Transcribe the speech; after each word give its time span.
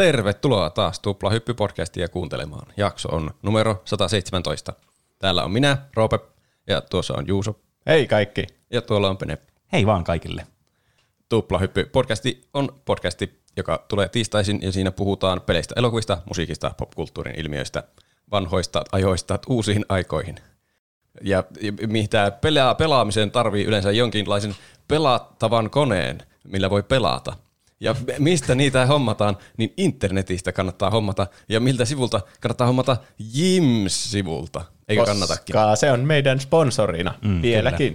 Tervetuloa 0.00 0.70
taas 0.70 1.00
Tupla 1.00 1.30
Hyppy-podcastia 1.30 2.08
kuuntelemaan. 2.08 2.66
Jakso 2.76 3.08
on 3.08 3.30
numero 3.42 3.82
117. 3.84 4.72
Täällä 5.18 5.44
on 5.44 5.50
minä, 5.50 5.76
Roope, 5.94 6.18
ja 6.66 6.80
tuossa 6.80 7.14
on 7.14 7.26
Juuso, 7.26 7.60
Hei 7.86 8.06
kaikki. 8.06 8.46
ja 8.70 8.82
tuolla 8.82 9.10
on 9.10 9.16
Pene. 9.16 9.38
Hei 9.72 9.86
vaan 9.86 10.04
kaikille. 10.04 10.46
Tupla 11.28 11.58
Hyppy-podcasti 11.58 12.48
on 12.54 12.80
podcasti, 12.84 13.42
joka 13.56 13.84
tulee 13.88 14.08
tiistaisin, 14.08 14.58
ja 14.62 14.72
siinä 14.72 14.90
puhutaan 14.90 15.40
peleistä, 15.40 15.74
elokuvista, 15.78 16.18
musiikista, 16.28 16.74
popkulttuurin 16.76 17.40
ilmiöistä, 17.40 17.82
vanhoista 18.30 18.84
ajoista 18.92 19.38
uusiin 19.48 19.84
aikoihin. 19.88 20.36
Ja, 21.22 21.44
mitä 21.86 22.30
pelaa, 22.30 22.74
pelaamiseen 22.74 23.30
tarvii 23.30 23.64
yleensä 23.64 23.90
jonkinlaisen 23.90 24.56
pelattavan 24.88 25.70
koneen, 25.70 26.22
millä 26.44 26.70
voi 26.70 26.82
pelata. 26.82 27.36
Ja 27.80 27.94
mistä 28.18 28.54
niitä 28.54 28.86
hommataan, 28.86 29.36
niin 29.56 29.72
internetistä 29.76 30.52
kannattaa 30.52 30.90
hommata. 30.90 31.26
Ja 31.48 31.60
miltä 31.60 31.84
sivulta 31.84 32.20
kannattaa 32.40 32.66
hommata 32.66 32.96
Jims-sivulta. 33.18 34.64
Eikö 34.88 35.04
kannatakin? 35.04 35.52
Koska 35.52 35.76
se 35.76 35.92
on 35.92 36.00
meidän 36.00 36.40
sponsorina 36.40 37.14
mm, 37.24 37.42
vieläkin. 37.42 37.92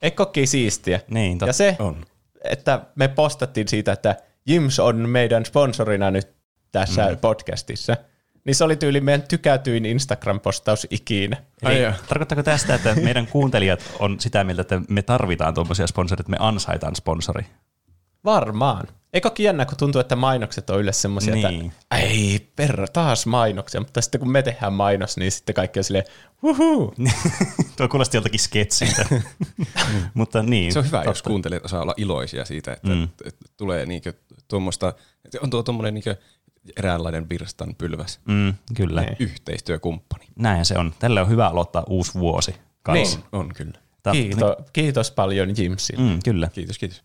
Kyllä. 0.00 0.14
Ookin 0.18 0.48
siistiä? 0.48 1.00
Niin, 1.08 1.38
totta. 1.38 1.48
ja 1.48 1.52
se, 1.52 1.76
On. 1.78 2.04
että 2.44 2.80
me 2.94 3.08
postattiin 3.08 3.68
siitä, 3.68 3.92
että 3.92 4.16
Jims 4.46 4.78
on 4.78 4.96
meidän 4.96 5.46
sponsorina 5.46 6.10
nyt 6.10 6.28
tässä 6.72 7.08
mm. 7.10 7.16
podcastissa, 7.16 7.96
niin 8.44 8.54
se 8.54 8.64
oli 8.64 8.76
tyyli 8.76 9.00
meidän 9.00 9.22
tykätyin 9.28 9.84
Instagram-postaus 9.84 10.86
ikinä. 10.90 11.36
Ai 11.62 11.74
Eli 11.74 11.82
joo. 11.82 11.92
tarkoittaako 12.08 12.42
tästä, 12.42 12.74
että 12.74 12.94
meidän 12.94 13.26
kuuntelijat 13.26 13.80
on 13.98 14.20
sitä 14.20 14.44
mieltä, 14.44 14.62
että 14.62 14.80
me 14.88 15.02
tarvitaan 15.02 15.54
tuommoisia 15.54 15.86
sponsoreita, 15.86 16.22
että 16.22 16.30
me 16.30 16.36
ansaitaan 16.40 16.96
sponsori? 16.96 17.46
Varmaan. 18.24 18.88
Eikö 19.12 19.28
ookin 19.28 19.44
jännä, 19.44 19.66
kun 19.66 19.76
tuntuu, 19.76 20.00
että 20.00 20.16
mainokset 20.16 20.70
on 20.70 20.80
yleensä 20.80 21.00
semmoisia, 21.00 21.34
Niin. 21.34 21.66
että 21.66 21.96
ei 21.96 22.50
perra, 22.56 22.86
taas 22.88 23.26
mainoksia, 23.26 23.80
mutta 23.80 24.00
sitten 24.00 24.18
kun 24.20 24.30
me 24.30 24.42
tehdään 24.42 24.72
mainos, 24.72 25.16
niin 25.16 25.32
sitten 25.32 25.54
kaikki 25.54 25.80
on 25.80 25.84
silleen, 25.84 26.04
huhuu. 26.42 26.94
Tuo 27.76 27.88
kuulosti 27.88 28.16
joltakin 28.16 28.40
sketsiltä. 28.40 29.06
Mutta 30.14 30.42
niin. 30.42 30.72
Se 30.72 30.78
on 30.78 30.84
hyvä, 30.84 30.96
totta. 30.98 31.10
jos 31.10 31.22
kuuntelijat 31.22 31.64
osaa 31.64 31.82
olla 31.82 31.94
iloisia 31.96 32.44
siitä, 32.44 32.72
että 32.72 32.88
mm. 32.88 33.08
tulee 33.56 33.86
niinkö 33.86 34.12
tuommoista, 34.48 34.92
että 35.24 35.38
on 35.42 35.50
tuo 35.50 35.62
tuommoinen 35.62 35.94
niinkö 35.94 36.16
eräänlainen 36.76 37.28
virstan 37.28 37.74
pylväs 37.78 38.20
Mm, 38.24 38.54
kyllä. 38.74 39.00
Niin. 39.00 39.16
yhteistyökumppani. 39.18 40.24
Näin 40.36 40.64
se 40.64 40.78
on. 40.78 40.94
Tälle 40.98 41.20
on 41.20 41.28
hyvä 41.28 41.48
aloittaa 41.48 41.84
uusi 41.88 42.14
vuosi 42.14 42.54
kanssa. 42.82 43.18
Niin, 43.18 43.26
on 43.32 43.48
kyllä. 43.54 43.78
Kiitos, 44.12 44.56
kiitos 44.72 45.10
paljon 45.10 45.48
Jimsille. 45.56 46.02
Mm, 46.02 46.18
kyllä. 46.24 46.48
Kiitos, 46.52 46.78
kiitos. 46.78 47.02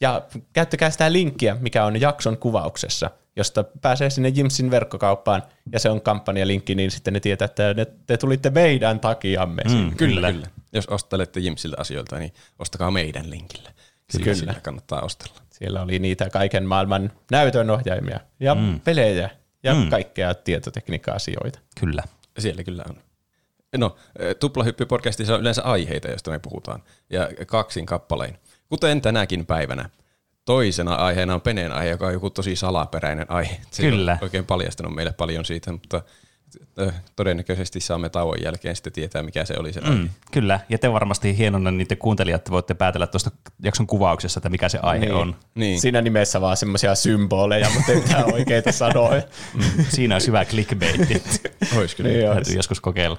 Ja 0.00 0.22
käyttäkää 0.52 0.90
sitä 0.90 1.12
linkkiä, 1.12 1.56
mikä 1.60 1.84
on 1.84 2.00
jakson 2.00 2.38
kuvauksessa, 2.38 3.10
josta 3.36 3.64
pääsee 3.80 4.10
sinne 4.10 4.28
Jimsin 4.28 4.70
verkkokauppaan, 4.70 5.42
ja 5.72 5.78
se 5.78 5.90
on 5.90 6.00
kampanjalinkki, 6.00 6.74
niin 6.74 6.90
sitten 6.90 7.14
ne 7.14 7.20
tietää, 7.20 7.44
että 7.44 7.74
ne, 7.74 7.86
te 8.06 8.16
tulitte 8.16 8.50
meidän 8.50 9.00
takiamme. 9.00 9.62
Mm. 9.68 9.96
Kyllä, 9.96 10.32
kyllä. 10.32 10.46
Jos 10.72 10.86
ostelette 10.86 11.40
Jimsiltä 11.40 11.76
asioilta, 11.80 12.18
niin 12.18 12.32
ostakaa 12.58 12.90
meidän 12.90 13.30
linkillä. 13.30 13.72
Sillä, 14.10 14.24
Kyllä. 14.24 14.36
sillä 14.36 14.54
kannattaa 14.62 15.00
ostella. 15.00 15.40
Siellä 15.50 15.82
oli 15.82 15.98
niitä 15.98 16.30
kaiken 16.30 16.66
maailman 16.66 17.12
näytönohjaimia 17.30 18.20
ja 18.40 18.54
mm. 18.54 18.80
pelejä 18.80 19.30
ja 19.62 19.74
mm. 19.74 19.90
kaikkea 19.90 20.34
tietotekniikka-asioita. 20.34 21.58
Kyllä. 21.80 22.02
Siellä 22.38 22.64
kyllä 22.64 22.84
on. 22.88 22.96
No, 23.76 23.96
Tuplahyppy-podcastissa 24.40 25.32
on 25.34 25.40
yleensä 25.40 25.62
aiheita, 25.62 26.08
joista 26.08 26.30
me 26.30 26.38
puhutaan, 26.38 26.82
ja 27.10 27.28
kaksin 27.46 27.86
kappalein. 27.86 28.38
Kuten 28.68 29.00
tänäkin 29.00 29.46
päivänä. 29.46 29.90
Toisena 30.44 30.94
aiheena 30.94 31.34
on 31.34 31.40
Peneen 31.40 31.72
aihe, 31.72 31.90
joka 31.90 32.06
on 32.06 32.12
joku 32.12 32.30
tosi 32.30 32.56
salaperäinen 32.56 33.30
aihe. 33.30 33.60
Se 33.70 33.82
Kyllä. 33.82 34.12
on 34.12 34.18
oikein 34.22 34.46
paljastanut 34.46 34.94
meille 34.94 35.12
paljon 35.12 35.44
siitä, 35.44 35.72
mutta 35.72 36.02
ö, 36.78 36.92
todennäköisesti 37.16 37.80
saamme 37.80 38.08
tauon 38.08 38.36
jälkeen 38.44 38.76
sitten 38.76 38.92
tietää, 38.92 39.22
mikä 39.22 39.44
se 39.44 39.54
oli 39.58 39.72
se 39.72 39.80
aihe. 39.80 39.94
Mm, 39.94 40.08
kyllä. 40.32 40.60
Ja 40.68 40.78
te 40.78 40.92
varmasti 40.92 41.38
hienona 41.38 41.70
niiden 41.70 41.98
kuuntelijat 41.98 42.50
voitte 42.50 42.74
päätellä 42.74 43.06
tuosta 43.06 43.30
jakson 43.62 43.86
kuvauksessa, 43.86 44.38
että 44.38 44.48
mikä 44.48 44.68
se 44.68 44.78
aihe 44.82 45.12
on. 45.12 45.36
Niin. 45.54 45.80
Siinä 45.80 46.02
nimessä 46.02 46.40
vaan 46.40 46.56
semmoisia 46.56 46.94
symboleja, 46.94 47.70
mutta 47.74 47.92
ei 47.92 47.98
mitään 48.00 48.34
oikeita 48.34 48.72
sanoja. 48.72 49.22
Mm, 49.54 49.84
siinä 49.88 50.14
on 50.14 50.20
syvä 50.20 50.44
clickbaitti. 50.44 51.22
Ois 51.76 51.94
kyllä. 51.94 52.10
Niin 52.10 52.20
Täytyy 52.20 52.38
olisi. 52.38 52.56
joskus 52.56 52.80
kokeilla. 52.80 53.18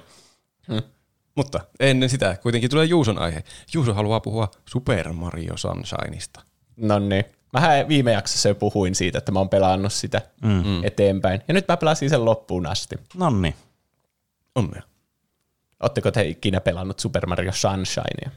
Mutta 1.38 1.60
ennen 1.80 2.08
sitä 2.08 2.36
kuitenkin 2.42 2.70
tulee 2.70 2.84
Juuson 2.84 3.18
aihe. 3.18 3.44
Juuso 3.74 3.94
haluaa 3.94 4.20
puhua 4.20 4.50
Super 4.68 5.12
Mario 5.12 5.56
Sunshineista. 5.56 6.42
No 6.76 6.98
niin. 6.98 7.24
Mähän 7.52 7.88
viime 7.88 8.12
jaksossa 8.12 8.48
jo 8.48 8.54
puhuin 8.54 8.94
siitä, 8.94 9.18
että 9.18 9.32
mä 9.32 9.38
oon 9.38 9.48
pelannut 9.48 9.92
sitä 9.92 10.20
mm. 10.42 10.84
eteenpäin. 10.84 11.40
Ja 11.48 11.54
nyt 11.54 11.68
mä 11.68 11.76
pelasin 11.76 12.10
sen 12.10 12.24
loppuun 12.24 12.66
asti. 12.66 12.96
Nonni. 13.14 13.54
Onnea. 14.54 14.82
Ootteko 15.82 16.10
te 16.10 16.22
ikinä 16.22 16.60
pelannut 16.60 17.00
Super 17.00 17.26
Mario 17.26 17.52
Sunshinea? 17.52 18.30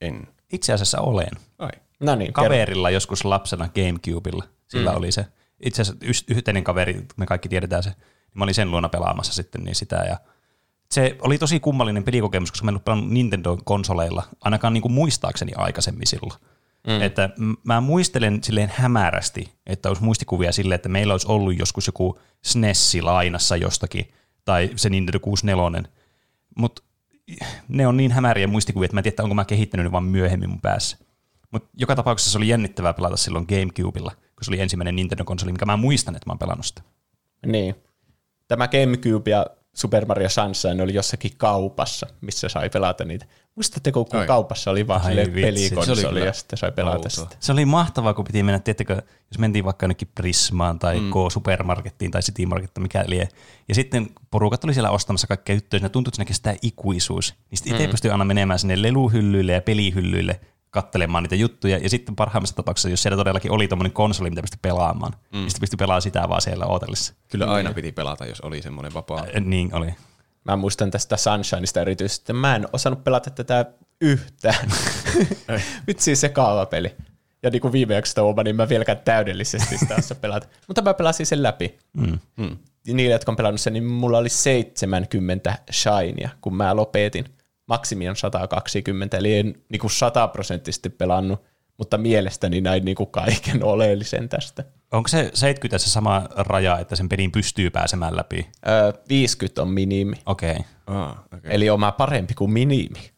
En. 0.00 0.28
Itse 0.52 0.72
asiassa 0.72 1.00
olen. 1.00 1.30
Ai. 1.58 1.70
No 2.00 2.14
niin, 2.14 2.32
kerro. 2.32 2.48
Kaverilla 2.48 2.90
joskus 2.90 3.24
lapsena 3.24 3.68
Gamecubella. 3.68 4.44
Sillä 4.68 4.90
mm. 4.90 4.96
oli 4.96 5.12
se. 5.12 5.26
Itse 5.60 5.82
asiassa 5.82 6.24
yhteinen 6.28 6.64
kaveri, 6.64 7.06
me 7.16 7.26
kaikki 7.26 7.48
tiedetään 7.48 7.82
se. 7.82 7.92
Mä 8.34 8.44
olin 8.44 8.54
sen 8.54 8.70
luona 8.70 8.88
pelaamassa 8.88 9.32
sitten 9.32 9.64
niin 9.64 9.74
sitä. 9.74 9.96
Ja 9.96 10.16
se 10.94 11.16
oli 11.20 11.38
tosi 11.38 11.60
kummallinen 11.60 12.04
pelikokemus, 12.04 12.50
koska 12.50 12.64
mä 12.64 12.68
en 12.68 12.72
ollut 12.72 12.84
pelannut 12.84 13.10
Nintendo-konsoleilla, 13.10 14.22
ainakaan 14.40 14.72
niin 14.72 14.82
kuin 14.82 14.92
muistaakseni 14.92 15.52
aikaisemmin 15.56 16.06
silloin. 16.06 16.40
Mm. 16.86 17.02
Että 17.02 17.30
mä 17.64 17.80
muistelen 17.80 18.44
silleen 18.44 18.72
hämärästi, 18.74 19.52
että 19.66 19.88
olisi 19.88 20.04
muistikuvia 20.04 20.52
silleen, 20.52 20.76
että 20.76 20.88
meillä 20.88 21.14
olisi 21.14 21.26
ollut 21.28 21.58
joskus 21.58 21.86
joku 21.86 22.18
SNESi 22.44 23.02
lainassa 23.02 23.56
jostakin, 23.56 24.12
tai 24.44 24.70
se 24.76 24.90
Nintendo 24.90 25.20
64. 25.20 25.82
Mutta 26.58 26.82
ne 27.68 27.86
on 27.86 27.96
niin 27.96 28.12
hämäriä 28.12 28.46
muistikuvia, 28.46 28.84
että 28.84 28.94
mä 28.94 29.00
en 29.00 29.04
tiedä, 29.04 29.22
onko 29.22 29.34
mä 29.34 29.44
kehittänyt 29.44 29.84
ne 29.84 29.92
vaan 29.92 30.04
myöhemmin 30.04 30.50
mun 30.50 30.60
päässä. 30.60 30.98
Mutta 31.50 31.68
joka 31.74 31.96
tapauksessa 31.96 32.32
se 32.32 32.38
oli 32.38 32.48
jännittävää 32.48 32.94
pelata 32.94 33.16
silloin 33.16 33.46
Gamecubella, 33.48 34.10
kun 34.10 34.44
se 34.44 34.50
oli 34.50 34.60
ensimmäinen 34.60 34.96
Nintendo-konsoli, 34.96 35.52
mikä 35.52 35.66
mä 35.66 35.76
muistan, 35.76 36.16
että 36.16 36.28
mä 36.28 36.32
oon 36.32 36.38
pelannut 36.38 36.66
sitä. 36.66 36.82
Niin. 37.46 37.74
Tämä 38.48 38.68
GameCube 38.68 39.30
ja 39.30 39.46
Super 39.74 40.06
Mario 40.06 40.28
Sunshine 40.28 40.82
oli 40.82 40.94
jossakin 40.94 41.30
kaupassa, 41.36 42.06
missä 42.20 42.48
sai 42.48 42.70
pelata 42.70 43.04
niitä. 43.04 43.26
Muistatteko, 43.54 44.04
kun 44.04 44.20
Ai. 44.20 44.26
kaupassa 44.26 44.70
oli 44.70 44.86
vaan 44.86 45.00
Ai 45.04 45.16
vitsi, 45.16 45.24
se 45.24 45.30
oli 45.30 45.42
pelikonsoli 45.42 46.26
ja 46.26 46.32
sitten 46.32 46.58
sai 46.58 46.72
pelata 46.72 46.96
outoa. 46.96 47.10
sitä. 47.10 47.36
Se 47.40 47.52
oli 47.52 47.64
mahtavaa, 47.64 48.14
kun 48.14 48.24
piti 48.24 48.42
mennä, 48.42 48.58
tiettäkö, 48.58 49.02
jos 49.30 49.38
mentiin 49.38 49.64
vaikka 49.64 49.84
jonnekin 49.84 50.08
Prismaan 50.14 50.78
tai 50.78 51.00
mm. 51.00 51.10
K-supermarkettiin 51.10 52.10
tai 52.10 52.22
City 52.22 52.46
Market, 52.46 52.70
mikä 52.78 53.04
lie. 53.06 53.28
Ja 53.68 53.74
sitten 53.74 54.10
porukat 54.30 54.64
oli 54.64 54.74
siellä 54.74 54.90
ostamassa 54.90 55.26
kaikkea 55.26 55.54
juttuja, 55.54 55.80
siinä 55.80 55.88
tuntui, 55.88 56.10
että 56.10 56.24
kestää 56.24 56.56
ikuisuus. 56.62 57.34
Niin 57.50 57.58
sitten 57.58 57.72
itse 57.72 57.86
mm. 57.86 57.90
pystyi 57.90 58.10
aina 58.10 58.24
menemään 58.24 58.58
sinne 58.58 58.82
leluhyllyille 58.82 59.52
ja 59.52 59.60
pelihyllyille 59.60 60.40
kattelemaan 60.74 61.22
niitä 61.22 61.34
juttuja. 61.34 61.78
Ja 61.78 61.90
sitten 61.90 62.16
parhaimmassa 62.16 62.56
tapauksessa, 62.56 62.88
jos 62.88 63.02
siellä 63.02 63.16
todellakin 63.16 63.50
oli 63.50 63.68
tommonen 63.68 63.92
konsoli, 63.92 64.30
mitä 64.30 64.42
pystyi 64.42 64.58
pelaamaan, 64.62 65.12
mm. 65.12 65.38
niin 65.38 65.50
sitten 65.50 65.60
pystyi 65.60 65.76
pelaamaan 65.76 66.02
sitä 66.02 66.28
vaan 66.28 66.42
siellä 66.42 66.66
ootellessa. 66.66 67.14
Kyllä 67.30 67.46
aina 67.46 67.72
piti 67.72 67.92
pelata, 67.92 68.26
jos 68.26 68.40
oli 68.40 68.62
semmoinen 68.62 68.94
vapaa. 68.94 69.20
Äh, 69.20 69.42
Niin 69.44 69.74
oli. 69.74 69.94
Mä 70.44 70.56
muistan 70.56 70.90
tästä 70.90 71.16
Sunshineista 71.16 71.80
erityisesti, 71.80 72.22
että 72.22 72.32
mä 72.32 72.56
en 72.56 72.68
osannut 72.72 73.04
pelata 73.04 73.30
tätä 73.30 73.64
yhtään. 74.00 74.70
Vitsi 75.86 76.16
se 76.16 76.28
kaavapeli. 76.28 76.94
Ja 77.42 77.50
niin 77.50 77.60
kuin 77.60 77.72
viime 77.72 77.94
jaksosta 77.94 78.42
niin 78.44 78.56
mä 78.56 78.68
vieläkään 78.68 78.98
täydellisesti 79.04 79.78
sitä 79.78 79.94
osaa 79.94 80.16
pelata. 80.20 80.46
Mutta 80.68 80.82
mä 80.82 80.94
pelasin 80.94 81.26
sen 81.26 81.42
läpi. 81.42 81.78
Mm. 81.92 82.18
Hmm. 82.36 82.56
Niille, 82.86 83.12
jotka 83.12 83.32
on 83.32 83.36
pelannut 83.36 83.60
sen, 83.60 83.72
niin 83.72 83.84
mulla 83.84 84.18
oli 84.18 84.28
70 84.28 85.58
shinea, 85.72 86.30
kun 86.40 86.56
mä 86.56 86.76
lopetin. 86.76 87.24
Maksimi 87.66 88.08
on 88.08 88.16
120, 88.16 89.16
eli 89.16 89.38
en 89.38 89.54
niin 89.68 89.80
kuin 89.80 89.90
sataprosenttisesti 89.90 90.90
pelannut, 90.90 91.42
mutta 91.78 91.98
mielestäni 91.98 92.60
näin 92.60 92.84
niin 92.84 92.96
kuin 92.96 93.10
kaiken 93.10 93.64
oleellisen 93.72 94.28
tästä. 94.28 94.64
Onko 94.92 95.08
se 95.08 95.30
70 95.34 95.78
se 95.78 95.90
sama 95.90 96.28
raja, 96.36 96.78
että 96.78 96.96
sen 96.96 97.08
pelin 97.08 97.32
pystyy 97.32 97.70
pääsemään 97.70 98.16
läpi? 98.16 98.50
Öö, 98.68 98.92
50 99.08 99.62
on 99.62 99.68
minimi, 99.68 100.16
Okei. 100.26 100.50
Okay. 100.50 100.64
Ah, 100.86 101.10
okay. 101.10 101.40
eli 101.44 101.70
oma 101.70 101.92
parempi 101.92 102.34
kuin 102.34 102.50
minimi. 102.50 103.10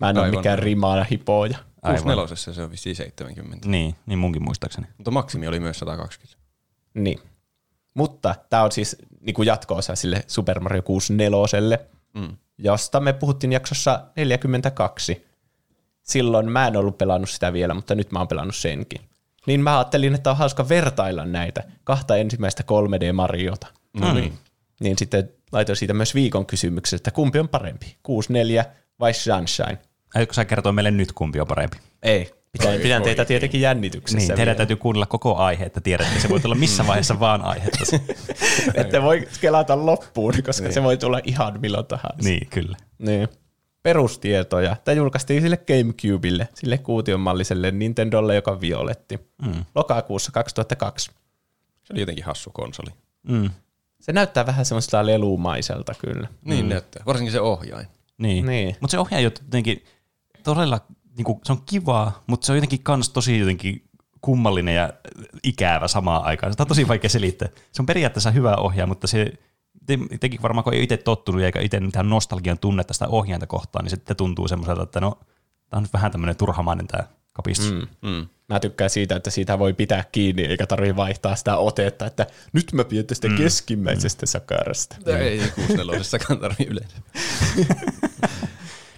Mä 0.00 0.10
en 0.10 0.18
ole 0.18 0.24
Aivan. 0.24 0.38
mikään 0.38 0.58
rimaana 0.58 1.04
hipoja. 1.10 1.58
Aivan. 1.82 2.02
64 2.02 2.54
se 2.54 2.62
on 2.62 2.70
vissiin 2.70 2.96
70. 2.96 3.68
Niin, 3.68 3.94
niin 4.06 4.18
munkin 4.18 4.44
muistaakseni. 4.44 4.86
Mutta 4.96 5.10
maksimi 5.10 5.48
oli 5.48 5.60
myös 5.60 5.78
120. 5.78 6.38
Niin. 6.94 7.20
Mutta 7.94 8.34
tämä 8.50 8.62
on 8.62 8.72
siis 8.72 8.96
niin 9.20 9.46
jatko-osa 9.46 9.94
sille 9.94 10.24
Super 10.26 10.60
Mario 10.60 10.82
64, 10.82 11.78
Mm. 12.16 12.36
josta 12.58 13.00
me 13.00 13.12
puhuttiin 13.12 13.52
jaksossa 13.52 14.04
42. 14.16 15.26
Silloin 16.02 16.52
mä 16.52 16.66
en 16.66 16.76
ollut 16.76 16.98
pelannut 16.98 17.30
sitä 17.30 17.52
vielä, 17.52 17.74
mutta 17.74 17.94
nyt 17.94 18.12
mä 18.12 18.18
oon 18.18 18.28
pelannut 18.28 18.56
senkin. 18.56 19.00
Niin 19.46 19.60
mä 19.60 19.78
ajattelin, 19.78 20.14
että 20.14 20.30
on 20.30 20.36
hauska 20.36 20.68
vertailla 20.68 21.24
näitä 21.24 21.62
kahta 21.84 22.16
ensimmäistä 22.16 22.62
3D-Mariota. 22.62 23.66
No 24.00 24.14
niin. 24.14 24.38
Niin 24.80 24.98
sitten 24.98 25.30
laitoin 25.52 25.76
siitä 25.76 25.94
myös 25.94 26.14
viikon 26.14 26.46
kysymyksen, 26.46 26.96
että 26.96 27.10
kumpi 27.10 27.38
on 27.38 27.48
parempi, 27.48 27.96
64 28.02 28.64
vai 29.00 29.14
Sunshine? 29.14 29.78
Aiotko 30.14 30.32
sä 30.32 30.44
kertoa 30.44 30.72
meille 30.72 30.90
nyt, 30.90 31.12
kumpi 31.12 31.40
on 31.40 31.46
parempi? 31.46 31.76
Ei, 32.02 32.34
Pidän, 32.58 32.80
pidän 32.80 33.02
teitä 33.02 33.24
tietenkin 33.24 33.60
jännityksessä. 33.60 34.18
Niin, 34.18 34.26
teidän 34.28 34.46
vielä. 34.46 34.54
täytyy 34.56 34.76
kuunnella 34.76 35.06
koko 35.06 35.36
aihe, 35.36 35.64
että 35.64 35.80
tiedätte, 35.80 36.20
se 36.20 36.28
voi 36.28 36.40
tulla 36.40 36.54
missä 36.54 36.86
vaiheessa 36.86 37.20
vaan 37.26 37.42
aihetta. 37.42 37.78
Ette 38.74 39.02
voi 39.02 39.28
kelata 39.40 39.86
loppuun, 39.86 40.34
koska 40.46 40.62
Niin. 40.64 40.72
se 40.74 40.82
voi 40.82 40.96
tulla 40.96 41.20
ihan 41.24 41.60
milloin 41.60 41.86
tahansa. 41.86 42.28
niin, 42.28 42.46
kyllä. 42.50 42.76
Niin. 42.98 43.28
Perustietoja. 43.82 44.76
Tämä 44.84 44.94
julkaistiin 44.96 45.42
sille 45.42 45.56
Gamecubelle, 45.56 46.48
sille 46.54 46.78
kuutionmalliselle 46.78 47.70
Nintendolle, 47.70 48.34
joka 48.34 48.60
violetti. 48.60 49.18
Mm. 49.42 49.64
Lokakuussa 49.74 50.32
2002. 50.32 51.10
Se 51.84 51.92
oli 51.92 52.00
jotenkin 52.00 52.24
hassu 52.24 52.50
konsoli. 52.50 52.90
Mm. 53.28 53.50
Se 54.00 54.12
näyttää 54.12 54.46
vähän 54.46 54.64
semmoista 54.64 55.06
lelumaiselta 55.06 55.94
kyllä. 55.94 56.28
Niin 56.44 56.64
mm. 56.64 56.68
näyttää. 56.68 57.02
Varsinkin 57.06 57.32
se 57.32 57.40
ohjain. 57.40 57.86
Niin. 58.18 58.46
Niin. 58.46 58.76
Mutta 58.80 58.90
se 58.92 58.98
ohjaa 58.98 59.20
jotenkin 59.20 59.84
todella, 60.44 60.80
niinku, 61.16 61.40
se 61.44 61.52
on 61.52 61.62
kivaa, 61.66 62.24
mutta 62.26 62.46
se 62.46 62.52
on 62.52 62.56
jotenkin 62.56 62.82
kans 62.82 63.10
tosi 63.10 63.38
jotenkin 63.38 63.82
kummallinen 64.20 64.74
ja 64.74 64.92
ikävä 65.42 65.88
samaan 65.88 66.24
aikaan. 66.24 66.52
Sitä 66.52 66.62
on 66.62 66.68
tosi 66.68 66.88
vaikea 66.88 67.10
selittää. 67.10 67.48
Se 67.72 67.82
on 67.82 67.86
periaatteessa 67.86 68.30
hyvä 68.30 68.56
ohjaaja, 68.56 68.86
mutta 68.86 69.06
se 69.06 69.32
te- 69.86 69.98
tekin 70.20 70.42
varmaan 70.42 70.64
kun 70.64 70.74
ei 70.74 70.82
itse 70.82 70.96
tottunut 70.96 71.42
eikä 71.42 71.60
itse 71.60 71.80
mitään 71.80 72.10
nostalgian 72.10 72.58
tunnetta 72.58 72.92
sitä 72.92 73.08
ohjainta 73.08 73.46
kohtaan, 73.46 73.84
niin 73.84 73.90
sitten 73.90 74.16
tuntuu 74.16 74.48
semmoiselta, 74.48 74.82
että 74.82 75.00
no, 75.00 75.18
tämä 75.70 75.78
on 75.78 75.82
nyt 75.82 75.92
vähän 75.92 76.12
tämmöinen 76.12 76.36
turhamainen 76.36 76.86
tämä 76.86 77.04
kapistus. 77.32 77.72
Mm. 77.72 78.10
Mm. 78.10 78.26
Mä 78.48 78.60
tykkään 78.60 78.90
siitä, 78.90 79.16
että 79.16 79.30
siitä 79.30 79.58
voi 79.58 79.72
pitää 79.72 80.04
kiinni, 80.12 80.42
eikä 80.42 80.66
tarvitse 80.66 80.96
vaihtaa 80.96 81.36
sitä 81.36 81.56
otetta, 81.56 82.06
että 82.06 82.26
nyt 82.52 82.72
mä 82.72 82.84
pidän 82.84 83.06
tästä 83.06 83.28
mm. 83.28 83.36
keskimmäisestä 83.36 84.26
sakarasta. 84.26 84.96
Tämä 85.04 85.18
ei 85.18 85.42
64 85.54 86.38
tarvitse 86.40 86.64
yleensä. 86.64 86.96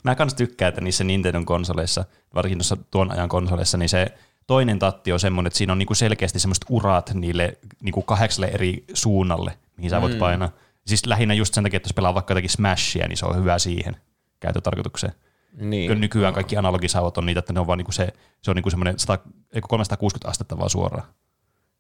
Mä 0.08 0.14
kans 0.14 0.34
tykkään, 0.34 0.68
että 0.68 0.80
niissä 0.80 1.04
Nintendon 1.04 1.46
konsoleissa, 1.46 2.04
varsinkin 2.34 2.58
tuossa 2.58 2.76
tuon 2.90 3.12
ajan 3.12 3.28
konsoleissa, 3.28 3.78
niin 3.78 3.88
se 3.88 4.06
toinen 4.46 4.78
tatti 4.78 5.12
on 5.12 5.20
semmoinen, 5.20 5.46
että 5.46 5.56
siinä 5.56 5.72
on 5.72 5.78
niinku 5.78 5.94
selkeästi 5.94 6.38
semmoiset 6.38 6.64
urat 6.70 7.14
niille 7.14 7.58
niinku 7.82 8.02
kahdeksalle 8.02 8.46
eri 8.46 8.84
suunnalle, 8.94 9.58
mihin 9.76 9.90
sä 9.90 10.00
voit 10.00 10.12
mm. 10.12 10.18
painaa. 10.18 10.50
Siis 10.86 11.06
lähinnä 11.06 11.34
just 11.34 11.54
sen 11.54 11.64
takia, 11.64 11.76
että 11.76 11.86
jos 11.86 11.94
pelaa 11.94 12.14
vaikka 12.14 12.32
jotakin 12.32 12.50
Smashia, 12.50 13.08
niin 13.08 13.16
se 13.16 13.26
on 13.26 13.36
hyvä 13.36 13.58
siihen 13.58 13.96
käyttötarkoitukseen. 14.40 15.12
Niin. 15.56 15.88
Kyllä 15.88 16.00
nykyään 16.00 16.34
kaikki 16.34 16.56
analogisavot 16.56 17.18
on 17.18 17.26
niitä, 17.26 17.38
että 17.38 17.52
ne 17.52 17.60
on 17.60 17.66
vaan 17.66 17.78
niinku 17.78 17.92
se, 17.92 18.08
se 18.42 18.50
on 18.50 18.54
niinku 18.54 18.70
semmoinen 18.70 18.98
100, 18.98 19.18
eikö 19.52 19.68
360 19.68 20.30
astetta 20.30 20.58
vaan 20.58 20.70
suoraan. 20.70 21.08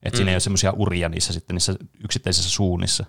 Että 0.02 0.10
mm. 0.10 0.16
siinä 0.16 0.30
ei 0.30 0.34
ole 0.34 0.40
semmoisia 0.40 0.72
uria 0.76 1.08
niissä 1.08 1.32
sitten 1.32 1.54
niissä 1.54 1.74
yksittäisissä 2.04 2.50
suunnissa. 2.50 3.04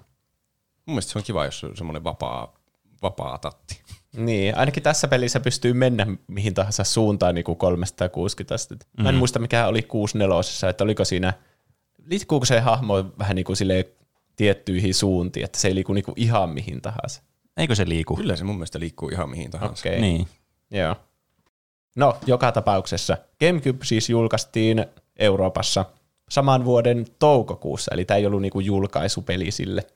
Mun 0.85 0.93
mielestä 0.93 1.11
se 1.11 1.19
on 1.19 1.23
kiva, 1.23 1.45
jos 1.45 1.63
on 1.63 1.77
semmoinen 1.77 2.03
vapaa, 2.03 2.53
vapaa 3.01 3.37
tatti. 3.37 3.81
Niin, 4.17 4.57
ainakin 4.57 4.83
tässä 4.83 5.07
pelissä 5.07 5.39
pystyy 5.39 5.73
mennä 5.73 6.07
mihin 6.27 6.53
tahansa 6.53 6.83
suuntaan 6.83 7.35
niin 7.35 7.45
kuin 7.45 7.57
360 7.57 8.55
astetta. 8.55 8.85
Mä 8.97 9.09
en 9.09 9.15
muista 9.15 9.39
mikä 9.39 9.67
oli 9.67 9.81
64, 9.81 10.69
että 10.69 10.83
oliko 10.83 11.05
siinä, 11.05 11.33
liikkuuko 12.05 12.45
se 12.45 12.59
hahmo 12.59 13.05
vähän 13.19 13.35
niin 13.35 13.45
kuin 13.45 13.57
silleen 13.57 13.85
tiettyihin 14.35 14.93
suuntiin, 14.93 15.43
että 15.45 15.59
se 15.59 15.67
ei 15.67 15.75
liiku 15.75 15.93
niin 15.93 16.05
kuin 16.05 16.15
ihan 16.17 16.49
mihin 16.49 16.81
tahansa. 16.81 17.21
Eikö 17.57 17.75
se 17.75 17.89
liiku? 17.89 18.15
Kyllä 18.15 18.35
se 18.35 18.43
mun 18.43 18.55
mielestä 18.55 18.79
liikkuu 18.79 19.09
ihan 19.09 19.29
mihin 19.29 19.51
tahansa. 19.51 19.89
Okei. 19.89 20.01
Niin. 20.01 20.27
Joo. 20.71 20.95
No, 21.95 22.17
joka 22.25 22.51
tapauksessa. 22.51 23.17
GameCube 23.39 23.85
siis 23.85 24.09
julkaistiin 24.09 24.85
Euroopassa 25.19 25.85
saman 26.29 26.65
vuoden 26.65 27.05
toukokuussa, 27.19 27.91
eli 27.93 28.05
tämä 28.05 28.17
ei 28.17 28.25
ollut 28.25 28.41
niinku 28.41 28.59
julkaisupeli 28.59 29.51
sille. 29.51 29.87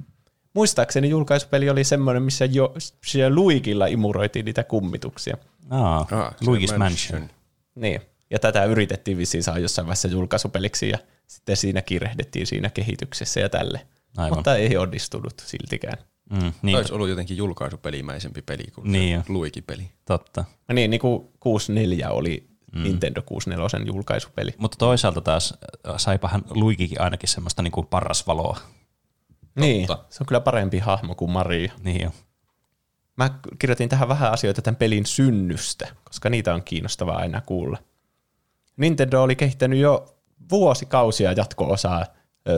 Muistaakseni 0.53 1.09
julkaisupeli 1.09 1.69
oli 1.69 1.83
semmoinen, 1.83 2.23
missä 2.23 2.45
jo 2.45 2.73
siellä 3.05 3.35
Luikilla 3.35 3.85
imuroitiin 3.87 4.45
niitä 4.45 4.63
kummituksia. 4.63 5.37
Aa, 5.69 5.99
Ah, 6.11 6.35
se 6.39 6.45
Luigi's 6.45 6.77
Mansion. 6.77 7.29
Niin. 7.75 8.01
Ja 8.29 8.39
tätä 8.39 8.65
yritettiin 8.65 9.17
vissiin 9.17 9.43
saada 9.43 9.59
jossain 9.59 9.85
vaiheessa 9.85 10.07
julkaisupeliksi 10.07 10.89
ja 10.89 10.97
sitten 11.27 11.57
siinä 11.57 11.81
kiirehdittiin 11.81 12.47
siinä 12.47 12.69
kehityksessä 12.69 13.39
ja 13.39 13.49
tälle. 13.49 13.87
Aivan. 14.17 14.37
Mutta 14.37 14.55
ei 14.55 14.77
onnistunut 14.77 15.33
siltikään. 15.45 15.97
Mm, 16.29 16.39
Niin. 16.39 16.53
niin, 16.61 16.77
Olisi 16.77 16.93
ollut 16.93 17.09
jotenkin 17.09 17.37
julkaisupelimäisempi 17.37 18.41
peli 18.41 18.63
kuin 18.75 18.91
Niin 18.91 19.23
Luigi-peli. 19.27 19.91
totta. 20.05 20.45
No 20.67 20.73
niin, 20.75 20.91
niin 20.91 21.01
kuin 21.01 21.27
64 21.39 22.09
oli 22.11 22.47
mm. 22.75 22.83
Nintendo 22.83 23.21
64 23.21 23.85
julkaisupeli. 23.87 24.51
Mutta 24.57 24.77
toisaalta 24.77 25.21
taas 25.21 25.53
äh, 25.89 25.93
saipahan 25.97 26.43
Luigikin 26.49 27.01
ainakin 27.01 27.29
semmoista 27.29 27.61
niinku 27.61 27.83
parrasvaloa. 27.83 28.59
Niin, 29.55 29.87
se 29.87 30.17
on 30.21 30.27
kyllä 30.27 30.41
parempi 30.41 30.79
hahmo 30.79 31.15
kuin 31.15 31.31
Mario. 31.31 31.71
Niin. 31.83 32.13
Mä 33.17 33.29
kirjoitin 33.59 33.89
tähän 33.89 34.07
vähän 34.07 34.31
asioita 34.31 34.61
tämän 34.61 34.75
pelin 34.75 35.05
synnystä, 35.05 35.87
koska 36.03 36.29
niitä 36.29 36.53
on 36.53 36.63
kiinnostavaa 36.63 37.17
aina 37.17 37.41
kuulla. 37.41 37.77
Nintendo 38.77 39.21
oli 39.21 39.35
kehittänyt 39.35 39.79
jo 39.79 40.15
vuosikausia 40.51 41.31
jatko-osaa 41.31 42.05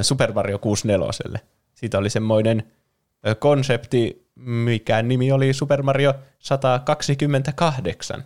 Super 0.02 0.34
Mario 0.34 0.60
64. 0.60 1.40
Siitä 1.74 1.98
oli 1.98 2.10
semmoinen 2.10 2.72
konsepti, 3.40 4.30
mikä 4.36 5.02
nimi 5.02 5.32
oli 5.32 5.54
Super 5.54 5.84
Mario 5.84 6.14
128. 6.40 8.24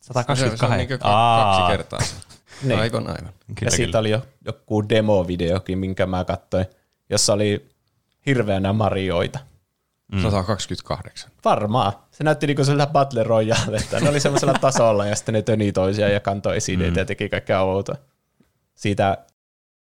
128. 0.00 0.58
Se 0.58 0.66
on 0.66 0.78
niin 0.78 0.88
kaksi 0.88 1.72
kertaa. 1.72 2.00
Niin. 2.62 2.78
Aivan, 2.78 3.06
aivan. 3.06 3.32
Kyllä, 3.46 3.56
ja 3.62 3.70
siitä 3.70 3.86
kyllä. 3.86 3.98
oli 3.98 4.10
jo 4.10 4.22
joku 4.44 4.88
demovideokin, 4.88 5.78
minkä 5.78 6.06
mä 6.06 6.24
katsoin, 6.24 6.66
jossa 7.10 7.32
oli 7.32 7.68
hirveänä 8.26 8.72
Marioita. 8.72 9.38
Mm. 10.12 10.22
128. 10.22 11.30
Varmaan. 11.44 11.92
Se 12.10 12.24
näytti 12.24 12.46
niinku 12.46 12.64
sillä 12.64 12.86
Battle 12.86 13.22
Royale, 13.22 13.76
että 13.76 14.00
ne 14.00 14.08
oli 14.08 14.20
semmoisella 14.20 14.54
tasolla 14.60 15.06
ja 15.06 15.16
sitten 15.16 15.32
ne 15.32 15.42
töni 15.42 15.72
toisia 15.72 16.08
ja 16.08 16.20
kantoi 16.20 16.56
esineitä 16.56 16.90
mm. 16.92 16.98
ja 16.98 17.04
teki 17.04 17.28
kaikkea 17.28 17.62
outoa. 17.62 17.96
Siitä 18.74 19.18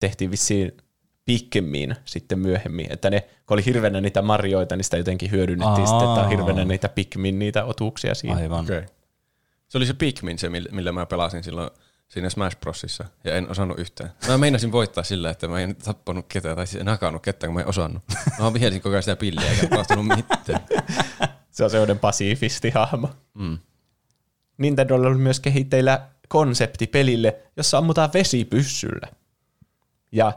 tehtiin 0.00 0.30
vissiin 0.30 0.76
Pikmin 1.24 1.96
sitten 2.04 2.38
myöhemmin, 2.38 2.92
että 2.92 3.10
ne, 3.10 3.20
kun 3.20 3.54
oli 3.54 3.64
hirveänä 3.64 4.00
niitä 4.00 4.22
marjoita, 4.22 4.76
niin 4.76 4.84
sitä 4.84 4.96
jotenkin 4.96 5.30
hyödynnettiin 5.30 5.86
Aa. 5.86 5.86
sitten, 5.86 6.08
että 6.08 6.20
on 6.20 6.28
hirveänä 6.28 6.64
niitä 6.64 6.88
Pikmin 6.88 7.38
niitä 7.38 7.64
otuuksia 7.64 8.14
siinä. 8.14 8.36
Aivan. 8.36 8.64
Okay. 8.64 8.82
Se 9.68 9.78
oli 9.78 9.86
se 9.86 9.94
Pikmin, 9.94 10.38
se 10.38 10.48
millä 10.48 10.68
millä 10.72 10.92
mä 10.92 11.06
pelasin 11.06 11.44
silloin 11.44 11.70
siinä 12.12 12.30
Smash 12.30 12.56
Brosissa, 12.60 13.04
ja 13.24 13.36
en 13.36 13.50
osannut 13.50 13.78
yhtään. 13.78 14.12
Mä 14.28 14.38
meinasin 14.38 14.72
voittaa 14.72 15.04
sillä, 15.04 15.30
että 15.30 15.48
mä 15.48 15.60
en 15.60 15.76
tappanut 15.76 16.26
ketään, 16.28 16.56
tai 16.56 16.66
siis 16.66 16.80
en 16.80 16.88
hakannut 16.88 17.22
ketään, 17.22 17.48
kun 17.48 17.54
mä 17.54 17.60
en 17.60 17.68
osannut. 17.68 18.02
Mä 18.38 18.52
vihelsin 18.52 18.82
koko 18.82 18.92
ajan 18.92 19.02
sitä 19.02 19.16
pilliä, 19.16 19.50
eikä 19.50 19.66
tapahtunut 19.66 20.06
mitään. 20.06 20.60
Se 21.50 21.64
on 21.64 21.70
semmoinen 21.70 21.98
pasifistihahmo. 21.98 23.10
Mm. 23.34 23.58
Nintendolla 24.58 25.08
oli 25.08 25.18
myös 25.18 25.40
kehitteillä 25.40 26.06
konsepti 26.28 26.86
pelille, 26.86 27.36
jossa 27.56 27.78
ammutaan 27.78 28.10
vesipyssyllä. 28.14 29.08
Ja 30.12 30.32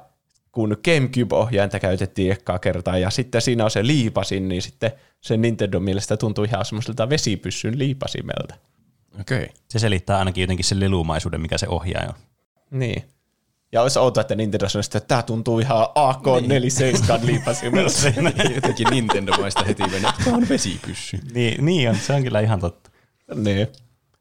kun 0.52 0.78
Gamecube-ohjainta 0.84 1.80
käytettiin 1.80 2.32
ekkaa 2.32 2.60
kertaa 2.60 2.98
ja 2.98 3.10
sitten 3.10 3.42
siinä 3.42 3.64
on 3.64 3.72
se 3.72 3.88
liipasin, 3.88 4.48
niin 4.48 4.62
sitten 4.62 4.92
se 5.22 5.38
Nintendo 5.38 5.80
mielestä 5.80 6.18
tuntui 6.18 6.48
ihan 6.48 6.66
semmoiselta 6.66 7.10
vesipyssyn 7.10 7.80
liipasimelta. 7.80 8.56
Okei. 9.22 9.44
Okay. 9.44 9.56
Se 9.70 9.80
selittää 9.80 10.20
ainakin 10.20 10.42
jotenkin 10.42 10.66
sen 10.66 10.80
lelumaisuuden, 10.80 11.42
mikä 11.42 11.58
se 11.58 11.68
ohjaa 11.68 12.04
on. 12.08 12.14
Niin. 12.72 13.04
Ja 13.72 13.82
olisi 13.82 14.00
outoa, 14.00 14.22
että 14.22 14.36
Nintendo 14.36 14.70
sanoi, 14.70 14.84
että 14.86 15.00
tämä 15.00 15.24
tuntuu 15.24 15.60
ihan 15.60 15.88
AK-47 15.96 17.26
liipasimelta. 17.26 17.94
Jotenkin 18.56 18.88
Nintendo-maista 18.88 19.64
heti 19.64 19.84
mennä. 19.88 20.14
Tämä 20.24 20.38
on 20.38 20.50
vesipyssy. 20.50 21.20
Niin, 21.34 21.66
niin 21.66 21.90
on, 21.90 21.96
se 21.96 22.14
on 22.14 22.24
kyllä 22.24 22.40
ihan 22.40 22.60
totta. 22.60 22.90
niin. 23.36 23.68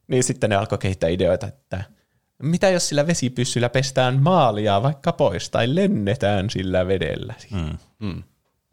Niin 0.09 0.25
sitten 0.25 0.51
ne 0.51 0.57
alkoi 0.57 0.79
kehittää 0.79 1.11
ideoita, 1.11 1.47
että 1.47 1.85
mitä 2.43 2.69
jos 2.69 2.89
sillä 2.89 3.07
vesipyssyllä 3.07 3.69
pestään 3.69 4.23
maalia 4.23 4.83
vaikka 4.83 5.13
pois 5.13 5.51
tai 5.51 5.75
lennetään 5.75 6.51
sillä 6.51 6.87
vedellä. 6.87 7.35
Mm. 7.51 7.79
Mm. 7.99 8.23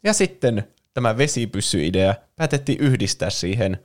Ja 0.04 0.12
sitten 0.12 0.64
tämä 0.94 1.16
vesipyssy-idea 1.16 2.14
päätettiin 2.36 2.80
yhdistää 2.80 3.30
siihen 3.30 3.78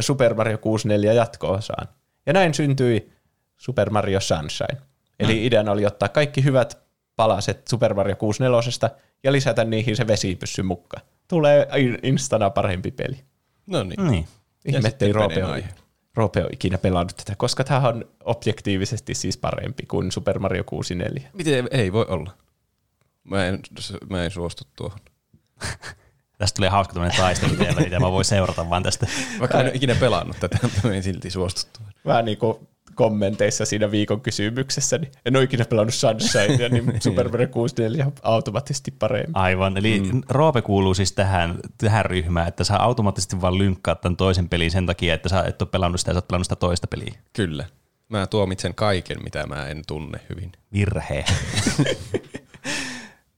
Super 0.00 0.34
Mario 0.34 0.58
64 0.58 1.12
jatko-osaan. 1.12 1.88
Ja 2.26 2.32
näin 2.32 2.54
syntyi 2.54 3.12
Super 3.56 3.90
Mario 3.90 4.20
Sunshine. 4.20 4.80
Eli 5.18 5.34
mm. 5.34 5.44
ideana 5.44 5.72
oli 5.72 5.86
ottaa 5.86 6.08
kaikki 6.08 6.44
hyvät 6.44 6.78
palaset 7.16 7.68
Super 7.68 7.94
Mario 7.94 8.16
64 8.16 8.90
ja 9.24 9.32
lisätä 9.32 9.64
niihin 9.64 9.96
se 9.96 10.06
vesipyssy 10.06 10.62
mukaan. 10.62 11.02
Tulee 11.28 11.68
in- 11.76 11.98
instana 12.02 12.50
parempi 12.50 12.90
peli. 12.90 13.24
No 13.66 13.82
niin. 13.82 14.10
Niin. 14.10 14.28
Ihme, 14.64 14.88
ettei 14.88 15.12
Roope 15.12 15.44
ole. 15.44 15.64
Roope 16.14 16.40
ole 16.40 16.50
ikinä 16.52 16.78
pelannut 16.78 17.16
tätä, 17.16 17.34
koska 17.36 17.64
tämä 17.64 17.88
on 17.88 18.04
objektiivisesti 18.24 19.14
siis 19.14 19.36
parempi 19.36 19.86
kuin 19.86 20.12
Super 20.12 20.38
Mario 20.38 20.64
64. 20.64 21.30
Miten 21.32 21.68
ei 21.70 21.92
voi 21.92 22.06
olla? 22.08 22.30
Mä 23.24 23.46
en, 23.46 23.60
mä 24.10 24.24
en 24.24 24.30
suostu 24.30 24.64
tuohon. 24.76 24.98
Tästä 26.40 26.56
tulee 26.56 26.70
hauska 26.70 26.94
tämmöinen 26.94 27.18
taistelu 27.18 27.58
välillä, 27.58 27.94
ja 27.94 28.00
mä 28.00 28.12
voin 28.12 28.24
seurata 28.24 28.70
vaan 28.70 28.82
tästä. 28.82 29.06
Vaikka 29.40 29.60
en 29.60 29.66
ole 29.66 29.74
ikinä 29.74 29.94
pelannut 29.94 30.36
tätä, 30.40 30.58
mutta 30.62 30.88
mä 30.88 30.94
en 30.94 31.02
silti 31.02 31.30
suostu 31.30 31.70
tuohon. 31.78 31.92
Vähän 32.06 32.24
niin 32.24 32.38
kuin 32.38 32.68
kommenteissa 32.94 33.64
siinä 33.64 33.90
viikon 33.90 34.20
kysymyksessä, 34.20 34.98
niin 34.98 35.12
en 35.24 35.36
ole 35.36 35.44
ikinä 35.44 35.64
pelannut 35.64 35.94
Sunshine, 35.94 36.68
niin 36.68 36.92
Super 37.02 37.28
Mario 37.28 37.48
64 37.48 38.06
on 38.06 38.12
automaattisesti 38.22 38.90
parempi. 38.90 39.30
Aivan, 39.34 39.76
eli 39.76 40.00
mm. 40.00 40.22
Roope 40.28 40.62
kuuluu 40.62 40.94
siis 40.94 41.12
tähän, 41.12 41.58
tähän 41.78 42.04
ryhmään, 42.04 42.48
että 42.48 42.64
sä 42.64 42.76
automaattisesti 42.76 43.40
vaan 43.40 43.58
lynkkaat 43.58 44.00
tämän 44.00 44.16
toisen 44.16 44.48
pelin 44.48 44.70
sen 44.70 44.86
takia, 44.86 45.14
että 45.14 45.28
sä 45.28 45.42
et 45.42 45.62
ole 45.62 45.68
pelannut 45.70 46.00
sitä 46.00 46.10
ja 46.10 46.14
sä 46.14 46.18
oot 46.18 46.28
pelannut 46.28 46.46
sitä 46.46 46.56
toista 46.56 46.86
peliä. 46.86 47.14
Kyllä. 47.32 47.64
Mä 48.08 48.26
tuomitsen 48.26 48.74
kaiken, 48.74 49.22
mitä 49.22 49.46
mä 49.46 49.66
en 49.66 49.82
tunne 49.86 50.20
hyvin. 50.28 50.52
Virhe. 50.72 51.24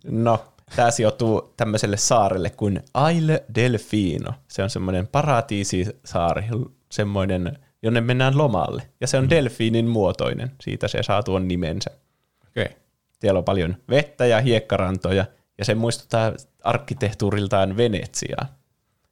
No, 0.04 0.51
tämä 0.76 0.90
sijoittuu 0.90 1.54
tämmöiselle 1.56 1.96
saarelle 1.96 2.50
kuin 2.50 2.82
Isle 3.14 3.44
Delfino. 3.54 4.32
Se 4.48 4.62
on 4.62 4.70
semmoinen 4.70 5.06
paratiisisaari, 5.06 6.44
semmoinen, 6.90 7.58
jonne 7.82 8.00
mennään 8.00 8.38
lomalle. 8.38 8.82
Ja 9.00 9.06
se 9.06 9.16
on 9.16 9.24
mm. 9.24 9.30
delfiinin 9.30 9.86
muotoinen, 9.86 10.50
siitä 10.60 10.88
se 10.88 11.02
saa 11.02 11.22
tuon 11.22 11.48
nimensä. 11.48 11.90
Okei. 12.48 12.64
Okay. 12.64 12.76
Siellä 13.20 13.38
on 13.38 13.44
paljon 13.44 13.76
vettä 13.90 14.26
ja 14.26 14.40
hiekkarantoja, 14.40 15.24
ja 15.58 15.64
se 15.64 15.74
muistuttaa 15.74 16.32
arkkitehtuuriltaan 16.64 17.76
Venetsiaa. 17.76 18.46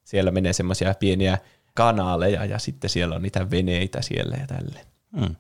Siellä 0.05 0.31
menee 0.31 0.53
semmoisia 0.53 0.95
pieniä 0.95 1.39
kanaaleja, 1.75 2.45
ja 2.45 2.59
sitten 2.59 2.91
siellä 2.91 3.15
on 3.15 3.23
niitä 3.23 3.51
veneitä 3.51 4.03
siellä 4.03 4.37
ja 4.41 4.47
tälleen. 4.47 4.87
Mm. 5.13 5.37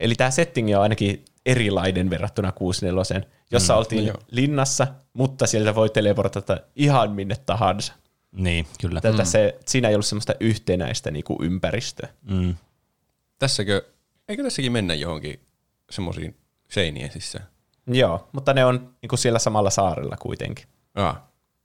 Eli 0.00 0.14
tämä 0.14 0.30
setting 0.30 0.76
on 0.76 0.82
ainakin 0.82 1.24
erilainen 1.46 2.10
verrattuna 2.10 2.52
64, 2.52 3.28
jossa 3.52 3.72
mm, 3.74 3.78
oltiin 3.78 4.06
joo. 4.06 4.16
linnassa, 4.30 4.86
mutta 5.12 5.46
sieltä 5.46 5.74
voi 5.74 5.90
teleportata 5.90 6.56
ihan 6.76 7.10
minne 7.10 7.36
tahansa. 7.46 7.92
Niin, 8.32 8.66
kyllä. 8.80 9.00
Tätä 9.00 9.24
se, 9.24 9.58
siinä 9.66 9.88
ei 9.88 9.94
ollut 9.94 10.06
semmoista 10.06 10.34
yhtenäistä 10.40 11.10
niinku 11.10 11.38
ympäristöä. 11.42 12.08
Mm. 12.22 12.54
Tässäkö, 13.38 13.82
eikö 14.28 14.42
tässäkin 14.42 14.72
mennä 14.72 14.94
johonkin 14.94 15.40
semmoisiin 15.90 16.36
seinien 16.70 17.12
sisään? 17.12 17.46
Joo, 17.86 18.28
mutta 18.32 18.54
ne 18.54 18.64
on 18.64 18.94
niinku 19.02 19.16
siellä 19.16 19.38
samalla 19.38 19.70
saarella 19.70 20.16
kuitenkin. 20.16 20.66
Ah, 20.94 21.22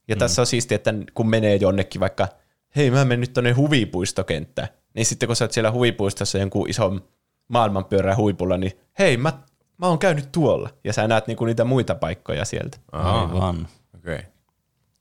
Ja 0.07 0.15
mm. 0.15 0.19
tässä 0.19 0.41
on 0.41 0.45
siistiä, 0.45 0.75
että 0.75 0.93
kun 1.13 1.29
menee 1.29 1.55
jonnekin 1.55 2.01
vaikka, 2.01 2.27
hei 2.75 2.91
mä 2.91 3.05
menen 3.05 3.21
nyt 3.21 3.33
tonne 3.33 3.51
huvipuistokenttään, 3.51 4.67
niin 4.93 5.05
sitten 5.05 5.27
kun 5.27 5.35
sä 5.35 5.45
oot 5.45 5.51
siellä 5.51 5.71
huvipuistossa 5.71 6.37
jonkun 6.37 6.69
ison 6.69 7.07
maailmanpyörän 7.47 8.17
huipulla, 8.17 8.57
niin 8.57 8.79
hei 8.99 9.17
mä, 9.17 9.33
mä 9.77 9.87
oon 9.87 9.99
käynyt 9.99 10.31
tuolla. 10.31 10.69
Ja 10.83 10.93
sä 10.93 11.07
näet 11.07 11.27
niinku 11.27 11.45
niitä 11.45 11.63
muita 11.63 11.95
paikkoja 11.95 12.45
sieltä. 12.45 12.77
Aivan. 12.91 13.67
okei. 13.97 14.15
Okay. 14.15 14.31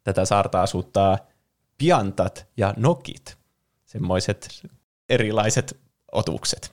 Tätä 0.04 0.24
saarta 0.24 0.62
asuttaa 0.62 1.18
piantat 1.78 2.46
ja 2.56 2.74
nokit, 2.76 3.38
semmoiset 3.84 4.66
erilaiset 5.08 5.80
otukset. 6.12 6.72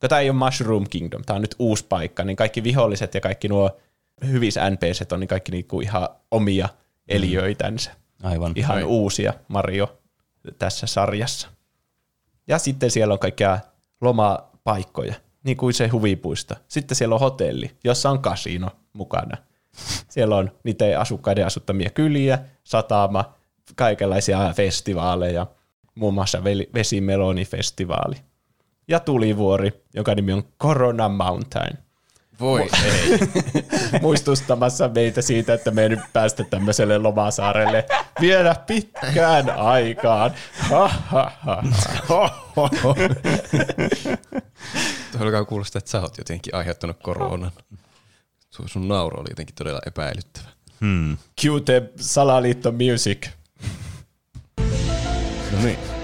Tämä 0.00 0.20
ei 0.20 0.30
ole 0.30 0.38
Mushroom 0.38 0.86
Kingdom, 0.90 1.22
tämä 1.24 1.34
on 1.34 1.42
nyt 1.42 1.54
uusi 1.58 1.86
paikka, 1.88 2.24
niin 2.24 2.36
kaikki 2.36 2.62
viholliset 2.62 3.14
ja 3.14 3.20
kaikki 3.20 3.48
nuo 3.48 3.78
hyvis 4.26 4.54
NPCt 4.70 5.12
on 5.12 5.20
niin 5.20 5.28
kaikki 5.28 5.52
niinku 5.52 5.80
ihan 5.80 6.08
omia 6.30 6.68
eliöitänsä. 7.08 7.90
Aivan. 8.22 8.52
Ihan 8.56 8.76
Ai. 8.76 8.82
uusia 8.82 9.34
Mario 9.48 9.98
tässä 10.58 10.86
sarjassa. 10.86 11.48
Ja 12.46 12.58
sitten 12.58 12.90
siellä 12.90 13.12
on 13.12 13.18
kaikkia 13.18 13.58
lomapaikkoja, 14.00 15.14
niin 15.44 15.56
kuin 15.56 15.74
se 15.74 15.88
huvipuisto. 15.88 16.54
Sitten 16.68 16.96
siellä 16.96 17.14
on 17.14 17.20
hotelli, 17.20 17.70
jossa 17.84 18.10
on 18.10 18.22
kasino 18.22 18.70
mukana. 18.92 19.36
Siellä 20.08 20.36
on 20.36 20.50
niiden 20.64 20.98
asukkaiden 21.00 21.46
asuttamia 21.46 21.90
kyliä, 21.90 22.38
satama, 22.64 23.34
kaikenlaisia 23.76 24.52
festivaaleja, 24.56 25.46
muun 25.94 26.14
muassa 26.14 26.44
vesimelonifestivaali. 26.74 28.16
Ja 28.88 29.00
tulivuori, 29.00 29.84
jonka 29.94 30.14
nimi 30.14 30.32
on 30.32 30.44
Corona 30.62 31.08
Mountain. 31.08 31.78
Voi 32.40 32.68
ei. 32.84 33.18
Muistustamassa 34.02 34.88
meitä 34.88 35.22
siitä, 35.22 35.54
että 35.54 35.70
me 35.70 35.82
ei 35.82 35.88
nyt 35.88 36.00
päästä 36.12 36.44
tämmöiselle 36.44 36.98
lomasaarelle 36.98 37.86
vielä 38.20 38.56
pitkään 38.66 39.50
aikaan. 39.50 40.34
Ha, 40.70 40.88
ha, 40.88 41.32
ha. 41.40 41.62
Tuo 45.12 45.20
alkaa 45.20 45.44
kuulostaa, 45.44 45.78
että 45.78 45.90
sä 45.90 46.00
oot 46.00 46.18
jotenkin 46.18 46.54
aiheuttanut 46.54 46.96
koronan. 47.02 47.50
Sun, 48.50 48.68
sun 48.68 48.88
nauru 48.88 49.20
oli 49.20 49.30
jotenkin 49.30 49.54
todella 49.54 49.80
epäilyttävä. 49.86 50.48
Hmm. 50.80 51.16
The 51.64 51.82
salaliitto 51.96 52.72
music. 52.72 53.28
No 55.52 55.62
niin. 55.64 55.99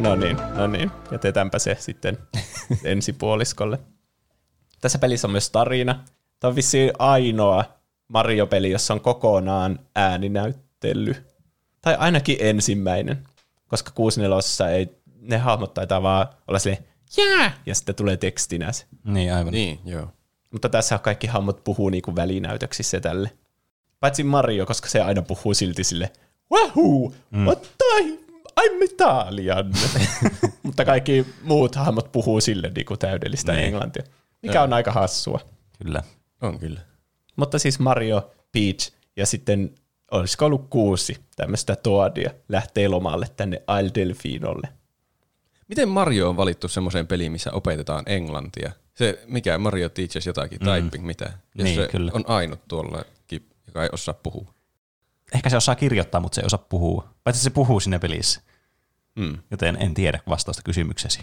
No 0.00 0.16
niin, 0.16 0.36
no 0.54 0.66
niin. 0.66 0.90
Jätetäänpä 1.10 1.58
se 1.58 1.76
sitten 1.80 2.18
ensipuoliskolle. 2.84 3.78
Tässä 4.80 4.98
pelissä 4.98 5.26
on 5.26 5.32
myös 5.32 5.50
tarina. 5.50 6.04
Tämä 6.40 6.48
on 6.48 6.56
vissiin 6.56 6.90
ainoa 6.98 7.64
Mario-peli, 8.08 8.70
jossa 8.70 8.94
on 8.94 9.00
kokonaan 9.00 9.78
ääninäyttely. 9.94 11.16
Tai 11.80 11.96
ainakin 11.98 12.36
ensimmäinen. 12.40 13.24
Koska 13.68 13.90
64 13.94 14.76
ei, 14.76 14.90
ne 15.20 15.38
hahmot 15.38 15.74
taitaa 15.74 16.02
vaan 16.02 16.26
olla 16.48 16.58
silleen, 16.58 16.84
jää, 17.16 17.52
ja 17.66 17.74
sitten 17.74 17.94
tulee 17.94 18.16
tekstinä 18.16 18.72
se. 18.72 18.86
Niin, 19.04 19.34
aivan. 19.34 19.52
Niin, 19.52 19.80
joo. 19.84 20.08
Mutta 20.52 20.68
tässä 20.68 20.98
kaikki 20.98 21.26
hahmot 21.26 21.64
puhuu 21.64 21.88
niinku 21.88 22.16
välinäytöksissä 22.16 23.00
tälle. 23.00 23.30
Paitsi 24.00 24.24
Mario, 24.24 24.66
koska 24.66 24.88
se 24.88 25.00
aina 25.00 25.22
puhuu 25.22 25.54
silti 25.54 25.84
sille, 25.84 26.12
wahoo, 26.52 27.12
mm. 27.30 27.44
what 27.44 27.62
the, 27.62 28.18
I'm 28.60 28.82
Italian. 28.84 29.72
Mutta 30.62 30.84
kaikki 30.84 31.26
muut 31.42 31.74
hahmot 31.74 32.12
puhuu 32.12 32.40
sille 32.40 32.72
niinku 32.74 32.96
täydellistä 32.96 33.52
Niin. 33.52 33.64
englantia, 33.64 34.02
mikä 34.42 34.62
on 34.62 34.72
aika 34.72 34.92
hassua. 34.92 35.40
Kyllä. 35.82 36.02
On 36.42 36.58
kyllä. 36.58 36.80
Mutta 37.36 37.58
siis 37.58 37.78
Mario, 37.78 38.30
Peach 38.52 38.92
ja 39.16 39.26
sitten 39.26 39.74
olisiko 40.10 40.46
ollut 40.46 40.66
kuusi 40.70 41.16
tämmöistä 41.36 41.76
Toadia 41.76 42.30
lähtee 42.48 42.88
lomalle 42.88 43.26
tänne 43.36 43.62
Isle 43.80 43.90
Delfinolle. 43.94 44.68
Miten 45.68 45.88
Mario 45.88 46.28
on 46.28 46.36
valittu 46.36 46.68
semmoiseen 46.68 47.06
peliin, 47.06 47.32
missä 47.32 47.52
opetetaan 47.52 48.04
englantia? 48.06 48.72
Se, 48.94 49.22
mikä 49.26 49.58
Mario 49.58 49.88
Teaches 49.88 50.26
jotakin, 50.26 50.58
mm. 50.58 50.82
typing, 50.82 51.06
mitä? 51.06 51.24
Jos 51.24 51.64
Niin, 51.64 51.76
se 51.76 51.88
kyllä. 51.90 52.10
on 52.14 52.24
ainut 52.26 52.60
tuollakin, 52.68 53.48
joka 53.66 53.82
ei 53.82 53.88
osaa 53.92 54.14
puhua. 54.14 54.54
Ehkä 55.34 55.50
se 55.50 55.56
osaa 55.56 55.74
kirjoittaa, 55.74 56.20
mutta 56.20 56.34
se 56.34 56.40
ei 56.40 56.46
osaa 56.46 56.64
puhua. 56.68 57.08
Paitsi 57.24 57.42
se 57.42 57.50
puhuu 57.50 57.80
siinä 57.80 57.98
pelissä. 57.98 58.40
Mm. 59.20 59.38
Joten 59.50 59.76
en 59.80 59.94
tiedä 59.94 60.20
vastausta 60.28 60.62
kysymyksesi. 60.62 61.20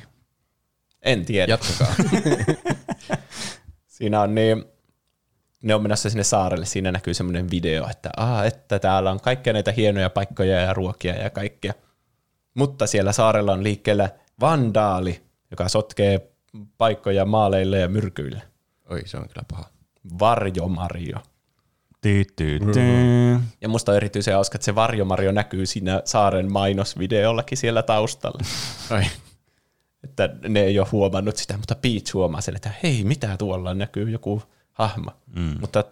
En 1.01 1.25
tiedä. 1.25 1.51
Jatkakaa. 1.53 1.95
Siinä 3.87 4.21
on 4.21 4.35
niin, 4.35 4.65
ne 5.63 5.75
on 5.75 5.81
menossa 5.81 6.09
sinne 6.09 6.23
saarelle, 6.23 6.65
siinä 6.65 6.91
näkyy 6.91 7.13
semmoinen 7.13 7.51
video, 7.51 7.87
että, 7.89 8.09
Aa, 8.17 8.45
että 8.45 8.79
täällä 8.79 9.11
on 9.11 9.19
kaikkia 9.19 9.53
näitä 9.53 9.71
hienoja 9.71 10.09
paikkoja 10.09 10.61
ja 10.61 10.73
ruokia 10.73 11.15
ja 11.15 11.29
kaikkea. 11.29 11.73
Mutta 12.53 12.87
siellä 12.87 13.11
saarella 13.11 13.53
on 13.53 13.63
liikkeellä 13.63 14.09
vandaali, 14.39 15.21
joka 15.51 15.69
sotkee 15.69 16.31
paikkoja 16.77 17.25
maaleille 17.25 17.79
ja 17.79 17.87
myrkyille. 17.87 18.41
Oi, 18.89 19.01
se 19.05 19.17
on 19.17 19.29
kyllä 19.29 19.45
paha. 19.51 19.69
Varjo 20.19 20.67
Mario. 20.67 21.17
Ja 23.61 23.69
musta 23.69 23.91
on 23.91 23.95
erityisen 23.95 24.33
hauska, 24.33 24.55
että 24.55 24.65
se 24.65 24.75
Varjo 24.75 25.05
Mario 25.05 25.31
näkyy 25.31 25.65
siinä 25.65 26.01
saaren 26.05 26.51
mainosvideollakin 26.51 27.57
siellä 27.57 27.83
taustalla. 27.83 28.39
Ai. 28.95 29.05
että 30.03 30.29
ne 30.47 30.59
ei 30.59 30.79
ole 30.79 30.87
huomannut 30.91 31.37
sitä, 31.37 31.57
mutta 31.57 31.75
Peach 31.75 32.13
huomaa 32.13 32.41
sen, 32.41 32.55
että 32.55 32.71
hei, 32.83 33.03
mitä 33.03 33.37
tuolla 33.37 33.73
näkyy 33.73 34.09
joku 34.09 34.43
hahmo. 34.73 35.11
Mm. 35.35 35.55
Mutta 35.59 35.83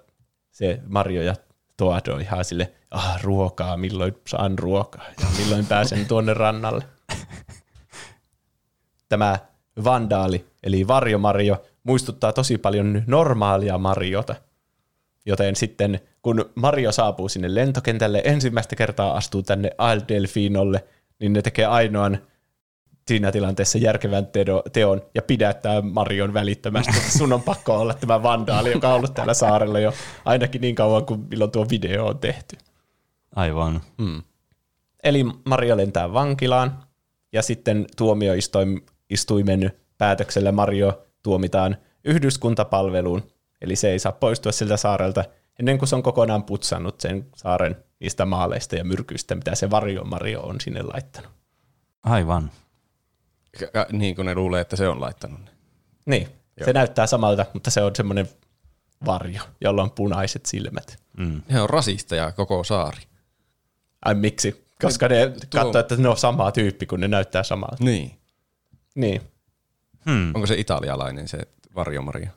se 0.52 0.80
Mario 0.88 1.22
ja 1.22 1.36
Toad 1.78 2.08
on 2.08 2.22
ihan 2.22 2.46
sille, 2.46 2.74
ah, 2.92 3.24
ruokaa, 3.24 3.78
milloin 3.78 4.16
saan 4.28 4.60
ruokaa 4.60 5.06
ja 5.22 5.28
milloin 5.38 5.66
pääsen 5.66 6.06
tuonne 6.08 6.34
rannalle. 6.34 6.84
Tämä 9.10 9.40
Vandaali, 9.84 10.46
eli 10.64 10.88
Varjo 10.88 11.18
Mario, 11.18 11.64
muistuttaa 11.84 12.34
tosi 12.34 12.58
paljon 12.58 13.04
normaalia 13.08 13.78
Mariota. 13.78 14.36
Joten 15.26 15.56
sitten, 15.56 16.00
kun 16.22 16.46
Mario 16.56 16.92
saapuu 16.92 17.30
sinne 17.30 17.56
lentokentälle, 17.56 18.22
ensimmäistä 18.26 18.76
kertaa 18.76 19.18
astuu 19.18 19.44
tänne 19.44 19.72
Isle 19.94 20.06
Delfinolle, 20.08 20.84
niin 21.20 21.34
ne 21.34 21.42
tekee 21.42 21.66
ainoan 21.66 22.18
siinä 23.08 23.32
tilanteessa 23.32 23.78
järkevän 23.78 24.28
teon 24.74 25.02
ja 25.16 25.22
pidättää 25.22 25.82
Marion 25.82 26.34
välittömästi. 26.34 26.94
Sun 27.18 27.34
on 27.34 27.42
pakko 27.42 27.80
olla 27.80 27.94
tämä 27.94 28.24
vandaali, 28.24 28.72
joka 28.72 28.90
on 28.90 28.96
ollut 28.96 29.14
täällä 29.14 29.34
saarella 29.34 29.80
jo 29.80 29.94
ainakin 30.26 30.62
niin 30.62 30.76
kauan 30.76 31.06
kuin 31.06 31.20
milloin 31.30 31.52
tuo 31.52 31.70
video 31.70 32.06
on 32.06 32.20
tehty. 32.20 32.58
Aivan. 33.36 33.82
Mm. 33.98 34.22
Eli 35.04 35.26
Mario 35.46 35.78
lentää 35.78 36.14
vankilaan 36.14 36.80
ja 37.34 37.42
sitten 37.42 37.86
tuomioistuimen 37.98 39.72
päätöksellä 39.98 40.52
Mario 40.52 41.06
tuomitaan 41.24 41.78
yhdyskuntapalveluun. 42.04 43.24
Eli 43.66 43.76
se 43.76 43.92
ei 43.92 44.00
saa 44.00 44.12
poistua 44.12 44.52
siltä 44.52 44.78
saarelta 44.78 45.24
ennen 45.60 45.78
kuin 45.78 45.90
se 45.90 45.96
on 45.96 46.04
kokonaan 46.04 46.44
putsannut 46.44 47.02
sen 47.02 47.28
saaren 47.36 47.76
niistä 48.00 48.26
maaleista 48.26 48.76
ja 48.76 48.84
myrkyistä, 48.84 49.36
mitä 49.36 49.56
se 49.56 49.70
varjo 49.70 50.04
Mario 50.04 50.42
on 50.42 50.62
sinne 50.62 50.82
laittanut. 50.82 51.32
Aivan. 52.04 52.52
Ka- 53.74 53.86
Niin 53.92 54.16
kuin 54.16 54.26
ne 54.26 54.36
luulee, 54.36 54.62
että 54.62 54.76
se 54.76 54.88
on 54.88 55.02
laittanut 55.02 55.40
ne. 55.46 55.52
Niin, 56.06 56.28
Joo. 56.60 56.66
Se 56.66 56.74
näyttää 56.74 57.08
samalta, 57.08 57.46
mutta 57.54 57.72
se 57.72 57.82
on 57.82 57.96
semmoinen 57.96 58.30
varjo, 59.06 59.42
jolla 59.62 59.84
on 59.84 59.92
punaiset 59.92 60.46
silmät. 60.46 60.98
Mm. 61.18 61.42
Ne 61.50 61.62
on 61.62 61.70
rasisteja 61.70 62.32
koko 62.32 62.64
saari. 62.64 63.02
Ai 64.06 64.16
miksi? 64.16 64.66
Koska 64.82 65.08
ne 65.08 65.26
tuo- 65.28 65.62
katsoo, 65.64 65.80
että 65.80 65.96
ne 65.98 66.10
on 66.10 66.18
sama 66.18 66.52
tyyppi, 66.52 66.86
kun 66.86 67.00
ne 67.00 67.08
näyttää 67.08 67.44
samalta. 67.44 67.84
Niin. 67.84 68.20
Niin. 68.96 69.22
Hmm. 70.06 70.36
Onko 70.36 70.48
se 70.48 70.56
italialainen 70.58 71.28
se 71.28 71.38
Varjo 71.76 72.02
Mario? 72.02 72.28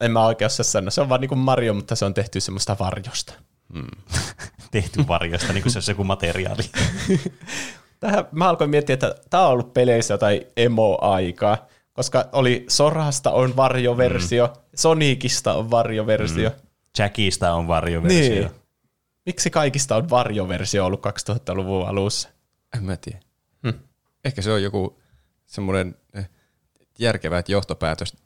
En 0.00 0.10
mä 0.10 0.26
oikeassa 0.26 0.64
sano. 0.64 0.90
Se 0.90 1.00
on 1.00 1.08
vaan 1.08 1.20
niinku 1.20 1.36
Mario, 1.36 1.74
mutta 1.74 1.96
se 1.96 2.04
on 2.04 2.14
tehty 2.14 2.40
semmoista 2.40 2.76
varjosta. 2.80 3.32
Tehty 4.70 5.08
varjosta, 5.08 5.52
niin 5.52 5.62
kuin 5.62 5.72
se 5.72 5.76
olisi 5.76 5.90
joku 5.90 6.04
materiaali. 6.04 6.62
Tähän 8.00 8.24
mä 8.32 8.48
alkoin 8.48 8.70
miettiä, 8.70 8.94
että 8.94 9.14
tämä 9.30 9.46
on 9.46 9.52
ollut 9.52 9.74
peleissä 9.74 10.14
jotain 10.14 10.40
emo-aikaa, 10.56 11.66
koska 11.92 12.28
oli 12.32 12.64
Sorasta 12.68 13.30
on 13.30 13.56
varjoversio, 13.56 14.46
mm. 14.46 14.52
Sonicista 14.74 15.54
on 15.54 15.70
varjoversio. 15.70 16.50
Mm. 16.50 16.56
Jackista 16.98 17.52
on 17.52 17.68
varjoversio. 17.68 18.34
Niin. 18.34 18.50
Miksi 19.26 19.50
kaikista 19.50 19.96
on 19.96 20.10
varjoversio 20.10 20.86
ollut 20.86 21.06
2000-luvun 21.06 21.88
alussa? 21.88 22.28
En 22.76 22.84
mä 22.84 22.96
tiedä. 22.96 23.18
Hmm. 23.62 23.80
Ehkä 24.24 24.42
se 24.42 24.52
on 24.52 24.62
joku 24.62 25.00
semmoinen 25.46 25.96
eh, 26.14 26.28
järkevä 26.98 27.42
johtopäätös, 27.48 28.16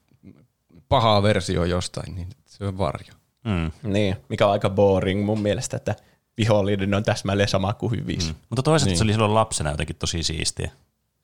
paha 0.90 1.22
versio 1.22 1.64
jostain, 1.64 2.14
niin 2.14 2.28
se 2.46 2.64
on 2.64 2.78
varjo. 2.78 3.12
Mm. 3.44 3.92
Niin, 3.92 4.16
mikä 4.28 4.46
on 4.46 4.52
aika 4.52 4.70
boring 4.70 5.24
mun 5.24 5.40
mielestä, 5.40 5.76
että 5.76 5.96
vihollinen 6.38 6.94
on 6.94 7.02
täsmälleen 7.02 7.48
sama 7.48 7.74
kuin 7.74 7.90
hyvissä. 7.90 8.32
Mm. 8.32 8.38
Mutta 8.50 8.62
toisaalta 8.62 8.90
niin. 8.90 8.98
se 8.98 9.04
oli 9.04 9.12
silloin 9.12 9.34
lapsena 9.34 9.70
jotenkin 9.70 9.96
tosi 9.96 10.22
siistiä. 10.22 10.70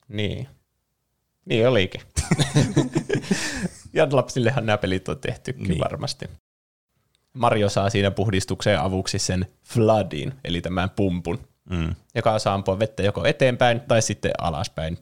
Niin. 0.08 0.48
Niin 1.44 1.68
olikin. 1.68 2.00
ja 3.92 4.08
lapsillehan 4.10 4.66
nämä 4.66 4.78
pelit 4.78 5.08
on 5.08 5.18
tehtykin 5.18 5.68
niin. 5.68 5.80
varmasti. 5.80 6.26
Mario 7.32 7.68
saa 7.68 7.90
siinä 7.90 8.10
puhdistukseen 8.10 8.80
avuksi 8.80 9.18
sen 9.18 9.46
floodin, 9.64 10.32
eli 10.44 10.60
tämän 10.60 10.90
pumpun, 10.90 11.38
Mm. 11.70 11.94
joka 12.14 12.38
saa 12.38 12.54
ampua 12.54 12.78
vettä 12.78 13.02
joko 13.02 13.24
eteenpäin 13.24 13.80
tai 13.80 14.02
sitten 14.02 14.30
alaspäin. 14.38 14.98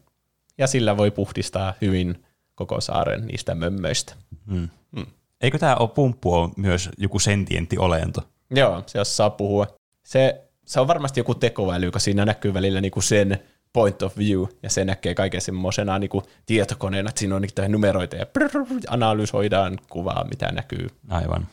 Ja 0.58 0.66
sillä 0.66 0.96
voi 0.96 1.10
puhdistaa 1.10 1.74
hyvin 1.80 2.24
koko 2.54 2.80
saaren 2.80 3.26
niistä 3.26 3.54
mömmöistä. 3.54 4.14
Mm. 4.46 4.68
Mm. 4.96 5.06
Eikö 5.40 5.58
tämä 5.58 5.76
ole 5.76 5.88
pumppu 5.88 6.34
on 6.34 6.52
myös 6.56 6.90
joku 6.98 7.18
sentientti 7.18 7.78
olento? 7.78 8.20
Joo, 8.50 8.82
se 8.86 8.98
jos 8.98 9.16
saa 9.16 9.30
puhua. 9.30 9.66
Se, 10.02 10.44
se 10.66 10.80
on 10.80 10.88
varmasti 10.88 11.20
joku 11.20 11.34
tekoäly, 11.34 11.90
kun 11.90 12.00
siinä 12.00 12.24
näkyy 12.24 12.54
välillä 12.54 12.80
niinku 12.80 13.00
sen 13.00 13.38
point 13.72 14.02
of 14.02 14.18
view, 14.18 14.44
ja 14.62 14.70
se 14.70 14.84
näkee 14.84 15.14
kaiken 15.14 15.40
semmoisena 15.40 15.98
niinku 15.98 16.22
tietokoneena, 16.46 17.08
että 17.08 17.18
siinä 17.18 17.36
on 17.36 17.42
niitä 17.42 17.68
numeroita, 17.68 18.16
ja 18.16 18.26
prrr, 18.26 18.66
analysoidaan 18.88 19.78
kuvaa, 19.88 20.24
mitä 20.24 20.52
näkyy. 20.52 20.88
Aivan. 21.08 21.48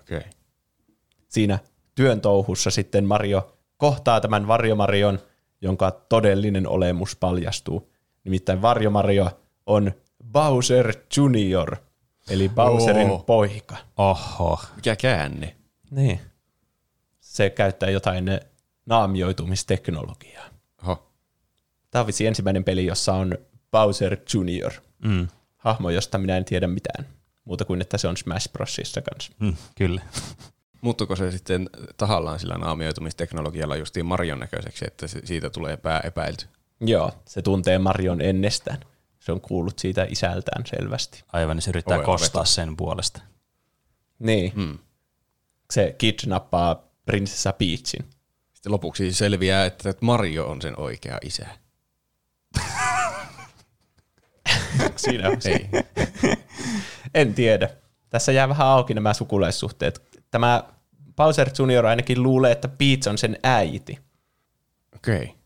Okei. 0.00 0.18
Okay. 0.18 0.30
Siinä 1.28 1.58
työn 1.94 2.20
touhussa 2.20 2.70
sitten 2.70 3.04
Mario 3.04 3.56
kohtaa 3.76 4.20
tämän 4.20 4.48
Varjomarion, 4.48 5.18
jonka 5.60 5.90
todellinen 5.90 6.68
olemus 6.68 7.16
paljastuu. 7.16 7.92
Nimittäin 8.24 8.62
Varjomario 8.62 9.30
on 9.66 9.92
Bowser 10.32 10.94
Junior, 11.16 11.76
eli 12.30 12.48
Bowserin 12.48 13.10
Oo. 13.10 13.18
poika. 13.18 13.76
Oho. 13.96 14.60
Mikä 14.76 14.96
käänne? 14.96 15.56
Niin. 15.90 16.20
Se 17.20 17.50
käyttää 17.50 17.90
jotain 17.90 18.40
naamioitumisteknologiaa. 18.86 20.44
Oho. 20.82 21.10
Tämä 21.90 22.00
on 22.00 22.06
vissi 22.06 22.26
ensimmäinen 22.26 22.64
peli, 22.64 22.86
jossa 22.86 23.14
on 23.14 23.38
Bowser 23.70 24.16
Junior. 24.34 24.72
Mm. 25.04 25.28
Hahmo, 25.56 25.90
josta 25.90 26.18
minä 26.18 26.36
en 26.36 26.44
tiedä 26.44 26.66
mitään. 26.66 27.06
Muuta 27.44 27.64
kuin, 27.64 27.80
että 27.80 27.98
se 27.98 28.08
on 28.08 28.16
Smash 28.16 28.52
Brosissa 28.52 29.02
kanssa. 29.02 29.32
Mm, 29.38 29.54
kyllä. 29.74 30.02
Muuttuko 30.80 31.16
se 31.16 31.30
sitten 31.30 31.70
tahallaan 31.96 32.38
sillä 32.38 32.54
naamioitumisteknologialla 32.54 33.76
justiin 33.76 34.06
Marion 34.06 34.38
näköiseksi, 34.38 34.84
että 34.88 35.06
siitä 35.06 35.50
tulee 35.50 35.76
pää 35.76 36.00
epäilty? 36.04 36.46
Joo, 36.80 37.12
se 37.24 37.42
tuntee 37.42 37.78
Marion 37.78 38.20
ennestään. 38.20 38.78
Se 39.20 39.32
on 39.32 39.40
kuullut 39.40 39.78
siitä 39.78 40.06
isältään 40.08 40.66
selvästi. 40.66 41.24
Aivan, 41.32 41.56
niin 41.56 41.62
se 41.62 41.70
yrittää 41.70 41.96
Ovella 41.96 42.12
kostaa 42.12 42.44
sen 42.44 42.76
puolesta. 42.76 43.20
Niin. 44.18 44.52
Hmm. 44.54 44.78
Se 45.70 45.94
kidnappaa 45.98 46.90
prinsessa 47.06 47.52
Peachin. 47.52 48.10
Sitten 48.52 48.72
lopuksi 48.72 49.12
selviää, 49.12 49.64
että 49.64 49.94
Mario 50.00 50.46
on 50.46 50.62
sen 50.62 50.80
oikea 50.80 51.18
isä. 51.24 51.46
Siinä 54.96 55.28
on 55.28 55.42
se. 55.42 55.50
Ei. 55.50 55.68
En 57.14 57.34
tiedä. 57.34 57.70
Tässä 58.10 58.32
jää 58.32 58.48
vähän 58.48 58.66
auki 58.66 58.94
nämä 58.94 59.14
sukulaissuhteet. 59.14 60.02
Tämä 60.30 60.64
Bowser 61.16 61.50
Junior 61.58 61.86
ainakin 61.86 62.22
luulee, 62.22 62.52
että 62.52 62.68
Peach 62.68 63.08
on 63.08 63.18
sen 63.18 63.38
äiti. 63.42 63.98
Okei. 64.96 65.22
Okay. 65.22 65.39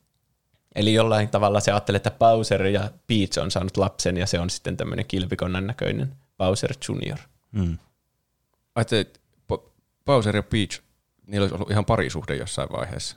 Eli 0.75 0.95
jollain 0.95 1.29
tavalla 1.29 1.61
se 1.61 1.73
ajattelee, 1.73 1.97
että 1.97 2.11
Bowser 2.11 2.67
ja 2.67 2.91
Peach 3.07 3.39
on 3.39 3.51
saanut 3.51 3.77
lapsen 3.77 4.17
ja 4.17 4.27
se 4.27 4.41
on 4.41 4.51
sitten 4.51 4.77
tämmöinen 4.77 5.07
kilpikonnan 5.07 5.67
näköinen 5.67 6.17
Bowser 6.39 6.75
Junior. 6.89 7.19
Mm. 7.53 7.79
Ajattelin, 8.75 9.01
että 9.01 9.21
Bo- 9.53 9.71
Bowser 10.05 10.37
ja 10.37 10.43
Peach, 10.43 10.81
niillä 11.27 11.45
olisi 11.45 11.55
ollut 11.55 11.71
ihan 11.71 11.85
parisuhde 11.85 12.37
jossain 12.37 12.69
vaiheessa. 12.73 13.17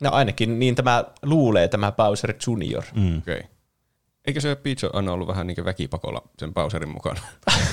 No 0.00 0.10
ainakin 0.12 0.58
niin 0.58 0.74
tämä 0.74 1.04
luulee 1.22 1.68
tämä 1.68 1.92
Bowser 1.92 2.34
Junior. 2.46 2.84
Mm. 2.94 3.18
Okei. 3.18 3.36
Okay. 3.36 3.50
Eikö 4.26 4.40
se 4.40 4.56
Peach 4.56 4.84
ole 4.84 4.92
aina 4.94 5.12
ollut 5.12 5.28
vähän 5.28 5.46
niin 5.46 5.64
väkipakolla 5.64 6.22
sen 6.38 6.54
Bowserin 6.54 6.88
mukana? 6.88 7.20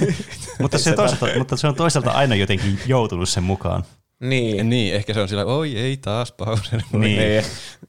Mutta, 0.59 0.77
se 0.77 0.93
toisaalta, 0.93 1.37
mutta 1.37 1.57
se 1.57 1.67
on 1.67 1.75
toisaalta 1.75 2.11
aina 2.11 2.35
jotenkin 2.35 2.79
joutunut 2.85 3.29
sen 3.29 3.43
mukaan. 3.43 3.83
Niin. 4.19 4.69
niin, 4.69 4.95
ehkä 4.95 5.13
se 5.13 5.21
on 5.21 5.27
sillä, 5.27 5.45
oi 5.45 5.77
ei 5.77 5.97
taas 5.97 6.31
Bowser. 6.31 6.81
Niin. 6.91 7.01
niin. 7.01 7.43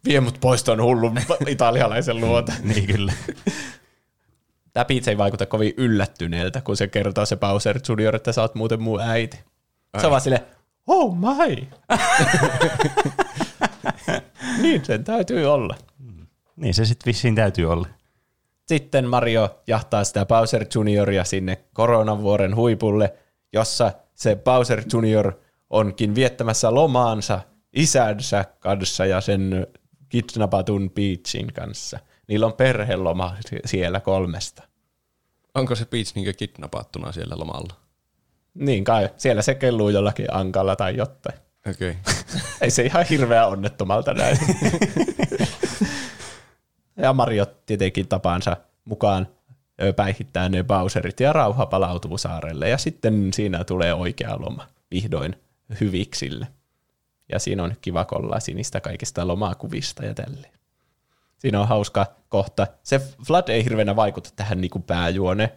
Vie 0.04 0.20
mut 0.20 0.38
pois 0.40 0.64
tuon 0.64 0.82
hullun 0.82 1.18
italialaisen 1.46 2.20
luota. 2.26 2.52
Niin 2.62 2.86
kyllä. 2.86 3.12
Tämä 4.72 4.84
Peach 4.84 5.08
ei 5.08 5.18
vaikuta 5.18 5.46
kovin 5.46 5.74
yllättyneeltä, 5.76 6.60
kun 6.60 6.76
se 6.76 6.88
kertoo 6.88 7.26
se 7.26 7.36
Bowser 7.36 7.80
Junior, 7.88 8.16
että 8.16 8.32
sä 8.32 8.42
oot 8.42 8.54
muuten 8.54 8.82
mun 8.82 9.00
äiti. 9.00 9.36
Se 9.36 9.42
Ai. 9.92 10.04
on 10.04 10.10
vaan 10.10 10.20
silleen, 10.20 10.42
oh 10.86 11.16
my. 11.16 11.66
niin 14.62 14.84
sen 14.84 15.04
täytyy 15.04 15.46
olla. 15.46 15.76
Niin 16.56 16.74
se 16.74 16.84
sitten 16.84 17.06
vissiin 17.06 17.34
täytyy 17.34 17.72
olla. 17.72 17.88
Sitten 18.68 19.08
Mario 19.08 19.60
jahtaa 19.66 20.04
sitä 20.04 20.26
Bowser 20.26 20.66
Junioria 20.74 21.24
sinne 21.24 21.58
koronavuoren 21.72 22.56
huipulle, 22.56 23.14
jossa 23.52 23.92
se 24.14 24.36
Bowser 24.36 24.82
Junior 24.92 25.32
onkin 25.70 26.14
viettämässä 26.14 26.74
lomaansa 26.74 27.40
isänsä 27.72 28.44
kanssa 28.60 29.06
ja 29.06 29.20
sen 29.20 29.66
kidnappatun 30.08 30.90
Peachin 30.90 31.52
kanssa. 31.52 31.98
Niillä 32.28 32.46
on 32.46 32.52
perheloma 32.52 33.36
sie- 33.48 33.60
siellä 33.64 34.00
kolmesta. 34.00 34.62
Onko 35.54 35.74
se 35.74 35.84
Peach 35.84 36.14
niin 36.14 36.36
kidnappattuna 36.36 37.12
siellä 37.12 37.38
lomalla? 37.38 37.74
Niin 38.54 38.84
kai, 38.84 39.08
siellä 39.16 39.42
se 39.42 39.54
kelluu 39.54 39.88
jollakin 39.88 40.34
ankalla 40.34 40.76
tai 40.76 40.96
jotain. 40.96 41.38
Okei. 41.70 41.90
Okay. 41.90 42.14
Ei 42.60 42.70
se 42.70 42.82
ihan 42.82 43.06
hirveä 43.10 43.46
onnettomalta 43.46 44.14
näy. 44.14 44.36
ja 47.02 47.12
Mario 47.12 47.46
tietenkin 47.66 48.08
tapansa 48.08 48.56
mukaan 48.84 49.28
päihittää 49.96 50.48
ne 50.48 50.62
Bowserit 50.62 51.20
ja 51.20 51.32
rauha 51.32 51.66
palautuu 51.66 52.18
saarelle. 52.18 52.68
Ja 52.68 52.78
sitten 52.78 53.32
siinä 53.32 53.64
tulee 53.64 53.94
oikea 53.94 54.40
loma 54.40 54.66
vihdoin 54.90 55.36
hyviksille. 55.80 56.46
Ja 57.32 57.38
siinä 57.38 57.62
on 57.62 57.74
kiva 57.80 58.04
kollasi 58.04 58.54
niistä 58.54 58.80
kaikista 58.80 59.26
lomakuvista 59.28 60.04
ja 60.04 60.14
tälleen. 60.14 60.52
Siinä 61.38 61.60
on 61.60 61.68
hauska 61.68 62.06
kohta. 62.28 62.66
Se 62.82 63.00
Flood 63.26 63.48
ei 63.48 63.64
hirveänä 63.64 63.96
vaikuta 63.96 64.30
tähän 64.36 64.60
niin 64.60 64.82
pääjuone, 64.86 65.52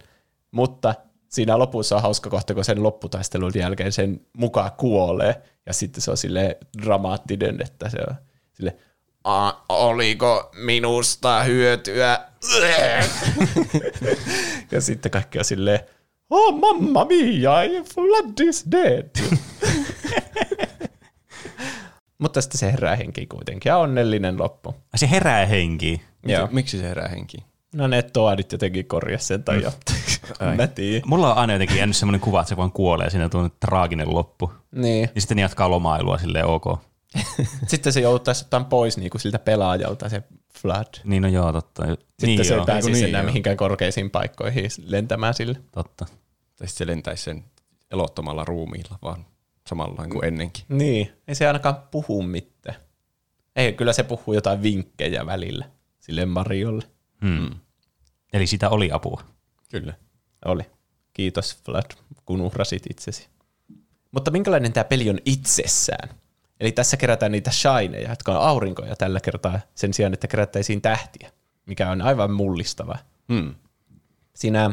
mutta 0.51 0.95
siinä 1.29 1.59
lopussa 1.59 1.95
on 1.95 2.01
hauska 2.01 2.29
kohta, 2.29 2.53
kun 2.53 2.65
sen 2.65 2.83
lopputaistelun 2.83 3.51
jälkeen 3.55 3.91
sen 3.91 4.21
mukaan 4.37 4.71
kuolee. 4.77 5.41
Ja 5.65 5.73
sitten 5.73 6.01
se 6.01 6.11
on 6.11 6.17
sille 6.17 6.57
dramaattinen, 6.81 7.61
että 7.61 7.89
se 7.89 7.97
on 8.09 8.15
sille, 8.53 8.75
"A, 9.23 9.51
oliko 9.69 10.51
minusta 10.55 11.43
hyötyä? 11.43 12.19
ja 14.71 14.81
sitten 14.81 15.11
kaikki 15.11 15.37
on 15.39 15.45
silleen, 15.45 15.79
oh 16.29 16.59
mamma 16.59 17.05
mia, 17.05 17.51
Flood 17.93 18.39
is 18.39 18.65
dead. 18.71 19.09
Mutta 22.21 22.41
sitten 22.41 22.59
se 22.59 22.71
herää 22.71 22.95
henkiin 22.95 23.27
kuitenkin 23.27 23.69
ja 23.69 23.77
onnellinen 23.77 24.37
loppu. 24.37 24.75
Se 24.95 25.09
herää 25.09 25.45
henkiin. 25.45 26.01
Joo. 26.25 26.47
Miksi 26.51 26.77
se 26.77 26.83
herää 26.83 27.07
henkiin? 27.07 27.43
No 27.75 27.87
ne 27.87 28.01
toadit 28.01 28.51
jotenkin 28.51 28.85
korjasi 28.85 29.25
sen 29.25 29.43
tai 29.43 29.63
jotain. 29.63 30.57
Mä 30.57 30.67
tiedän. 30.67 31.01
Mulla 31.05 31.31
on 31.31 31.37
aina 31.37 31.53
jotenkin 31.53 31.77
jäänyt 31.77 31.95
semmoinen 31.95 32.21
kuva, 32.21 32.39
että 32.39 32.49
se 32.49 32.57
vaan 32.57 32.71
kuolee, 32.71 33.09
siinä 33.09 33.29
on 33.33 33.51
traaginen 33.59 34.13
loppu. 34.13 34.51
Niin. 34.75 35.09
Ja 35.15 35.21
sitten 35.21 35.35
ne 35.35 35.41
jatkaa 35.41 35.69
lomailua 35.69 36.17
silleen 36.17 36.45
ok. 36.45 36.65
Sitten 37.67 37.93
se 37.93 37.99
joutuisi 37.99 38.43
ottaa 38.43 38.63
pois 38.63 38.97
niinku 38.97 39.17
siltä 39.17 39.39
pelaajalta 39.39 40.09
se 40.09 40.23
Flood. 40.61 40.93
Niin 41.03 41.21
no 41.21 41.27
joo, 41.29 41.53
totta. 41.53 41.85
Sitten 41.85 41.97
niin 42.21 42.45
se 42.45 42.53
joo, 42.53 42.61
ei 42.61 42.65
pääsisi 42.65 42.91
niin, 42.91 43.05
enää 43.05 43.21
joo. 43.21 43.25
mihinkään 43.25 43.57
korkeisiin 43.57 44.09
paikkoihin 44.09 44.69
lentämään 44.85 45.33
sille. 45.33 45.61
totta. 45.71 46.05
Tai 46.05 46.67
sitten 46.67 46.87
se 46.87 46.87
lentäisi 46.87 47.23
sen 47.23 47.43
elottomalla 47.91 48.45
ruumiilla, 48.45 48.99
vaan 49.01 49.25
samalla 49.71 50.07
kuin 50.07 50.25
ennenkin. 50.25 50.65
Niin, 50.69 51.11
ei 51.27 51.35
se 51.35 51.47
ainakaan 51.47 51.75
puhu 51.91 52.23
mitään. 52.23 52.75
Ei, 53.55 53.73
kyllä 53.73 53.93
se 53.93 54.03
puhuu 54.03 54.33
jotain 54.33 54.63
vinkkejä 54.63 55.25
välillä 55.25 55.65
sille 55.99 56.25
Mariolle. 56.25 56.83
Hmm. 57.25 57.49
Eli 58.33 58.47
sitä 58.47 58.69
oli 58.69 58.89
apua. 58.91 59.23
Kyllä. 59.71 59.93
Oli. 60.45 60.63
Kiitos 61.13 61.57
Vlad, 61.67 61.91
kun 62.25 62.41
uhrasit 62.41 62.83
itsesi. 62.89 63.27
Mutta 64.11 64.31
minkälainen 64.31 64.73
tämä 64.73 64.83
peli 64.83 65.09
on 65.09 65.19
itsessään? 65.25 66.09
Eli 66.59 66.71
tässä 66.71 66.97
kerätään 66.97 67.31
niitä 67.31 67.51
shineja, 67.51 68.09
jotka 68.09 68.31
on 68.31 68.47
aurinkoja 68.47 68.95
tällä 68.95 69.19
kertaa 69.19 69.59
sen 69.75 69.93
sijaan, 69.93 70.13
että 70.13 70.27
kerättäisiin 70.27 70.81
tähtiä, 70.81 71.31
mikä 71.65 71.91
on 71.91 72.01
aivan 72.01 72.31
mullistava. 72.31 72.97
Hmm. 73.33 73.55
Siinä 74.35 74.71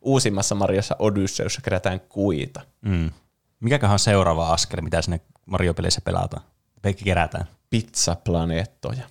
uusimmassa 0.00 0.54
Mariossa 0.54 0.96
Odysseussa 0.98 1.60
kerätään 1.60 2.00
kuita. 2.00 2.60
Mm. 2.80 3.10
Mikäköhän 3.64 3.92
on 3.92 3.98
seuraava 3.98 4.52
askel, 4.52 4.80
mitä 4.80 5.02
sinne 5.02 5.20
Mario-peleissä 5.46 6.00
pelataan? 6.00 6.44
Peikki 6.82 7.04
kerätään. 7.04 7.48
Pizzaplaneettoja. 7.70 9.06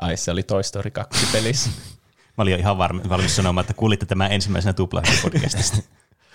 Ai, 0.00 0.16
se 0.16 0.30
oli 0.30 0.42
Toy 0.42 0.62
Story 0.62 0.90
2 0.90 1.26
pelissä. 1.32 1.70
Mä 2.38 2.42
olin 2.42 2.52
jo 2.52 2.58
ihan 2.58 2.78
varmi, 2.78 3.02
valmis 3.08 3.36
sanomaan, 3.36 3.62
että 3.62 3.74
kuulitte 3.74 4.06
tämän 4.06 4.32
ensimmäisenä 4.32 4.72
tuplahti-podcastista. 4.72 5.82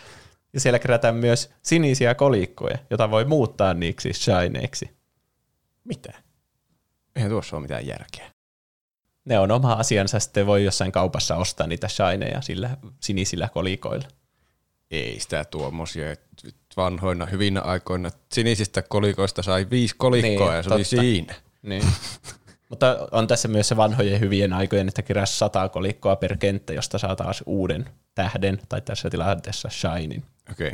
ja 0.53 0.59
siellä 0.59 0.79
kerätään 0.79 1.15
myös 1.15 1.49
sinisiä 1.61 2.15
kolikkoja, 2.15 2.77
jota 2.89 3.11
voi 3.11 3.25
muuttaa 3.25 3.73
niiksi 3.73 4.13
shineiksi. 4.13 4.97
Mitä? 5.83 6.13
Eihän 7.15 7.31
tuossa 7.31 7.55
ole 7.55 7.61
mitään 7.61 7.87
järkeä. 7.87 8.31
Ne 9.25 9.39
on 9.39 9.51
oma 9.51 9.73
asiansa, 9.73 10.19
sitten 10.19 10.45
voi 10.45 10.65
jossain 10.65 10.91
kaupassa 10.91 11.35
ostaa 11.35 11.67
niitä 11.67 11.87
shineja 11.87 12.41
sillä 12.41 12.77
sinisillä 12.99 13.49
kolikoilla. 13.49 14.07
Ei 14.91 15.19
sitä 15.19 15.45
tuommoisia. 15.45 16.15
Vanhoina 16.77 17.25
hyvinä 17.25 17.61
aikoina 17.61 18.09
sinisistä 18.33 18.81
kolikoista 18.81 19.43
sai 19.43 19.67
viisi 19.69 19.95
kolikkoa 19.97 20.47
Niin, 20.47 20.55
ja 20.55 20.63
se 20.63 20.73
oli 20.73 20.83
totta. 20.83 21.01
siinä. 21.01 21.35
Niin. 21.61 21.83
Mutta 22.69 23.07
on 23.11 23.27
tässä 23.27 23.47
myös 23.47 23.67
se 23.67 23.77
vanhojen 23.77 24.19
hyvien 24.19 24.53
aikojen, 24.53 24.87
että 24.87 25.01
keräsi 25.01 25.37
sata 25.37 25.69
kolikkoa 25.69 26.15
per 26.15 26.37
kenttä, 26.37 26.73
josta 26.73 26.97
saa 26.97 27.15
taas 27.15 27.43
uuden 27.45 27.85
tähden, 28.15 28.59
tai 28.69 28.81
tässä 28.81 29.09
tilanteessa 29.09 29.69
shinin. 29.69 30.23
Okei. 30.51 30.71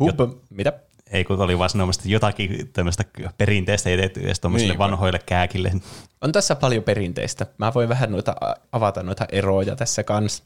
Okay. 0.00 0.28
Mitä? 0.50 0.72
Ei 1.12 1.24
kun 1.24 1.40
oli 1.40 1.58
vaan 1.58 1.70
sanomassa, 1.70 2.00
että 2.00 2.08
jotakin 2.08 2.70
tämmöistä 2.72 3.04
perinteistä 3.38 3.90
ei 3.90 3.96
tehty 3.96 4.20
edes 4.20 4.40
tuommoisille 4.40 4.72
Niinpä. 4.72 4.84
vanhoille 4.84 5.18
kääkille. 5.26 5.72
On 6.20 6.32
tässä 6.32 6.54
paljon 6.54 6.84
perinteistä. 6.84 7.46
Mä 7.58 7.74
voin 7.74 7.88
vähän 7.88 8.12
noita, 8.12 8.34
avata 8.72 9.02
noita 9.02 9.26
eroja 9.32 9.76
tässä 9.76 10.02
kanssa. 10.02 10.44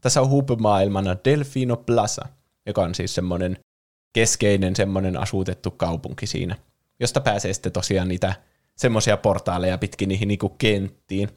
Tässä 0.00 0.20
on 0.20 0.30
Hub-maailmana 0.30 1.16
Delfino 1.24 1.76
Plaza, 1.76 2.22
joka 2.66 2.82
on 2.82 2.94
siis 2.94 3.14
semmoinen 3.14 3.58
keskeinen 4.12 4.76
semmoinen 4.76 5.16
asutettu 5.16 5.70
kaupunki 5.70 6.26
siinä, 6.26 6.56
josta 7.00 7.20
pääsee 7.20 7.52
sitten 7.52 7.72
tosiaan 7.72 8.08
niitä 8.08 8.34
semmoisia 8.76 9.16
portaaleja 9.16 9.78
pitkin 9.78 10.08
niihin 10.08 10.28
niinku 10.28 10.48
kenttiin. 10.48 11.28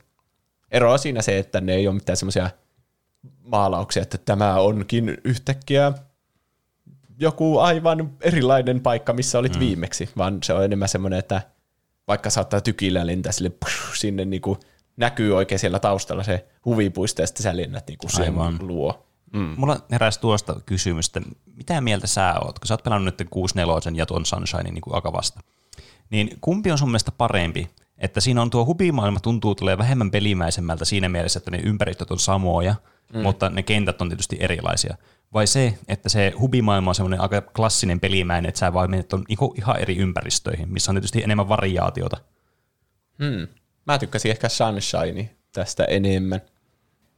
Ero 0.72 0.92
on 0.92 1.00
siinä 1.00 1.22
se, 1.22 1.40
että 1.40 1.62
ne 1.62 1.74
ei 1.74 1.88
ole 1.88 1.96
mitään 1.96 2.18
semmoisia 2.18 2.50
maalauksia, 3.44 4.02
että 4.04 4.18
tämä 4.18 4.56
onkin 4.56 5.18
yhtäkkiä 5.24 5.94
joku 7.20 7.60
aivan 7.60 8.14
erilainen 8.22 8.80
paikka, 8.80 9.14
missä 9.14 9.40
olit 9.40 9.54
mm. 9.54 9.60
viimeksi, 9.60 10.10
vaan 10.18 10.40
se 10.44 10.54
on 10.54 10.64
enemmän 10.64 10.90
semmoinen, 10.90 11.20
että 11.20 11.42
vaikka 12.08 12.30
saattaa 12.30 12.62
tykillä 12.62 13.08
lentää 13.08 13.32
sille 13.32 13.50
puh, 13.50 13.96
sinne 13.96 14.26
niinku 14.26 14.58
näkyy 14.98 15.36
oikein 15.36 15.60
siellä 15.60 15.80
taustalla 15.80 16.24
se 16.24 16.46
huvipuisto 16.66 17.22
ja 17.22 17.28
sitten 17.28 17.44
sä 17.44 17.58
lennät 17.58 17.88
niinku 17.88 18.10
sen 18.10 18.24
Aivan. 18.24 18.58
luo. 18.62 19.06
Mm. 19.34 19.54
Mulla 19.58 19.80
heräsi 19.92 20.20
tuosta 20.20 20.60
kysymystä, 20.66 21.22
mitä 21.58 21.82
mieltä 21.82 22.08
sä 22.08 22.36
oot, 22.42 22.60
kun 22.60 22.68
sä 22.68 22.74
oot 22.74 22.84
pelannut 22.84 23.20
nyt 23.20 23.30
64 23.30 24.02
ja 24.02 24.06
tuon 24.06 24.26
Sunshine 24.26 24.72
niin 24.72 24.82
kuin 24.82 24.96
akavasta. 24.96 25.40
Niin 26.10 26.38
kumpi 26.42 26.72
on 26.72 26.78
sun 26.78 26.90
mielestä 26.90 27.12
parempi, 27.12 27.70
että 27.98 28.22
siinä 28.22 28.42
on 28.42 28.50
tuo 28.50 28.66
hubimaailma 28.66 29.20
tuntuu 29.20 29.56
tulee 29.56 29.78
vähemmän 29.78 30.12
pelimäisemmältä 30.12 30.86
siinä 30.86 31.10
mielessä, 31.10 31.38
että 31.38 31.52
ne 31.52 31.60
ympäristöt 31.64 32.12
on 32.12 32.20
samoja, 32.20 32.76
mm. 33.14 33.22
mutta 33.22 33.50
ne 33.50 33.64
kentät 33.64 34.02
on 34.02 34.10
tietysti 34.10 34.38
erilaisia. 34.40 34.98
Vai 35.34 35.48
se, 35.48 35.78
että 35.88 36.10
se 36.10 36.34
hubimaailma 36.40 36.92
on 36.92 36.96
semmoinen 36.96 37.22
aika 37.22 37.42
klassinen 37.42 38.00
pelimäinen, 38.00 38.50
että 38.50 38.60
sä 38.60 38.74
vaan 38.74 38.92
menet 38.92 39.14
on 39.14 39.26
niinku 39.28 39.54
ihan 39.58 39.80
eri 39.80 39.98
ympäristöihin, 39.98 40.74
missä 40.74 40.92
on 40.92 40.96
tietysti 40.96 41.24
enemmän 41.24 41.50
variaatiota. 41.50 42.18
Hmm. 43.20 43.48
Mä 43.86 43.98
tykkäsin 43.98 44.32
ehkä 44.32 44.50
Sunshine 44.50 45.30
tästä 45.52 45.84
enemmän. 45.84 46.42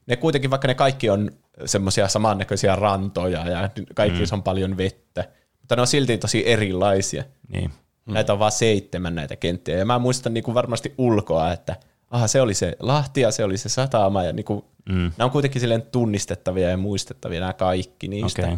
Ne 0.08 0.16
kuitenkin, 0.16 0.50
vaikka 0.50 0.68
ne 0.68 0.76
kaikki 0.76 1.10
on 1.10 1.32
semmoisia 1.66 2.08
samannäköisiä 2.08 2.76
rantoja 2.76 3.50
ja 3.50 3.70
kaikki 3.96 4.20
mm. 4.20 4.26
on 4.32 4.44
paljon 4.44 4.78
vettä, 4.78 5.26
mutta 5.60 5.76
ne 5.76 5.82
on 5.82 5.88
silti 5.88 6.18
tosi 6.18 6.44
erilaisia. 6.48 7.24
Niin. 7.48 7.72
Mm. 8.06 8.14
Näitä 8.14 8.34
on 8.34 8.40
vaan 8.40 8.52
seitsemän 8.52 9.16
näitä 9.16 9.36
kenttiä. 9.36 9.78
Ja 9.78 9.86
mä 9.86 10.00
muistan 10.00 10.34
niin 10.34 10.44
kuin 10.44 10.56
varmasti 10.56 10.94
ulkoa, 10.98 11.52
että 11.52 11.76
aha, 12.10 12.28
se 12.28 12.42
oli 12.42 12.54
se 12.54 12.76
Lahti 12.80 13.22
ja 13.22 13.32
se 13.32 13.44
oli 13.44 13.58
se 13.58 13.70
satama. 13.70 14.24
Ja 14.24 14.34
niin 14.34 14.46
kuin, 14.46 14.66
mm. 14.90 15.12
Nämä 15.18 15.26
on 15.26 15.32
kuitenkin 15.32 15.62
silleen 15.62 15.82
tunnistettavia 15.82 16.70
ja 16.70 16.78
muistettavia 16.78 17.40
nämä 17.40 17.54
kaikki 17.54 18.08
niistä. 18.08 18.42
Okay. 18.42 18.58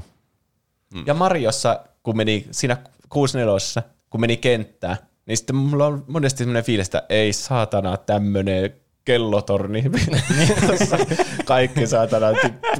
Mm. 0.93 1.03
Ja 1.05 1.13
Mariossa, 1.13 1.79
kun 2.03 2.17
meni 2.17 2.47
siinä 2.51 2.77
64 3.09 3.83
kun 4.09 4.21
meni 4.21 4.37
kenttään, 4.37 4.97
niin 5.25 5.37
sitten 5.37 5.55
mulla 5.55 5.85
on 5.85 6.03
monesti 6.07 6.37
sellainen 6.37 6.63
fiilis, 6.63 6.87
että 6.87 7.03
ei 7.09 7.33
saatana 7.33 7.97
tämmönen 7.97 8.73
kellotorni, 9.07 9.83
jossa 10.71 10.97
kaikki 11.45 11.87
saatana 11.87 12.27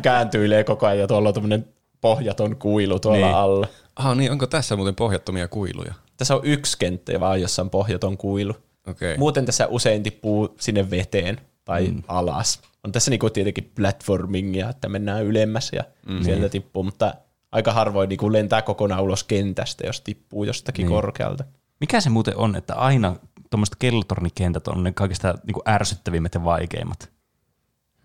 kääntyilee 0.01 0.63
koko 0.63 0.87
ajan 0.87 0.99
ja 0.99 1.07
tuolla 1.07 1.29
on 1.29 1.33
tämmöinen 1.33 1.65
pohjaton 2.01 2.55
kuilu 2.55 2.99
tuolla 2.99 3.25
Niin. 3.25 3.35
alla. 3.35 3.67
Ah, 3.95 4.17
niin 4.17 4.31
onko 4.31 4.47
tässä 4.47 4.75
muuten 4.75 4.95
pohjattomia 4.95 5.47
kuiluja? 5.47 5.93
Tässä 6.17 6.35
on 6.35 6.41
yksi 6.43 6.77
kenttä 6.77 7.19
vaan, 7.19 7.41
jossa 7.41 7.61
on 7.61 7.69
pohjaton 7.69 8.17
kuilu. 8.17 8.53
Okei. 8.87 9.11
Okay. 9.11 9.17
Muuten 9.17 9.45
tässä 9.45 9.67
usein 9.67 10.03
tippuu 10.03 10.55
sinne 10.59 10.89
veteen 10.91 11.41
tai 11.65 11.87
mm. 11.87 12.03
alas. 12.07 12.61
On 12.83 12.91
tässä 12.91 13.11
niinku 13.11 13.29
tietenkin 13.29 13.71
platformingia, 13.75 14.69
että 14.69 14.89
mennään 14.89 15.25
ylemmäs 15.25 15.71
ja 15.73 15.83
mm. 16.07 16.23
sieltä 16.23 16.49
tippuu, 16.49 16.83
mutta 16.83 17.13
aika 17.51 17.73
harvoin 17.73 18.09
niinku 18.09 18.33
lentää 18.33 18.61
kokonaan 18.61 19.03
ulos 19.03 19.23
kentästä, 19.23 19.87
jos 19.87 20.01
tippuu 20.01 20.43
jostakin 20.43 20.83
niin. 20.83 20.95
korkealta. 20.95 21.43
Mikä 21.79 22.01
se 22.01 22.09
muuten 22.09 22.37
on, 22.37 22.55
että 22.55 22.75
aina 22.75 23.15
tuommoiset 23.49 23.75
kellotornikentät 23.79 24.67
on 24.67 24.83
ne 24.83 24.91
kaikista 24.91 25.33
niin 25.45 25.55
ärsyttävimmät 25.67 26.33
ja 26.33 26.43
vaikeimmat? 26.43 27.09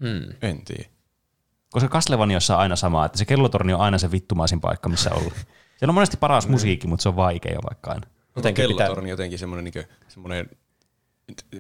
Hmm. 0.00 0.35
En 0.42 0.64
tiedä. 0.64 0.85
Koska 1.70 1.88
Castlevaniassa 1.88 2.55
on 2.55 2.61
aina 2.61 2.76
sama, 2.76 3.05
että 3.07 3.18
se 3.18 3.24
kellotorni 3.24 3.72
on 3.72 3.81
aina 3.81 3.98
se 3.98 4.11
vittumaisin 4.11 4.61
paikka, 4.61 4.88
missä 4.88 5.11
olla. 5.14 5.33
Siellä 5.78 5.90
on 5.90 5.94
monesti 5.94 6.16
paras 6.16 6.48
musiikki, 6.48 6.87
mutta 6.87 7.02
se 7.02 7.09
on 7.09 7.16
vaikea 7.16 7.59
vaikka 7.68 7.90
aina. 7.90 8.07
Jotenkin 8.37 8.66
pitää- 8.68 8.76
kellotorni 8.87 9.11
jotenkin 9.11 9.38
semmoinen, 9.38 9.64
niin 9.64 9.85
semmoinen 10.09 10.50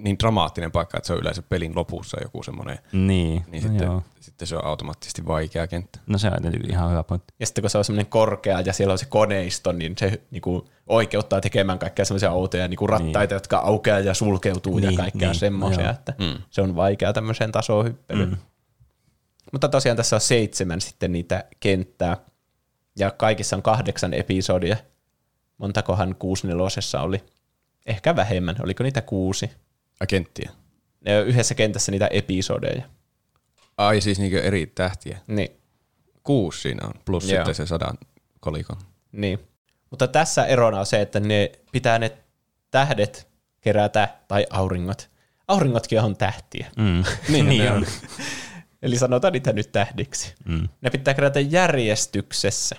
niin 0.00 0.18
dramaattinen 0.18 0.72
paikka, 0.72 0.98
että 0.98 1.06
se 1.06 1.12
on 1.12 1.18
yleensä 1.18 1.42
pelin 1.42 1.76
lopussa 1.76 2.16
joku 2.22 2.42
semmoinen, 2.42 2.78
Niin, 2.92 3.44
niin 3.46 3.62
no 3.64 3.68
sitten, 3.68 3.86
joo. 3.86 4.02
sitten 4.20 4.48
se 4.48 4.56
on 4.56 4.64
automaattisesti 4.64 5.26
vaikea 5.26 5.66
kenttä. 5.66 5.98
No 6.06 6.18
se 6.18 6.28
on 6.28 6.42
tietysti 6.42 6.68
ihan 6.68 6.90
hyvä 6.90 7.02
pointti. 7.02 7.34
Ja 7.40 7.46
sitten 7.46 7.62
kun 7.62 7.70
se 7.70 7.78
on 7.78 7.84
semmoinen 7.84 8.10
korkea 8.10 8.60
ja 8.60 8.72
siellä 8.72 8.92
on 8.92 8.98
se 8.98 9.06
koneisto, 9.06 9.72
niin 9.72 9.94
se 9.98 10.22
niinku 10.30 10.68
oikeuttaa 10.92 11.40
tekemään 11.40 11.78
kaikkea 11.78 12.04
semmoisia 12.04 12.32
outoja 12.32 12.68
niinku 12.68 12.86
rattaita, 12.86 13.34
niin. 13.34 13.36
jotka 13.36 13.58
aukeaa 13.58 14.00
ja 14.00 14.14
sulkeutuu 14.14 14.76
niin, 14.76 14.82
ja 14.82 14.90
Niin, 14.90 14.96
kaikkea 14.96 15.20
niin, 15.20 15.28
niin, 15.28 15.40
semmoisia, 15.40 15.82
joo. 15.82 15.90
että 15.90 16.14
mm. 16.18 16.42
se 16.50 16.62
on 16.62 16.76
vaikea 16.76 17.12
tämmöiseen 17.12 17.52
tasohyppelyyn. 17.52 18.28
Mm. 18.28 18.36
Mutta 19.52 19.68
tosiaan 19.68 19.96
tässä 19.96 20.16
on 20.16 20.20
seitsemän 20.20 20.80
sitten 20.80 21.12
niitä 21.12 21.44
kenttää 21.60 22.16
ja 22.98 23.10
kaikissa 23.10 23.56
on 23.56 23.62
kahdeksan 23.62 24.14
episodia. 24.14 24.76
Montakohan 25.58 26.14
kuusinelosessa 26.18 27.00
oli? 27.00 27.24
Ehkä 27.86 28.16
vähemmän. 28.16 28.56
Oliko 28.62 28.82
niitä 28.84 29.02
kuusi? 29.02 29.50
Ai 30.00 30.06
kenttiä. 30.06 30.50
Ne 31.04 31.18
on 31.18 31.26
yhdessä 31.26 31.54
kentässä 31.54 31.92
niitä 31.92 32.06
episodeja. 32.06 32.82
Ai 33.78 34.00
siis 34.00 34.18
niin 34.18 34.38
eri 34.38 34.66
tähtiä. 34.66 35.18
Niin. 35.26 35.48
Kuusi 36.22 36.60
siinä 36.60 36.86
on, 36.86 36.94
plus 37.04 37.24
Joo. 37.24 37.36
sitten 37.36 37.54
se 37.54 37.66
sadan 37.66 37.98
kolikon. 38.40 38.76
Niin. 39.12 39.51
Mutta 39.92 40.08
tässä 40.08 40.46
erona 40.46 40.80
on 40.80 40.86
se, 40.86 41.00
että 41.00 41.20
ne 41.20 41.52
pitää 41.72 41.98
ne 41.98 42.12
tähdet 42.70 43.28
kerätä, 43.60 44.08
tai 44.28 44.46
auringot. 44.50 45.10
Auringotkin 45.48 46.00
on 46.00 46.16
tähtiä. 46.16 46.66
Mm. 46.76 47.04
Niin, 47.32 47.48
niin 47.48 47.72
on. 47.72 47.86
Eli 48.82 48.98
sanotaan 48.98 49.32
niitä 49.32 49.52
nyt 49.52 49.72
tähdiksi. 49.72 50.34
Mm. 50.44 50.68
Ne 50.80 50.90
pitää 50.90 51.14
kerätä 51.14 51.40
järjestyksessä. 51.40 52.76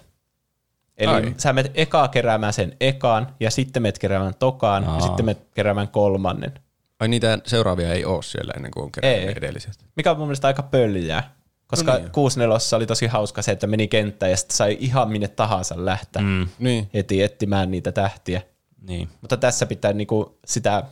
Eli 0.98 1.12
Ai. 1.12 1.34
Sä 1.38 1.54
menet 1.54 1.72
ekaa 1.76 2.08
keräämään 2.08 2.54
sen 2.54 2.78
ekaan, 2.80 3.36
ja 3.40 3.52
sitten 3.52 3.82
menet 3.82 4.00
keräämään 4.00 4.36
tokaan, 4.40 4.84
Aa. 4.84 4.96
ja 4.96 5.02
sitten 5.02 5.26
menet 5.26 5.48
keräämään 5.56 5.88
kolmannen. 5.88 6.52
Ai 7.00 7.08
niitä 7.08 7.40
seuraavia 7.46 7.94
ei 7.94 8.06
ole 8.06 8.24
siellä 8.24 8.54
ennen 8.56 8.72
kuin 8.72 8.84
on 8.84 8.92
kerännyt 8.92 9.28
Ei. 9.30 9.34
edelliset. 9.38 9.86
Mikä 9.96 10.12
on 10.12 10.18
mun 10.18 10.28
mielestä 10.28 10.48
aika 10.48 10.64
pöljää. 10.64 11.34
Koska 11.76 11.92
No 11.92 11.98
niin. 11.98 12.12
niin. 12.16 12.76
oli 12.76 12.86
tosi 12.86 13.08
hauska 13.08 13.42
se, 13.42 13.52
että 13.52 13.68
meni 13.68 13.88
kenttään 13.88 14.30
ja 14.30 14.38
sitten 14.38 14.58
sai 14.58 14.78
ihan 14.80 15.10
minne 15.10 15.28
tahansa 15.28 15.76
lähteä 15.86 16.22
Mm. 16.22 16.48
Niin. 16.60 16.90
heti 16.94 17.22
etsimään 17.24 17.72
niitä 17.72 17.92
tähtiä. 17.92 18.42
Niin. 18.82 19.10
Mutta 19.22 19.38
tässä 19.38 19.66
pitää 19.66 19.94
niinku 19.94 20.38
sitä, 20.46 20.84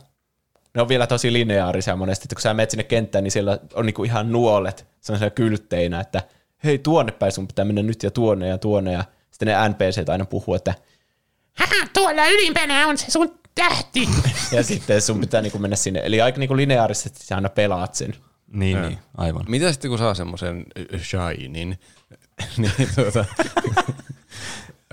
ne 0.74 0.82
on 0.82 0.88
vielä 0.88 1.06
tosi 1.06 1.32
lineaarisia 1.32 1.96
monesti, 1.96 2.24
että 2.24 2.34
kun 2.34 2.42
sä 2.42 2.54
menet 2.54 2.70
sinne 2.70 2.84
kenttään, 2.84 3.24
niin 3.24 3.32
siellä 3.32 3.58
on 3.74 3.86
niinku 3.86 4.04
ihan 4.04 4.32
nuolet 4.32 4.86
sellaisena 5.00 5.30
kyltteinä, 5.30 6.00
että 6.00 6.22
hei 6.64 6.78
tuonne 6.78 7.12
päin 7.12 7.32
sun 7.32 7.46
pitää 7.46 7.64
mennä 7.64 7.82
nyt 7.82 8.02
ja 8.02 8.10
tuonne 8.10 8.48
ja 8.48 8.58
tuonne 8.58 8.92
ja 8.92 9.04
sitten 9.30 9.48
ne 9.48 9.68
NPCt 9.68 10.08
aina 10.08 10.24
puhuu, 10.24 10.54
että 10.54 10.74
Haha, 11.52 11.86
tuolla 11.92 12.26
ylimpänä 12.26 12.86
on 12.86 12.98
se 12.98 13.10
sun 13.10 13.38
tähti. 13.54 14.08
ja 14.56 14.62
sitten 14.62 15.02
sun 15.02 15.20
pitää 15.20 15.42
niinku 15.42 15.58
mennä 15.58 15.76
sinne. 15.76 16.00
Eli 16.04 16.20
aika 16.20 16.38
niinku 16.38 16.56
lineaarisesti 16.56 17.26
sä 17.26 17.34
aina 17.34 17.48
pelaat 17.48 17.94
sen. 17.94 18.14
Niin, 18.52 18.82
niin, 18.82 18.98
aivan. 19.16 19.44
Mitä 19.48 19.72
sitten 19.72 19.88
kun 19.90 19.98
saa 19.98 20.14
semmoisen 20.14 20.66
shinin, 20.98 21.78
niin 22.58 22.88
tuota, 22.94 23.24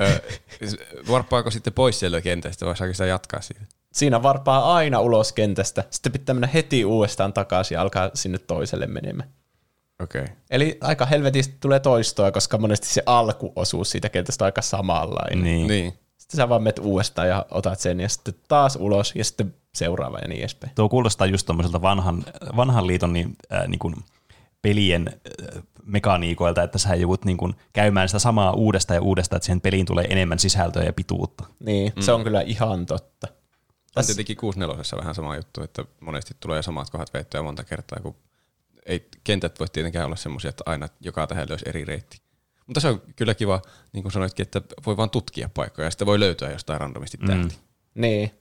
ö, 0.02 0.22
varppaako 1.10 1.52
sitten 1.52 1.74
pois 1.74 2.00
sieltä 2.00 2.22
kentästä 2.22 2.66
vai 2.66 2.78
saako 2.78 2.94
sitä 2.94 3.06
jatkaa 3.06 3.42
siitä? 3.42 3.62
Siinä 3.94 4.24
varpaa 4.24 4.76
aina 4.76 5.00
ulos 5.00 5.34
kentästä, 5.34 5.84
sitten 5.90 6.12
pitää 6.12 6.34
mennä 6.34 6.48
heti 6.48 6.86
uudestaan 6.86 7.34
takaisin 7.34 7.76
ja 7.76 7.82
alkaa 7.82 8.12
sinne 8.14 8.38
toiselle 8.38 8.88
menemään. 8.88 9.30
Okei. 10.04 10.22
Okay. 10.22 10.36
Eli 10.50 10.78
aika 10.82 11.06
helvetisti 11.06 11.56
tulee 11.60 11.80
toistoa, 11.80 12.32
koska 12.32 12.58
monesti 12.58 12.88
se 12.88 13.04
alkuosuus 13.06 13.92
siitä 13.92 14.10
kentästä 14.10 14.44
on 14.44 14.48
aika 14.48 14.62
samanlainen. 14.62 15.44
Niin. 15.44 15.68
Niin. 15.68 15.94
Sitten 16.18 16.38
sä 16.38 16.50
vaan 16.50 16.64
menet 16.64 16.80
uudestaan 16.80 17.28
ja 17.28 17.46
otat 17.52 17.80
sen 17.80 18.00
ja 18.00 18.10
sitten 18.10 18.34
taas 18.48 18.76
ulos 18.76 19.14
ja 19.16 19.26
sitten 19.26 19.56
seuraava 19.76 20.20
ja 20.20 20.28
niin 20.28 20.40
edespäin. 20.40 20.72
Tuo 20.76 20.90
kuulostaa 20.90 21.28
just 21.28 21.46
tommoselta 21.46 21.82
vanhan, 21.82 22.24
vanhan 22.56 22.88
liiton 22.88 23.14
niin, 23.14 23.36
äh, 23.54 23.68
niin 23.68 23.80
kuin 23.80 23.96
pelien 24.62 25.08
äh, 25.08 25.64
mekaniikoilta, 25.86 26.64
että 26.64 26.78
sä 26.78 26.96
joudut 26.96 27.26
niin 27.26 27.38
kuin 27.38 27.56
käymään 27.74 28.10
sitä 28.10 28.20
samaa 28.20 28.54
uudestaan 28.54 28.96
ja 28.96 29.02
uudestaan, 29.02 29.38
että 29.38 29.46
siihen 29.46 29.62
peliin 29.62 29.86
tulee 29.86 30.06
enemmän 30.10 30.40
sisältöä 30.40 30.84
ja 30.84 30.94
pituutta. 30.94 31.46
Niin, 31.60 31.94
mm. 31.96 32.02
se 32.02 32.12
on 32.12 32.24
kyllä 32.24 32.42
ihan 32.42 32.86
totta. 32.86 33.28
On 33.96 34.06
tietenkin 34.06 34.38
64 34.38 34.98
vähän 34.98 35.16
sama 35.16 35.36
juttu, 35.36 35.64
että 35.64 35.86
monesti 36.00 36.34
tulee 36.40 36.62
samat 36.62 36.90
kohdat 36.90 37.14
veittyä 37.14 37.42
monta 37.42 37.64
kertaa, 37.64 38.00
kun 38.00 38.16
ei 38.86 39.08
kentät 39.24 39.60
voi 39.60 39.68
tietenkään 39.74 40.06
olla 40.06 40.16
semmoisia, 40.16 40.50
että 40.50 40.64
aina 40.66 40.88
joka 41.02 41.28
tähän 41.28 41.50
löysi 41.50 41.66
eri 41.70 41.86
reitti. 41.86 42.18
Mutta 42.68 42.80
se 42.80 42.88
on 42.88 43.02
kyllä 43.16 43.34
kiva, 43.34 43.62
niin 43.94 44.04
kuin 44.04 44.12
sanoitkin, 44.12 44.44
että 44.44 44.62
voi 44.86 44.98
vaan 44.98 45.10
tutkia 45.10 45.50
paikkoja 45.54 45.86
ja 45.86 45.92
sitten 45.92 46.06
voi 46.06 46.20
löytyä 46.20 46.52
jostain 46.52 46.82
randomisti 46.82 47.18
täältä. 47.18 47.56
Mm. 47.56 48.02
Niin. 48.02 48.32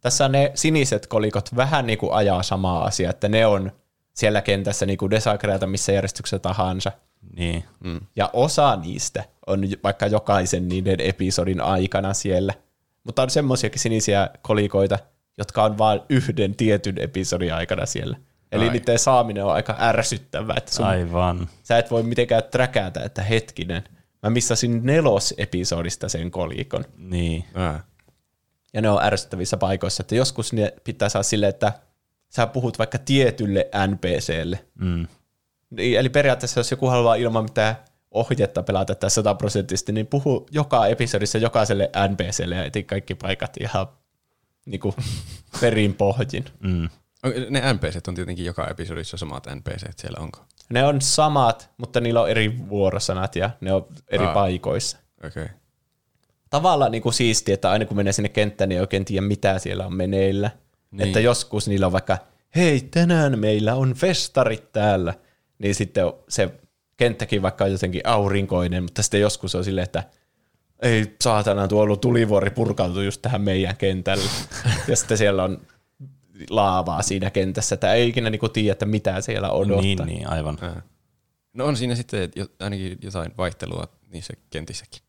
Tässä 0.00 0.28
ne 0.28 0.52
siniset 0.54 1.06
kolikot 1.06 1.56
vähän 1.56 1.86
niin 1.86 1.98
kuin 1.98 2.12
ajaa 2.12 2.42
samaa 2.42 2.84
asiaa, 2.84 3.10
että 3.10 3.28
ne 3.28 3.46
on 3.46 3.72
siellä 4.14 4.42
kentässä 4.42 4.86
niin 4.86 4.98
kuin 4.98 5.10
desagreata 5.10 5.66
missä 5.66 5.92
järjestyksessä 5.92 6.38
tahansa. 6.38 6.92
Niin. 7.36 7.64
Mm. 7.84 8.00
Ja 8.16 8.30
osa 8.32 8.76
niistä 8.76 9.24
on 9.46 9.68
vaikka 9.84 10.06
jokaisen 10.06 10.68
niiden 10.68 11.00
episodin 11.00 11.60
aikana 11.60 12.14
siellä. 12.14 12.54
Mutta 13.04 13.22
on 13.22 13.30
semmoisiakin 13.30 13.80
sinisiä 13.80 14.30
kolikoita, 14.42 14.98
jotka 15.38 15.64
on 15.64 15.78
vain 15.78 16.00
yhden 16.08 16.54
tietyn 16.54 16.98
episodin 16.98 17.54
aikana 17.54 17.86
siellä. 17.86 18.16
Eli 18.52 18.64
Ai. 18.64 18.72
niiden 18.72 18.98
saaminen 18.98 19.44
on 19.44 19.52
aika 19.52 19.76
ärsyttävää, 19.80 20.56
että 20.58 20.74
sun, 20.74 20.86
Aivan. 20.86 21.48
sä 21.62 21.78
et 21.78 21.90
voi 21.90 22.02
mitenkään 22.02 22.42
träkätä, 22.50 23.00
että 23.04 23.22
hetkinen, 23.22 23.84
mä 24.22 24.30
missasin 24.30 24.80
nelosepisodista 24.82 26.08
sen 26.08 26.30
kolikon. 26.30 26.84
Niin. 26.96 27.44
Ää. 27.54 27.84
Ja 28.72 28.80
ne 28.80 28.90
on 28.90 29.02
ärsyttävissä 29.02 29.56
paikoissa, 29.56 30.02
että 30.02 30.14
joskus 30.14 30.52
ne 30.52 30.72
pitää 30.84 31.08
saada 31.08 31.22
silleen, 31.22 31.50
että 31.50 31.72
sä 32.28 32.46
puhut 32.46 32.78
vaikka 32.78 32.98
tietylle 32.98 33.68
NPClle. 33.86 34.64
Mm. 34.74 35.06
Niin, 35.70 35.98
Eli 35.98 36.08
periaatteessa 36.08 36.60
jos 36.60 36.70
joku 36.70 36.86
haluaa 36.86 37.14
ilman 37.14 37.44
mitään 37.44 37.76
ohjetta 38.10 38.62
pelata 38.62 38.94
tätä 38.94 39.08
sataprosenttisesti, 39.08 39.92
niin 39.92 40.06
puhu 40.06 40.46
joka 40.50 40.86
episodissa 40.86 41.38
jokaiselle 41.38 41.90
NPClle 42.08 42.54
ja 42.54 42.64
eti 42.64 42.82
kaikki 42.82 43.14
paikat 43.14 43.56
ihan 43.60 43.86
niin 44.66 44.80
kuin 44.80 44.94
perin 45.60 45.94
pohjin. 45.94 46.44
Mm. 46.60 46.88
Ne 47.50 47.72
NPCt 47.72 48.08
on 48.08 48.14
tietenkin 48.14 48.44
joka 48.44 48.66
episodissa 48.66 49.16
samat 49.16 49.46
NPCt 49.54 49.98
siellä, 49.98 50.18
onko? 50.20 50.44
Ne 50.70 50.84
on 50.84 51.00
samat, 51.00 51.70
mutta 51.76 52.00
niillä 52.00 52.20
on 52.22 52.30
eri 52.30 52.68
vuorosanat 52.68 53.36
ja 53.36 53.50
ne 53.60 53.72
on 53.72 53.86
eri 54.08 54.24
Aa. 54.24 54.34
paikoissa. 54.34 54.98
Okei. 55.24 55.42
Okay. 55.42 55.56
Tavallaan 56.50 56.92
niin 56.92 57.02
kuin 57.02 57.12
siistiä, 57.12 57.54
että 57.54 57.70
aina 57.70 57.84
kun 57.84 57.96
menee 57.96 58.12
sinne 58.12 58.28
kenttään, 58.28 58.68
niin 58.68 58.76
ei 58.76 58.80
oikein 58.80 59.04
tiedä, 59.04 59.26
mitä 59.26 59.58
siellä 59.58 59.86
on 59.86 59.94
meneillä. 59.94 60.48
Niin. 60.48 60.98
Niin. 60.98 61.06
Että 61.06 61.20
joskus 61.20 61.68
niillä 61.68 61.86
on 61.86 61.92
vaikka, 61.92 62.18
hei, 62.56 62.80
tänään 62.80 63.38
meillä 63.38 63.74
on 63.74 63.94
festarit 63.94 64.72
täällä. 64.72 65.14
Niin 65.58 65.74
sitten 65.74 66.04
se 66.28 66.50
kenttäkin 66.96 67.42
vaikka 67.42 67.64
on 67.64 67.72
jotenkin 67.72 68.00
aurinkoinen, 68.04 68.82
mutta 68.82 69.02
sitten 69.02 69.20
joskus 69.20 69.54
on 69.54 69.64
silleen, 69.64 69.84
että 69.84 70.02
ei 70.82 71.16
saatana, 71.20 71.68
tuolla 71.68 71.96
tulivuori 71.96 72.50
purkautui 72.50 73.04
just 73.04 73.22
tähän 73.22 73.40
meidän 73.40 73.76
kentälle. 73.76 74.30
ja 74.88 74.96
sitten 74.96 75.18
siellä 75.18 75.44
on 75.44 75.60
laavaa 76.50 77.02
siinä 77.02 77.30
kentässä, 77.30 77.74
että 77.74 77.94
ei 77.94 78.08
ikinä 78.08 78.30
niinku 78.30 78.48
tiedä, 78.48 78.72
että 78.72 78.86
mitä 78.86 79.20
siellä 79.20 79.50
odottaa. 79.50 79.82
Niin, 79.82 79.98
niin, 80.06 80.30
aivan. 80.30 80.58
Ää. 80.60 80.82
No 81.52 81.64
on 81.64 81.76
siinä 81.76 81.94
sitten 81.94 82.30
ainakin 82.60 82.98
jotain 83.02 83.32
vaihtelua 83.38 83.88
niissä 84.08 84.32
kentissäkin. 84.50 85.02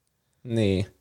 Niin. 0.43 1.00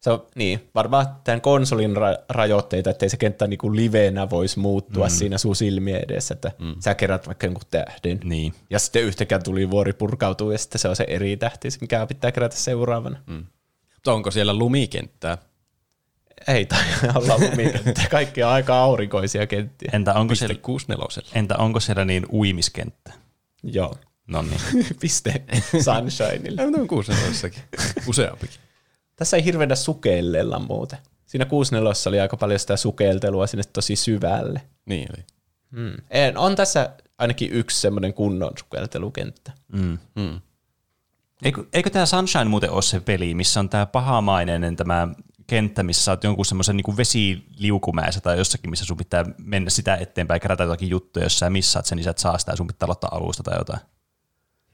Se 0.00 0.10
on, 0.10 0.26
niin, 0.34 0.68
varmaan 0.74 1.06
tämän 1.24 1.40
konsolin 1.40 1.96
ra- 1.96 2.24
rajoitteita, 2.28 2.90
ettei 2.90 3.08
se 3.08 3.16
kenttä 3.16 3.46
niinku 3.46 3.76
livenä 3.76 4.30
voisi 4.30 4.58
muuttua 4.58 5.06
mm. 5.06 5.10
siinä 5.10 5.38
sun 5.38 5.56
silmien 5.56 6.04
edessä, 6.04 6.34
että 6.34 6.52
mm. 6.58 6.74
sä 6.80 6.94
kerät 6.94 7.26
vaikka 7.26 7.46
jonkun 7.46 7.64
tähden. 7.70 8.20
Niin. 8.24 8.54
Ja 8.70 8.78
sitten 8.78 9.02
yhtäkään 9.02 9.42
tuli 9.42 9.70
vuori 9.70 9.92
purkautuu 9.92 10.50
ja 10.50 10.58
sitten 10.58 10.78
se 10.78 10.88
on 10.88 10.96
se 10.96 11.04
eri 11.08 11.36
tähti, 11.36 11.68
mikä 11.80 12.06
pitää 12.06 12.32
kerätä 12.32 12.56
seuraavana. 12.56 13.18
Mm. 13.26 13.46
Mutta 13.94 14.12
onko 14.12 14.30
siellä 14.30 14.54
lumikenttää? 14.54 15.38
Ei 16.48 16.66
tai 16.66 16.84
olla 17.14 17.38
lumikenttä. 17.38 18.02
Kaikki 18.10 18.42
on 18.42 18.50
aika 18.50 18.76
aurinkoisia 18.76 19.46
kenttiä. 19.46 19.90
Entä 19.92 20.14
onko, 20.14 20.30
Piste 20.30 20.46
siellä, 20.46 20.62
64. 20.62 21.32
entä 21.34 21.56
onko 21.56 21.80
siellä 21.80 22.04
niin 22.04 22.26
uimiskenttä? 22.32 23.12
Joo. 23.62 23.94
No 24.26 24.42
niin. 24.42 24.60
Piste 25.00 25.42
Sunshineille. 25.84 26.62
On 26.62 26.88
64 26.88 27.50
Useampikin. 28.06 28.67
Tässä 29.18 29.36
ei 29.36 29.44
hirveänä 29.44 29.74
sukellella 29.74 30.58
muuten. 30.58 30.98
Siinä 31.26 31.44
64 31.44 32.02
oli 32.06 32.20
aika 32.20 32.36
paljon 32.36 32.60
sitä 32.60 32.76
sukeltelua 32.76 33.46
sinne 33.46 33.64
tosi 33.72 33.96
syvälle. 33.96 34.62
Niin 34.86 35.08
oli. 35.16 35.24
Mm. 35.70 35.96
En, 36.10 36.38
on 36.38 36.56
tässä 36.56 36.90
ainakin 37.18 37.52
yksi 37.52 37.80
semmoinen 37.80 38.14
kunnon 38.14 38.52
sukeltelukenttä. 38.58 39.52
Mm. 39.72 39.98
Mm. 40.14 40.40
Eikö, 41.42 41.64
eikö 41.72 41.90
tämä 41.90 42.06
Sunshine 42.06 42.44
muuten 42.44 42.70
ole 42.70 42.82
se 42.82 43.00
peli, 43.00 43.34
missä 43.34 43.60
on 43.60 43.68
tämä 43.68 43.86
pahamaineinen 43.86 44.76
tämä 44.76 45.08
kenttä, 45.46 45.82
missä 45.82 46.04
sä 46.04 46.10
oot 46.10 46.24
jonkun 46.24 46.46
semmoisen 46.46 46.76
niin 46.76 46.96
vesiliukumäessä 46.96 48.20
tai 48.20 48.38
jossakin, 48.38 48.70
missä 48.70 48.84
sun 48.84 48.96
pitää 48.96 49.24
mennä 49.38 49.70
sitä 49.70 49.96
eteenpäin 49.96 50.36
ja 50.36 50.40
kerätä 50.40 50.64
jotakin 50.64 50.90
juttuja, 50.90 51.24
jos 51.24 51.38
sä 51.38 51.50
missaat 51.50 51.86
sen, 51.86 51.96
niin 51.96 52.04
sä 52.04 52.10
et 52.10 52.18
saa 52.18 52.38
sitä 52.38 52.52
ja 52.52 52.56
sun 52.56 52.66
pitää 52.66 52.86
aloittaa 52.86 53.10
alusta 53.12 53.42
tai 53.42 53.58
jotain. 53.58 53.80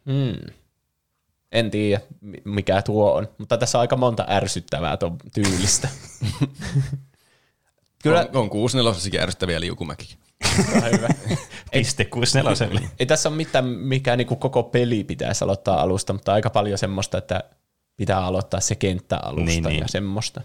Hmm. 0.06 0.54
En 1.54 1.70
tiedä, 1.70 2.00
mi- 2.20 2.42
mikä 2.44 2.82
tuo 2.82 3.12
on, 3.12 3.28
mutta 3.38 3.58
tässä 3.58 3.78
on 3.78 3.80
aika 3.80 3.96
monta 3.96 4.26
ärsyttävää 4.28 4.96
tuon 4.96 5.16
tyylistä. 5.34 5.88
Kyllä, 8.02 8.20
On, 8.20 8.36
on 8.36 8.50
64 8.50 9.22
ärsyttäviä 9.22 9.60
liukumäkikin. 9.60 10.18
hyvä. 10.96 11.08
Piste 11.72 12.04
64. 12.04 12.88
Ei 12.98 13.06
tässä 13.06 13.28
ole 13.28 13.36
mitään, 13.36 13.64
mikä 13.64 14.16
niin 14.16 14.26
koko 14.26 14.62
peli 14.62 15.04
pitäisi 15.04 15.44
aloittaa 15.44 15.80
alusta, 15.80 16.12
mutta 16.12 16.32
aika 16.32 16.50
paljon 16.50 16.78
semmoista, 16.78 17.18
että 17.18 17.40
pitää 17.96 18.24
aloittaa 18.24 18.60
se 18.60 18.74
kenttä 18.74 19.16
alusta 19.22 19.44
Niin, 19.44 19.62
niin, 19.62 19.70
niin. 19.72 19.80
ja 19.80 19.88
semmoista. 19.88 20.40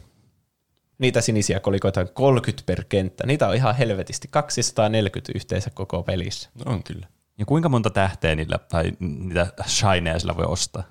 Niitä 0.97 1.21
sinisiä 1.21 1.59
kolikoita 1.59 1.99
on 2.01 2.09
30 2.13 2.63
per 2.65 2.83
kenttä. 2.89 3.25
Niitä 3.27 3.47
on 3.47 3.55
ihan 3.55 3.75
helvetisti. 3.75 4.27
240 4.31 5.31
yhteensä 5.35 5.69
koko 5.69 6.03
pelissä. 6.03 6.49
No 6.65 6.71
on 6.73 6.83
kyllä. 6.83 7.07
Ja 7.37 7.45
kuinka 7.45 7.69
monta 7.69 7.89
tähteä 7.89 8.35
niillä, 8.35 8.59
tai 8.69 8.91
niitä 8.99 9.47
shineja 9.67 10.19
sillä 10.19 10.37
voi 10.37 10.45
ostaa? 10.45 10.83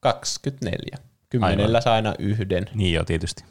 24. 0.00 0.98
Kymmenellä 1.30 1.80
saa 1.80 1.94
aina 1.94 2.14
yhden. 2.18 2.66
Niin 2.74 2.92
joo, 2.92 3.04
tietysti. 3.04 3.44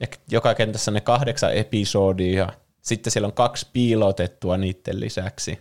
Ja 0.00 0.06
joka 0.30 0.54
kentässä 0.54 0.90
on 0.90 0.94
ne 0.94 1.00
kahdeksan 1.00 1.54
episodia. 1.54 2.38
ja 2.38 2.52
Sitten 2.80 3.10
siellä 3.10 3.26
on 3.26 3.32
kaksi 3.32 3.66
piilotettua 3.72 4.56
niiden 4.56 5.00
lisäksi. 5.00 5.58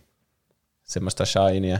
Semmoista 0.84 1.26
shinia. 1.26 1.80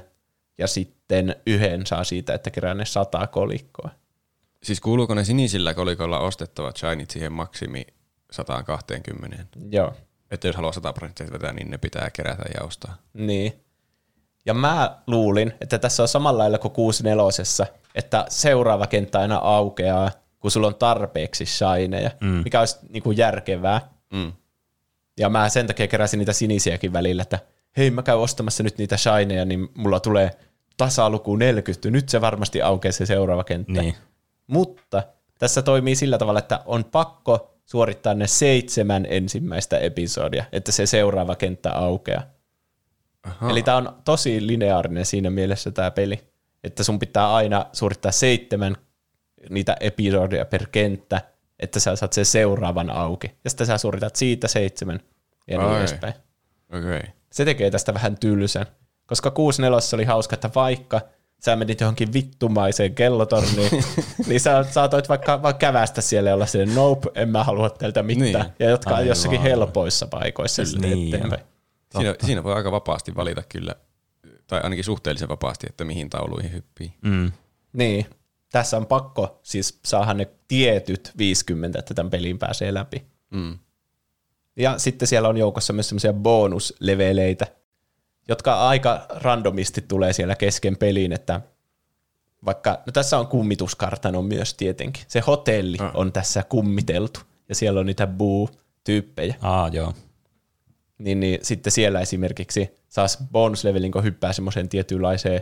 Ja 0.58 0.68
sitten 0.68 1.36
yhden 1.46 1.86
saa 1.86 2.04
siitä, 2.04 2.34
että 2.34 2.52
kerää 2.52 2.74
ne 2.74 2.86
sata 2.86 3.28
kolikkoa. 3.28 3.90
Siis 4.64 4.82
kuuluuko 4.82 5.14
ne 5.14 5.24
sinisillä 5.24 5.74
kolikolla 5.74 6.20
ostettavat 6.20 6.78
shinit 6.78 7.12
siihen 7.12 7.32
maksimi 7.32 7.86
120? 8.32 9.46
Joo. 9.72 9.94
Että 10.32 10.48
jos 10.48 10.56
haluaa 10.56 10.74
100 10.74 10.94
prosenttia 10.94 11.32
vetää, 11.32 11.54
niin 11.54 11.72
ne 11.72 11.78
pitää 11.78 12.10
kerätä 12.10 12.44
ja 12.58 12.66
ostaa. 12.66 12.98
Niin. 13.14 13.65
Ja 14.46 14.54
mä 14.54 14.98
luulin, 15.08 15.54
että 15.62 15.78
tässä 15.78 16.04
on 16.04 16.08
samalla 16.08 16.38
lailla 16.38 16.58
kuin 16.58 16.72
64, 16.72 17.66
että 17.96 18.26
seuraava 18.30 18.88
kenttä 18.88 19.20
aina 19.20 19.38
aukeaa, 19.38 20.12
kun 20.40 20.52
sulla 20.52 20.68
on 20.68 20.76
tarpeeksi 20.76 21.46
shineja, 21.46 22.12
mm. 22.22 22.28
mikä 22.28 22.60
olisi 22.60 22.78
niin 22.90 23.04
kuin 23.04 23.18
järkevää. 23.18 23.82
Mm. 24.14 24.32
Ja 25.20 25.30
mä 25.30 25.50
sen 25.50 25.68
takia 25.68 25.88
keräsin 25.88 26.18
niitä 26.18 26.34
sinisiäkin 26.34 26.94
välillä, 26.94 27.22
että 27.22 27.40
hei 27.78 27.92
mä 27.92 28.04
käyn 28.04 28.18
ostamassa 28.18 28.64
nyt 28.64 28.78
niitä 28.78 28.98
shineja, 28.98 29.46
niin 29.46 29.70
mulla 29.76 30.00
tulee 30.00 30.32
tasaluku 30.78 31.36
40, 31.36 31.90
nyt 31.92 32.10
se 32.10 32.22
varmasti 32.22 32.62
aukeaa 32.62 32.92
se 32.92 33.06
seuraava 33.06 33.44
kenttä. 33.44 33.82
Niin. 33.82 33.96
Mutta 34.48 35.04
tässä 35.40 35.62
toimii 35.62 35.96
sillä 35.96 36.18
tavalla, 36.18 36.40
että 36.40 36.60
on 36.66 36.86
pakko 36.86 37.52
suorittaa 37.66 38.14
ne 38.14 38.28
seitsemän 38.28 39.06
ensimmäistä 39.10 39.78
episodia, 39.78 40.46
että 40.52 40.72
se 40.72 40.86
seuraava 40.86 41.36
kenttä 41.36 41.72
aukeaa. 41.72 42.24
Aha. 43.26 43.50
Eli 43.50 43.64
tämä 43.64 43.78
on 43.78 43.96
tosi 44.06 44.48
lineaarinen 44.48 45.06
siinä 45.06 45.30
mielessä 45.30 45.72
tämä 45.72 45.92
peli, 45.92 46.20
että 46.64 46.84
sun 46.84 47.00
pitää 47.00 47.34
aina 47.34 47.66
suorittaa 47.74 48.12
seitsemän 48.12 48.76
niitä 49.50 49.78
episodia 49.80 50.46
per 50.46 50.68
kenttä, 50.72 51.22
että 51.60 51.80
sä 51.80 51.96
saat 51.96 52.14
sen 52.14 52.26
seuraavan 52.26 52.90
auki. 52.90 53.32
Ja 53.44 53.50
sitten 53.50 53.68
sä 53.68 53.78
suoritat 53.78 54.16
siitä 54.16 54.48
seitsemän 54.48 55.00
ja 55.48 55.58
niin 55.58 55.70
Ai. 55.70 55.80
edespäin. 55.80 56.14
Okei. 56.70 56.98
Okay. 56.98 57.02
Se 57.32 57.46
tekee 57.46 57.72
tästä 57.72 57.94
vähän 57.94 58.18
tylsän. 58.18 58.66
Koska 59.06 59.32
64 59.32 59.90
oli 59.94 60.04
hauska, 60.04 60.34
että 60.34 60.50
vaikka 60.56 61.02
sä 61.46 61.56
menit 61.56 61.82
johonkin 61.82 62.14
vittumaiseen 62.14 62.96
kellotorniin, 62.96 63.72
niin 64.28 64.40
sä 64.40 64.66
saatoit 64.72 65.10
vaikka 65.10 65.42
vaan 65.42 65.56
kävästä 65.56 66.02
siellä 66.02 66.30
ja 66.30 66.34
olla 66.34 66.46
silleen, 66.46 66.76
nope, 66.76 67.10
en 67.16 67.30
mä 67.30 67.44
halua 67.44 67.70
teiltä 67.70 68.04
mitään. 68.04 68.46
Niin. 68.46 68.54
Ja 68.60 68.70
jotka 68.70 68.96
on 68.96 69.08
jossakin 69.08 69.42
helpoissa 69.42 70.08
paikoissa 70.08 70.62
Niin. 70.80 71.16
eteenpäin. 71.16 71.42
Siinä, 72.02 72.16
siinä 72.26 72.44
voi 72.44 72.54
aika 72.54 72.72
vapaasti 72.72 73.16
valita 73.16 73.44
kyllä, 73.50 73.76
tai 74.48 74.62
ainakin 74.64 74.84
suhteellisen 74.84 75.30
vapaasti, 75.30 75.68
että 75.70 75.84
mihin 75.84 76.10
tauluihin 76.10 76.52
hyppii. 76.54 76.94
Mm. 77.02 77.32
Niin. 77.74 78.06
Tässä 78.52 78.78
on 78.78 78.86
pakko 78.86 79.40
siis 79.44 79.80
saada 79.86 80.14
ne 80.14 80.28
tietyt 80.48 81.12
50, 81.18 81.80
että 81.80 81.94
tämän 81.94 82.10
pelin 82.10 82.40
pääsee 82.40 82.74
läpi. 82.74 83.06
Mm. 83.30 83.60
Ja 84.56 84.78
sitten 84.78 85.08
siellä 85.08 85.30
on 85.30 85.38
joukossa 85.38 85.74
myös 85.74 85.90
semmoisia 85.90 86.14
bonusleveleitä, 86.14 87.48
jotka 88.28 88.68
aika 88.68 89.06
randomisti 89.10 89.82
tulee 89.88 90.14
siellä 90.14 90.36
kesken 90.36 90.78
peliin, 90.78 91.12
että 91.12 91.42
vaikka, 92.46 92.72
no 92.86 92.92
tässä 92.92 93.20
on 93.20 93.28
kummituskartano 93.28 94.22
myös 94.22 94.54
tietenkin. 94.54 95.04
Se 95.08 95.20
hotelli 95.20 95.78
Ah. 95.80 95.92
on 95.94 96.12
tässä 96.12 96.44
kummiteltu, 96.44 97.20
ja 97.50 97.56
siellä 97.56 97.80
on 97.80 97.86
niitä 97.86 98.08
boo-tyyppejä. 98.08 99.36
Aa, 99.42 99.68
joo. 99.68 99.94
Niin, 100.98 101.20
niin 101.20 101.40
sitten 101.42 101.72
siellä 101.72 102.02
esimerkiksi 102.02 102.70
saas 102.88 103.18
bonuslevelin, 103.32 103.92
kun 103.92 104.04
hyppää 104.04 104.34
semmoiseen 104.34 104.70
tietynlaiseen 104.70 105.42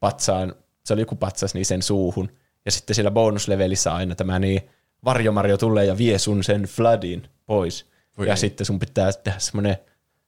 patsaan, 0.00 0.54
se 0.84 0.92
oli 0.92 1.02
joku 1.02 1.16
patsas 1.16 1.54
niin 1.54 1.66
sen 1.66 1.82
suuhun, 1.82 2.30
ja 2.64 2.70
sitten 2.70 2.94
siellä 2.94 3.10
bonuslevelissä 3.10 3.94
aina 3.94 4.14
tämä 4.14 4.38
niin 4.38 4.60
varjomarjo 5.04 5.56
tulee 5.56 5.84
ja 5.84 5.98
vie 5.98 6.18
sun 6.18 6.44
sen 6.44 6.62
floodin 6.62 7.28
pois, 7.46 7.90
Voi 8.18 8.26
ja 8.26 8.32
ei. 8.32 8.36
sitten 8.36 8.66
sun 8.66 8.78
pitää 8.78 9.12
tehdä 9.12 9.38
semmoinen 9.38 9.76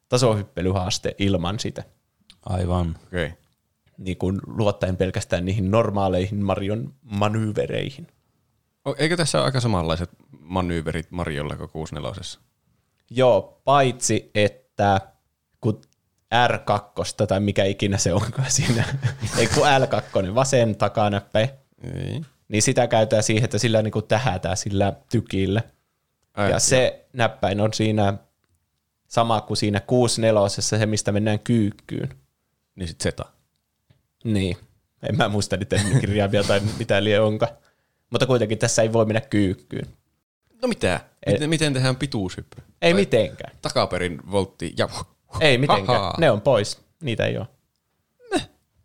tasohyppelyhaaste 0.09 1.15
ilman 1.19 1.59
sitä, 1.59 1.85
Aivan. 2.47 2.97
Okei. 3.07 3.27
Okay. 3.27 3.39
niin 3.99 4.17
kuin 4.17 4.41
luottaen 4.47 4.97
pelkästään 4.97 5.45
niihin 5.45 5.71
normaaleihin 5.71 6.45
Marion 6.45 6.95
manyyvereihin. 7.03 8.07
Eikö 8.99 9.17
tässä 9.17 9.39
ole 9.39 9.45
aika 9.45 9.61
samanlaiset 9.61 10.11
manyyverit 10.41 11.11
Marjolla 11.11 11.57
kuin 11.57 11.71
64? 11.71 12.43
Joo, 13.11 13.61
paitsi 13.65 14.31
että 14.35 14.62
kun 15.61 15.81
R2 16.35 17.27
tai 17.27 17.41
mikä 17.41 17.65
ikinä 17.65 17.99
se 17.99 18.13
onkaan 18.13 18.51
siinä, 18.51 18.85
ei 19.39 19.47
kun 19.47 19.63
L2, 19.63 20.35
vasen 20.35 20.77
takanäppäin, 20.77 21.49
Ei. 21.95 22.21
niin 22.49 22.63
sitä 22.63 22.87
käytetään 22.87 23.23
siihen, 23.23 23.45
että 23.45 23.59
sillä 23.59 23.83
niin 23.83 23.93
tähätään 24.09 24.57
sillä 24.57 24.93
tykillä. 25.11 25.63
Ai, 26.35 26.51
ja 26.51 26.59
se 26.59 27.07
näppäin 27.13 27.61
on 27.61 27.73
siinä 27.75 28.15
sama 29.09 29.41
kuin 29.41 29.57
siinä 29.57 29.81
64 29.81 30.49
se, 30.49 30.87
mistä 30.87 31.13
mennään 31.13 31.39
kyykkyyn. 31.39 32.09
Niin 32.77 32.89
sit 32.89 33.03
Zeta. 33.03 33.25
Niin. 34.25 34.57
En 35.09 35.17
mä 35.17 35.29
muista 35.29 35.57
niitä 35.57 35.81
kirjaimia 36.01 36.45
tai 36.45 36.61
mitä 36.79 37.05
liian 37.05 37.25
onkaan. 37.25 37.53
Mutta 38.11 38.27
kuitenkin 38.27 38.59
tässä 38.59 38.83
ei 38.83 38.93
voi 38.93 39.07
mennä 39.07 39.21
kyykkyyn. 39.21 39.87
No 40.63 40.69
mitä? 40.69 41.01
Miten, 41.27 41.51
miten 41.51 41.73
tehdään 41.75 41.97
pituushyppy? 41.97 42.63
Ei 42.83 42.93
Tai 42.93 43.01
mitenkään. 43.01 43.57
Takaperin 43.63 44.21
voltti 44.31 44.75
ja... 44.79 44.89
Ei 45.41 45.59
mitenkään. 45.59 45.99
Ahaa. 45.99 46.15
Ne 46.19 46.31
on 46.31 46.41
pois. 46.41 46.81
Niitä 47.03 47.27
ei 47.27 47.39
ole. 47.39 47.47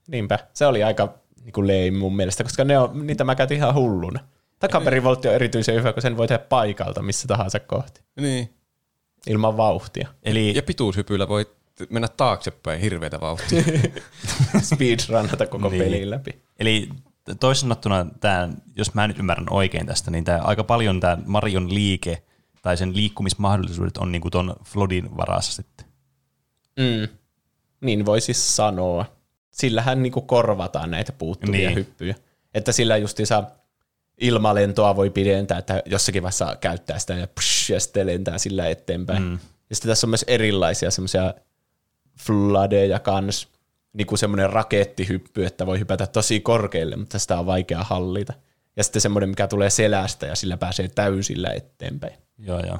Niinpä. 0.08 0.40
Se 0.54 0.66
oli 0.66 0.84
aika 0.84 1.14
niin 1.44 1.54
kuin 1.54 1.68
lame 1.68 1.92
mun 1.92 2.16
mielestä, 2.16 2.44
koska 2.44 2.64
ne 2.64 2.78
on, 2.80 3.08
niitä 3.08 3.24
mä 3.24 3.36
käytin 3.36 3.58
ihan 3.58 3.74
hulluna. 3.74 4.20
Takaperivoltti 4.60 5.28
on 5.28 5.34
erityisen 5.34 5.76
hyvä, 5.76 5.94
kun 5.94 6.02
sen 6.02 6.18
voi 6.18 6.28
tehdä 6.28 6.44
paikalta 6.50 7.02
missä 7.02 7.28
tahansa 7.28 7.60
kohti. 7.60 8.02
Niin. 8.20 8.54
Ilman 9.28 9.58
vauhtia. 9.58 10.08
Eli 10.24 10.56
Ja 10.56 10.64
pituushypyllä 10.64 11.28
voi 11.28 11.46
mennä 11.90 12.08
taaksepäin 12.08 12.82
hirveätä 12.82 13.20
vauhtia. 13.20 13.64
Speedrunnata 14.62 15.48
koko 15.48 15.70
Niin. 15.70 15.84
pelin 15.84 16.10
läpi. 16.10 16.42
Eli 16.60 16.90
toisin 17.40 17.62
sanottuna, 17.62 18.06
tämä, 18.20 18.50
jos 18.76 18.94
mä 18.94 19.08
nyt 19.08 19.20
ymmärrän 19.20 19.48
oikein 19.54 19.86
tästä, 19.86 20.12
niin 20.12 20.24
tämä 20.24 20.40
aika 20.42 20.64
paljon 20.64 21.00
tämä 21.00 21.18
Marion 21.26 21.74
liike 21.74 22.24
tai 22.62 22.78
sen 22.78 22.96
liikkumismahdollisuudet 22.96 23.98
on 23.98 24.12
niinku 24.12 24.30
ton 24.30 24.56
Flodin 24.64 25.18
varassa 25.18 25.54
sitten. 25.54 25.86
Mm. 26.80 27.08
Niin 27.82 28.06
voi 28.06 28.22
siis 28.22 28.56
sanoa. 28.56 29.06
Sillähän 29.52 30.04
niinku 30.04 30.22
korvataan 30.22 30.92
näitä 30.92 31.12
puuttuvia 31.12 31.68
Niin. 31.70 31.76
hyppyjä. 31.76 32.16
Että 32.54 32.72
sillä 32.72 32.98
justiinsa 32.98 33.44
ilmalentoa 34.22 34.96
voi 34.96 35.10
pidentää, 35.10 35.58
että 35.58 35.84
jossakin 35.86 36.24
vaiheessa 36.24 36.56
käyttää 36.62 37.00
sitä 37.00 37.14
ja, 37.14 37.28
psh, 37.28 37.72
ja 37.72 37.80
sitten 37.80 38.08
lentää 38.08 38.38
sillä 38.38 38.68
eteenpäin. 38.68 39.24
Mm. 39.24 39.40
Ja 39.70 39.76
sitten 39.76 39.90
tässä 39.90 40.08
on 40.08 40.10
myös 40.10 40.26
erilaisia 40.28 40.92
semmoisia 40.92 41.34
fladeja 42.20 43.00
kans, 43.00 43.48
niin 43.98 44.08
kuin 44.08 44.20
semmoinen 44.20 44.50
rakettihyppy, 44.50 45.46
että 45.46 45.66
voi 45.66 45.80
hypätä 45.80 46.08
tosi 46.08 46.40
korkealle, 46.40 46.96
mutta 46.96 47.20
sitä 47.20 47.40
on 47.40 47.46
vaikea 47.46 47.84
hallita. 47.84 48.34
Ja 48.76 48.84
sitten 48.84 49.02
semmoinen, 49.02 49.30
mikä 49.30 49.48
tulee 49.48 49.70
selästä 49.70 50.26
ja 50.26 50.36
sillä 50.36 50.58
pääsee 50.58 50.88
täysillä 50.88 51.50
eteenpäin. 51.50 52.14
Joo, 52.38 52.60
joo. 52.60 52.80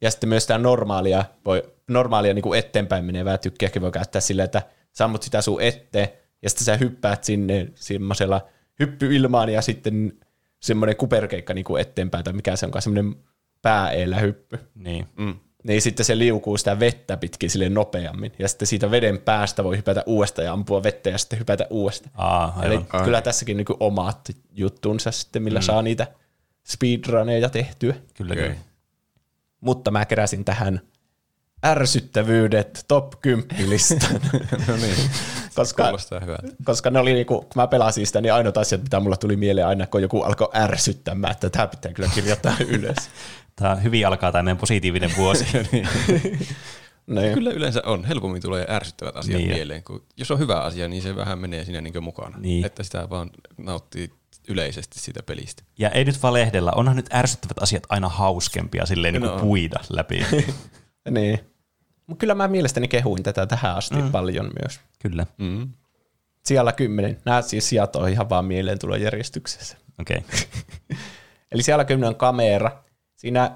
Ja 0.00 0.10
sitten 0.10 0.28
myös 0.28 0.42
sitä 0.42 0.58
normaalia, 0.58 1.24
voi, 1.44 1.62
normaalia 1.88 2.34
niin 2.34 2.42
kuin 2.42 2.58
eteenpäin 2.58 3.04
menevää 3.04 3.38
tykkiäkin 3.38 3.82
voi 3.82 3.92
käyttää 3.92 4.20
sillä, 4.20 4.44
että 4.44 4.62
sammut 4.92 5.22
sitä 5.22 5.42
sun 5.42 5.62
eteen, 5.62 6.08
ja 6.42 6.50
sitten 6.50 6.64
sä 6.64 6.76
hyppäät 6.76 7.24
sinne 7.24 7.68
semmoisella 7.74 8.46
hyppyilmaan, 8.80 9.48
ja 9.48 9.62
sitten 9.62 10.12
semmoinen 10.60 10.96
kuperkeikka 10.96 11.54
niin 11.54 11.64
kuin 11.64 11.82
eteenpäin, 11.82 12.24
tai 12.24 12.32
mikä 12.32 12.56
se 12.56 12.66
onkaan, 12.66 12.82
semmoinen 12.82 13.16
pääeellä 13.62 14.18
hyppy. 14.18 14.58
Niin. 14.74 15.06
Mm. 15.16 15.34
Niin 15.64 15.82
sitten 15.82 16.06
se 16.06 16.18
liukuu 16.18 16.56
sitä 16.56 16.80
vettä 16.80 17.16
pitkin 17.16 17.50
sille 17.50 17.68
nopeammin, 17.68 18.32
ja 18.38 18.48
sitten 18.48 18.68
siitä 18.68 18.90
veden 18.90 19.18
päästä 19.18 19.64
voi 19.64 19.76
hypätä 19.76 20.02
uudestaan 20.06 20.46
ja 20.46 20.52
ampua 20.52 20.82
vettä, 20.82 21.10
ja 21.10 21.18
sitten 21.18 21.38
hypätä 21.38 21.66
uudestaan. 21.70 22.12
Aa, 22.14 22.60
Eli 22.62 22.74
aivan. 22.74 23.04
kyllä 23.04 23.22
tässäkin 23.22 23.56
niin 23.56 23.66
omat 23.80 24.28
juttunsa 24.52 25.10
sitten, 25.10 25.42
millä 25.42 25.58
mm. 25.58 25.64
saa 25.64 25.82
niitä 25.82 26.06
speedruneja 26.66 27.48
tehtyä. 27.48 27.94
Kyllä, 28.14 28.34
kyllä. 28.34 28.54
mutta 29.60 29.90
mä 29.90 30.04
keräsin 30.04 30.44
tähän 30.44 30.80
ärsyttävyydet 31.64 32.84
top 32.88 33.12
10 33.22 33.70
listan. 33.70 34.20
No 34.68 34.76
niin. 34.76 35.10
koska, 35.54 35.82
Kuulostaa 35.82 36.20
hyvältä. 36.20 36.48
koska 36.64 36.90
ne 36.90 36.98
oli 36.98 37.12
niinku, 37.12 37.40
kun 37.40 37.50
mä 37.56 37.66
pelasin 37.66 38.06
sitä, 38.06 38.20
niin 38.20 38.32
ainoat 38.32 38.56
asiat, 38.56 38.82
mitä 38.82 39.00
mulla 39.00 39.16
tuli 39.16 39.36
mieleen 39.36 39.66
aina, 39.66 39.86
kun 39.86 40.02
joku 40.02 40.22
alkoi 40.22 40.48
ärsyttämään, 40.54 41.32
että 41.32 41.50
tämä 41.50 41.66
pitää 41.66 41.92
kyllä 41.92 42.08
kirjoittaa 42.14 42.56
ylös. 42.68 42.96
Tämä 43.56 43.74
hyvin 43.74 44.06
alkaa 44.06 44.32
tämä 44.32 44.42
meidän 44.42 44.58
positiivinen 44.58 45.10
vuosi. 45.16 45.46
Niin. 47.06 47.34
Kyllä 47.34 47.50
yleensä 47.50 47.82
on. 47.86 48.04
Helpommin 48.04 48.42
tulee 48.42 48.66
ärsyttävät 48.68 49.16
asiat 49.16 49.38
Niin 49.38 49.48
niin 49.48 49.56
mieleen. 49.56 49.84
Kun, 49.84 50.02
jos 50.16 50.30
on 50.30 50.38
hyvä 50.38 50.60
asia, 50.60 50.88
niin 50.88 51.02
se 51.02 51.16
vähän 51.16 51.38
menee 51.38 51.64
siinä 51.64 51.80
niin 51.80 52.04
mukana. 52.04 52.38
Niin. 52.38 52.66
Että 52.66 52.82
sitä 52.82 53.10
vaan 53.10 53.30
nauttii 53.58 54.10
yleisesti 54.48 55.00
siitä 55.00 55.22
pelistä. 55.22 55.62
Ja 55.78 55.90
ei 55.90 56.04
nyt 56.04 56.22
valehdella, 56.22 56.72
onhan 56.76 56.96
nyt 56.96 57.14
ärsyttävät 57.14 57.62
asiat 57.62 57.82
aina 57.88 58.08
hauskempia 58.08 58.86
silleen 58.86 59.14
niin 59.14 59.22
No 59.22 59.28
kuin 59.28 59.40
on. 59.40 59.46
puida 59.46 59.80
läpi. 59.90 60.26
niin. 61.10 61.38
Mut 62.06 62.18
kyllä 62.18 62.34
mä 62.34 62.48
mielestäni 62.48 62.88
kehuin 62.88 63.22
tätä 63.22 63.46
tähän 63.46 63.76
asti 63.76 64.02
mm. 64.02 64.10
paljon 64.12 64.50
myös. 64.62 64.80
Kyllä, 64.98 65.26
Mm. 65.38 65.68
Siellä 66.44 66.72
kymmenen. 66.72 67.18
Nämä 67.24 67.42
siis 67.42 67.68
sijat 67.68 67.96
on 67.96 68.08
ihan 68.08 68.28
vaan 68.30 68.44
mieleentulojärjestyksessä. 68.44 69.76
okei. 70.00 70.16
Okay. 70.18 70.40
Eli 71.52 71.62
siellä 71.62 71.84
kymmenen 71.84 72.08
on 72.08 72.16
kamera. 72.16 72.84
Siinä 73.24 73.50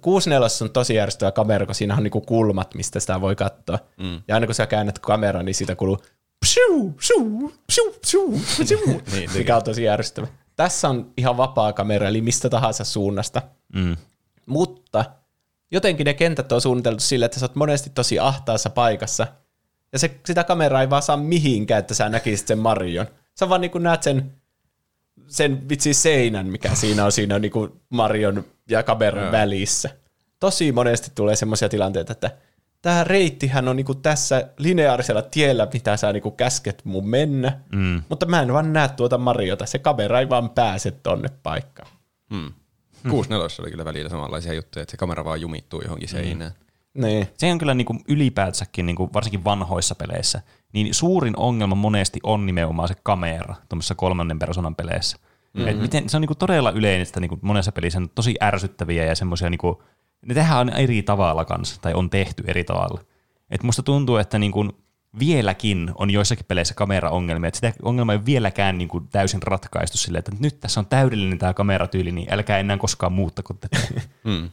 64 0.00 0.46
on 0.62 0.70
tosi 0.70 0.94
järjestävä 0.94 1.32
kamera, 1.32 1.66
kun 1.66 1.74
siinä 1.74 1.96
on 1.96 2.02
niinku 2.02 2.20
kulmat, 2.20 2.74
mistä 2.74 3.00
sitä 3.00 3.20
voi 3.20 3.36
katsoa. 3.36 3.78
Mm. 3.96 4.22
Ja 4.28 4.34
aina 4.34 4.46
kun 4.46 4.54
sä 4.54 4.66
käännät 4.66 4.98
kameraa, 4.98 5.42
niin 5.42 5.54
siitä 5.54 5.76
kuuluu 5.76 5.98
psiu, 6.40 6.92
psiu, 6.92 7.52
psiu, 7.66 7.92
psiu, 8.00 8.40
psiu, 8.64 9.02
Niin, 9.12 9.30
mikä 9.34 9.56
on 9.56 9.64
tosi 9.64 9.84
järjestävä. 9.84 10.26
Tässä 10.56 10.88
on 10.88 11.12
ihan 11.16 11.36
vapaa 11.36 11.72
kamera, 11.72 12.08
eli 12.08 12.20
mistä 12.20 12.50
tahansa 12.50 12.84
suunnasta. 12.84 13.42
Mm. 13.74 13.96
Mutta 14.46 15.04
jotenkin 15.70 16.04
ne 16.04 16.14
kentät 16.14 16.52
on 16.52 16.60
suunniteltu 16.60 17.00
sille, 17.00 17.24
että 17.24 17.38
sä 17.38 17.44
oot 17.44 17.54
monesti 17.54 17.90
tosi 17.90 18.18
ahtaassa 18.18 18.70
paikassa. 18.70 19.26
Ja 19.92 19.98
se, 19.98 20.20
sitä 20.26 20.44
kameraa 20.44 20.80
ei 20.80 20.90
vaan 20.90 21.02
saa 21.02 21.16
mihinkään, 21.16 21.80
että 21.80 21.94
sä 21.94 22.08
näkisit 22.08 22.46
sen 22.46 22.58
Marion. 22.58 23.06
Sä 23.38 23.48
vaan 23.48 23.60
niin 23.60 23.70
näet 23.78 24.02
sen, 24.02 24.32
sen 25.26 25.68
vitsi 25.68 25.94
seinän, 25.94 26.46
mikä 26.46 26.74
siinä 26.74 27.04
on 27.04 27.12
siinä 27.12 27.38
niin 27.38 27.52
Marion 27.90 28.44
ja 28.70 28.82
kameran 28.82 29.22
Joo. 29.22 29.32
välissä. 29.32 29.90
Tosi 30.40 30.72
monesti 30.72 31.10
tulee 31.14 31.36
semmoisia 31.36 31.68
tilanteita, 31.68 32.12
että 32.12 32.30
tämä 32.82 33.04
reittihän 33.04 33.68
on 33.68 33.76
niinku 33.76 33.94
tässä 33.94 34.48
lineaarisella 34.58 35.22
tiellä, 35.22 35.68
mitä 35.72 35.96
sä 35.96 36.12
niinku 36.12 36.30
käsket 36.30 36.84
mun 36.84 37.08
mennä, 37.08 37.60
Mm. 37.72 38.02
mutta 38.08 38.26
mä 38.26 38.42
en 38.42 38.52
vaan 38.52 38.72
näe 38.72 38.88
tuota 38.88 39.18
Mariota. 39.18 39.66
Se 39.66 39.78
kamera 39.78 40.20
ei 40.20 40.28
vaan 40.28 40.50
pääse 40.50 40.90
tonne 40.90 41.28
paikkaan. 41.42 41.88
Mm. 42.30 42.52
64 43.10 43.56
oli 43.62 43.70
kyllä 43.70 43.84
välillä 43.84 44.08
samanlaisia 44.10 44.52
juttuja, 44.52 44.82
että 44.82 44.90
se 44.90 44.96
kamera 44.96 45.24
vaan 45.24 45.40
jumittuu 45.40 45.82
johonkin 45.82 46.08
seinään. 46.08 46.52
Niin. 46.94 47.28
Se 47.38 47.52
on 47.52 47.58
kyllä 47.58 47.74
niin 47.74 47.84
kuin 47.84 48.00
ylipäätänsäkin, 48.08 48.86
niin 48.86 48.96
kuin 48.96 49.10
varsinkin 49.14 49.44
vanhoissa 49.44 49.94
peleissä, 49.94 50.42
niin 50.72 50.94
suurin 50.94 51.36
ongelma 51.36 51.74
monesti 51.74 52.20
on 52.22 52.46
nimenomaan 52.46 52.88
se 52.88 52.94
kamera 53.02 53.54
tuommoisessa 53.68 53.94
kolmannen 53.94 54.38
persoonan 54.38 54.76
peleissä. 54.76 55.16
Mm-hmm. 55.52 55.68
Et 55.68 55.80
miten, 55.80 56.08
se 56.08 56.16
on 56.16 56.20
niin 56.20 56.26
kuin 56.26 56.38
todella 56.38 56.70
yleinen, 56.70 57.02
että 57.02 57.20
niin 57.20 57.28
kuin 57.28 57.40
monessa 57.42 57.72
pelissä 57.72 57.98
on 57.98 58.10
tosi 58.14 58.34
ärsyttäviä 58.42 59.04
ja 59.04 59.14
semmoisia, 59.14 59.50
niin 59.50 59.58
kuin, 59.58 59.76
ne 60.26 60.34
tehdään 60.34 60.68
eri 60.68 61.02
tavalla 61.02 61.44
kanssa, 61.44 61.80
tai 61.80 61.94
on 61.94 62.10
tehty 62.10 62.44
eri 62.46 62.64
tavalla. 62.64 63.00
Et 63.50 63.62
musta 63.62 63.82
tuntuu, 63.82 64.16
että 64.16 64.38
niin 64.38 64.52
kuin, 64.52 64.72
vieläkin 65.18 65.92
on 65.94 66.10
joissakin 66.10 66.44
peleissä 66.48 66.74
kameraongelmia, 66.74 67.48
että 67.48 67.56
sitä 67.56 67.72
ongelmaa 67.82 68.12
ei 68.12 68.16
ole 68.16 68.26
vieläkään 68.26 68.78
niin 68.78 68.88
kuin 68.88 69.08
täysin 69.08 69.42
ratkaistu 69.42 69.98
silleen, 69.98 70.18
että 70.18 70.32
nyt 70.40 70.60
tässä 70.60 70.80
on 70.80 70.86
täydellinen 70.86 71.38
tämä 71.38 71.54
kameratyyli, 71.54 72.12
niin 72.12 72.32
älkää 72.32 72.58
enää 72.58 72.76
koskaan 72.76 73.12
muuttako 73.12 73.54
tätä. 73.54 73.78
Mm. 74.24 74.50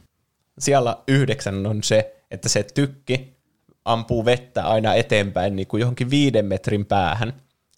Siellä 0.58 0.96
yhdeksän 1.08 1.66
on 1.66 1.82
se, 1.82 2.16
että 2.30 2.48
se 2.48 2.62
tykki 2.62 3.36
ampuu 3.84 4.24
vettä 4.24 4.66
aina 4.66 4.94
eteenpäin 4.94 5.56
niin 5.56 5.66
kuin 5.66 5.80
johonkin 5.80 6.10
viiden 6.10 6.46
metrin 6.46 6.86
päähän. 6.86 7.32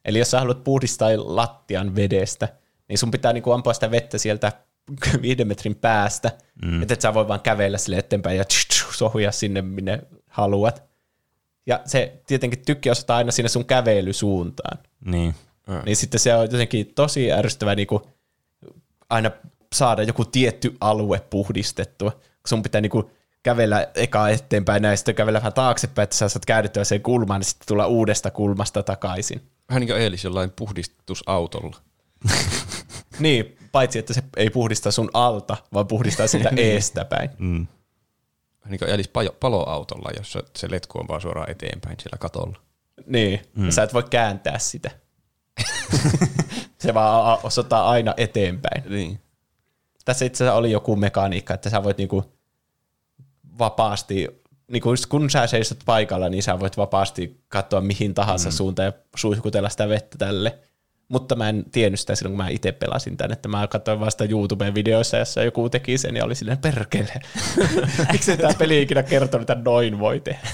Eli 0.04 0.18
jos 0.18 0.30
sä 0.30 0.38
haluat 0.38 0.64
puhdistaa 0.64 1.08
lattian 1.16 1.96
vedestä, 1.96 2.48
niin 2.90 2.98
sun 2.98 3.10
pitää 3.10 3.32
niin 3.32 3.42
kuin 3.42 3.54
ampua 3.54 3.74
sitä 3.74 3.90
vettä 3.90 4.18
sieltä 4.18 4.52
viiden 5.22 5.48
metrin 5.48 5.74
päästä, 5.74 6.30
mm. 6.64 6.82
että 6.82 6.94
et 6.94 7.00
sä 7.00 7.14
voi 7.14 7.28
vaan 7.28 7.40
kävellä 7.40 7.78
sille 7.78 7.98
eteenpäin 7.98 8.38
ja 8.38 8.44
sohuja 8.92 9.32
sinne, 9.32 9.62
minne 9.62 10.02
haluat. 10.28 10.82
Ja 11.66 11.80
se 11.84 12.20
tietenkin 12.26 12.62
tykki 12.66 12.90
osoittaa 12.90 13.16
aina 13.16 13.32
sinne 13.32 13.48
sun 13.48 13.64
kävelysuuntaan. 13.64 14.78
niin. 15.04 15.34
Niin 15.86 15.96
sitten 15.96 16.20
se 16.20 16.34
on 16.34 16.42
jotenkin 16.42 16.92
tosi 16.94 17.32
ärsyttävää 17.32 17.74
niin 17.74 17.86
kuin 17.86 18.02
aina 19.10 19.30
saada 19.74 20.02
joku 20.02 20.24
tietty 20.24 20.76
alue 20.80 21.20
puhdistettua. 21.30 22.10
Kun 22.10 22.20
sun 22.48 22.62
pitää 22.62 22.80
niin 22.80 22.90
kuin 22.90 23.06
kävellä 23.42 23.88
eka 23.94 24.28
eteenpäin 24.28 24.84
ja 24.84 24.96
sitten 24.96 25.14
kävellä 25.14 25.38
vähän 25.38 25.52
taaksepäin, 25.52 26.04
että 26.04 26.16
sä 26.16 26.28
saat 26.28 26.46
käydettyä 26.46 26.84
sen 26.84 27.02
kulmaan, 27.02 27.40
niin 27.40 27.48
sitten 27.48 27.68
tulla 27.68 27.86
uudesta 27.86 28.30
kulmasta 28.30 28.82
takaisin. 28.82 29.42
Vähän 29.68 29.80
niin 29.80 29.88
kuin 29.88 30.00
Eelis 30.00 30.24
jollain 30.24 30.50
puhdistusautolla. 30.50 31.76
Niin, 33.20 33.58
paitsi 33.72 33.98
että 33.98 34.14
se 34.14 34.22
ei 34.36 34.50
puhdista 34.50 34.90
sun 34.90 35.10
alta, 35.12 35.56
vaan 35.74 35.86
puhdistaa 35.86 36.26
sitä 36.26 36.50
eestä 36.56 37.04
päin. 37.04 37.30
Mm. 37.38 37.66
Niin 38.68 38.78
kuin 38.78 39.34
paloautolla, 39.40 40.10
jossa 40.16 40.42
se 40.56 40.70
letku 40.70 40.98
on 40.98 41.08
vaan 41.08 41.20
suoraan 41.20 41.50
eteenpäin 41.50 41.96
siellä 42.00 42.18
katolla. 42.18 42.58
Niin, 43.06 43.40
mm. 43.54 43.70
sä 43.70 43.82
et 43.82 43.94
voi 43.94 44.02
kääntää 44.10 44.58
sitä. 44.58 44.90
se 46.78 46.94
vaan 46.94 47.38
osoittaa 47.42 47.90
aina 47.90 48.14
eteenpäin. 48.16 48.82
Niin. 48.88 49.20
Tässä 50.04 50.24
itse 50.24 50.44
asiassa 50.44 50.58
oli 50.58 50.70
joku 50.70 50.96
mekaniikka, 50.96 51.54
että 51.54 51.70
sä 51.70 51.84
voit 51.84 51.98
niinku 51.98 52.32
vapaasti, 53.58 54.42
niinku 54.68 54.94
kun 55.08 55.30
sä 55.30 55.46
seisot 55.46 55.78
paikalla, 55.84 56.28
niin 56.28 56.42
sä 56.42 56.60
voit 56.60 56.76
vapaasti 56.76 57.44
katsoa 57.48 57.80
mihin 57.80 58.14
tahansa 58.14 58.48
mm. 58.48 58.52
suuntaan 58.52 58.86
ja 58.86 58.92
suihkutella 59.16 59.68
sitä 59.68 59.88
vettä 59.88 60.18
tälle. 60.18 60.58
Mutta 61.10 61.36
mä 61.36 61.48
en 61.48 61.64
tiennyt 61.72 62.00
sitä 62.00 62.14
silloin, 62.14 62.32
kun 62.32 62.44
mä 62.44 62.48
itse 62.48 62.72
pelasin 62.72 63.16
tän, 63.16 63.32
että 63.32 63.48
mä 63.48 63.66
katsoin 63.66 64.00
vasta 64.00 64.24
YouTube-videoissa, 64.24 65.16
jossa 65.16 65.42
joku 65.42 65.70
teki 65.70 65.98
sen 65.98 66.16
ja 66.16 66.24
oli 66.24 66.34
silleen, 66.34 66.58
perkele. 66.58 67.12
Miksi 68.12 68.36
tämä 68.36 68.54
peli 68.58 68.82
ikinä 68.82 69.02
kertonut, 69.02 69.50
että 69.50 69.62
noin 69.64 69.98
voi 69.98 70.20
tehdä? 70.20 70.48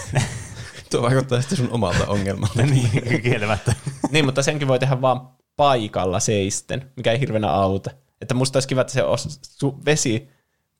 Tuo 0.90 1.02
vaikuttaa 1.02 1.40
sitten 1.40 1.59
sun 1.59 1.72
omalta 1.72 2.07
ongelmalta. 2.07 2.62
niin, 2.66 3.22
kieltämättä. 3.22 3.72
niin, 4.11 4.24
mutta 4.24 4.42
senkin 4.42 4.68
voi 4.68 4.78
tehdä 4.78 5.00
vaan 5.00 5.28
paikalla 5.57 6.20
seisten, 6.20 6.90
mikä 6.96 7.12
ei 7.12 7.20
hirveänä 7.20 7.50
auta. 7.50 7.90
Että 8.20 8.34
musta 8.34 8.57
olisi 8.57 8.68
kiva, 8.68 8.80
että 8.80 8.92
se 8.92 9.02
vesi 9.84 10.28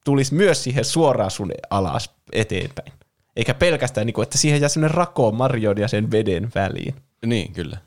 tulisi 0.05 0.35
myös 0.35 0.65
siihen 0.65 0.85
suoraan 0.85 1.31
sun 1.31 1.53
alas 1.71 2.15
eteenpäin. 2.33 2.93
Eikä 3.37 3.55
pelkästään, 3.55 4.07
niin 4.07 4.15
kuin, 4.15 4.23
että 4.23 4.39
siihen 4.39 4.61
jää 4.61 4.69
sellainen 4.69 4.97
rako 4.97 5.33
marjon 5.33 5.79
ja 5.79 5.89
sen 5.89 6.11
veden 6.11 6.51
väliin. 6.55 6.95
Niin, 7.27 7.53
kyllä. 7.53 7.79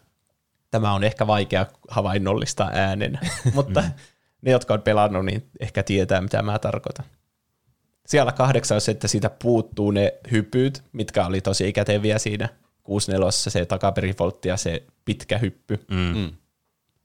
Tämä 0.72 0.93
on 0.93 1.03
ehkä 1.03 1.28
vaikea 1.28 1.65
havainnollistaa 1.89 2.70
äänen, 2.74 3.20
mutta 3.53 3.84
ne, 4.41 4.51
jotka 4.51 4.74
on 4.74 4.82
pelannut, 4.82 5.26
niin 5.26 5.49
ehkä 5.59 5.84
tietää, 5.84 6.22
mitä 6.22 6.41
mä 6.41 6.59
tarkoitan. 6.59 7.05
Siellä 8.07 8.32
kahdeksan 8.32 8.76
on 8.76 8.82
se, 8.82 8.91
että 8.91 9.07
siitä 9.07 9.30
puuttuu 9.30 9.91
ne 9.91 10.13
hypyt, 10.32 10.84
mitkä 10.91 11.26
oli 11.26 11.41
tosi 11.41 11.74
käteviä 11.74 12.20
siinä 12.20 12.49
64 12.84 13.32
se 13.32 13.65
takaperivoltti 13.65 14.49
ja 14.49 14.57
se 14.57 14.84
pitkä 15.05 15.38
hyppy. 15.38 15.86
Mm. 15.91 16.17
Mm. 16.17 16.32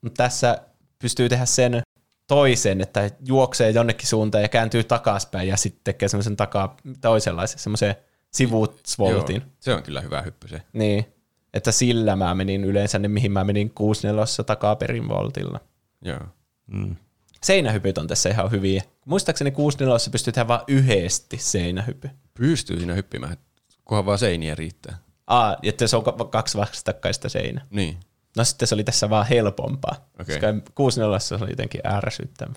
Mutta 0.00 0.22
tässä 0.22 0.58
pystyy 0.98 1.28
tehdä 1.28 1.46
sen 1.46 1.82
toisen, 2.26 2.80
että 2.80 3.10
juoksee 3.26 3.70
jonnekin 3.70 4.08
suuntaan 4.08 4.42
ja 4.42 4.48
kääntyy 4.48 4.84
takaspäin 4.84 5.48
ja 5.48 5.56
sitten 5.56 5.80
tekee 5.84 6.08
semmoisen 6.08 6.36
takaa 6.36 6.76
toisenlaisen, 7.00 7.58
semmoisen 7.58 7.94
sivutsvoltin. 8.30 9.36
Joo, 9.36 9.50
se 9.60 9.74
on 9.74 9.82
kyllä 9.82 10.00
hyvä 10.00 10.22
hyppy 10.22 10.48
se. 10.48 10.62
Niin, 10.72 11.13
että 11.54 11.72
sillä 11.72 12.16
mä 12.16 12.34
menin 12.34 12.64
yleensä 12.64 12.98
ne, 12.98 13.08
mihin 13.08 13.32
mä 13.32 13.44
menin 13.44 13.70
64 13.70 14.44
takaperin 14.46 15.08
voltilla. 15.08 15.60
Joo. 16.02 16.20
Mm. 16.66 16.96
Seinähypyt 17.42 17.98
on 17.98 18.06
tässä 18.06 18.28
ihan 18.28 18.50
hyviä. 18.50 18.82
Muistaakseni 19.04 19.50
64 19.50 20.10
pystyy 20.12 20.32
tehdä 20.32 20.48
vain 20.48 20.60
yhdesti 20.68 21.38
seinähypy. 21.38 22.10
Pystyy 22.34 22.78
siinä 22.78 22.94
hyppimään, 22.94 23.36
kunhan 23.84 24.06
vaan 24.06 24.18
seiniä 24.18 24.54
riittää. 24.54 24.98
Aa, 25.26 25.56
että 25.62 25.86
se 25.86 25.96
on 25.96 26.04
ka- 26.04 26.12
kaksi 26.30 26.58
vastakkaista 26.58 27.28
seinä. 27.28 27.66
Niin. 27.70 28.00
No 28.36 28.44
sitten 28.44 28.68
se 28.68 28.74
oli 28.74 28.84
tässä 28.84 29.10
vaan 29.10 29.26
helpompaa, 29.26 30.08
Okei. 30.20 30.40
koska 30.40 30.46
64 30.74 31.18
se 31.18 31.34
oli 31.34 31.50
jotenkin 31.50 31.80
ärsyttävä. 31.86 32.54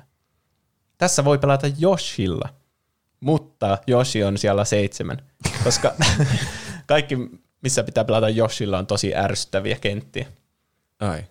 Tässä 0.97 1.25
voi 1.25 1.37
pelata 1.37 1.67
Yoshilla, 1.81 2.49
mutta 3.19 3.77
Yoshi 3.87 4.23
on 4.23 4.37
siellä 4.37 4.65
seitsemän, 4.65 5.17
koska 5.63 5.93
kaikki, 6.87 7.15
missä 7.67 7.83
pitää 7.83 8.05
pelata 8.05 8.29
Yoshilla, 8.29 8.77
on 8.77 8.87
tosi 8.87 9.15
ärsyttäviä 9.15 9.77
kenttiä. 9.81 10.25
Ai. 10.99 11.23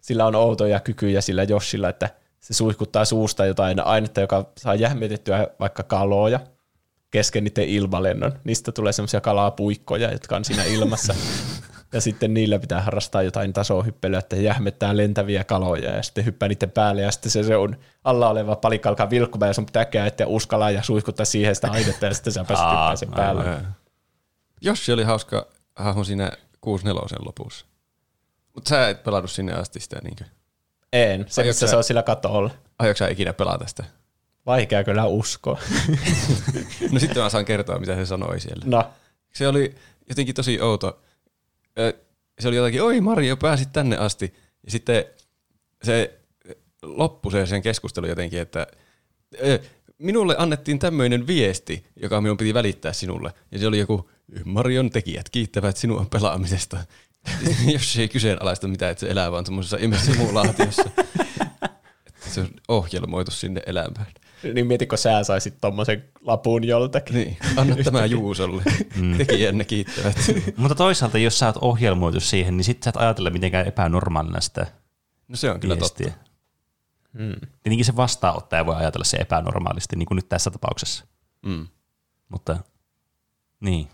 Sillä 0.00 0.26
on 0.26 0.34
outoja 0.34 0.80
kykyjä 0.80 1.20
sillä 1.20 1.46
Yoshilla, 1.50 1.88
että 1.88 2.10
se 2.40 2.54
suihkuttaa 2.54 3.04
suusta 3.04 3.46
jotain 3.46 3.86
ainetta, 3.86 4.20
joka 4.20 4.50
saa 4.58 4.74
jähmetettyä 4.74 5.46
vaikka 5.60 5.82
kaloja 5.82 6.40
kesken 7.10 7.44
niiden 7.44 7.68
ilmalennon. 7.68 8.32
Niistä 8.44 8.72
tulee 8.72 8.92
semmoisia 8.92 9.20
kalapuikkoja, 9.20 10.12
jotka 10.12 10.36
on 10.36 10.44
siinä 10.44 10.64
ilmassa. 10.64 11.14
ja 11.94 12.00
sitten 12.00 12.34
niillä 12.34 12.58
pitää 12.58 12.80
harrastaa 12.80 13.22
jotain 13.22 13.52
tasohyppelyä, 13.52 14.18
että 14.18 14.36
jähmettää 14.36 14.96
lentäviä 14.96 15.44
kaloja 15.44 15.96
ja 15.96 16.02
sitten 16.02 16.24
hyppää 16.24 16.48
niiden 16.48 16.70
päälle 16.70 17.02
ja 17.02 17.10
sitten 17.10 17.30
se, 17.30 17.42
se 17.42 17.56
on 17.56 17.76
alla 18.04 18.28
oleva 18.28 18.56
palikka 18.56 18.88
alkaa 18.88 19.10
vilkkumaan 19.10 19.48
ja 19.48 19.54
sun 19.54 19.66
pitää 19.66 19.84
kääntää 19.84 20.26
uskalla 20.26 20.70
ja 20.70 20.82
suihkuttaa 20.82 21.26
siihen 21.26 21.54
sitä 21.54 21.70
ainetta 21.70 22.06
ja 22.06 22.14
sitten 22.14 22.32
sä 22.32 22.44
pääset 22.44 22.98
sen 22.98 23.14
päälle. 23.14 23.48
Ää. 23.48 23.81
Jossi 24.64 24.92
oli 24.92 25.02
hauska 25.04 25.46
hahmo 25.76 26.04
siinä 26.04 26.32
64 26.60 27.16
lopussa. 27.24 27.66
Mutta 28.54 28.68
sä 28.68 28.88
et 28.88 29.02
pelannut 29.04 29.30
sinne 29.30 29.52
asti 29.52 29.80
sitä 29.80 30.00
niinkö? 30.04 30.24
En, 30.92 31.24
se 31.28 31.42
missä 31.44 31.66
sä- 31.66 31.70
se 31.70 31.76
on 31.76 31.84
sillä 31.84 32.02
katolla. 32.02 32.50
Aiotko 32.78 32.98
sä 32.98 33.08
ikinä 33.08 33.32
pelata 33.32 33.66
sitä? 33.66 33.84
Vaikea 34.46 34.84
kyllä 34.84 35.06
uskoa. 35.06 35.58
No 36.92 36.98
sitten 36.98 37.22
mä 37.22 37.28
saan 37.28 37.44
kertoa, 37.44 37.78
mitä 37.78 37.94
se 37.96 38.06
sanoi 38.06 38.40
siellä. 38.40 38.64
no, 38.66 38.90
Se 39.34 39.48
oli 39.48 39.74
jotenkin 40.08 40.34
tosi 40.34 40.60
outo. 40.60 41.02
Se 42.40 42.48
oli 42.48 42.56
jotenkin, 42.56 42.82
oi 42.82 43.00
Mario, 43.00 43.36
pääsit 43.36 43.72
tänne 43.72 43.96
asti. 43.96 44.34
Ja 44.64 44.70
sitten 44.70 45.04
se 45.84 46.20
loppui 46.82 47.32
se 47.32 47.46
sen 47.46 47.62
keskustelu 47.62 48.06
jotenkin, 48.06 48.40
että 48.40 48.66
minulle 49.98 50.34
annettiin 50.38 50.78
tämmöinen 50.78 51.26
viesti, 51.26 51.86
joka 51.96 52.20
minun 52.20 52.36
piti 52.36 52.54
välittää 52.54 52.92
sinulle. 52.92 53.32
Ja 53.50 53.58
se 53.58 53.66
oli 53.66 53.78
joku, 53.78 54.10
Marion 54.44 54.90
tekijät 54.90 55.30
kiittävät 55.30 55.76
sinua 55.76 56.06
pelaamisesta. 56.10 56.78
Jos 57.72 57.96
ei 57.96 58.08
kyseenalaista 58.08 58.68
mitä, 58.68 58.90
että 58.90 59.00
se 59.00 59.10
elää 59.10 59.32
vaan 59.32 59.46
semmoisessa 59.46 59.78
simulaatiossa. 60.04 60.84
Että 62.06 62.30
se 62.30 62.40
on 62.40 62.48
ohjelmoitu 62.68 63.30
sinne 63.30 63.62
elämään. 63.66 64.06
niin 64.54 64.66
mieti, 64.66 64.86
kun 64.86 64.98
sä 64.98 65.24
saisit 65.24 65.54
tommosen 65.60 66.04
lapun 66.20 66.64
joltakin. 66.64 67.14
Niin, 67.14 67.36
anna 67.56 67.76
tämä 67.84 68.06
Juusolle. 68.06 68.62
Tekijänne 69.18 69.64
kiittävät. 69.64 70.16
Mutta 70.56 70.74
toisaalta, 70.74 71.18
jos 71.18 71.38
sä 71.38 71.46
oot 71.46 71.56
ohjelmoitu 71.60 72.20
siihen, 72.20 72.56
niin 72.56 72.64
sit 72.64 72.82
sä 72.82 72.90
et 72.90 72.96
ajatella 72.96 73.30
mitenkään 73.30 73.66
epänormaalina 73.66 74.40
sitä 74.40 74.66
No 75.28 75.36
se 75.36 75.50
on 75.50 75.60
kyllä 75.60 75.76
viestiä. 75.78 76.06
totta. 76.06 76.30
Hmm. 77.18 77.48
Tietenkin 77.62 77.84
se 77.84 77.96
vastaanottaja 77.96 78.66
voi 78.66 78.76
ajatella 78.76 79.04
se 79.04 79.16
epänormaalisti, 79.16 79.96
niin 79.96 80.06
kuin 80.06 80.16
nyt 80.16 80.28
tässä 80.28 80.50
tapauksessa. 80.50 81.04
Mm. 81.46 81.66
Mutta 82.28 82.58
niin. 83.60 83.88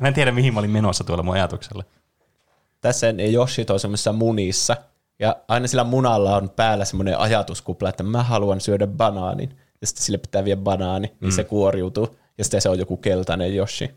Mä 0.00 0.08
en 0.08 0.14
tiedä, 0.14 0.32
mihin 0.32 0.54
mä 0.54 0.60
olin 0.60 0.70
menossa 0.70 1.04
tuolla 1.04 1.22
mun 1.22 1.34
ajatuksella. 1.34 1.84
Tässä 2.80 3.12
ne 3.12 3.30
Yoshit 3.30 3.70
on 3.70 3.80
semmoisessa 3.80 4.12
munissa, 4.12 4.76
ja 5.18 5.36
aina 5.48 5.66
sillä 5.66 5.84
munalla 5.84 6.36
on 6.36 6.50
päällä 6.50 6.84
semmoinen 6.84 7.18
ajatuskupla, 7.18 7.88
että 7.88 8.02
mä 8.02 8.22
haluan 8.22 8.60
syödä 8.60 8.86
banaanin, 8.86 9.56
ja 9.80 9.86
sitten 9.86 10.04
sille 10.04 10.18
pitää 10.18 10.44
viedä 10.44 10.60
banaani, 10.60 11.12
niin 11.20 11.32
se 11.32 11.44
kuoriutuu, 11.44 12.16
ja 12.38 12.44
sitten 12.44 12.60
se 12.60 12.68
on 12.68 12.78
joku 12.78 12.96
keltainen 12.96 13.56
Yoshi. 13.56 13.90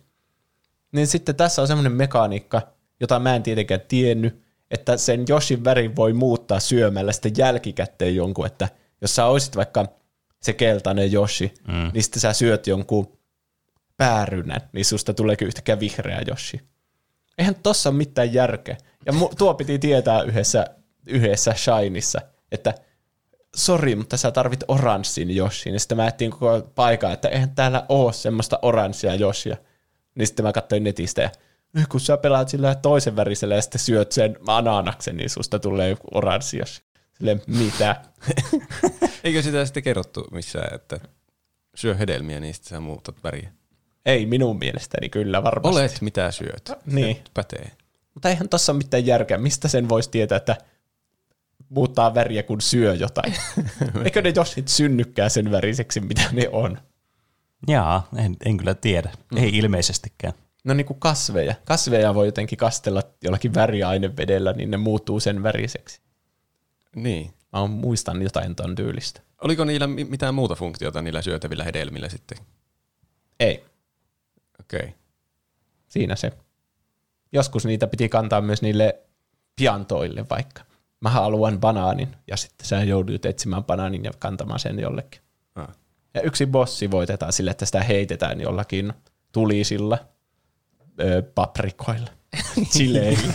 Niin 0.91 1.07
sitten 1.07 1.35
tässä 1.35 1.61
on 1.61 1.67
semmoinen 1.67 1.91
mekaniikka, 1.91 2.61
jota 2.99 3.19
mä 3.19 3.35
en 3.35 3.43
tietenkään 3.43 3.81
tiennyt, 3.87 4.41
että 4.71 4.97
sen 4.97 5.25
Yoshin 5.29 5.63
värin 5.63 5.95
voi 5.95 6.13
muuttaa 6.13 6.59
syömällä 6.59 7.11
sitten 7.11 7.33
jälkikäteen 7.37 8.15
jonkun, 8.15 8.45
että 8.45 8.69
jos 9.01 9.15
sä 9.15 9.25
olisit 9.25 9.55
vaikka 9.55 9.87
se 10.41 10.53
keltainen 10.53 11.13
Yoshi, 11.13 11.53
mm. 11.67 11.91
niin 11.93 12.03
sitten 12.03 12.19
sä 12.19 12.33
syöt 12.33 12.67
jonkun 12.67 13.17
päärynän, 14.01 14.61
niin 14.73 14.85
susta 14.85 15.13
tuleekin 15.13 15.47
yhtäkkiä 15.47 15.79
vihreä 15.79 16.21
Yoshi. 16.27 16.61
Eihän 17.37 17.55
tossa 17.63 17.89
ole 17.89 17.97
mitään 17.97 18.33
järkeä. 18.33 18.77
Ja 19.05 19.13
mu- 19.13 19.35
tuo 19.37 19.53
piti 19.53 19.79
tietää 19.79 20.21
yhdessä, 20.21 20.65
yhdessä 21.07 21.53
Shineissa, 21.53 22.21
että 22.51 22.73
sori, 23.55 23.95
mutta 23.95 24.17
sä 24.17 24.31
tarvit 24.31 24.63
oranssin 24.67 25.37
Yoshin. 25.37 25.73
Ja 25.73 25.79
sitten 25.79 25.97
mä 25.97 26.07
etsin 26.07 26.31
koko 26.31 26.61
paikan, 26.75 27.11
että 27.11 27.29
eihän 27.29 27.55
täällä 27.55 27.85
ole 27.89 28.13
semmoista 28.13 28.59
oranssia 28.61 29.15
Yoshia. 29.15 29.57
Niin 30.15 30.27
sitten 30.27 30.45
mä 30.45 30.53
katsoin 30.53 30.83
netistä 30.83 31.21
ja 31.21 31.29
nyt 31.73 31.87
kun 31.87 31.99
sä 31.99 32.17
pelaat 32.17 32.49
sillä 32.49 32.75
toisen 32.75 33.15
värisellä 33.15 33.55
ja 33.55 33.61
sitten 33.61 33.81
syöt 33.81 34.11
sen 34.11 34.37
ananaksen, 34.47 35.17
niin 35.17 35.29
susta 35.29 35.59
tulee 35.59 35.97
oranssi. 36.11 36.57
jos- 36.57 36.81
Silleen, 37.17 37.41
mitä? 37.47 37.95
Eikö 39.23 39.41
sitä 39.41 39.65
sitten 39.65 39.83
kerrottu 39.83 40.27
missään, 40.31 40.75
että 40.75 40.99
syö 41.75 41.95
hedelmiä, 41.95 42.39
niin 42.39 42.53
sitten 42.53 42.69
sä 42.69 42.79
muutat 42.79 43.23
väriä? 43.23 43.51
Ei 44.05 44.25
minun 44.25 44.59
mielestäni 44.59 45.09
kyllä 45.09 45.43
varmasti. 45.43 45.79
Olet 45.79 46.01
mitä 46.01 46.31
syöt. 46.31 46.71
Niin. 46.85 47.15
Se 47.15 47.21
pätee. 47.33 47.71
Mutta 48.13 48.29
eihän 48.29 48.49
tossa 48.49 48.71
ole 48.71 48.77
mitään 48.77 49.05
järkeä. 49.05 49.37
Mistä 49.37 49.67
sen 49.67 49.89
voisi 49.89 50.09
tietää, 50.09 50.35
että 50.35 50.57
muuttaa 51.69 52.13
väriä, 52.13 52.43
kun 52.43 52.61
syö 52.61 52.93
jotain? 52.93 53.33
Eikö 54.05 54.21
ne 54.21 54.33
jossit 54.35 54.67
synnykään 54.67 55.29
sen 55.29 55.51
väriseksi, 55.51 55.99
mitä 55.99 56.23
ne 56.31 56.49
on? 56.51 56.77
Jaa, 57.67 58.07
en, 58.15 58.37
en 58.45 58.57
kyllä 58.57 58.73
tiedä. 58.73 59.11
Ei 59.35 59.57
ilmeisestikään. 59.57 60.33
No 60.63 60.73
niin 60.73 60.85
kuin 60.85 60.99
kasveja. 60.99 61.55
Kasveja 61.65 62.15
voi 62.15 62.27
jotenkin 62.27 62.57
kastella 62.57 63.01
jollakin 63.23 63.53
väriainevedellä, 63.53 64.53
niin 64.53 64.71
ne 64.71 64.77
muuttuu 64.77 65.19
sen 65.19 65.43
väriseksi. 65.43 66.01
Niin. 66.95 67.33
Mä 67.53 67.67
muistan 67.67 68.21
jotain 68.21 68.55
ton 68.55 68.75
tyylistä. 68.75 69.21
Oliko 69.41 69.65
niillä 69.65 69.87
mi- 69.87 70.05
mitään 70.05 70.35
muuta 70.35 70.55
funktiota 70.55 71.01
niillä 71.01 71.21
syötävillä 71.21 71.63
hedelmillä 71.63 72.09
sitten? 72.09 72.37
Ei, 73.39 73.65
Okei. 74.61 74.79
Okay. 74.79 74.91
siinä 75.87 76.15
se. 76.15 76.31
Joskus 77.31 77.65
niitä 77.65 77.87
piti 77.87 78.09
kantaa 78.09 78.41
myös 78.41 78.61
niille 78.61 78.99
piantoille 79.55 80.25
vaikka. 80.29 80.63
Mä 80.99 81.09
haluan 81.09 81.59
banaanin, 81.59 82.15
ja 82.27 82.37
sitten 82.37 82.67
sä 82.67 82.83
joudut 82.83 83.25
etsimään 83.25 83.63
banaanin 83.63 84.03
ja 84.03 84.11
kantamaan 84.19 84.59
sen 84.59 84.79
jollekin. 84.79 85.21
Ah. 85.55 85.67
Ja 86.13 86.21
yksi 86.21 86.45
bossi 86.45 86.91
voitetaan 86.91 87.33
sille, 87.33 87.51
että 87.51 87.65
sitä 87.65 87.83
heitetään 87.83 88.41
jollakin 88.41 88.93
tulisilla 89.31 89.97
ö, 90.99 91.21
paprikoilla, 91.35 92.09
chileillä. 92.71 93.33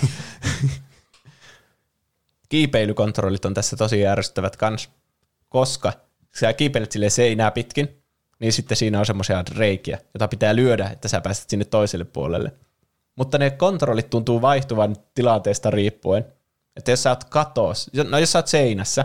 Kiipeilykontrollit 2.49 3.45
on 3.45 3.55
tässä 3.55 3.77
tosi 3.77 4.07
ärsyttävät 4.07 4.57
kans, 4.57 4.91
koska 5.49 5.93
sä 6.35 6.53
kiipeilet 6.53 6.93
sille 6.93 7.11
seinää 7.11 7.51
pitkin, 7.51 8.03
niin 8.39 8.53
sitten 8.53 8.77
siinä 8.77 8.99
on 8.99 9.07
semmoisia 9.07 9.45
reikiä, 9.57 9.99
jota 10.15 10.29
pitää 10.29 10.57
lyödä, 10.57 10.91
että 10.93 11.09
sä 11.09 11.21
pääset 11.21 11.51
sinne 11.51 11.65
toiselle 11.65 12.05
puolelle. 12.05 12.53
Mutta 13.17 13.39
ne 13.39 13.51
kontrollit 13.51 14.11
tuntuu 14.11 14.43
vaihtuvan 14.43 14.97
tilanteesta 15.15 15.71
riippuen. 15.71 16.25
Että 16.77 16.91
jos 16.91 17.03
sä 17.03 17.11
oot 17.11 17.25
katos, 17.25 17.91
no 18.11 18.19
jos 18.19 18.33
sä 18.33 18.39
oot 18.39 18.47
seinässä, 18.47 19.05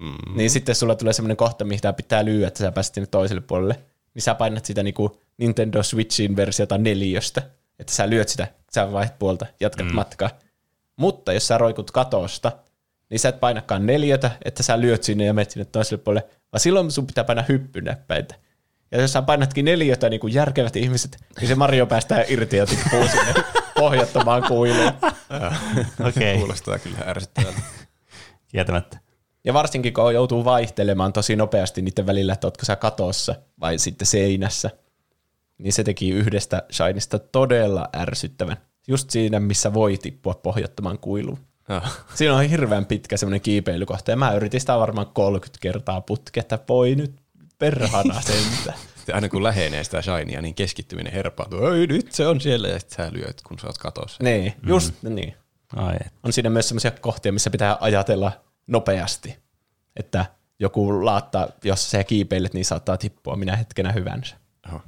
mm. 0.00 0.36
niin 0.36 0.50
sitten 0.50 0.74
sulla 0.74 0.94
tulee 0.94 1.12
semmoinen 1.12 1.36
kohta, 1.36 1.64
mitä 1.64 1.92
pitää 1.92 2.24
lyödä, 2.24 2.46
että 2.46 2.58
sä 2.58 2.72
pääset 2.72 2.94
sinne 2.94 3.06
toiselle 3.06 3.40
puolelle. 3.40 3.78
Niin 4.14 4.22
sä 4.22 4.34
painat 4.34 4.64
sitä 4.64 4.82
niinku 4.82 5.20
Nintendo 5.38 5.82
Switchin 5.82 6.36
versiota 6.36 6.78
neljöstä, 6.78 7.42
että 7.78 7.92
sä 7.92 8.10
lyöt 8.10 8.28
sitä, 8.28 8.48
sä 8.74 8.92
vaihdat 8.92 9.18
puolta, 9.18 9.46
jatkat 9.60 9.86
mm. 9.86 9.94
matkaa. 9.94 10.30
Mutta 10.96 11.32
jos 11.32 11.48
sä 11.48 11.58
roikut 11.58 11.90
katosta, 11.90 12.52
niin 13.10 13.20
sä 13.20 13.28
et 13.28 13.40
painakaan 13.40 13.86
neljötä, 13.86 14.30
että 14.44 14.62
sä 14.62 14.80
lyöt 14.80 15.02
sinne 15.02 15.24
ja 15.24 15.34
menet 15.34 15.50
sinne 15.50 15.64
toiselle 15.64 16.02
puolelle, 16.02 16.28
vaan 16.52 16.60
silloin 16.60 16.90
sun 16.90 17.06
pitää 17.06 17.24
painaa 17.24 17.44
hyppynäppäitä. 17.48 18.34
Ja 18.90 19.00
jos 19.00 19.12
sä 19.12 19.22
painatkin 19.22 19.64
neljötä 19.64 20.08
niin 20.08 20.20
kuin 20.20 20.34
järkevät 20.34 20.76
ihmiset, 20.76 21.16
niin 21.40 21.48
se 21.48 21.54
Mario 21.54 21.86
päästää 21.86 22.24
irti 22.28 22.56
ja 22.56 22.66
tippuu 22.66 23.08
sinne 23.08 23.34
pohjattomaan 23.78 24.42
kuiluun. 24.42 24.92
Okei, 26.08 26.36
Kuulostaa 26.38 26.78
kyllä 26.78 26.98
ärsyttävältä. 27.06 27.60
kieltämättä. 28.48 28.98
Ja 29.44 29.54
varsinkin 29.54 29.92
kun 29.92 30.14
joutuu 30.14 30.44
vaihtelemaan 30.44 31.12
tosi 31.12 31.36
nopeasti 31.36 31.82
niiden 31.82 32.06
välillä, 32.06 32.32
että 32.32 32.46
ootko 32.46 32.64
sä 32.64 32.76
katossa 32.76 33.34
vai 33.60 33.78
sitten 33.78 34.06
seinässä, 34.06 34.70
niin 35.58 35.72
se 35.72 35.84
teki 35.84 36.10
yhdestä 36.10 36.62
Shinesta 36.70 37.18
todella 37.18 37.88
ärsyttävän. 37.96 38.56
Just 38.88 39.10
siinä, 39.10 39.40
missä 39.40 39.74
voi 39.74 39.98
tippua 39.98 40.34
pohjattomaan 40.34 40.98
kuiluun. 40.98 41.38
Ah. 41.76 42.04
Siinä 42.14 42.34
on 42.34 42.42
hirveän 42.42 42.86
pitkä 42.86 43.16
semmoinen 43.16 43.40
kiipeilykohta, 43.40 44.10
ja 44.10 44.16
mä 44.16 44.32
yritin 44.32 44.60
sitä 44.60 44.78
varmaan 44.78 45.06
30 45.06 45.58
kertaa 45.62 46.00
putki, 46.00 46.40
että 46.40 46.58
voi 46.68 46.94
nyt 46.94 47.14
perhana 47.58 48.20
sentä. 48.20 48.72
Sitten 48.96 49.14
aina 49.14 49.28
kun 49.28 49.42
lähenee 49.42 49.84
sitä 49.84 50.02
shinia, 50.02 50.42
niin 50.42 50.54
keskittyminen 50.54 51.12
herpaantuu. 51.12 51.66
Ei, 51.66 51.86
nyt 51.86 52.12
se 52.12 52.26
on 52.26 52.40
siellä, 52.40 52.68
ja 52.68 52.78
sitten 52.78 53.06
sä 53.06 53.12
lyöt, 53.12 53.42
kun 53.48 53.58
sä 53.58 53.66
oot 53.66 53.78
katossa. 53.78 54.24
niin, 54.24 54.54
just 54.66 54.94
mm. 55.02 55.14
niin. 55.14 55.34
Ai, 55.76 55.96
et. 56.06 56.12
On 56.22 56.32
siinä 56.32 56.50
myös 56.50 56.68
semmoisia 56.68 56.90
kohtia, 56.90 57.32
missä 57.32 57.50
pitää 57.50 57.76
ajatella 57.80 58.32
nopeasti, 58.66 59.38
että 59.96 60.26
joku 60.58 61.04
laatta, 61.04 61.48
jos 61.64 61.90
sä 61.90 62.04
kiipeilet, 62.04 62.54
niin 62.54 62.64
saattaa 62.64 62.96
tippua 62.96 63.36
minä 63.36 63.56
hetkenä 63.56 63.92
hyvänsä. 63.92 64.36
Oho. 64.68 64.80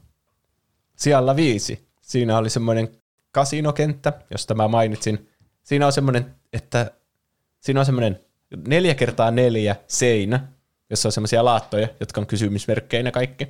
Sijalla 0.97 1.37
viisi. 1.37 1.89
Siinä 2.01 2.39
oli 2.39 2.51
semmoinen 2.51 2.89
kasinokenttä, 3.32 4.12
josta 4.30 4.55
mä 4.55 4.68
mainitsin. 4.68 5.28
Siinä 5.65 5.87
on 5.87 5.93
semmoinen, 5.93 6.35
että 6.53 6.91
siinä 7.61 7.81
on 7.81 7.87
semmoinen 7.87 8.21
neljä 8.69 8.95
kertaa 8.95 9.31
neljä 9.31 9.77
seinä, 9.87 10.49
jossa 10.91 11.09
on 11.09 11.12
semmoisia 11.12 11.45
laattoja, 11.45 11.89
jotka 12.01 12.21
on 12.21 12.27
kysymysmerkkeinä 12.27 13.11
kaikki. 13.11 13.49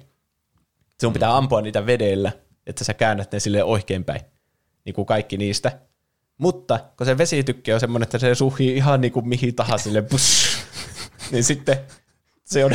Sun 1.01 1.13
pitää 1.13 1.37
ampua 1.37 1.61
niitä 1.61 1.87
vedellä, 1.87 2.33
että 2.67 2.85
sä 2.85 2.95
käännät 2.95 3.33
ne 3.33 3.41
sille 3.41 3.65
oikeinpäin, 3.65 4.21
niin 4.85 4.95
kuin 4.95 5.07
kaikki 5.07 5.37
niistä. 5.37 5.79
Mutta 6.39 6.81
kun 6.97 7.07
se 7.07 7.19
vesitykki 7.19 7.73
on 7.73 7.81
semmoinen, 7.81 8.05
että 8.05 8.19
se 8.19 8.35
suhii 8.35 8.77
ihan 8.77 9.01
niin 9.01 9.13
kuin 9.13 9.29
mihin 9.29 9.55
tahansa 9.55 9.83
sille 9.83 10.03
bush, 10.03 10.59
niin 11.33 11.45
sitten 11.45 11.77
se 12.45 12.65
on, 12.65 12.73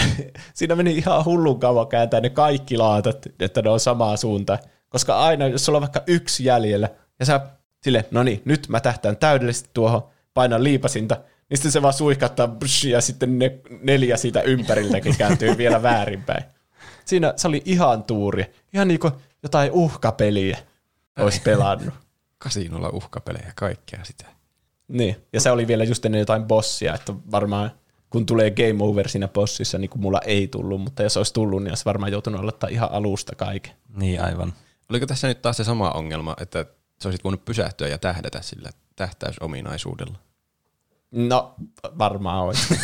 siinä 0.54 0.76
meni 0.76 0.92
ihan 0.92 1.26
hullun 1.26 1.60
kauan 1.60 1.88
kääntää 1.88 2.22
ne 2.22 2.30
kaikki 2.30 2.78
laatat, 2.78 3.28
että 3.40 3.62
ne 3.62 3.70
on 3.70 3.80
samaa 3.80 4.18
suuntaan. 4.18 4.60
Koska 4.90 5.20
aina, 5.20 5.48
jos 5.48 5.66
sulla 5.66 5.78
on 5.78 5.82
vaikka 5.82 6.04
yksi 6.08 6.46
jäljellä, 6.46 6.90
ja 7.20 7.26
sä 7.26 7.42
sille, 7.84 8.06
no 8.12 8.24
niin, 8.24 8.42
nyt 8.46 8.68
mä 8.68 8.80
tähtään 8.80 9.18
täydellisesti 9.18 9.70
tuohon, 9.74 10.04
painan 10.34 10.64
liipasinta, 10.64 11.16
niin 11.50 11.58
sitten 11.58 11.72
se 11.72 11.82
vaan 11.82 11.94
suihkattaa, 11.94 12.48
brush, 12.48 12.86
ja 12.86 13.02
sitten 13.02 13.40
ne 13.40 13.60
neljä 13.82 14.18
siitä 14.18 14.42
ympäriltäkin 14.42 15.18
kääntyy 15.18 15.58
vielä 15.58 15.84
väärinpäin. 15.84 16.44
Siinä 17.06 17.34
se 17.36 17.48
oli 17.48 17.62
ihan 17.66 18.04
tuuri. 18.04 18.54
Ihan 18.74 18.88
niin 18.88 19.00
kuin 19.00 19.14
jotain 19.44 19.72
uhkapeliä 19.72 20.58
olisi 21.20 21.42
pelannut. 21.42 21.94
Kasinolla 22.38 22.90
uhkapelejä, 22.90 23.52
kaikkea 23.56 24.00
sitä. 24.04 24.26
Niin, 24.88 25.16
ja 25.34 25.42
se 25.42 25.52
oli 25.52 25.68
vielä 25.68 25.84
just 25.84 26.06
ennen 26.06 26.20
jotain 26.20 26.44
bossia, 26.44 26.96
että 26.96 27.14
varmaan 27.32 27.72
kun 28.10 28.26
tulee 28.26 28.52
game 28.52 28.84
over 28.84 29.10
siinä 29.10 29.28
bossissa, 29.28 29.78
niin 29.78 29.90
kuin 29.90 30.02
mulla 30.02 30.22
ei 30.26 30.48
tullut, 30.48 30.82
mutta 30.82 31.04
jos 31.04 31.18
olisi 31.18 31.34
tullut, 31.34 31.64
niin 31.64 31.72
olisi 31.72 31.86
varmaan 31.86 32.12
joutunut 32.12 32.42
aloittaa 32.42 32.70
ihan 32.70 32.92
alusta 32.92 33.36
kaiken. 33.36 33.74
Niin 33.96 34.22
aivan. 34.22 34.54
Oliko 34.90 35.06
tässä 35.06 35.28
nyt 35.28 35.42
taas 35.42 35.58
se 35.58 35.64
sama 35.64 35.92
ongelma, 35.92 36.36
että 36.42 36.66
sä 37.04 37.10
olisit 37.10 37.24
voinut 37.24 37.46
pysähtyä 37.46 37.88
ja 37.88 37.98
tähdätä 37.98 38.42
sillä 38.42 38.70
tähtäysominaisuudella? 38.96 40.18
No, 41.12 41.56
varmaan 41.98 42.44
olisi. 42.44 42.76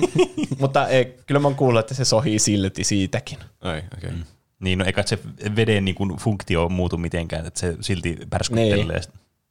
mutta 0.60 0.88
ei, 0.88 1.16
kyllä 1.26 1.40
mä 1.40 1.48
oon 1.48 1.56
kuullut, 1.56 1.80
että 1.80 1.94
se 1.94 2.04
sohii 2.04 2.38
silti 2.38 2.84
siitäkin. 2.84 3.38
Ai, 3.60 3.78
okei. 3.78 3.86
Okay. 3.98 4.10
Mm. 4.10 4.24
Niin, 4.60 4.78
no 4.78 4.84
eikä 4.84 5.02
se 5.06 5.18
veden 5.56 5.84
niin 5.84 5.94
kuin, 5.94 6.16
funktio 6.16 6.68
muutu 6.68 6.96
mitenkään, 6.96 7.46
että 7.46 7.60
se 7.60 7.76
silti 7.80 8.18
pärskyttelee. 8.30 9.00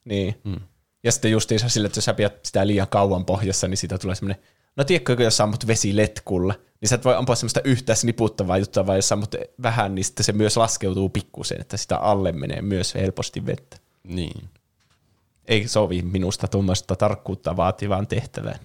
Niin. 0.06 0.42
Mm. 0.44 0.60
Ja 1.04 1.12
sitten 1.12 1.32
justiinsa 1.32 1.70
sille, 1.70 1.86
että 1.86 1.98
jos 1.98 2.06
sä 2.06 2.14
pidät 2.14 2.46
sitä 2.46 2.68
liian 2.68 2.88
kauan 2.88 3.26
pohjassa, 3.26 3.68
niin 3.68 3.78
siitä 3.78 3.98
tulee 3.98 4.16
semmoinen, 4.16 4.44
no 4.76 4.84
tiedätkö, 4.84 5.16
jos 5.20 5.38
sä 5.38 5.44
ammut 5.44 5.68
vesiletkulla, 5.68 6.54
niin 6.82 6.90
sä 6.90 6.96
et 6.96 7.06
voi 7.06 7.16
ampua 7.16 7.36
semmoista 7.36 7.62
yhtä 7.64 7.96
sniputtavaa 7.96 8.58
juttua, 8.58 8.88
vaan 8.88 8.98
jos 8.98 9.08
sä 9.08 9.16
ammut 9.16 9.36
vähän, 9.62 9.96
niin 9.96 10.06
sitten 10.06 10.24
se 10.24 10.32
myös 10.32 10.58
laskeutuu 10.58 11.10
pikkusen, 11.10 11.62
että 11.62 11.78
sitä 11.78 11.98
alle 11.98 12.32
menee 12.32 12.62
myös 12.62 12.96
helposti 12.96 13.46
vettä. 13.46 13.78
Niin. 14.04 14.50
Ei 15.46 15.68
sovi 15.68 16.02
minusta 16.02 16.48
tuommoista 16.48 16.96
tarkkuutta 16.96 17.58
vaativaan 17.58 18.08
tehtävään. 18.08 18.60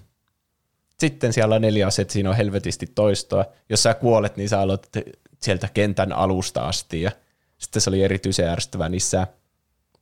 Sitten 0.99 1.33
siellä 1.33 1.55
on 1.55 1.61
neljä 1.61 1.87
aset, 1.87 2.09
siinä 2.09 2.29
on 2.29 2.35
helvetisti 2.35 2.87
toistoa. 2.95 3.45
Jos 3.69 3.83
sä 3.83 3.93
kuolet, 3.93 4.37
niin 4.37 4.49
sä 4.49 4.59
aloitat 4.59 5.05
sieltä 5.41 5.69
kentän 5.73 6.13
alusta 6.13 6.67
asti. 6.67 7.01
Ja 7.01 7.11
sitten 7.57 7.81
se 7.81 7.89
oli 7.89 8.03
erityisen 8.03 8.49
ärsyttävää 8.49 8.89
niissä 8.89 9.27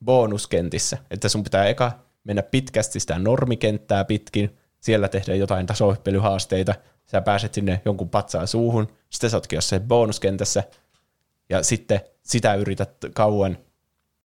bonuskentissä, 0.04 0.98
että 1.10 1.28
sun 1.28 1.44
pitää 1.44 1.66
eka 1.66 1.92
mennä 2.24 2.42
pitkästi 2.42 3.00
sitä 3.00 3.18
normikenttää 3.18 4.04
pitkin, 4.04 4.58
siellä 4.80 5.08
tehdä 5.08 5.34
jotain 5.34 5.66
tasohyppelyhaasteita, 5.66 6.74
sä 7.06 7.20
pääset 7.20 7.54
sinne 7.54 7.82
jonkun 7.84 8.10
patsaan 8.10 8.48
suuhun, 8.48 8.88
sitten 9.10 9.30
sä 9.30 9.36
ootkin 9.36 9.56
jossain 9.56 9.82
bonuskentässä, 9.82 10.64
ja 11.48 11.62
sitten 11.62 12.00
sitä 12.22 12.54
yrität 12.54 12.90
kauan. 13.14 13.58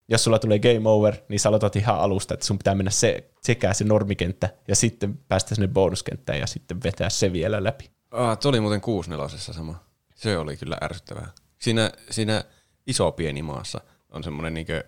Jos 0.09 0.25
sulla 0.25 0.39
tulee 0.39 0.59
game 0.59 0.89
over, 0.89 1.17
niin 1.29 1.41
sä 1.41 1.49
aloitat 1.49 1.77
ihan 1.77 1.99
alusta, 1.99 2.35
että 2.35 2.47
sun 2.47 2.59
pitää 2.59 2.75
mennä 2.75 2.91
se, 2.91 3.31
sekä 3.43 3.75
se 3.75 3.85
normikenttä, 3.85 4.55
ja 4.69 4.77
sitten 4.77 5.19
päästä 5.19 5.55
sinne 5.55 5.69
bonuskenttään, 5.69 6.39
ja 6.39 6.47
sitten 6.47 6.83
vetää 6.83 7.11
se 7.11 7.33
vielä 7.33 7.65
läpi. 7.65 7.91
Ah, 8.11 8.39
tuo 8.39 8.49
oli 8.49 8.61
muuten 8.61 8.81
64 8.81 9.39
sama. 9.39 9.85
Se 10.15 10.39
oli 10.39 10.57
kyllä 10.57 10.79
ärsyttävää. 10.83 11.31
Siinä, 11.59 11.93
siinä 12.11 12.45
iso 12.87 13.13
pieni 13.13 13.43
maassa 13.43 13.81
on 14.11 14.25
semmoinen 14.25 14.55
niinkö, 14.55 14.85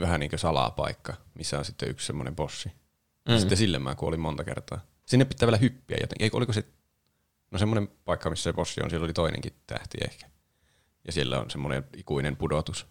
vähän 0.00 0.20
niin 0.20 0.30
kuin 0.30 0.40
salapaikka, 0.40 1.14
missä 1.34 1.58
on 1.58 1.64
sitten 1.64 1.90
yksi 1.90 2.06
semmoinen 2.06 2.36
bossi. 2.36 2.72
Mm. 3.28 3.38
Sitten 3.38 3.58
sille 3.58 3.78
mä 3.78 3.94
kuolin 3.94 4.20
monta 4.20 4.44
kertaa. 4.44 4.80
Sinne 5.06 5.24
pitää 5.24 5.46
vielä 5.46 5.58
hyppiä 5.58 5.98
jotenkin. 6.00 6.24
Eikö, 6.24 6.36
oliko 6.36 6.52
se, 6.52 6.64
no 7.50 7.58
semmoinen 7.58 7.88
paikka, 8.04 8.30
missä 8.30 8.42
se 8.42 8.52
bossi 8.52 8.82
on, 8.82 8.90
siellä 8.90 9.04
oli 9.04 9.12
toinenkin 9.12 9.52
tähti 9.66 9.98
ehkä. 10.08 10.26
Ja 11.06 11.12
siellä 11.12 11.40
on 11.40 11.50
semmoinen 11.50 11.84
ikuinen 11.96 12.36
pudotus. 12.36 12.86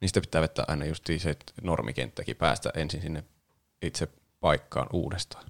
Niistä 0.00 0.20
pitää 0.20 0.42
vetää 0.42 0.64
aina 0.68 0.84
just 0.84 1.04
se 1.18 1.30
että 1.30 1.52
normikenttäkin 1.62 2.36
päästä 2.36 2.70
ensin 2.74 3.02
sinne 3.02 3.24
itse 3.82 4.08
paikkaan 4.40 4.86
uudestaan. 4.92 5.44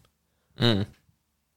Mm. 0.61 0.87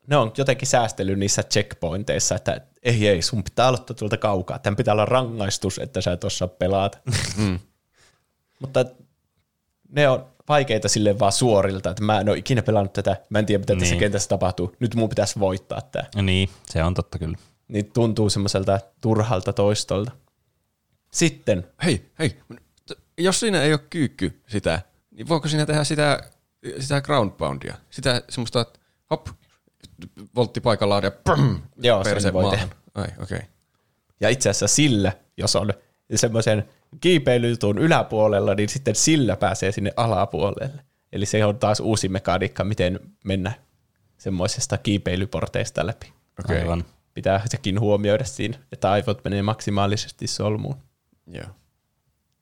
Ne 0.08 0.18
on 0.18 0.32
jotenkin 0.38 0.68
säästely 0.68 1.16
niissä 1.16 1.44
checkpointeissa, 1.44 2.36
että 2.36 2.62
ei 2.84 3.08
ei, 3.08 3.22
sun 3.22 3.44
pitää 3.44 3.68
aloittaa 3.68 3.96
tuolta 3.96 4.18
kaukaa. 4.18 4.60
Tämän 4.60 4.76
pitää 4.78 4.92
olla 4.94 5.06
rangaistus, 5.06 5.80
että 5.80 6.02
sä 6.02 6.18
tuossa 6.18 6.48
pelaat. 6.48 7.02
Mm. 7.38 7.60
Mutta 8.60 8.86
ne 9.90 10.10
on 10.10 10.26
vaikeita 10.50 10.90
sille 10.90 11.20
vaan 11.20 11.32
suorilta, 11.32 11.90
että 11.90 12.04
mä 12.04 12.20
en 12.20 12.30
ole 12.30 12.38
ikinä 12.38 12.62
pelannut 12.62 12.94
tätä, 12.94 13.18
mä 13.30 13.40
en 13.40 13.46
tiedä 13.46 13.60
mitä 13.60 13.76
tässä 13.76 13.94
Niin. 13.94 14.00
kentässä 14.00 14.30
tapahtuu. 14.30 14.76
Nyt 14.80 14.96
mun 14.96 15.10
pitäisi 15.10 15.40
voittaa 15.40 15.82
tämä. 15.82 16.06
No 16.16 16.22
niin, 16.22 16.50
se 16.70 16.84
on 16.84 16.94
totta 16.94 17.20
kyllä. 17.20 17.38
Niin 17.68 17.92
tuntuu 17.94 18.30
semmoiselta 18.30 18.80
turhalta 19.02 19.54
toistolta. 19.54 20.12
Sitten, 21.12 21.68
Hei, 21.86 22.12
hei, 22.20 22.38
jos 23.18 23.40
siinä 23.40 23.62
ei 23.62 23.74
ole 23.74 23.80
kyykky 23.90 24.42
sitä, 24.48 24.82
niin 25.12 25.28
voiko 25.28 25.48
siinä 25.48 25.66
tehdä 25.66 25.84
sitä, 25.84 26.20
sitä 26.80 27.02
ground 27.02 27.32
poundia? 27.32 27.76
Sitä 27.90 28.22
semmoista, 28.30 28.62
että 28.62 28.80
hop, 29.10 29.28
voltti 30.36 30.62
paikallaan 30.62 31.04
ja 31.04 31.12
prum, 31.12 31.62
Joo, 31.78 32.04
sen 32.04 32.14
perse 32.14 32.34
voi 32.34 32.44
maahan. 32.44 32.60
tehdä. 32.60 32.76
Ai, 32.96 33.08
okei. 33.08 33.38
Okay. 33.38 33.50
ja 34.20 34.30
itse 34.30 34.50
asiassa 34.50 34.76
sillä, 34.76 35.12
jos 35.38 35.56
on 35.56 35.74
semmoisen 36.16 36.70
kiipeilytun 37.02 37.78
yläpuolella, 37.78 38.56
niin 38.56 38.70
sitten 38.70 38.96
sillä 38.96 39.36
pääsee 39.36 39.72
sinne 39.72 39.92
alapuolelle. 39.96 40.84
Eli 41.14 41.26
se 41.26 41.46
on 41.46 41.60
taas 41.60 41.80
uusi 41.80 42.10
mekaniikka, 42.10 42.64
miten 42.64 43.00
mennä 43.26 43.52
semmoisesta 44.18 44.78
kiipeilyporteista 44.78 45.86
läpi. 45.86 46.14
Okei. 46.40 46.60
Aivan. 46.62 46.86
Pitää 47.14 47.42
sekin 47.50 47.80
huomioida 47.80 48.26
siinä, 48.26 48.58
että 48.72 48.92
aivot 48.92 49.24
menee 49.24 49.42
maksimaalisesti 49.42 50.28
solmuun. 50.28 50.76
Joo. 51.28 51.46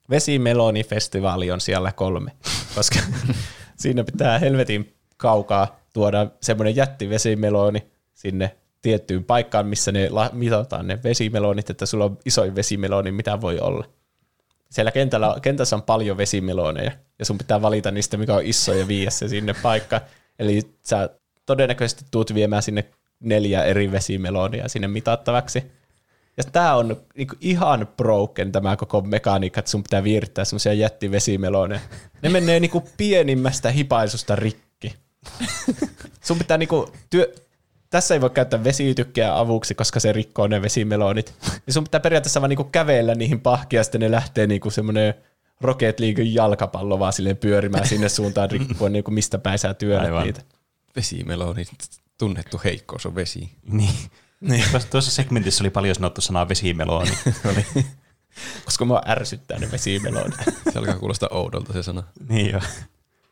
Vesimelonifestivaali 0.09 1.51
on 1.51 1.61
siellä 1.61 1.91
kolme, 1.91 2.31
koska 2.75 2.99
siinä 3.81 4.03
pitää 4.03 4.39
helvetin 4.39 4.93
kaukaa 5.17 5.79
tuoda 5.93 6.27
semmoinen 6.41 6.75
jättivesimeloni 6.75 7.91
sinne 8.13 8.55
tiettyyn 8.81 9.23
paikkaan, 9.23 9.67
missä 9.67 9.91
ne 9.91 10.09
mitataan 10.31 10.87
ne 10.87 10.99
vesimelonit, 11.03 11.69
että 11.69 11.85
sulla 11.85 12.05
on 12.05 12.17
isoin 12.25 12.55
vesimeloni, 12.55 13.11
mitä 13.11 13.41
voi 13.41 13.59
olla. 13.59 13.85
Siellä 14.69 14.91
kentällä, 14.91 15.35
kentässä 15.41 15.75
on 15.75 15.81
paljon 15.81 16.17
vesimeloneja, 16.17 16.91
ja 17.19 17.25
sun 17.25 17.37
pitää 17.37 17.61
valita 17.61 17.91
niistä, 17.91 18.17
mikä 18.17 18.35
on 18.35 18.45
iso 18.45 18.73
ja 18.73 18.87
viiä 18.87 19.09
se 19.09 19.27
sinne 19.27 19.55
paikkaan. 19.61 20.01
Eli 20.39 20.61
sä 20.83 21.09
todennäköisesti 21.45 22.05
tuut 22.11 22.33
viemään 22.33 22.63
sinne 22.63 22.85
neljä 23.19 23.63
eri 23.63 23.91
vesimelonia 23.91 24.67
sinne 24.67 24.87
mitattavaksi. 24.87 25.71
Ja 26.41 26.51
tämä 26.51 26.75
on 26.75 26.97
niinku 27.15 27.35
ihan 27.41 27.87
broken 27.97 28.51
tämä 28.51 28.77
koko 28.77 29.01
mekaniikka, 29.01 29.59
että 29.59 29.71
sun 29.71 29.83
pitää 29.83 30.03
viirittää 30.03 30.45
semmoisia 30.45 30.73
jättivesimeloneja. 30.73 31.81
Ne 32.21 32.29
menee 32.29 32.59
niinku 32.59 32.83
pienimmästä 32.97 33.71
hipaisusta 33.71 34.35
rikki. 34.35 34.95
Sun 36.23 36.37
pitää 36.37 36.57
niinku 36.57 36.93
työ... 37.09 37.33
Tässä 37.89 38.13
ei 38.13 38.21
voi 38.21 38.29
käyttää 38.29 38.63
vesitykkeä 38.63 39.37
avuksi, 39.37 39.75
koska 39.75 39.99
se 39.99 40.11
rikkoo 40.11 40.47
ne 40.47 40.61
vesimelonit. 40.61 41.33
Ja 41.67 41.73
sun 41.73 41.83
pitää 41.83 41.99
periaatteessa 41.99 42.41
vaan 42.41 42.49
niinku 42.49 42.63
kävellä 42.63 43.15
niihin 43.15 43.41
pahkia, 43.41 43.79
ja 43.79 43.83
sitten 43.83 44.01
ne 44.01 44.11
lähtee 44.11 44.47
niinku 44.47 44.69
semmoinen 44.69 45.13
Rocket 45.61 45.99
League 45.99 46.23
jalkapallo 46.23 46.99
vaan 46.99 47.13
silleen 47.13 47.37
pyörimään 47.37 47.87
sinne 47.87 48.09
suuntaan 48.09 48.51
riippuen 48.51 48.93
niinku 48.93 49.11
mistä 49.11 49.37
päin 49.37 49.59
sä 49.59 49.73
työnnät 49.73 50.23
niitä. 50.23 50.41
Vesimeloni, 50.95 51.65
tunnettu 52.17 52.61
heikkous 52.63 53.05
on 53.05 53.15
vesi. 53.15 53.49
Niin. 53.71 53.93
Niin. 54.41 54.63
Tuossa, 54.71 54.89
tuossa 54.89 55.11
segmentissä 55.11 55.63
oli 55.63 55.69
paljon 55.69 55.95
sanottu 55.95 56.21
sanaa 56.21 56.49
vesimeloni. 56.49 57.11
Koska 58.65 58.85
mua 58.85 59.01
ärsyttää 59.07 59.59
ne 59.59 59.71
vesimelonit. 59.71 60.39
Se 60.73 60.79
alkaa 60.79 60.99
kuulostaa 60.99 61.29
oudolta 61.31 61.73
se 61.73 61.83
sana. 61.83 62.03
niin 62.29 62.51
joo. 62.51 62.61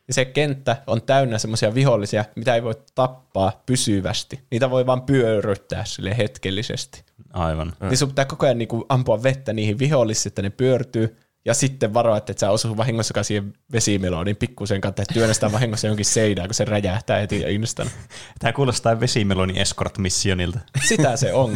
Ja 0.08 0.14
se 0.14 0.26
kenttä 0.26 0.84
on 0.88 1.02
täynnä 1.02 1.38
semmoisia 1.38 1.74
vihollisia, 1.74 2.26
mitä 2.36 2.56
ei 2.56 2.64
voi 2.64 2.74
tappaa 2.96 3.64
pysyvästi. 3.66 4.40
Niitä 4.52 4.70
voi 4.70 4.86
vaan 4.86 5.02
pyörryttää 5.02 5.86
sille 5.86 6.18
hetkellisesti. 6.18 7.04
Aivan. 7.34 7.74
Niin 7.82 7.98
sun 7.98 8.10
pitää 8.10 8.26
koko 8.26 8.46
ajan 8.46 8.58
niinku 8.58 8.86
ampua 8.90 9.24
vettä 9.24 9.54
niihin 9.54 9.80
vihollisiin, 9.80 10.32
että 10.32 10.42
ne 10.42 10.50
pyörtyy. 10.50 11.18
Ja 11.46 11.54
sitten 11.54 11.94
varoa, 11.94 12.18
että 12.18 12.32
et 12.32 12.38
sä 12.38 12.52
osu 12.52 12.78
vahingossakaan 12.78 13.26
siihen 13.26 13.54
vesimeloniin 13.72 14.36
pikkusen 14.36 14.82
kautta, 14.82 15.02
että 15.02 15.14
työnnä 15.14 15.34
sitä 15.34 15.52
vahingossa 15.52 15.88
jonkin 15.88 16.06
seinään, 16.06 16.48
kun 16.48 16.56
se 16.56 16.66
räjähtää 16.66 17.20
heti 17.20 17.44
instan. 17.48 17.90
Tämä 18.40 18.54
kuulostaa 18.54 19.00
vesimeloni 19.00 19.60
escort 19.60 19.98
missionilta. 19.98 20.60
Sitä 20.90 21.16
se 21.16 21.34
on. 21.34 21.52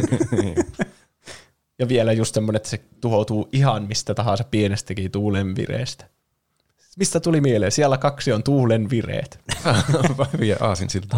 ja 1.78 1.88
vielä 1.88 2.12
just 2.12 2.34
semmoinen, 2.34 2.56
että 2.56 2.68
se 2.68 2.80
tuhoutuu 3.00 3.48
ihan 3.52 3.82
mistä 3.82 4.14
tahansa 4.14 4.44
pienestäkin 4.44 5.10
tuulenvireestä. 5.10 6.08
Mistä 6.96 7.20
tuli 7.20 7.40
mieleen? 7.40 7.72
Siellä 7.72 7.98
kaksi 7.98 8.32
on 8.32 8.42
tuulenvireet. 8.42 9.40
Hyviä 10.32 10.56
aasinsilta. 10.60 11.16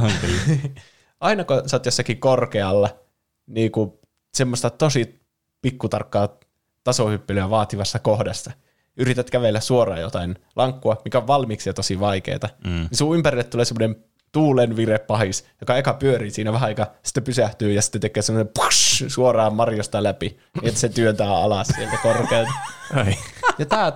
aina 1.21 1.45
kun 1.45 1.69
sä 1.69 1.77
oot 1.77 1.87
jossakin 1.87 2.21
korkealla, 2.21 2.99
niin 3.47 3.73
kuin 3.73 3.93
semmoista 4.35 4.71
tosi 4.71 5.21
pikkutarkkaa 5.63 6.39
tasohyppelyä 6.87 7.51
vaativassa 7.51 7.99
kohdassa, 7.99 8.51
yrität 8.97 9.31
kävellä 9.31 9.61
suoraan 9.61 10.01
jotain 10.01 10.39
lankkua, 10.57 11.01
mikä 11.05 11.19
on 11.19 11.27
valmiiksi 11.27 11.69
jo 11.69 11.73
tosi 11.73 12.01
vaikeeta, 12.01 12.49
mm. 12.65 12.71
niin 12.71 12.89
sun 12.93 13.17
ympärille 13.17 13.45
tulee 13.45 13.65
semmoinen 13.65 13.97
tuulenvire 14.33 14.99
pahis, 14.99 15.45
joka 15.61 15.77
eka 15.77 15.95
pyörii 15.95 16.31
siinä 16.31 16.53
vähän 16.53 16.67
aikaa, 16.67 16.87
sitten 17.03 17.23
pysähtyy 17.23 17.73
ja 17.73 17.83
sitten 17.83 18.01
tekee 18.01 18.23
semmoinen 18.23 18.53
push, 18.55 19.05
suoraan 19.09 19.55
marjosta 19.55 20.03
läpi, 20.03 20.39
että 20.63 20.81
se 20.81 20.89
työntää 20.89 21.37
alas 21.37 21.69
sieltä 21.69 21.97
korkealta. 22.03 22.53
Ja 23.59 23.67
tää, 23.67 23.93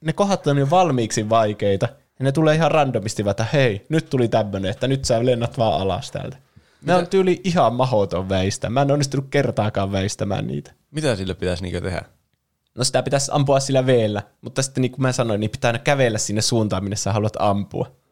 ne 0.00 0.12
kohdat 0.12 0.46
on 0.46 0.58
jo 0.58 0.70
valmiiksi 0.70 1.28
vaikeita, 1.28 1.88
ja 2.18 2.24
ne 2.24 2.32
tulee 2.32 2.54
ihan 2.54 2.70
randomisti, 2.70 3.24
että 3.30 3.46
hei, 3.52 3.86
nyt 3.88 4.10
tuli 4.10 4.28
tämmönen, 4.28 4.70
että 4.70 4.88
nyt 4.88 5.04
sä 5.04 5.26
lennät 5.26 5.58
vaan 5.58 5.80
alas 5.80 6.10
täältä. 6.10 6.36
Ne 6.84 6.94
on 6.94 7.06
tyyli 7.06 7.40
ihan 7.44 7.74
mahoton 7.74 8.28
väistä. 8.28 8.70
Mä 8.70 8.82
en 8.82 8.90
onnistunut 8.90 9.26
kertaakaan 9.30 9.92
väistämään 9.92 10.46
niitä. 10.46 10.72
Mitä 10.90 11.16
sille 11.16 11.34
pitäisi 11.34 11.62
niinku 11.62 11.80
tehdä? 11.80 12.02
No 12.74 12.84
sitä 12.84 13.02
pitäisi 13.02 13.30
ampua 13.34 13.60
sillä 13.60 13.86
veellä, 13.86 14.22
mutta 14.40 14.62
sitten 14.62 14.82
niin 14.82 14.90
kuin 14.92 15.02
mä 15.02 15.12
sanoin, 15.12 15.40
niin 15.40 15.50
pitää 15.50 15.68
aina 15.68 15.78
kävellä 15.78 16.18
sinne 16.18 16.42
suuntaan, 16.42 16.84
minne 16.84 16.96
sä 16.96 17.12
haluat 17.12 17.36
ampua. 17.38 18.02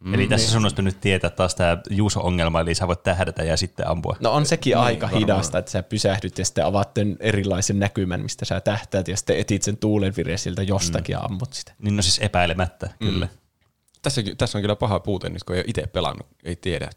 Mm, 0.00 0.14
Eli 0.14 0.28
tässä 0.28 0.50
sun 0.50 0.62
olisi 0.64 0.82
nyt 0.82 1.00
tietää 1.00 1.30
taas 1.30 1.54
tämä 1.54 1.78
Juuso-ongelma, 1.90 2.60
eli 2.60 2.74
sä 2.74 2.88
voit 2.88 3.02
tähdätä 3.02 3.44
ja 3.44 3.56
sitten 3.56 3.88
ampua. 3.88 4.16
No 4.20 4.32
on 4.32 4.46
sekin 4.46 4.76
aika 4.76 5.06
hidasta, 5.06 5.58
että 5.58 5.70
sä 5.70 5.82
pysähdyt 5.82 6.38
ja 6.38 6.44
sitten 6.44 6.64
avaat 6.64 6.94
tämän 6.94 7.16
erilaisen 7.20 7.78
näkymän, 7.78 8.22
mistä 8.22 8.44
sä 8.44 8.60
tähtäät 8.60 9.08
ja 9.08 9.16
sitten 9.16 9.38
etit 9.38 9.62
sen 9.62 9.76
tuulenvireen 9.76 10.38
siltä 10.38 10.62
jostakin 10.62 11.12
ja 11.12 11.20
ammut 11.20 11.52
sitä. 11.52 11.72
Niin 11.78 11.96
no 11.96 12.02
siis 12.02 12.18
epäilemättä, 12.18 12.90
kyllä. 12.98 13.28
Tässä, 14.02 14.22
tässä 14.38 14.58
on 14.58 14.62
kyllä 14.62 14.76
paha 14.76 15.00
puute 15.00 15.28
nyt, 15.28 15.44
kun 15.44 15.56
ei 15.56 15.60
ole 15.60 15.64
itse 15.68 15.86
pelannut, 15.86 16.26
ei 16.44 16.56
tiedä 16.56 16.90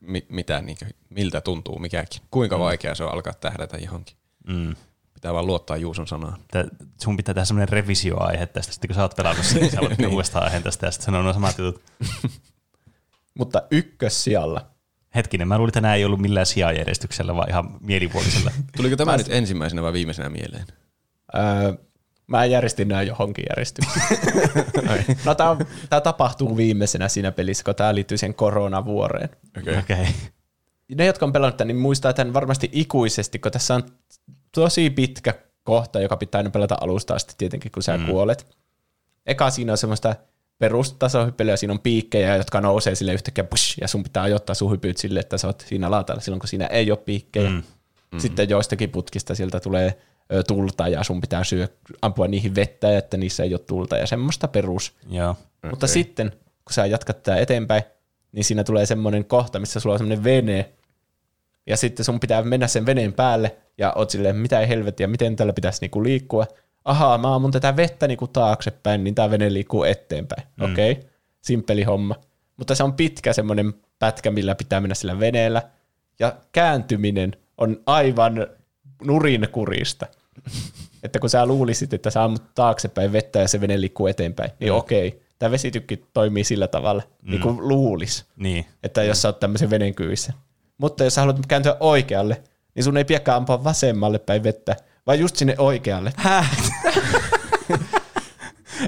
mi- 0.00 0.26
mitä, 0.28 0.60
niin 0.60 0.76
miltä 1.10 1.40
tuntuu 1.40 1.78
mikäkin. 1.78 2.22
Kuinka 2.30 2.56
mm. 2.56 2.60
vaikea 2.60 2.94
se 2.94 3.04
on 3.04 3.12
alkaa 3.12 3.32
tähdätä 3.32 3.76
johonkin. 3.76 4.16
Mm. 4.46 4.74
Pitää 5.14 5.34
vaan 5.34 5.46
luottaa 5.46 5.76
Juuson 5.76 6.06
sanaan. 6.06 6.40
Tää, 6.50 6.64
sun 7.02 7.16
pitää 7.16 7.34
tehdä 7.34 7.44
semmoinen 7.44 7.68
revisioaihe 7.68 8.46
tästä, 8.46 8.72
sitten 8.72 8.88
kun 8.88 8.94
sä 8.94 9.02
oot 9.02 9.16
pelannut 9.16 9.46
sen, 9.46 9.60
niin 9.60 9.70
sä 9.70 9.80
voit 9.80 9.98
niin. 9.98 10.10
uudestaan 10.10 10.44
aiheen 10.44 10.62
tästä 10.62 10.86
ja 10.86 10.90
sitten 10.90 11.06
sanoa 11.06 11.22
nuo 11.22 11.32
samat 11.32 11.58
jutut. 11.58 11.82
Mutta 13.38 13.62
ykkössijalla 13.70 14.70
Hetkinen, 15.14 15.48
mä 15.48 15.58
luulin, 15.58 15.70
että 15.70 15.80
nämä 15.80 15.94
ei 15.94 16.04
ollut 16.04 16.20
millään 16.20 16.46
sijajärjestyksellä, 16.46 17.36
vaan 17.36 17.48
ihan 17.48 17.76
mielipuolisella. 17.80 18.50
Tuliko 18.76 18.96
tämä 18.96 19.16
nyt 19.16 19.26
ensimmäisenä 19.30 19.82
vai 19.82 19.92
viimeisenä 19.92 20.28
mieleen? 20.28 20.64
Öö, 21.34 21.74
mä 22.30 22.44
järjestin 22.44 22.88
nämä 22.88 23.02
johonkin 23.02 23.44
järjestykseen. 23.48 24.06
no 25.24 25.34
tämä, 25.34 25.56
tämä 25.90 26.00
tapahtuu 26.00 26.56
viimeisenä 26.56 27.08
siinä 27.08 27.32
pelissä, 27.32 27.64
kun 27.64 27.74
tämä 27.74 27.94
liittyy 27.94 28.18
siihen 28.18 28.34
koronavuoreen. 28.34 29.28
Okei. 29.58 29.78
Okay. 29.78 29.96
Okay. 30.00 30.12
Ne, 30.94 31.06
jotka 31.06 31.26
on 31.26 31.32
pelannut 31.32 31.56
tämän, 31.56 31.68
niin 31.68 31.82
muistaa 31.82 32.12
tämän 32.12 32.34
varmasti 32.34 32.68
ikuisesti, 32.72 33.38
kun 33.38 33.52
tässä 33.52 33.74
on 33.74 33.82
tosi 34.52 34.90
pitkä 34.90 35.34
kohta, 35.62 36.00
joka 36.00 36.16
pitää 36.16 36.38
aina 36.38 36.50
pelata 36.50 36.76
alusta 36.80 37.14
asti 37.14 37.34
tietenkin, 37.38 37.72
kun 37.72 37.82
sä 37.82 37.98
mm. 37.98 38.06
kuolet. 38.06 38.56
Eka 39.26 39.50
siinä 39.50 39.72
on 39.72 39.78
semmoista 39.78 40.14
perustasohyppelyä, 40.58 41.56
siinä 41.56 41.72
on 41.72 41.80
piikkejä, 41.80 42.36
jotka 42.36 42.60
nousee 42.60 42.94
sille 42.94 43.12
yhtäkkiä, 43.12 43.44
push, 43.44 43.78
ja 43.80 43.88
sun 43.88 44.02
pitää 44.02 44.22
ajoittaa 44.22 44.54
sun 44.54 44.72
hypyt 44.72 44.96
sille, 44.96 45.20
että 45.20 45.38
sä 45.38 45.46
oot 45.46 45.64
siinä 45.68 45.90
laatalla 45.90 46.20
silloin, 46.20 46.40
kun 46.40 46.48
siinä 46.48 46.66
ei 46.66 46.90
ole 46.90 46.98
piikkejä. 46.98 47.50
Mm. 47.50 47.62
Sitten 48.18 48.48
joistakin 48.48 48.90
putkista 48.90 49.34
sieltä 49.34 49.60
tulee 49.60 49.98
tulta, 50.46 50.88
ja 50.88 51.04
sun 51.04 51.20
pitää 51.20 51.44
syö, 51.44 51.68
ampua 52.02 52.28
niihin 52.28 52.54
vettä, 52.54 52.98
että 52.98 53.16
niissä 53.16 53.42
ei 53.42 53.54
ole 53.54 53.60
tulta, 53.66 53.96
ja 53.96 54.06
semmoista 54.06 54.48
perus. 54.48 54.96
Joo. 55.10 55.30
Okay. 55.30 55.70
Mutta 55.70 55.86
sitten, 55.86 56.30
kun 56.30 56.72
sä 56.72 56.86
jatkat 56.86 57.22
tää 57.22 57.36
eteenpäin, 57.36 57.82
niin 58.32 58.44
siinä 58.44 58.64
tulee 58.64 58.86
semmoinen 58.86 59.24
kohta, 59.24 59.58
missä 59.58 59.80
sulla 59.80 59.92
on 59.92 59.98
semmoinen 59.98 60.24
vene, 60.24 60.72
ja 61.66 61.76
sitten 61.76 62.04
sun 62.04 62.20
pitää 62.20 62.42
mennä 62.42 62.66
sen 62.66 62.86
veneen 62.86 63.12
päälle, 63.12 63.56
ja 63.78 63.92
oot 63.96 64.10
silleen, 64.10 64.36
mitä 64.36 64.60
ei 64.60 64.68
helvettiä, 64.68 65.06
miten 65.06 65.36
tällä 65.36 65.52
pitäisi 65.52 65.80
niinku 65.80 66.04
liikkua. 66.04 66.46
Ahaa, 66.84 67.18
mä 67.18 67.34
ammun 67.34 67.50
tätä 67.50 67.76
vettä 67.76 68.08
niinku 68.08 68.26
taaksepäin, 68.26 69.04
niin 69.04 69.14
tää 69.14 69.30
vene 69.30 69.52
liikkuu 69.52 69.84
eteenpäin. 69.84 70.42
Mm. 70.56 70.72
Okei, 70.72 70.92
okay. 70.92 71.04
simppeli 71.40 71.82
homma. 71.82 72.14
Mutta 72.56 72.74
se 72.74 72.84
on 72.84 72.92
pitkä 72.92 73.32
semmoinen 73.32 73.74
pätkä, 73.98 74.30
millä 74.30 74.54
pitää 74.54 74.80
mennä 74.80 74.94
sillä 74.94 75.20
veneellä, 75.20 75.62
ja 76.18 76.36
kääntyminen 76.52 77.32
on 77.58 77.80
aivan 77.86 78.46
nurinkurista. 79.04 80.06
Että 81.02 81.18
kun 81.18 81.30
sä 81.30 81.46
luulisit, 81.46 81.94
että 81.94 82.10
sä 82.10 82.24
ammut 82.24 82.54
taaksepäin 82.54 83.12
vettä 83.12 83.38
ja 83.38 83.48
se 83.48 83.60
vene 83.60 83.80
liikkuu 83.80 84.06
eteenpäin, 84.06 84.50
niin 84.60 84.72
okei, 84.72 85.22
tämä 85.38 85.50
vesitykki 85.50 86.04
toimii 86.12 86.44
sillä 86.44 86.68
tavalla, 86.68 87.02
niin 87.22 87.40
kuin 87.40 87.68
luulis, 87.68 88.24
Niin. 88.36 88.66
että 88.82 89.02
jos 89.02 89.22
sä 89.22 89.28
oot 89.28 89.40
tämmöisen 89.40 89.70
veden 89.70 89.94
kyyvissä. 89.94 90.32
Mutta 90.78 91.04
jos 91.04 91.14
sä 91.14 91.20
haluat 91.20 91.46
kääntyä 91.48 91.76
oikealle, 91.80 92.42
niin 92.74 92.84
sun 92.84 92.96
ei 92.96 93.04
pidäkään 93.04 93.36
ampua 93.36 93.64
vasemmalle 93.64 94.18
päin 94.18 94.42
vettä, 94.42 94.76
vaan 95.06 95.18
just 95.20 95.36
sinne 95.36 95.54
oikealle. 95.58 96.12
Häh? 96.16 96.50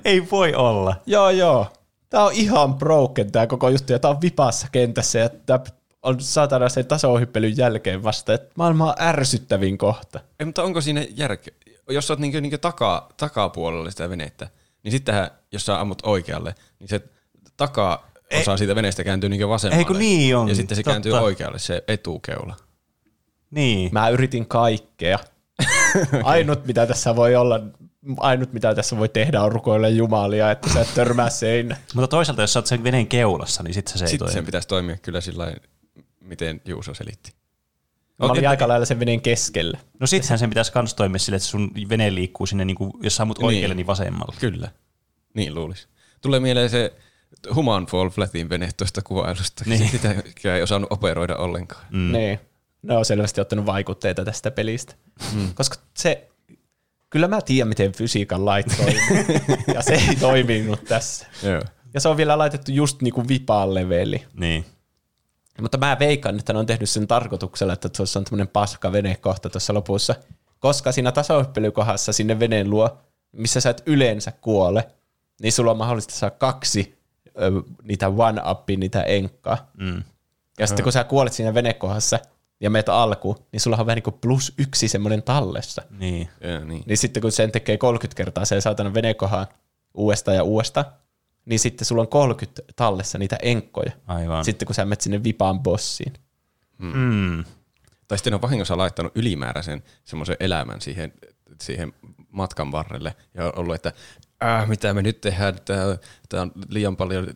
Ei 0.04 0.30
voi 0.30 0.54
olla. 0.54 0.96
Joo, 1.06 1.30
joo. 1.30 1.66
Tää 2.10 2.24
on 2.24 2.32
ihan 2.32 2.74
broken 2.74 3.32
tää 3.32 3.46
koko 3.46 3.68
juttu, 3.68 3.92
ja 3.92 3.98
tää 3.98 4.10
on 4.10 4.20
vipassa 4.20 4.66
kentässä, 4.72 5.18
ja 5.18 5.28
tää 5.46 5.60
on 6.02 6.20
saatana 6.20 6.68
sen 6.68 6.86
tasohyppelyn 6.86 7.56
jälkeen 7.56 8.02
vasta, 8.02 8.34
että 8.34 8.50
maailman 8.56 8.94
ärsyttävin 9.00 9.78
kohta. 9.78 10.20
Ei, 10.40 10.46
mutta 10.46 10.62
onko 10.62 10.80
siinä 10.80 11.06
järkeä? 11.16 11.54
Jos 11.88 12.06
sä 12.06 12.12
oot 12.12 12.20
niinkö, 12.20 12.40
niinkö 12.40 12.58
takaa, 12.58 13.08
takapuolella 13.16 13.90
sitä 13.90 14.10
venettä, 14.10 14.48
niin 14.82 14.92
sittenhän, 14.92 15.30
jos 15.52 15.66
sä 15.66 15.80
ammut 15.80 16.02
oikealle, 16.02 16.54
niin 16.78 16.88
se 16.88 17.00
takaa 17.56 18.10
osa 18.40 18.56
siitä 18.56 18.74
veneestä 18.74 19.04
kääntyy 19.04 19.28
niinkö 19.28 19.48
vasemmalle. 19.48 19.78
Ei 19.80 19.84
kun 19.84 19.98
niin 19.98 20.36
on, 20.36 20.48
Ja 20.48 20.54
sitten 20.54 20.76
se 20.76 20.82
totta. 20.82 20.90
kääntyy 20.90 21.12
oikealle, 21.12 21.58
se 21.58 21.84
etukeula. 21.88 22.56
Niin. 23.50 23.88
Mä 23.92 24.08
yritin 24.08 24.46
kaikkea. 24.46 25.18
Ainut 26.24 26.66
mitä 26.66 26.86
tässä 26.86 27.16
voi 27.16 27.36
olla, 27.36 27.60
ainut 28.16 28.52
mitä 28.52 28.74
tässä 28.74 28.98
voi 28.98 29.08
tehdä 29.08 29.42
on 29.42 29.52
rukoilla 29.52 29.88
jumalia, 29.88 30.50
että 30.50 30.68
sä 30.72 30.80
et 30.80 30.94
törmää 30.94 31.30
seinä. 31.30 31.76
Mutta 31.94 32.08
toisaalta, 32.08 32.42
jos 32.42 32.52
sä 32.52 32.58
oot 32.58 32.66
sen 32.66 32.84
veneen 32.84 33.06
keulassa, 33.06 33.62
niin 33.62 33.74
sitten 33.74 33.98
se 33.98 34.04
ei 34.04 34.08
Sitten 34.08 34.18
toimi. 34.26 34.32
sen 34.34 34.46
pitäisi 34.46 34.68
toimia 34.68 34.96
kyllä 35.02 35.20
sillä 35.20 35.42
lailla, 35.44 35.60
miten 36.22 36.60
Juuso 36.64 36.94
selitti. 36.94 37.32
Mä 38.18 38.26
olin 38.26 38.44
et- 38.44 38.50
aika 38.50 38.68
lailla 38.68 38.86
sen 38.86 39.00
veneen 39.00 39.20
keskellä. 39.20 39.78
No 40.00 40.06
sittenhän 40.06 40.38
sen 40.38 40.50
pitäisi 40.50 40.72
kans 40.72 40.94
toimia 40.94 41.18
sille, 41.18 41.36
että 41.36 41.48
sun 41.48 41.70
vene 41.88 42.14
liikkuu 42.14 42.46
sinne, 42.46 42.64
niin 42.64 42.76
kuin, 42.76 42.92
jos 43.02 43.16
sä 43.16 43.22
ammut 43.22 43.42
oikealle, 43.42 43.74
niin 43.74 43.86
vasemmalle. 43.86 44.36
Kyllä, 44.40 44.68
niin 45.34 45.54
luulisi. 45.54 45.86
Tulee 46.20 46.40
mieleen 46.40 46.70
se 46.70 46.92
Human 47.54 47.86
Fall 47.86 48.08
Flatin 48.08 48.48
vene 48.48 48.68
tuosta 48.76 49.02
kuvailusta. 49.02 49.64
Niin. 49.66 49.88
Sitä 49.90 50.54
ei 50.56 50.62
osannut 50.62 50.92
operoida 50.92 51.36
ollenkaan. 51.36 51.84
Mm. 51.90 52.12
Niin. 52.12 52.40
Ne 52.82 52.96
on 52.96 53.04
selvästi 53.04 53.40
ottanut 53.40 53.66
vaikutteita 53.66 54.24
tästä 54.24 54.50
pelistä. 54.50 54.94
Mm. 55.34 55.54
Koska 55.54 55.76
se, 55.96 56.28
kyllä 57.10 57.28
mä 57.28 57.40
tiedän, 57.42 57.68
miten 57.68 57.92
fysiikan 57.92 58.44
lait 58.44 58.66
toimii. 58.76 59.40
ja 59.74 59.82
se 59.82 59.92
ei 59.94 60.16
toiminut 60.16 60.84
tässä. 60.84 61.26
Joo. 61.42 61.62
Ja 61.94 62.00
se 62.00 62.08
on 62.08 62.16
vielä 62.16 62.38
laitettu 62.38 62.72
just 62.72 63.02
niinku 63.02 63.28
vipaan 63.28 63.74
leveli. 63.74 64.24
Niin. 64.34 64.64
Mutta 65.60 65.78
mä 65.78 65.96
veikkaan, 65.98 66.38
että 66.38 66.52
ne 66.52 66.58
on 66.58 66.66
tehnyt 66.66 66.90
sen 66.90 67.06
tarkoituksella, 67.06 67.72
että 67.72 67.88
tuossa 67.88 68.18
on 68.18 68.24
tämmöinen 68.24 68.48
paska 68.48 68.92
venekohta 68.92 69.50
tuossa 69.50 69.74
lopussa. 69.74 70.14
Koska 70.58 70.92
siinä 70.92 71.12
tasohyppelykohdassa 71.12 72.12
sinne 72.12 72.40
veneen 72.40 72.70
luo, 72.70 72.98
missä 73.32 73.60
sä 73.60 73.70
et 73.70 73.82
yleensä 73.86 74.32
kuole, 74.32 74.88
niin 75.42 75.52
sulla 75.52 75.70
on 75.70 75.76
mahdollista 75.76 76.14
saada 76.14 76.34
kaksi 76.38 76.98
ö, 77.26 77.62
niitä 77.82 78.08
one-upia, 78.08 78.78
niitä 78.78 79.02
enkkaa. 79.02 79.70
Mm. 79.78 80.02
Ja 80.58 80.66
sitten 80.66 80.82
kun 80.82 80.92
sä 80.92 81.04
kuolet 81.04 81.32
siinä 81.32 81.54
venekohdassa 81.54 82.18
ja 82.60 82.70
meet 82.70 82.88
alkuun, 82.88 83.36
niin 83.52 83.60
sulla 83.60 83.76
on 83.76 83.86
vähän 83.86 83.96
niin 83.96 84.02
kuin 84.02 84.18
plus 84.20 84.54
yksi 84.58 84.88
semmoinen 84.88 85.22
tallessa. 85.22 85.82
Niin. 85.98 86.28
Joo, 86.40 86.64
niin. 86.64 86.82
Niin 86.86 86.98
sitten 86.98 87.20
kun 87.20 87.32
sen 87.32 87.52
tekee 87.52 87.76
30 87.76 88.16
kertaa 88.16 88.44
sen 88.44 88.62
saatana 88.62 88.94
venekohan 88.94 89.46
uudestaan 89.94 90.36
ja 90.36 90.42
uudestaan, 90.42 90.86
niin 91.44 91.58
sitten 91.58 91.86
sulla 91.86 92.02
on 92.02 92.08
30 92.08 92.62
tallessa 92.76 93.18
niitä 93.18 93.36
enkkoja. 93.42 93.92
Aivan. 94.06 94.44
Sitten 94.44 94.66
kun 94.66 94.74
sä 94.74 94.84
menet 94.84 95.00
sinne 95.00 95.24
vipaan 95.24 95.60
bossiin. 95.60 96.12
Mm. 96.78 97.44
Tai 98.08 98.18
sitten 98.18 98.34
on 98.34 98.42
vahingossa 98.42 98.76
laittanut 98.76 99.16
ylimääräisen 99.16 99.82
semmoisen 100.04 100.36
elämän 100.40 100.80
siihen, 100.80 101.12
siihen 101.60 101.92
matkan 102.30 102.72
varrelle 102.72 103.16
ja 103.34 103.46
on 103.46 103.58
ollut, 103.58 103.74
että 103.74 103.92
äh, 104.44 104.68
mitä 104.68 104.94
me 104.94 105.02
nyt 105.02 105.20
tehdään, 105.20 105.54
tää, 105.64 105.98
tää 106.28 106.42
on 106.42 106.52
liian 106.68 106.96
paljon 106.96 107.28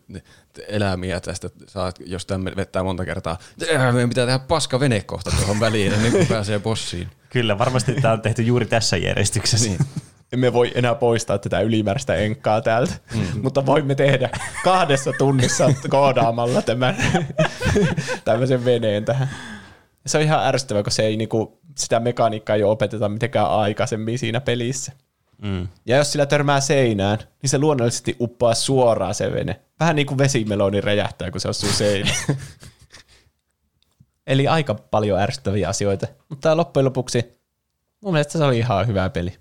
eläimiä 0.67 1.19
tästä, 1.19 1.49
saat, 1.67 1.99
jos 2.05 2.25
tämä 2.25 2.51
vettää 2.55 2.83
monta 2.83 3.05
kertaa. 3.05 3.37
Äh, 3.75 3.93
meidän 3.93 4.09
pitää 4.09 4.25
tehdä 4.25 4.39
paska 4.39 4.79
venekohta 4.79 5.31
tuohon 5.31 5.59
väliin 5.59 5.93
ennen 5.93 6.11
kuin 6.11 6.27
pääsee 6.27 6.59
bossiin. 6.59 7.09
Kyllä, 7.29 7.57
varmasti 7.57 7.93
tämä 8.01 8.13
on 8.13 8.21
tehty 8.21 8.41
juuri 8.41 8.65
tässä 8.65 8.97
järjestyksessä. 8.97 9.69
Niin. 9.69 9.79
Emme 10.33 10.53
voi 10.53 10.71
enää 10.75 10.95
poistaa 10.95 11.37
tätä 11.37 11.61
ylimääräistä 11.61 12.15
enkkaa 12.15 12.61
täältä, 12.61 12.93
mm. 13.15 13.41
mutta 13.41 13.65
voimme 13.65 13.95
tehdä 13.95 14.29
kahdessa 14.63 15.13
tunnissa 15.17 15.73
koodaamalla 15.89 16.61
tämän 16.61 16.95
tämmöisen 18.25 18.65
veneen 18.65 19.05
tähän. 19.05 19.29
Se 20.05 20.17
on 20.17 20.23
ihan 20.23 20.45
ärsyttävää, 20.45 20.83
kun 20.83 20.91
se 20.91 21.03
ei 21.03 21.17
niinku, 21.17 21.59
sitä 21.77 21.99
mekaniikkaa 21.99 22.55
ei 22.55 22.63
opeteta 22.63 23.09
mitenkään 23.09 23.49
aikaisemmin 23.49 24.19
siinä 24.19 24.41
pelissä. 24.41 24.91
Mm. 25.41 25.67
Ja 25.85 25.97
jos 25.97 26.11
sillä 26.11 26.25
törmää 26.25 26.59
seinään, 26.59 27.17
niin 27.41 27.49
se 27.49 27.57
luonnollisesti 27.59 28.15
uppoaa 28.19 28.53
suoraan 28.53 29.15
se 29.15 29.31
vene. 29.31 29.59
Vähän 29.79 29.95
niin 29.95 30.05
kuin 30.05 30.17
vesimeloni 30.17 30.81
räjähtää, 30.81 31.31
kun 31.31 31.41
se 31.41 31.49
osuu 31.49 31.71
seinään. 31.71 32.15
Eli 34.27 34.47
aika 34.47 34.75
paljon 34.75 35.19
ärsyttäviä 35.19 35.69
asioita. 35.69 36.07
Mutta 36.29 36.57
loppujen 36.57 36.85
lopuksi 36.85 37.41
mun 38.01 38.13
mielestä 38.13 38.37
se 38.37 38.43
oli 38.43 38.57
ihan 38.57 38.87
hyvä 38.87 39.09
peli. 39.09 39.33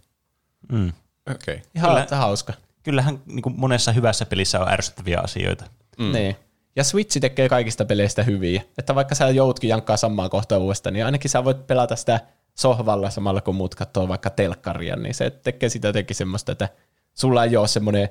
Mm. 0.73 0.93
Okei. 1.31 1.55
Okay. 1.55 1.67
Ihan 1.75 1.91
Kyllä. 1.91 2.07
Kyllä. 2.07 2.21
hauska. 2.21 2.53
Kyllähän 2.83 3.21
niin 3.27 3.43
kuin 3.43 3.55
monessa 3.61 3.93
hyvässä 3.93 4.27
pelissä 4.27 4.61
on 4.61 4.69
ärsyttäviä 4.69 5.21
asioita. 5.21 5.65
Mm. 5.99 6.13
Niin. 6.13 6.37
Ja 6.77 6.85
Switch 6.85 7.21
tekee 7.21 7.49
kaikista 7.49 7.85
peleistä 7.85 8.23
hyviä. 8.23 8.63
Että 8.79 8.95
vaikka 8.95 9.15
sä 9.15 9.31
joudutkin 9.31 9.71
jankkaa 9.71 9.97
samaa 9.97 10.29
kohtaa 10.29 10.59
uudestaan, 10.59 10.93
niin 10.93 11.05
ainakin 11.05 11.31
sä 11.31 11.45
voit 11.45 11.67
pelata 11.67 11.97
sitä 11.97 12.21
sohvalla 12.55 13.11
samalla 13.11 13.41
kun 13.41 13.55
muut 13.55 13.75
katsoo 13.75 14.09
vaikka 14.09 14.31
telkkaria, 14.31 14.97
niin 14.97 15.15
se 15.15 15.31
tekee 15.31 15.69
sitä 15.69 15.89
jotenkin 15.89 16.17
semmoista, 16.17 16.53
että 16.53 16.69
sulla 17.15 17.45
ei 17.45 17.57
ole 17.57 17.69
semmoinen 17.69 18.09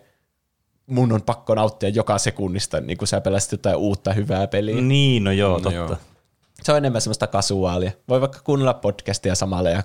mun 0.87 1.11
on 1.11 1.21
pakko 1.21 1.55
nauttia 1.55 1.89
joka 1.89 2.17
sekunnista, 2.17 2.81
niin 2.81 2.97
kuin 2.97 3.07
sä 3.07 3.21
pelasit 3.21 3.51
jotain 3.51 3.75
uutta 3.75 4.13
hyvää 4.13 4.47
peliä. 4.47 4.81
Niin, 4.81 5.23
no 5.23 5.31
joo, 5.31 5.53
No 5.53 5.59
totta. 5.59 5.75
joo. 5.75 5.97
Se 6.63 6.71
on 6.71 6.77
enemmän 6.77 7.01
semmoista 7.01 7.27
kasuaalia. 7.27 7.91
Voi 8.09 8.21
vaikka 8.21 8.39
kuunnella 8.43 8.73
podcastia 8.73 9.35
samalla 9.35 9.69
ja 9.69 9.83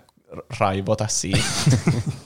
raivota 0.61 1.07
siihen. 1.09 1.45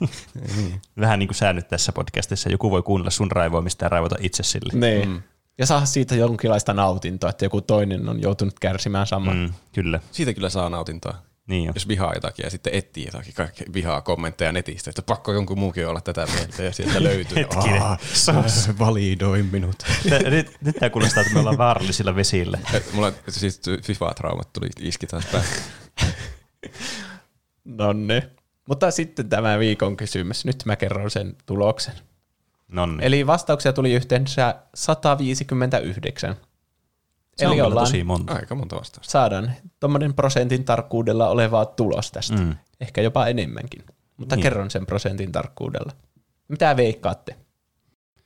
Vähän 1.01 1.19
niin 1.19 1.29
kuin 1.29 1.37
sä 1.37 1.53
nyt 1.53 1.69
tässä 1.69 1.93
podcastissa. 1.93 2.49
Joku 2.51 2.71
voi 2.71 2.83
kuunnella 2.83 3.11
sun 3.11 3.31
raivoamista 3.31 3.85
ja 3.85 3.89
raivota 3.89 4.17
itse 4.21 4.43
sille. 4.43 4.73
niin. 4.89 5.09
Mm. 5.09 5.23
Ja 5.59 5.67
saa 5.67 5.85
siitä 5.87 6.15
jonkinlaista 6.15 6.75
nautintoa, 6.75 7.31
että 7.31 7.45
joku 7.45 7.61
toinen 7.61 8.09
on 8.09 8.23
joutunut 8.23 8.59
kärsimään 8.61 9.07
samaa. 9.07 9.35
Mm. 9.35 9.53
Kyllä. 9.73 10.01
Siitä 10.13 10.35
kyllä 10.35 10.49
saa 10.49 10.71
nautintoa. 10.71 11.15
Niin 11.47 11.65
jo. 11.65 11.73
Jos 11.75 11.89
vihaa 11.89 12.13
jotakin 12.15 12.45
ja 12.45 12.51
sitten 12.51 12.75
etsii 12.75 13.05
jotakin 13.05 13.35
kaikkea 13.35 13.67
vihaa 13.75 14.01
kommentteja 14.01 14.53
netistä, 14.53 14.91
että 14.91 15.03
pakko 15.03 15.33
jonkun 15.33 15.59
muukin 15.59 15.87
olla 15.89 16.01
tätä 16.01 16.27
mieltä 16.35 16.63
ja 16.63 16.73
sieltä 16.73 17.03
löytyy. 17.03 17.37
Hetkinen. 17.43 17.83
Aa, 17.83 17.99
sä 18.15 18.35
validoi 18.79 19.43
minut. 19.43 19.77
Tä- 20.11 20.31
Nyt, 20.31 20.57
nyt 20.61 20.77
tämä 20.77 20.91
kuulostaa, 20.91 21.21
että 21.21 21.33
me 21.35 21.41
ollaan 21.41 21.59
vaarallisilla 21.59 22.17
vesillä. 22.17 22.59
Mulla 22.93 23.13
siis 23.29 23.61
FIFA-traumat 23.83 24.53
tuli 24.53 24.69
iski 24.81 25.07
taas 25.07 25.25
päälle. 25.33 25.49
Nonne. 27.65 28.31
Mutta 28.69 28.91
sitten 28.91 29.29
tämä 29.29 29.59
viikon 29.59 29.97
kysymys. 29.97 30.45
Nyt 30.45 30.63
mä 30.65 30.77
kerron 30.77 31.11
sen 31.11 31.37
tuloksen. 31.47 31.95
Nonni. 32.69 33.07
Eli 33.07 33.27
vastauksia 33.27 33.73
tuli 33.73 33.93
yhteensä 33.93 34.55
159. 34.75 36.37
se 37.37 37.47
on 37.47 37.53
Eli 37.53 37.57
kyllä 37.57 37.67
ollaan, 37.69 37.87
tosi 37.87 38.05
monta. 38.05 38.33
Aika 38.35 38.55
monta 38.55 38.77
vastausta. 38.77 39.13
saadaan 39.13 39.53
tuommoinen 39.81 40.15
prosentin 40.15 40.65
tarkkuudella 40.65 41.29
olevaa 41.29 41.67
tulos 41.67 42.13
tästä. 42.13 42.37
Mm. 42.37 42.57
Ehkä 42.81 43.01
jopa 43.03 43.27
enemmänkin. 43.27 43.85
Mutta 44.17 44.37
Niin. 44.37 44.43
kerron 44.43 44.71
sen 44.71 44.87
prosentin 44.87 45.33
tarkkuudella. 45.33 45.93
Mitä 46.49 46.77
veikkaatte? 46.77 47.37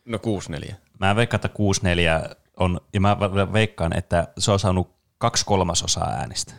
No 0.05 0.19
6-4. 0.19 0.75
Mä 1.01 1.17
veikkaan, 1.17 1.39
että 1.39 1.49
6-4 1.49 2.35
on, 2.57 2.81
ja 2.95 3.01
mä 3.01 3.17
ve- 3.21 3.53
veikkaan, 3.53 3.97
että 3.99 4.29
se 4.39 4.51
on 4.53 4.59
saanut 4.59 4.91
kaksi 5.19 5.45
kolmasosaa 5.47 6.09
äänistä. 6.09 6.55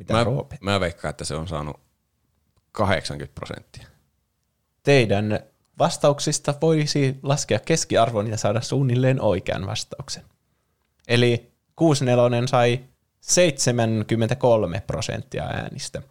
Mitä 0.00 0.12
Mä, 0.12 0.24
Roope? 0.24 0.58
mä 0.60 0.80
veikkaan, 0.80 1.10
että 1.10 1.24
se 1.24 1.34
on 1.34 1.48
saanut 1.48 1.80
80 2.72 3.34
prosenttia. 3.34 3.86
Teidän 4.82 5.40
vastauksista 5.78 6.54
voisi 6.62 7.18
laskea 7.22 7.58
keskiarvon 7.58 8.26
ja 8.26 8.36
saada 8.36 8.60
suunnilleen 8.60 9.20
oikean 9.22 9.66
vastauksen. 9.66 10.24
Eli 11.08 11.52
64 11.76 12.46
sai 12.46 12.84
73 13.20 14.82
prosenttia 14.86 15.44
äänistä 15.44 16.02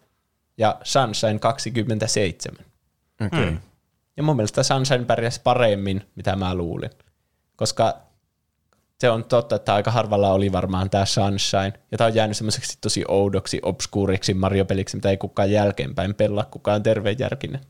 ja 0.57 0.79
Sunshine 0.83 1.39
27. 1.39 2.65
Okei. 3.25 3.51
Mm. 3.51 3.59
Ja 4.17 4.23
mun 4.23 4.35
mielestä 4.35 4.63
Sunshine 4.63 5.05
pärjäsi 5.05 5.41
paremmin, 5.43 6.01
mitä 6.15 6.35
mä 6.35 6.55
luulin. 6.55 6.89
Koska 7.55 7.97
se 8.99 9.09
on 9.09 9.23
totta, 9.25 9.55
että 9.55 9.73
aika 9.73 9.91
harvalla 9.91 10.33
oli 10.33 10.51
varmaan 10.51 10.89
tämä 10.89 11.05
Sunshine. 11.05 11.73
Ja 11.91 11.97
tämä 11.97 12.07
on 12.07 12.15
jäänyt 12.15 12.37
semmoiseksi 12.37 12.77
tosi 12.81 13.03
oudoksi, 13.07 13.59
obskuuriksi 13.63 14.33
Mario-peliksi, 14.33 14.97
mitä 14.97 15.09
ei 15.09 15.17
kukaan 15.17 15.51
jälkeenpäin 15.51 16.15
pelaa, 16.15 16.45
kukaan 16.45 16.83
terveenjärkinen. 16.83 17.61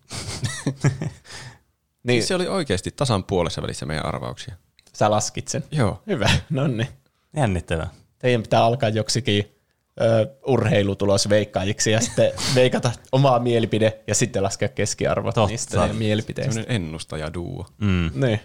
niin, 2.04 2.24
Se 2.24 2.36
oli 2.36 2.48
oikeasti 2.48 2.92
tasan 2.92 3.24
puolessa 3.24 3.62
välissä 3.62 3.86
meidän 3.86 4.06
arvauksia. 4.06 4.56
sä 4.96 5.12
laskit 5.12 5.48
sen. 5.48 5.64
Joo. 5.72 6.04
Hyvä, 6.08 6.30
no 6.50 6.68
niin. 6.68 6.88
Jännittävää. 7.36 7.90
Teidän 8.20 8.42
pitää 8.42 8.64
alkaa 8.64 8.90
joksikin 8.90 9.56
ö, 10.02 10.28
urheilutulos 10.48 11.30
veikkaajiksi 11.30 11.92
ja 11.92 12.02
sitten 12.02 12.32
veikata 12.56 12.92
omaa 13.12 13.40
mielipide 13.40 14.00
ja 14.08 14.16
sitten 14.16 14.44
laskea 14.44 14.70
keskiarvot 14.70 15.36
Totta. 15.36 15.50
niistä 15.50 15.78
ja 15.78 15.94
mielipiteistä. 15.94 16.54
Sellainen 16.54 16.76
ennustajaduo. 16.76 17.66
Mm. 17.78 18.12
Niin. 18.16 18.40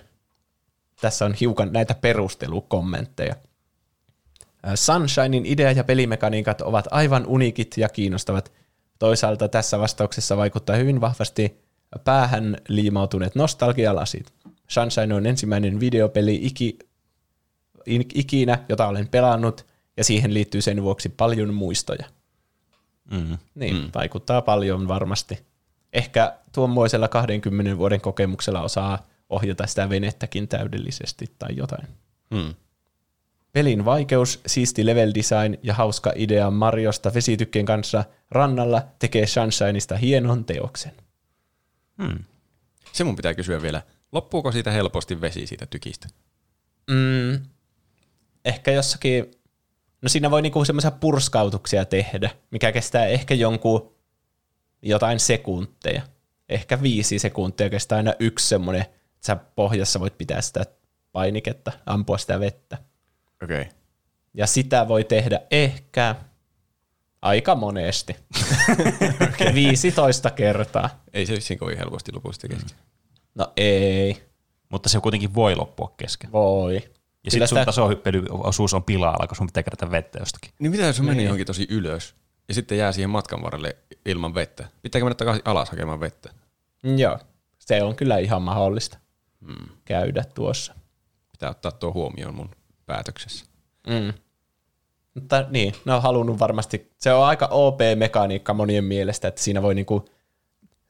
Tässä 1.01 1.25
on 1.25 1.35
hiukan 1.35 1.73
näitä 1.73 1.95
perustelukommentteja. 1.95 3.35
Ö, 4.73 4.77
Sunshinein 4.77 5.47
idea 5.47 5.73
ja 5.73 5.85
pelimekaniikat 5.85 6.61
ovat 6.61 6.89
aivan 6.91 7.27
unikit 7.27 7.75
ja 7.77 7.89
kiinnostavat. 7.89 8.53
Toisaalta 8.99 9.49
tässä 9.49 9.79
vastauksessa 9.79 10.37
vaikuttaa 10.37 10.77
hyvin 10.77 11.01
vahvasti 11.01 11.65
päähän 12.05 12.57
liimautuneet 12.69 13.35
nostalgialasit. 13.35 14.33
Sunshine 14.69 15.15
on 15.15 15.27
ensimmäinen 15.27 15.81
videopeli 15.81 16.39
iki, 16.43 16.79
in- 17.87 18.09
ikinä, 18.15 18.59
jota 18.69 18.87
olen 18.87 19.09
pelannut, 19.09 19.67
ja 19.97 20.05
siihen 20.05 20.35
liittyy 20.35 20.63
sen 20.63 20.83
vuoksi 20.83 21.09
paljon 21.09 21.55
muistoja. 21.55 22.05
Mm. 23.11 23.39
Niin, 23.55 23.77
mm. 23.77 23.91
vaikuttaa 23.95 24.43
paljon 24.43 24.89
varmasti. 24.89 25.47
Ehkä 25.93 26.35
tuommoisella 26.53 27.09
20 27.09 27.79
vuoden 27.79 28.01
kokemuksella 28.01 28.63
osaa 28.63 29.07
ohjata 29.35 29.67
sitä 29.67 29.89
venettäkin 29.89 30.49
täydellisesti 30.49 31.27
tai 31.39 31.57
jotain. 31.57 31.89
Hmm. 32.35 32.55
Pelin 33.53 33.85
vaikeus, 33.85 34.41
siisti 34.47 34.87
level 34.87 35.13
design 35.15 35.59
ja 35.63 35.75
hauska 35.75 36.13
idea 36.17 36.51
Mariosta 36.51 37.15
vesitykkien 37.15 37.67
kanssa 37.67 38.05
rannalla 38.31 38.83
tekee 38.99 39.27
Sunshineista 39.27 39.97
hienon 39.97 40.45
teoksen. 40.45 40.93
Mm. 41.99 42.25
Se 42.93 43.05
mun 43.05 43.17
pitää 43.17 43.35
kysyä 43.35 43.63
vielä. 43.63 43.83
Loppuuko 44.13 44.53
siitä 44.53 44.71
helposti 44.71 45.21
vesi 45.21 45.47
siitä 45.47 45.67
tykistä? 45.67 46.09
Mm, 46.91 47.47
ehkä 48.45 48.71
jossakin, 48.71 49.31
no 50.03 50.09
siinä 50.09 50.31
voi 50.31 50.43
niinku 50.43 50.65
semmoisia 50.65 50.91
purskautuksia 50.91 51.85
tehdä, 51.85 52.31
mikä 52.51 52.73
kestää 52.73 53.07
ehkä 53.07 53.35
jonkun 53.35 53.95
jotain 54.83 55.21
sekunteja. 55.21 56.03
Ehkä 56.49 56.83
viisi 56.83 57.19
sekuntia 57.19 57.71
kestää 57.71 57.97
aina 57.97 58.15
yksi 58.21 58.49
semmoinen, 58.49 58.85
sä 59.27 59.37
pohjassa 59.37 60.01
voit 60.01 60.19
pitää 60.19 60.41
sitä 60.41 60.65
painiketta, 61.13 61.73
ampua 61.87 62.19
sitä 62.19 62.41
vettä. 62.41 62.79
Okei. 63.43 63.61
Okay. 63.61 63.73
Ja 64.35 64.47
sitä 64.47 64.89
voi 64.89 65.05
tehdä 65.05 65.41
ehkä 65.51 66.15
aika 67.23 67.55
monesti. 67.55 68.17
15 69.55 70.31
kertaa. 70.31 71.03
Ei 71.13 71.27
se 71.27 71.33
vissiin 71.35 71.59
kovin 71.59 71.79
helposti 71.79 72.13
lopu 72.13 72.33
sitä 72.33 72.49
kesken. 72.49 72.79
No 73.35 73.53
ei, 73.57 74.23
Mutta 74.69 74.89
se 74.89 75.01
kuitenkin 75.01 75.35
voi 75.35 75.57
loppua 75.57 75.95
kesken. 75.97 76.33
voi. 76.33 76.75
Ja 77.25 77.31
sitten 77.31 77.49
sun 77.49 77.59
sitä- 77.59 77.65
tasohyppelyosuus 77.67 78.75
on 78.75 78.85
pilalla, 78.85 79.27
kun 79.27 79.37
sun 79.37 79.47
pitää 79.47 79.63
kerätä 79.63 79.91
vettä 79.91 80.19
jostakin. 80.19 80.51
Niin 80.59 80.71
mitä 80.71 80.83
jos 80.83 80.97
se 80.97 81.03
meni 81.03 81.17
Niin. 81.17 81.25
johonkin 81.25 81.47
tosi 81.47 81.67
ylös 81.71 82.15
ja 82.49 82.55
sitten 82.55 82.79
jää 82.79 82.93
siihen 82.93 83.11
matkan 83.11 83.43
varrelle 83.43 83.77
ilman 84.07 84.35
vettä? 84.35 84.69
Pitääkö 84.83 85.05
mennä 85.05 85.15
takaisin 85.15 85.43
alas 85.45 85.71
hakemaan 85.71 86.01
vettä? 86.01 86.31
Joo, 86.97 87.19
se 87.59 87.83
on 87.83 87.97
kyllä 87.97 88.19
ihan 88.19 88.43
mahdollista 88.43 88.99
hmm. 89.47 89.77
käydä 89.85 90.25
tuossa. 90.35 90.75
Pitää 91.33 91.51
ottaa 91.51 91.73
tuo 91.73 91.93
huomioon 91.93 92.35
mun 92.35 92.51
päätöksessä. 92.87 93.45
Mm. 93.87 94.13
Mutta 95.15 95.45
niin, 95.51 95.75
ne 95.85 95.93
on 95.93 96.03
halunnut 96.03 96.39
varmasti, 96.39 96.93
se 96.99 97.13
on 97.13 97.25
aika 97.25 97.47
OP-mekaniikka 97.47 98.55
monien 98.55 98.85
mielestä, 98.85 99.29
että 99.29 99.43
siinä 99.43 99.63
voi 99.63 99.75
niinku, 99.75 100.05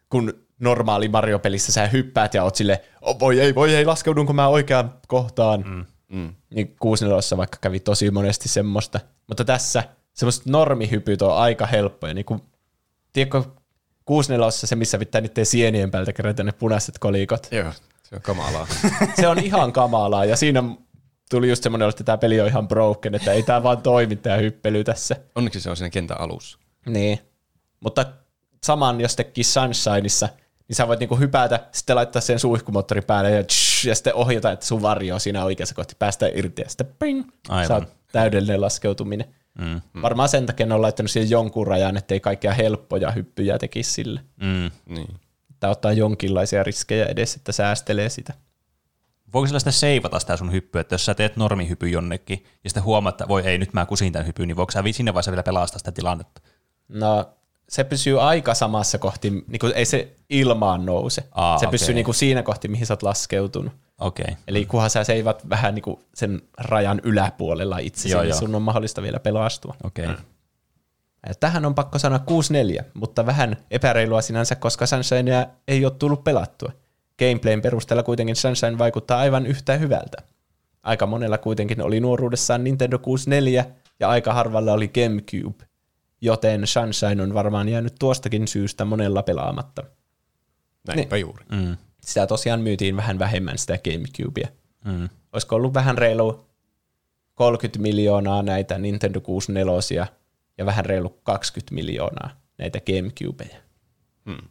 kun 0.08 0.44
normaali 0.60 1.08
Mario-pelissä 1.08 1.72
sä 1.72 1.86
hyppäät 1.86 2.34
ja 2.34 2.44
oot 2.44 2.54
sille, 2.54 2.82
oh, 3.00 3.18
voi 3.18 3.40
ei, 3.40 3.54
voi 3.54 3.74
ei, 3.74 3.84
laskeudunko 3.84 4.32
mä 4.32 4.48
oikeaan 4.48 4.94
kohtaan. 5.06 5.64
Mm. 5.66 5.84
Mm. 6.08 6.34
Niin 6.54 6.76
64 6.78 7.36
vaikka 7.36 7.58
kävi 7.60 7.80
tosi 7.80 8.10
monesti 8.10 8.48
semmoista. 8.48 9.00
Mutta 9.26 9.44
tässä 9.44 9.84
semmoiset 10.12 10.46
normihypyt 10.46 11.22
on 11.22 11.36
aika 11.36 11.66
helppoja. 11.66 12.14
Niin 12.14 12.24
kuin, 12.24 12.40
tiedätkö, 13.12 13.42
64 14.04 14.50
se, 14.50 14.76
missä 14.76 14.98
pitää 14.98 15.20
niiden 15.20 15.46
sienien 15.46 15.90
päältä 15.90 16.12
kerätä 16.12 16.44
ne 16.44 16.52
punaiset 16.52 16.98
kolikot. 16.98 17.48
Joo, 17.50 17.72
se 18.14 18.16
on 18.16 18.22
kamalaa. 18.22 18.66
Se 19.20 19.28
on 19.28 19.38
ihan 19.38 19.72
kamalaa 19.72 20.24
ja 20.24 20.36
siinä 20.36 20.62
tuli 21.30 21.48
just 21.48 21.62
semmoinen, 21.62 21.88
että 21.88 22.04
tämä 22.04 22.18
peli 22.18 22.40
on 22.40 22.48
ihan 22.48 22.68
broken, 22.68 23.14
että 23.14 23.32
ei 23.32 23.42
tämä 23.42 23.62
vaan 23.62 23.82
toimi 23.82 24.16
tämä 24.16 24.36
hyppely 24.36 24.84
tässä. 24.84 25.16
Onneksi 25.34 25.60
se 25.60 25.70
on 25.70 25.76
siinä 25.76 25.90
kentän 25.90 26.20
alussa. 26.20 26.58
Niin. 26.86 27.18
Mutta 27.80 28.06
saman 28.64 29.00
jos 29.00 29.16
teki 29.16 29.44
Sunshineissa, 29.44 30.28
niin 30.68 30.76
sä 30.76 30.88
voit 30.88 31.00
niinku 31.00 31.16
hypätä, 31.16 31.60
sitten 31.72 31.96
laittaa 31.96 32.22
sen 32.22 32.38
suihkumoottori 32.38 33.00
päälle 33.00 33.30
ja, 33.30 33.44
tsh, 33.44 33.86
ja 33.86 33.94
sitten 33.94 34.14
ohjata, 34.14 34.52
että 34.52 34.66
sun 34.66 34.82
varjo 34.82 35.14
on 35.14 35.20
siinä 35.20 35.44
oikeassa 35.44 35.74
kohti 35.74 35.94
päästä 35.98 36.30
irti 36.34 36.62
ja 36.62 36.68
sitten 36.68 36.94
ping, 36.98 37.24
Aivan. 37.48 37.66
saat 37.66 37.96
täydellinen 38.12 38.60
laskeutuminen. 38.60 39.34
Mm. 39.58 39.80
Varmaan 40.02 40.28
sen 40.28 40.46
takia 40.46 40.66
ne 40.66 40.74
on 40.74 40.82
laittanut 40.82 41.10
siihen 41.10 41.30
jonkun 41.30 41.66
rajan, 41.66 41.96
ettei 41.96 42.20
kaikkia 42.20 42.52
helppoja 42.52 43.10
hyppyjä 43.10 43.58
tekisi 43.58 43.92
sille. 43.92 44.20
Mm. 44.36 44.70
Niin. 44.86 45.14
Tai 45.64 45.70
ottaa 45.70 45.92
jonkinlaisia 45.92 46.62
riskejä 46.62 47.06
edes, 47.06 47.34
että 47.34 47.52
säästelee 47.52 48.08
sitä. 48.08 48.34
Voiko 49.32 49.46
sillä 49.46 49.58
sitten 49.58 49.72
seivata 49.72 50.18
sitä 50.18 50.36
sun 50.36 50.52
hyppyä, 50.52 50.80
että 50.80 50.94
jos 50.94 51.04
sä 51.04 51.14
teet 51.14 51.36
normihypy 51.36 51.88
jonnekin, 51.88 52.44
ja 52.64 52.70
sitten 52.70 52.82
huomaat, 52.82 53.14
että 53.14 53.28
voi 53.28 53.42
ei, 53.42 53.58
nyt 53.58 53.72
mä 53.72 53.86
kusin 53.86 54.12
tämän 54.12 54.26
hypyn, 54.26 54.48
niin 54.48 54.56
voiko 54.56 54.72
sä 54.72 54.82
siinä 54.90 55.14
vaiheessa 55.14 55.30
vielä 55.30 55.42
pelastaa 55.42 55.78
sitä 55.78 55.92
tilannetta? 55.92 56.40
No, 56.88 57.28
se 57.68 57.84
pysyy 57.84 58.22
aika 58.22 58.54
samassa 58.54 58.98
kohti, 58.98 59.30
niin 59.30 59.58
kuin 59.60 59.72
ei 59.76 59.84
se 59.84 60.16
ilmaan 60.30 60.86
nouse. 60.86 61.24
Aa, 61.32 61.58
se 61.58 61.66
okei. 61.66 61.78
pysyy 61.78 61.94
niin 61.94 62.04
kuin 62.04 62.14
siinä 62.14 62.42
kohti, 62.42 62.68
mihin 62.68 62.86
sä 62.86 62.92
oot 62.92 63.02
laskeutunut. 63.02 63.72
Okei. 63.98 64.24
Okay. 64.24 64.34
Eli 64.48 64.66
kunhan 64.66 64.90
sä 64.90 65.04
seivat 65.04 65.48
vähän 65.48 65.74
niin 65.74 65.82
kuin 65.82 66.00
sen 66.14 66.42
rajan 66.58 67.00
yläpuolella 67.04 67.78
itsesi, 67.78 68.10
Joo, 68.10 68.22
niin 68.22 68.30
joo. 68.30 68.38
sun 68.38 68.54
on 68.54 68.62
mahdollista 68.62 69.02
vielä 69.02 69.20
pelastua. 69.20 69.74
Okei. 69.84 70.04
Okay. 70.04 70.16
Ja 70.16 70.22
Tähän 71.40 71.64
on 71.64 71.74
pakko 71.74 71.98
sanoa 71.98 72.20
6-4, 72.80 72.84
mutta 72.94 73.26
vähän 73.26 73.56
epäreilua 73.70 74.22
sinänsä, 74.22 74.54
koska 74.54 74.86
Sunshinea 74.86 75.46
ei 75.68 75.84
ole 75.84 75.92
tullut 75.98 76.24
pelattua. 76.24 76.72
Gameplayn 77.18 77.62
perusteella 77.62 78.02
kuitenkin 78.02 78.36
Sunshine 78.36 78.78
vaikuttaa 78.78 79.18
aivan 79.18 79.46
yhtä 79.46 79.76
hyvältä. 79.76 80.16
Aika 80.82 81.06
monella 81.06 81.38
kuitenkin 81.38 81.82
oli 81.82 82.00
nuoruudessaan 82.00 82.64
Nintendo 82.64 82.98
64 82.98 83.66
ja 84.00 84.08
aika 84.08 84.32
harvalla 84.32 84.72
oli 84.72 84.88
GameCube, 84.88 85.64
joten 86.20 86.66
Sunshine 86.66 87.22
on 87.22 87.34
varmaan 87.34 87.68
jäänyt 87.68 87.94
tuostakin 87.98 88.48
syystä 88.48 88.84
monella 88.84 89.22
pelaamatta. 89.22 89.82
Näinpä 90.86 91.16
juuri. 91.16 91.44
Mm. 91.52 91.76
Sitä 92.00 92.26
tosiaan 92.26 92.60
myytiin 92.60 92.96
vähän 92.96 93.18
vähemmän 93.18 93.58
sitä 93.58 93.78
GameCubea. 93.78 94.48
Mm. 94.84 95.08
Olisiko 95.32 95.56
ollut 95.56 95.74
vähän 95.74 95.98
reilu 95.98 96.46
30 97.34 97.78
miljoonaa 97.78 98.42
näitä 98.42 98.78
Nintendo 98.78 99.20
64 99.20 100.06
ja 100.58 100.66
vähän 100.66 100.84
reilu 100.84 101.08
20 101.08 101.74
miljoonaa 101.74 102.30
näitä 102.58 102.80
Gamecubeja. 102.80 103.56
Hmm. 104.26 104.48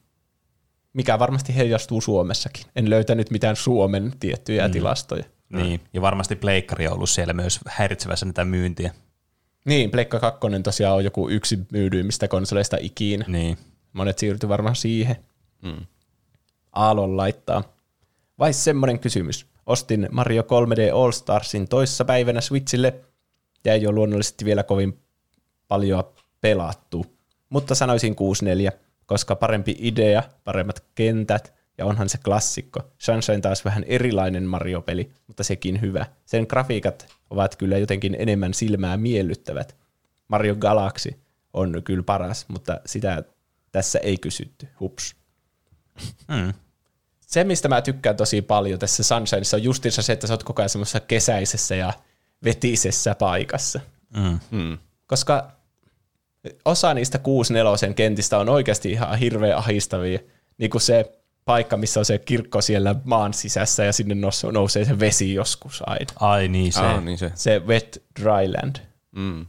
Mikä 0.93 1.19
varmasti 1.19 1.55
heijastuu 1.55 2.01
Suomessakin. 2.01 2.65
En 2.75 2.89
löytänyt 2.89 3.31
mitään 3.31 3.55
Suomen 3.55 4.13
tiettyjä 4.19 4.67
mm. 4.67 4.71
tilastoja. 4.71 5.23
Niin, 5.49 5.81
ja 5.93 6.01
varmasti 6.01 6.35
pleikkari 6.35 6.87
on 6.87 6.93
ollut 6.93 7.09
siellä 7.09 7.33
myös 7.33 7.59
häiritsevässä 7.67 8.25
näitä 8.25 8.45
myyntiä. 8.45 8.93
Niin, 9.65 9.91
Pleikka 9.91 10.19
2 10.19 10.39
tosiaan 10.63 10.95
on 10.95 11.03
joku 11.03 11.29
yksi 11.29 11.59
myydyimmistä 11.71 12.27
konsoleista 12.27 12.77
ikinä. 12.79 13.25
Niin. 13.27 13.57
Monet 13.93 14.19
siirtyi 14.19 14.49
varmaan 14.49 14.75
siihen. 14.75 15.15
Mm. 15.61 15.85
Aallon 16.71 17.17
laittaa. 17.17 17.63
Vai 18.39 18.53
semmoinen 18.53 18.99
kysymys. 18.99 19.45
Ostin 19.65 20.07
Mario 20.11 20.41
3D 20.41 20.95
All 20.95 21.11
Starsin 21.11 21.67
toissa 21.67 22.05
päivänä 22.05 22.41
Switchille 22.41 22.93
ja 23.65 23.73
ei 23.73 23.87
ole 23.87 23.95
luonnollisesti 23.95 24.45
vielä 24.45 24.63
kovin 24.63 25.02
paljon 25.73 26.03
pelattu. 26.41 27.05
Mutta 27.49 27.75
sanoisin 27.75 28.15
6-4, 28.73 28.77
koska 29.05 29.35
parempi 29.35 29.75
idea, 29.79 30.23
paremmat 30.43 30.83
kentät 30.95 31.53
ja 31.77 31.85
onhan 31.85 32.09
se 32.09 32.17
klassikko. 32.17 32.79
Sunshine 32.97 33.39
taas 33.39 33.65
vähän 33.65 33.83
erilainen 33.87 34.43
Mario-peli, 34.43 35.11
mutta 35.27 35.43
sekin 35.43 35.81
hyvä. 35.81 36.05
Sen 36.25 36.45
grafiikat 36.49 37.07
ovat 37.29 37.55
kyllä 37.55 37.77
jotenkin 37.77 38.15
enemmän 38.19 38.53
silmää 38.53 38.97
miellyttävät. 38.97 39.75
Mario 40.27 40.55
Galaxy 40.55 41.19
on 41.53 41.81
kyllä 41.83 42.03
paras, 42.03 42.45
mutta 42.47 42.81
sitä 42.85 43.23
tässä 43.71 43.99
ei 43.99 44.17
kysytty. 44.17 44.67
Hups. 44.79 45.15
Mm. 46.27 46.53
Se, 47.19 47.43
mistä 47.43 47.67
mä 47.67 47.81
tykkään 47.81 48.17
tosi 48.17 48.41
paljon 48.41 48.79
tässä 48.79 49.03
Sunshineissa, 49.03 49.57
on 49.57 49.63
justiinsa 49.63 50.01
se, 50.01 50.13
että 50.13 50.27
sä 50.27 50.33
oot 50.33 50.43
koko 50.43 50.61
ajan 50.61 50.69
semmoisessa 50.69 50.99
kesäisessä 50.99 51.75
ja 51.75 51.93
vetisessä 52.43 53.15
paikassa. 53.15 53.79
Mm. 54.17 54.39
Mm. 54.51 54.77
Koska 55.07 55.62
osa 56.65 56.93
niistä 56.93 57.19
6-4 57.89 57.93
kentistä 57.93 58.37
on 58.37 58.49
oikeasti 58.49 58.91
ihan 58.91 59.19
hirveän 59.19 59.57
ahistavia. 59.57 60.19
Niin 60.57 60.69
kuin 60.69 60.81
se 60.81 61.11
paikka, 61.45 61.77
missä 61.77 61.99
on 61.99 62.05
se 62.05 62.17
kirkko 62.17 62.61
siellä 62.61 62.95
maan 63.03 63.33
sisässä 63.33 63.83
ja 63.83 63.93
sinne 63.93 64.27
nous- 64.27 64.51
nousee 64.51 64.85
se 64.85 64.99
vesi 64.99 65.33
joskus 65.33 65.83
aina. 65.85 66.13
Ai 66.19 66.47
niin 66.47 66.73
se. 66.73 66.79
Ah, 66.79 67.03
niin 67.03 67.17
se. 67.17 67.31
Se 67.35 67.61
wet 67.67 68.03
dryland. 68.19 68.75
Mm. 69.11 69.45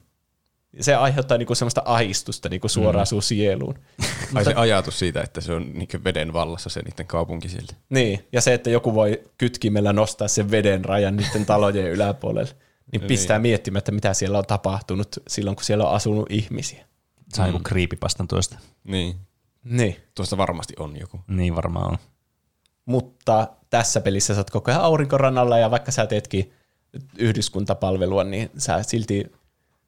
Se 0.80 0.94
aiheuttaa 0.94 1.38
niinku 1.38 1.54
semmoista 1.54 1.82
ahistusta 1.84 2.48
niinku 2.48 2.68
suoraan 2.68 3.04
mm. 3.04 3.08
sun 3.08 3.22
sieluun. 3.22 3.78
Ai 4.34 4.44
se 4.44 4.54
ajatus 4.54 4.98
siitä, 4.98 5.22
että 5.22 5.40
se 5.40 5.52
on 5.52 5.70
niin 5.72 6.04
veden 6.04 6.32
vallassa 6.32 6.70
se 6.70 6.82
niiden 6.82 7.06
kaupunki 7.06 7.48
siltä. 7.48 7.74
Niin, 7.88 8.26
ja 8.32 8.40
se, 8.40 8.54
että 8.54 8.70
joku 8.70 8.94
voi 8.94 9.22
kytkimellä 9.38 9.92
nostaa 9.92 10.28
sen 10.28 10.50
veden 10.50 10.84
rajan 10.84 11.16
niiden 11.16 11.46
talojen 11.46 11.90
yläpuolelle. 11.90 12.50
Niin 12.92 13.02
pistää 13.02 13.38
miettimään, 13.38 13.78
että 13.78 13.92
mitä 13.92 14.14
siellä 14.14 14.38
on 14.38 14.46
tapahtunut 14.46 15.08
silloin, 15.28 15.56
kun 15.56 15.64
siellä 15.64 15.88
on 15.88 15.94
asunut 15.94 16.26
ihmisiä. 16.30 16.86
Saa 17.34 17.46
joku 17.46 17.58
creepypastan 17.68 18.28
tuosta. 18.28 18.58
Niin. 18.84 19.16
Niin. 19.64 19.96
Tuosta 20.14 20.36
varmasti 20.36 20.74
on 20.78 21.00
joku. 21.00 21.20
Niin 21.28 21.56
varmaan 21.56 21.90
on. 21.90 21.98
Mutta 22.84 23.48
tässä 23.70 24.00
pelissä 24.00 24.34
sä 24.34 24.40
oot 24.40 24.50
koko 24.50 24.70
ajan 24.70 24.82
aurinkorannalla 24.82 25.58
ja 25.58 25.70
vaikka 25.70 25.92
sä 25.92 26.06
teetkin 26.06 26.52
yhdyskuntapalvelua, 27.18 28.24
niin 28.24 28.50
sä 28.58 28.82
silti 28.82 29.32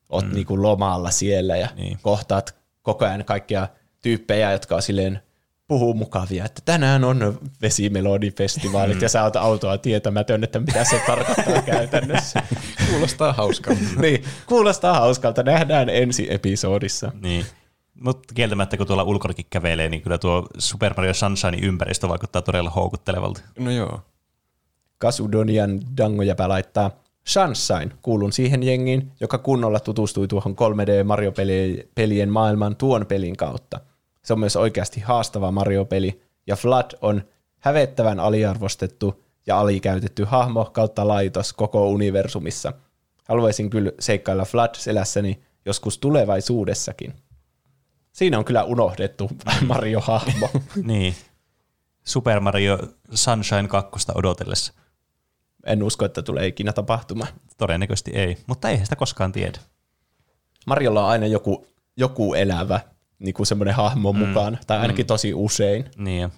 oot 0.09 0.27
mm. 0.27 0.35
niinku 0.35 0.63
lomalla 0.63 1.11
siellä 1.11 1.57
ja 1.57 1.69
niin. 1.77 1.99
kohtaat 2.03 2.57
koko 2.83 3.05
ajan 3.05 3.25
kaikkia 3.25 3.69
tyyppejä, 4.03 4.53
jotka 4.53 4.75
on 4.77 4.83
silleen 4.83 5.23
puhuu 5.69 5.95
mukavia, 5.95 6.45
että 6.45 6.63
tänään 6.65 7.05
on 7.05 7.39
vesimelodifestivaalit 7.63 9.03
ja 9.03 9.09
sä 9.09 9.23
oot 9.23 9.37
autoa 9.37 9.79
tietämätön, 9.79 10.45
että 10.45 10.61
mitä 10.61 10.85
se 10.85 11.03
tarkoittaa 11.07 11.63
käytännössä. 11.73 12.43
Kuulostaa 12.91 13.33
hauskalta. 13.33 13.81
niin, 14.03 14.25
kuulostaa 14.47 15.01
hauskalta. 15.01 15.43
Nähdään 15.43 15.89
ensi 15.89 16.27
episodissa. 16.31 17.13
Niin. 17.23 17.47
Mutta 18.01 18.35
kieltämättä, 18.35 18.77
kun 18.77 18.87
tuolla 18.87 19.03
ulkonakin 19.03 19.47
kävelee, 19.51 19.89
niin 19.89 20.03
kyllä 20.03 20.19
tuo 20.19 20.47
Super 20.59 20.95
Mario 20.97 21.15
Sunshine 21.15 21.59
ympäristö 21.63 22.09
vaikuttaa 22.09 22.43
todella 22.43 22.71
houkuttelevalta. 22.71 23.41
No 23.59 23.71
joo. 23.71 24.01
Kasudonian 24.99 25.81
dangojäpä 25.97 26.49
laittaa 26.49 26.91
Sunshine, 27.27 27.91
kuulun 28.03 28.33
siihen 28.33 28.63
jengiin, 28.63 29.13
joka 29.21 29.39
kunnolla 29.39 29.81
tutustui 29.81 30.29
tuohon 30.29 30.53
3D 30.55 31.05
Mario-pelien 31.05 32.31
maailman 32.31 32.77
tuon 32.77 33.07
pelin 33.07 33.37
kautta. 33.37 33.81
Se 34.23 34.33
on 34.33 34.41
myös 34.41 34.57
oikeasti 34.57 35.01
haastava 35.01 35.51
Mario-peli, 35.51 36.21
ja 36.47 36.57
Flood 36.57 36.91
on 37.01 37.23
hävettävän 37.59 38.21
aliarvostettu 38.21 39.26
ja 39.47 39.61
alikäytetty 39.61 40.25
hahmo 40.25 40.65
kautta 40.65 41.09
laitos 41.09 41.53
koko 41.53 41.89
universumissa. 41.89 42.73
Haluaisin 43.29 43.71
kyllä 43.71 43.93
seikkailla 44.01 44.45
Flood-selässäni 44.45 45.43
joskus 45.65 45.99
tulevaisuudessakin. 45.99 47.15
Siinä 48.13 48.39
on 48.39 48.45
kyllä 48.45 48.65
unohdettu 48.65 49.31
Mario-hahmo. 49.69 50.51
niin. 50.83 51.15
Super 52.05 52.41
Mario 52.41 52.79
Sunshine 53.13 53.69
2 53.69 53.91
odotellessa. 54.15 54.73
En 55.67 55.83
usko, 55.83 56.05
että 56.05 56.23
tulee 56.23 56.47
ikinä 56.47 56.73
tapahtumaan. 56.73 57.33
Todennäköisesti 57.57 58.11
ei, 58.11 58.37
mutta 58.47 58.69
eihän 58.69 58.87
sitä 58.87 58.97
koskaan 58.97 59.33
tiedä. 59.33 59.59
Marjolla 60.67 61.05
on 61.05 61.11
aina 61.11 61.27
joku, 61.27 61.67
joku 61.97 62.35
elävä 62.35 62.81
niin 63.19 63.35
kuin 63.35 63.47
semmoinen 63.47 63.75
hahmo 63.75 64.13
mm. 64.13 64.19
mukaan, 64.19 64.59
tai 64.67 64.79
ainakin 64.79 65.05
mm. 65.05 65.07
tosi 65.07 65.35
usein. 65.35 65.91
Niin. 65.97 66.33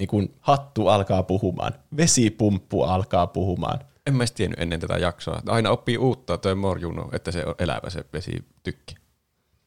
Niin 0.00 0.08
kuin 0.08 0.34
hattu 0.40 0.88
alkaa 0.88 1.22
puhumaan, 1.22 1.72
vesipumppu 1.96 2.82
alkaa 2.82 3.26
puhumaan. 3.26 3.80
En 4.06 4.14
mä 4.14 4.24
tiennyt 4.34 4.60
ennen 4.60 4.80
tätä 4.80 4.98
jaksoa. 4.98 5.42
Aina 5.46 5.70
oppii 5.70 5.98
uutta 5.98 6.38
toi 6.38 6.54
Morjuno, 6.54 7.08
että 7.12 7.30
se 7.30 7.46
on 7.46 7.54
elävä 7.58 7.90
se 7.90 8.04
vesitykki. 8.12 8.94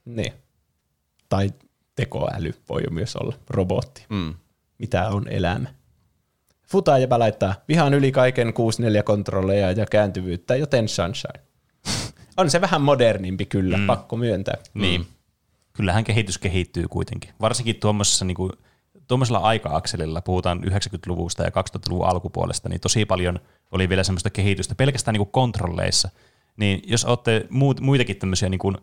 Niin. 0.06 0.34
Tai 1.30 1.50
tekoäly 1.96 2.54
voi 2.70 2.82
jo 2.84 2.90
myös 2.90 3.16
olla, 3.16 3.36
robotti. 3.50 4.06
Mm. 4.10 4.34
Mitä 4.78 5.08
on 5.08 5.28
elämä? 5.28 5.74
Futajäpä 6.68 7.20
laittaa 7.20 7.56
vihan 7.68 7.94
yli 7.94 8.12
kaiken 8.12 8.54
64 8.54 9.04
kontrolleja 9.04 9.72
ja 9.72 9.86
kääntyvyyttä, 9.86 10.56
joten 10.56 10.88
Sunshine. 10.88 11.40
on 12.38 12.50
se 12.50 12.62
vähän 12.62 12.82
modernimpi 12.82 13.46
kyllä, 13.46 13.78
mm. 13.78 13.88
pakko 13.88 14.18
myöntää. 14.18 14.58
Niin. 14.74 15.08
Kyllähän 15.74 16.04
kehitys 16.04 16.38
kehittyy 16.38 16.88
kuitenkin. 16.88 17.30
Varsinkin 17.42 17.76
tuommoisessa 17.76 18.26
niin 18.26 18.36
kuin, 18.36 18.52
tuommoisella 19.08 19.40
aika-akselilla, 19.40 20.22
puhutaan 20.22 20.64
90-luvusta 20.64 21.44
ja 21.44 21.50
2000-luvun 21.50 22.08
alkupuolesta, 22.08 22.70
niin 22.70 22.82
tosi 22.82 23.06
paljon 23.06 23.40
oli 23.72 23.90
vielä 23.90 24.04
semmoista 24.04 24.30
kehitystä 24.30 24.76
pelkästään 24.76 25.14
niin 25.14 25.20
kuin 25.20 25.32
kontrolleissa. 25.32 26.10
Niin 26.58 26.82
jos 26.88 27.06
olette 27.06 27.48
muut, 27.50 27.80
muitakin 27.80 28.16
tämmöisiä 28.16 28.50
niin 28.50 28.60
kuin 28.60 28.78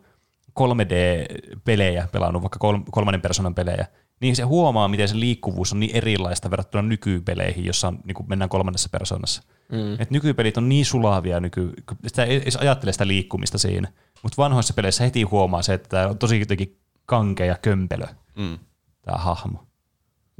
3D-pelejä 0.59 2.07
pelannut, 2.11 2.41
vaikka 2.41 2.59
kolmannen 2.91 3.21
persoonan 3.21 3.55
pelejä, 3.55 3.85
niin 4.19 4.35
se 4.35 4.43
huomaa, 4.43 4.87
miten 4.87 5.07
se 5.07 5.19
liikkuvuus 5.19 5.73
on 5.73 5.79
niin 5.79 5.95
erilaista 5.95 6.51
verrattuna 6.51 6.81
nykypeleihin, 6.81 7.65
jossa 7.65 7.87
on, 7.87 7.99
niin 8.03 8.15
kuin 8.15 8.29
mennään 8.29 8.49
kolmannessa 8.49 8.89
persoonassa. 8.89 9.43
Mm. 9.71 10.01
Et 10.01 10.11
nykypelit 10.11 10.57
on 10.57 10.69
niin 10.69 10.85
sulavia, 10.85 11.39
nyky, 11.39 11.73
sitä 12.07 12.23
ei 12.23 12.41
edes 12.41 12.55
ajattele 12.55 12.91
sitä 12.91 13.07
liikkumista 13.07 13.57
siinä. 13.57 13.87
Mutta 14.23 14.37
vanhoissa 14.37 14.73
peleissä 14.73 15.03
heti 15.03 15.23
huomaa 15.23 15.61
se, 15.61 15.73
että 15.73 15.89
tämä 15.89 16.07
on 16.07 16.17
tosi 16.17 16.39
jotenkin 16.39 16.77
kankea 17.05 17.45
ja 17.45 17.57
kömpelö, 17.61 18.05
mm. 18.35 18.59
tämä 19.01 19.17
hahmo. 19.17 19.63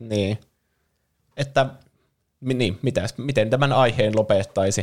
Niin. 0.02 0.38
Että, 1.38 1.66
niin, 2.42 2.80
mitäs, 2.82 3.18
miten 3.18 3.50
tämän 3.50 3.74
aiheen 3.74 4.16
lopettaisi? 4.16 4.82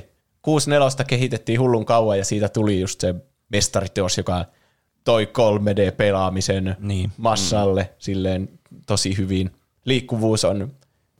6.4 0.98 1.04
kehitettiin 1.06 1.60
hullun 1.60 1.84
kauan 1.84 2.18
ja 2.18 2.24
siitä 2.24 2.48
tuli 2.48 2.80
just 2.80 3.00
se 3.00 3.14
mestariteos, 3.48 4.18
joka 4.18 4.44
toi 5.04 5.28
3D-pelaamisen 5.38 6.76
niin. 6.78 7.12
massalle 7.16 7.82
mm. 7.82 7.94
silleen 7.98 8.48
tosi 8.86 9.16
hyvin. 9.16 9.50
Liikkuvuus 9.84 10.44
on 10.44 10.72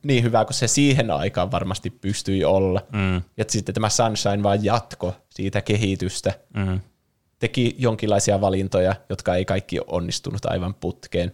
niin 0.03 0.23
hyvä 0.23 0.45
kuin 0.45 0.53
se 0.53 0.67
siihen 0.67 1.11
aikaan 1.11 1.51
varmasti 1.51 1.89
pystyi 1.89 2.45
olla. 2.45 2.81
Mm. 2.91 3.21
Ja 3.37 3.45
sitten 3.47 3.75
tämä 3.75 3.89
Sunshine 3.89 4.43
vaan 4.43 4.63
jatko 4.63 5.15
siitä 5.29 5.61
kehitystä. 5.61 6.33
Mm. 6.53 6.79
Teki 7.39 7.75
jonkinlaisia 7.77 8.41
valintoja, 8.41 8.95
jotka 9.09 9.35
ei 9.35 9.45
kaikki 9.45 9.79
onnistunut 9.87 10.45
aivan 10.45 10.73
putkeen. 10.73 11.31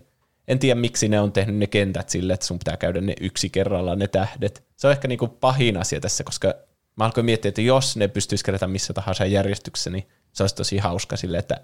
En 0.48 0.60
tiedä, 0.60 0.80
miksi 0.80 1.08
ne 1.08 1.20
on 1.20 1.32
tehnyt 1.32 1.56
ne 1.56 1.68
kentät 1.68 2.10
sille, 2.10 2.34
että 2.34 2.46
sun 2.46 2.60
pitää 2.60 2.78
käydä 2.78 3.02
ne 3.02 3.14
yksi 3.22 3.50
kerralla 3.50 3.96
ne 3.96 4.08
tähdet. 4.08 4.64
Se 4.76 4.88
on 4.88 4.94
ehkä 4.94 5.08
niinku 5.08 5.28
pahin 5.28 5.78
asia 5.78 6.00
tässä, 6.00 6.24
koska 6.24 6.54
mä 6.96 7.06
alkoin 7.06 7.26
miettiä, 7.26 7.50
että 7.50 7.62
jos 7.62 7.98
ne 7.98 8.08
pystyisi 8.08 8.44
kerätä 8.44 8.68
missä 8.68 8.94
tahansa 8.94 9.26
järjestyksessä, 9.26 9.90
niin 9.90 10.08
se 10.32 10.44
olisi 10.44 10.56
tosi 10.56 10.78
hauska 10.78 11.18
sille, 11.18 11.38
että 11.38 11.62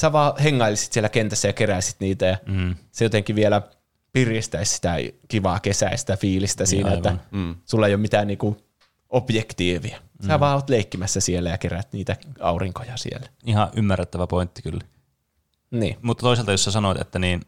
sä 0.00 0.12
vaan 0.12 0.38
hengailisit 0.42 0.92
siellä 0.92 1.08
kentässä 1.08 1.48
ja 1.48 1.52
keräisit 1.52 1.96
niitä 2.00 2.26
ja 2.26 2.36
mm. 2.46 2.74
se 2.92 3.04
jotenkin 3.04 3.36
vielä 3.36 3.62
piristäisi 4.12 4.74
sitä 4.74 4.96
kivaa 5.28 5.60
kesäistä 5.60 6.16
fiilistä 6.16 6.66
siinä, 6.66 6.88
niin, 6.88 6.96
että 6.96 7.16
mm. 7.30 7.54
sulla 7.64 7.86
ei 7.86 7.94
ole 7.94 8.00
mitään 8.00 8.26
niinku 8.26 8.56
objektiivia. 9.08 9.98
Sä 10.26 10.36
mm. 10.36 10.40
vaan 10.40 10.54
oot 10.54 10.70
leikkimässä 10.70 11.20
siellä 11.20 11.50
ja 11.50 11.58
kerät 11.58 11.92
niitä 11.92 12.16
aurinkoja 12.40 12.96
siellä. 12.96 13.26
Ihan 13.46 13.70
ymmärrettävä 13.76 14.26
pointti 14.26 14.62
kyllä. 14.62 14.84
Niin. 15.70 15.96
Mutta 16.02 16.22
toisaalta 16.22 16.52
jos 16.52 16.64
sä 16.64 16.70
sanoit, 16.70 17.00
että 17.00 17.18
niin, 17.18 17.40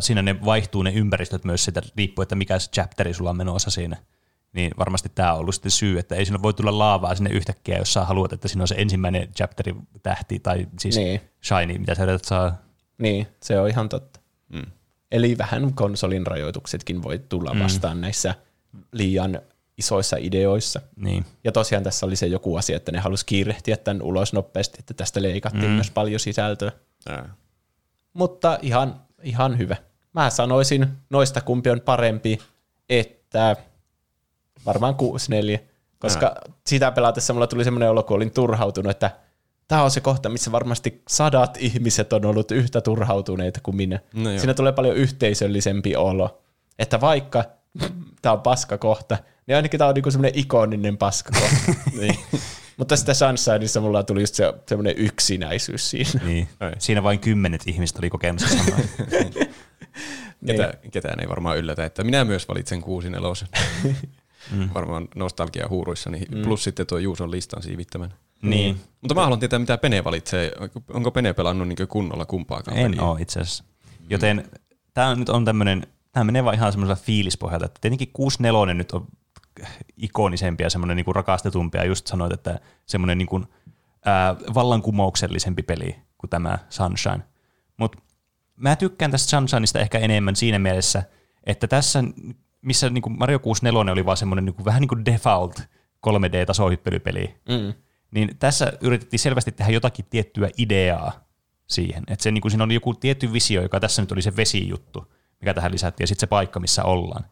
siinä 0.00 0.22
ne 0.22 0.44
vaihtuu 0.44 0.82
ne 0.82 0.92
ympäristöt 0.92 1.44
myös 1.44 1.64
sitä 1.64 1.82
riippuu, 1.96 2.22
että 2.22 2.34
mikä 2.34 2.58
se 2.58 2.70
chapteri 2.70 3.14
sulla 3.14 3.30
on 3.30 3.36
menossa 3.36 3.70
siinä 3.70 3.96
niin 4.52 4.70
varmasti 4.78 5.08
tämä 5.14 5.32
on 5.32 5.38
ollut 5.38 5.54
sitten 5.54 5.70
syy, 5.70 5.98
että 5.98 6.14
ei 6.14 6.24
sinne 6.24 6.42
voi 6.42 6.54
tulla 6.54 6.78
laavaa 6.78 7.14
sinne 7.14 7.30
yhtäkkiä, 7.30 7.78
jos 7.78 7.92
sä 7.92 8.04
haluat, 8.04 8.32
että 8.32 8.48
siinä 8.48 8.62
on 8.62 8.68
se 8.68 8.74
ensimmäinen 8.78 9.28
chapteri 9.32 9.74
tähti 10.02 10.38
tai 10.38 10.66
siis 10.78 10.96
niin. 10.96 11.20
shiny, 11.44 11.78
mitä 11.78 11.94
sä 11.94 12.02
yrität 12.02 12.24
saa. 12.24 12.62
Niin, 12.98 13.26
se 13.42 13.60
on 13.60 13.68
ihan 13.68 13.88
totta. 13.88 14.20
Mm. 14.48 14.66
Eli 15.12 15.38
vähän 15.38 15.74
konsolin 15.74 16.26
rajoituksetkin 16.26 17.02
voi 17.02 17.18
tulla 17.18 17.54
mm. 17.54 17.60
vastaan 17.60 18.00
näissä 18.00 18.34
liian 18.92 19.40
isoissa 19.78 20.16
ideoissa. 20.20 20.80
Niin. 20.96 21.24
Ja 21.44 21.52
tosiaan 21.52 21.84
tässä 21.84 22.06
oli 22.06 22.16
se 22.16 22.26
joku 22.26 22.56
asia, 22.56 22.76
että 22.76 22.92
ne 22.92 22.98
halusi 22.98 23.26
kiirehtiä 23.26 23.76
tämän 23.76 24.02
ulos 24.02 24.32
nopeasti, 24.32 24.76
että 24.78 24.94
tästä 24.94 25.22
leikattiin 25.22 25.70
mm. 25.70 25.70
myös 25.70 25.90
paljon 25.90 26.20
sisältöä. 26.20 26.72
Ää. 27.08 27.34
Mutta 28.12 28.58
ihan, 28.62 29.00
ihan 29.22 29.58
hyvä. 29.58 29.76
Mä 30.12 30.30
sanoisin 30.30 30.88
noista 31.10 31.40
kumpi 31.40 31.70
on 31.70 31.80
parempi, 31.80 32.38
että 32.88 33.56
varmaan 34.66 34.94
6-4, 35.56 35.58
koska 35.98 36.26
ja. 36.26 36.52
sitä 36.66 36.90
pelatessa 36.90 37.32
mulla 37.32 37.46
tuli 37.46 37.64
semmoinen 37.64 37.90
olo, 37.90 38.02
kun 38.02 38.16
olin 38.16 38.30
turhautunut, 38.30 38.90
että 38.90 39.10
tämä 39.68 39.82
on 39.82 39.90
se 39.90 40.00
kohta, 40.00 40.28
missä 40.28 40.52
varmasti 40.52 41.02
sadat 41.08 41.56
ihmiset 41.60 42.12
on 42.12 42.24
ollut 42.24 42.50
yhtä 42.50 42.80
turhautuneita 42.80 43.60
kuin 43.62 43.76
minä. 43.76 44.00
No 44.14 44.30
Siinä 44.38 44.54
tulee 44.54 44.72
paljon 44.72 44.96
yhteisöllisempi 44.96 45.96
olo. 45.96 46.42
Että 46.78 47.00
vaikka 47.00 47.44
tämä 48.22 48.32
on 48.32 48.40
paskakohta, 48.40 49.18
niin 49.46 49.56
ainakin 49.56 49.78
tämä 49.78 49.88
on 49.88 49.94
niinku 49.94 50.10
semmoinen 50.10 50.38
ikoninen 50.38 50.96
paskakohta. 50.96 51.72
niin. 52.00 52.18
Mutta 52.78 52.96
sitä 52.96 53.14
Sunshineissa 53.14 53.80
mulla 53.80 54.02
tuli 54.02 54.20
just 54.20 54.34
se, 54.34 54.54
semmoinen 54.66 54.94
yksinäisyys 54.96 55.90
siinä. 55.90 56.20
Niin. 56.24 56.48
Siinä 56.78 57.02
vain 57.02 57.18
kymmenet 57.18 57.62
ihmiset 57.66 57.98
oli 57.98 58.10
kokemassa 58.10 58.48
samaa. 58.48 58.78
Ketä, 60.46 60.74
ketään 60.90 61.20
ei 61.20 61.28
varmaan 61.28 61.58
yllätä, 61.58 61.84
että 61.84 62.04
minä 62.04 62.24
myös 62.24 62.48
valitsen 62.48 62.80
kuusi 62.80 63.10
nelosen 63.10 63.48
mm. 64.52 64.68
varmaan 64.74 65.08
nostalgia 65.14 65.68
huuruissa, 65.68 66.10
niin 66.10 66.26
mm. 66.30 66.42
plus 66.42 66.64
sitten 66.64 66.86
tuo 66.86 66.98
Juuson 66.98 67.30
listan 67.30 67.62
siivittämän. 67.62 68.14
Niin. 68.42 68.74
Mm. 68.74 68.80
Mutta 69.00 69.14
mä 69.14 69.22
haluan 69.22 69.40
tietää, 69.40 69.58
mitä 69.58 69.78
Pene 69.78 70.04
valitsee. 70.04 70.52
Onko 70.92 71.10
Pene 71.10 71.32
pelannut 71.32 71.68
niin 71.68 71.88
kunnolla 71.88 72.26
kumpaakaan 72.26 72.76
En 72.78 73.00
ole 73.00 73.20
itse 73.20 73.40
asiassa. 73.40 73.64
Joten 74.10 74.36
mm. 74.36 74.58
tämä 74.94 75.14
nyt 75.14 75.28
on 75.28 75.44
tämmöinen, 75.44 75.86
tämä 76.12 76.24
menee 76.24 76.44
vaan 76.44 76.54
ihan 76.54 76.72
semmoisella 76.72 77.02
fiilispohjalta, 77.02 77.66
että 77.66 77.78
tietenkin 77.80 78.12
6.4 78.68 78.74
nyt 78.74 78.92
on 78.92 79.06
ikonisempi 79.96 80.62
ja 80.62 80.70
semmoinen 80.70 80.96
niin 80.96 81.14
rakastetumpi, 81.14 81.78
ja 81.78 81.84
just 81.84 82.06
sanoit, 82.06 82.32
että 82.32 82.60
semmoinen 82.86 83.18
niin 83.18 83.28
kuin, 83.28 83.46
ää, 84.04 84.36
vallankumouksellisempi 84.54 85.62
peli 85.62 85.96
kuin 86.18 86.30
tämä 86.30 86.58
Sunshine. 86.68 87.20
Mutta 87.76 87.98
mä 88.56 88.76
tykkään 88.76 89.10
tästä 89.10 89.30
Sunshineista 89.30 89.78
ehkä 89.78 89.98
enemmän 89.98 90.36
siinä 90.36 90.58
mielessä, 90.58 91.02
että 91.44 91.66
tässä 91.66 92.04
missä 92.62 92.90
niin 92.90 93.02
kuin 93.02 93.18
Mario 93.18 93.38
64 93.38 93.92
oli 93.92 94.04
vaan 94.04 94.16
semmoinen 94.16 94.44
niin 94.44 94.54
kuin, 94.54 94.64
vähän 94.64 94.80
niin 94.80 94.88
kuin 94.88 95.04
default 95.04 95.60
3D-tasohyppelypeli, 96.06 97.34
mm. 97.48 97.74
Niin 98.10 98.36
tässä 98.38 98.72
yritettiin 98.80 99.20
selvästi 99.20 99.52
tehdä 99.52 99.72
jotakin 99.72 100.04
tiettyä 100.10 100.50
ideaa 100.58 101.24
siihen. 101.66 102.02
Että 102.08 102.22
se, 102.22 102.30
niin 102.30 102.42
kuin 102.42 102.52
siinä 102.52 102.64
oli 102.64 102.74
joku 102.74 102.94
tietty 102.94 103.32
visio, 103.32 103.62
joka 103.62 103.80
tässä 103.80 104.02
nyt 104.02 104.12
oli 104.12 104.22
se 104.22 104.36
vesijuttu, 104.36 105.12
mikä 105.40 105.54
tähän 105.54 105.72
lisättiin, 105.72 106.02
ja 106.02 106.06
sitten 106.06 106.20
se 106.20 106.26
paikka, 106.26 106.60
missä 106.60 106.84
ollaan. 106.84 107.24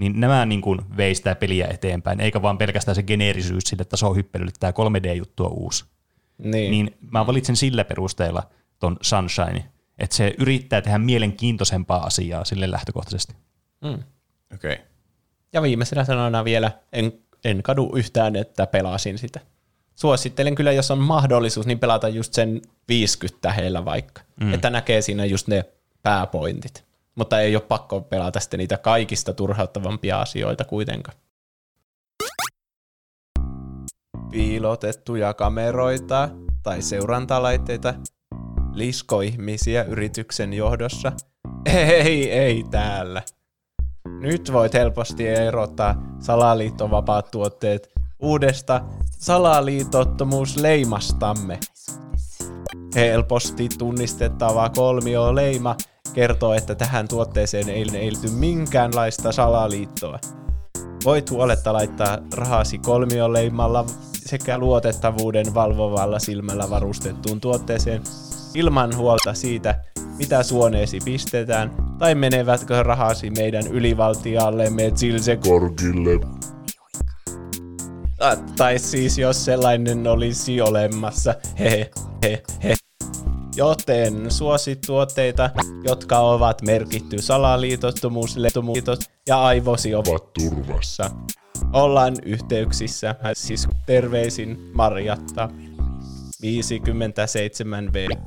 Niin 0.00 0.20
nämä 0.20 0.46
niin 0.46 0.60
kuin 0.60 0.80
vei 0.96 1.14
sitä 1.14 1.34
peliä 1.34 1.66
eteenpäin, 1.66 2.20
eikä 2.20 2.42
vaan 2.42 2.58
pelkästään 2.58 2.94
se 2.94 3.02
geneerisyys 3.02 3.64
sille 3.66 3.84
tasohyppelylle, 3.84 4.48
että 4.48 4.72
tämä 4.72 4.88
3D-juttu 4.88 5.44
on 5.44 5.52
uusi. 5.52 5.84
Niin. 6.38 6.70
Niin 6.70 6.96
mä 7.10 7.26
valitsen 7.26 7.56
sillä 7.56 7.84
perusteella 7.84 8.42
ton 8.78 8.96
Sunshine, 9.00 9.64
että 9.98 10.16
se 10.16 10.34
yrittää 10.38 10.80
tehdä 10.80 10.98
mielenkiintoisempaa 10.98 12.04
asiaa 12.04 12.44
sille 12.44 12.70
lähtökohtaisesti. 12.70 13.34
Mm. 13.80 14.02
Okei. 14.54 14.72
Okay. 14.72 14.86
Ja 15.52 15.62
viimeisenä 15.62 16.04
sanoina 16.04 16.44
vielä, 16.44 16.70
en, 16.92 17.12
en 17.44 17.62
kadu 17.62 17.92
yhtään, 17.96 18.36
että 18.36 18.66
pelasin 18.66 19.18
sitä. 19.18 19.40
Suosittelen 19.94 20.54
kyllä, 20.54 20.72
jos 20.72 20.90
on 20.90 20.98
mahdollisuus, 20.98 21.66
niin 21.66 21.78
pelata 21.78 22.08
just 22.08 22.32
sen 22.34 22.62
50 22.88 23.52
heillä 23.52 23.84
vaikka. 23.84 24.22
Mm. 24.40 24.54
Että 24.54 24.70
näkee 24.70 25.02
siinä 25.02 25.24
just 25.24 25.48
ne 25.48 25.64
pääpointit. 26.02 26.89
Mutta 27.14 27.40
ei 27.40 27.56
ole 27.56 27.64
pakko 27.68 28.00
pelata 28.00 28.40
sitten 28.40 28.58
niitä 28.58 28.78
kaikista 28.78 29.32
turhauttavampia 29.32 30.20
asioita 30.20 30.64
kuitenkaan. 30.64 31.18
Piilotettuja 34.30 35.34
kameroita 35.34 36.28
tai 36.62 36.82
seurantalaitteita 36.82 37.94
liskoihmisiä 38.72 39.82
yrityksen 39.82 40.52
johdossa. 40.52 41.12
Ei, 41.66 42.32
ei 42.32 42.64
täällä. 42.70 43.22
Nyt 44.20 44.52
voit 44.52 44.74
helposti 44.74 45.28
erottaa 45.28 46.02
salaliittovapaat 46.18 47.30
tuotteet 47.30 47.90
uudesta 48.18 48.80
salaliitottomuusleimastamme. 49.18 51.60
Helposti 52.94 53.68
tunnistettava 53.78 54.68
kolmio-leima 54.68 55.76
kertoo, 56.12 56.54
että 56.54 56.74
tähän 56.74 57.08
tuotteeseen 57.08 57.68
ei 57.68 57.92
liity 57.92 58.30
minkäänlaista 58.30 59.32
salaliittoa. 59.32 60.18
Voit 61.04 61.30
huoletta 61.30 61.72
laittaa 61.72 62.18
rahasi 62.34 62.78
kolmioleimalla 62.78 63.84
sekä 64.12 64.58
luotettavuuden 64.58 65.54
valvovalla 65.54 66.18
silmällä 66.18 66.70
varustettuun 66.70 67.40
tuotteeseen 67.40 68.02
ilman 68.54 68.96
huolta 68.96 69.34
siitä, 69.34 69.84
mitä 70.18 70.42
suoneesi 70.42 70.98
pistetään, 71.04 71.70
tai 71.98 72.14
menevätkö 72.14 72.82
rahasi 72.82 73.30
meidän 73.30 73.66
ylivaltiallemme 73.66 74.90
Zilse 74.90 75.36
Korkille. 75.36 76.20
Ah, 78.20 78.38
tai 78.56 78.78
siis 78.78 79.18
jos 79.18 79.44
sellainen 79.44 80.06
olisi 80.06 80.60
olemassa, 80.60 81.34
he 81.58 81.90
he 82.22 82.42
he. 82.64 82.74
Joten 83.56 84.30
suosi 84.30 84.76
tuotteita, 84.86 85.50
jotka 85.84 86.18
ovat 86.18 86.62
merkitty 86.62 87.22
salaliitottomuuslettomuutot 87.22 89.00
ja 89.26 89.42
aivosi 89.42 89.94
ovat 89.94 90.08
Ovat 90.08 90.32
turvassa. 90.32 91.10
ollaan 91.72 92.14
yhteyksissä. 92.24 93.14
Siis 93.34 93.68
terveisin 93.86 94.70
Marjatta 94.74 95.48
57V 96.42 98.18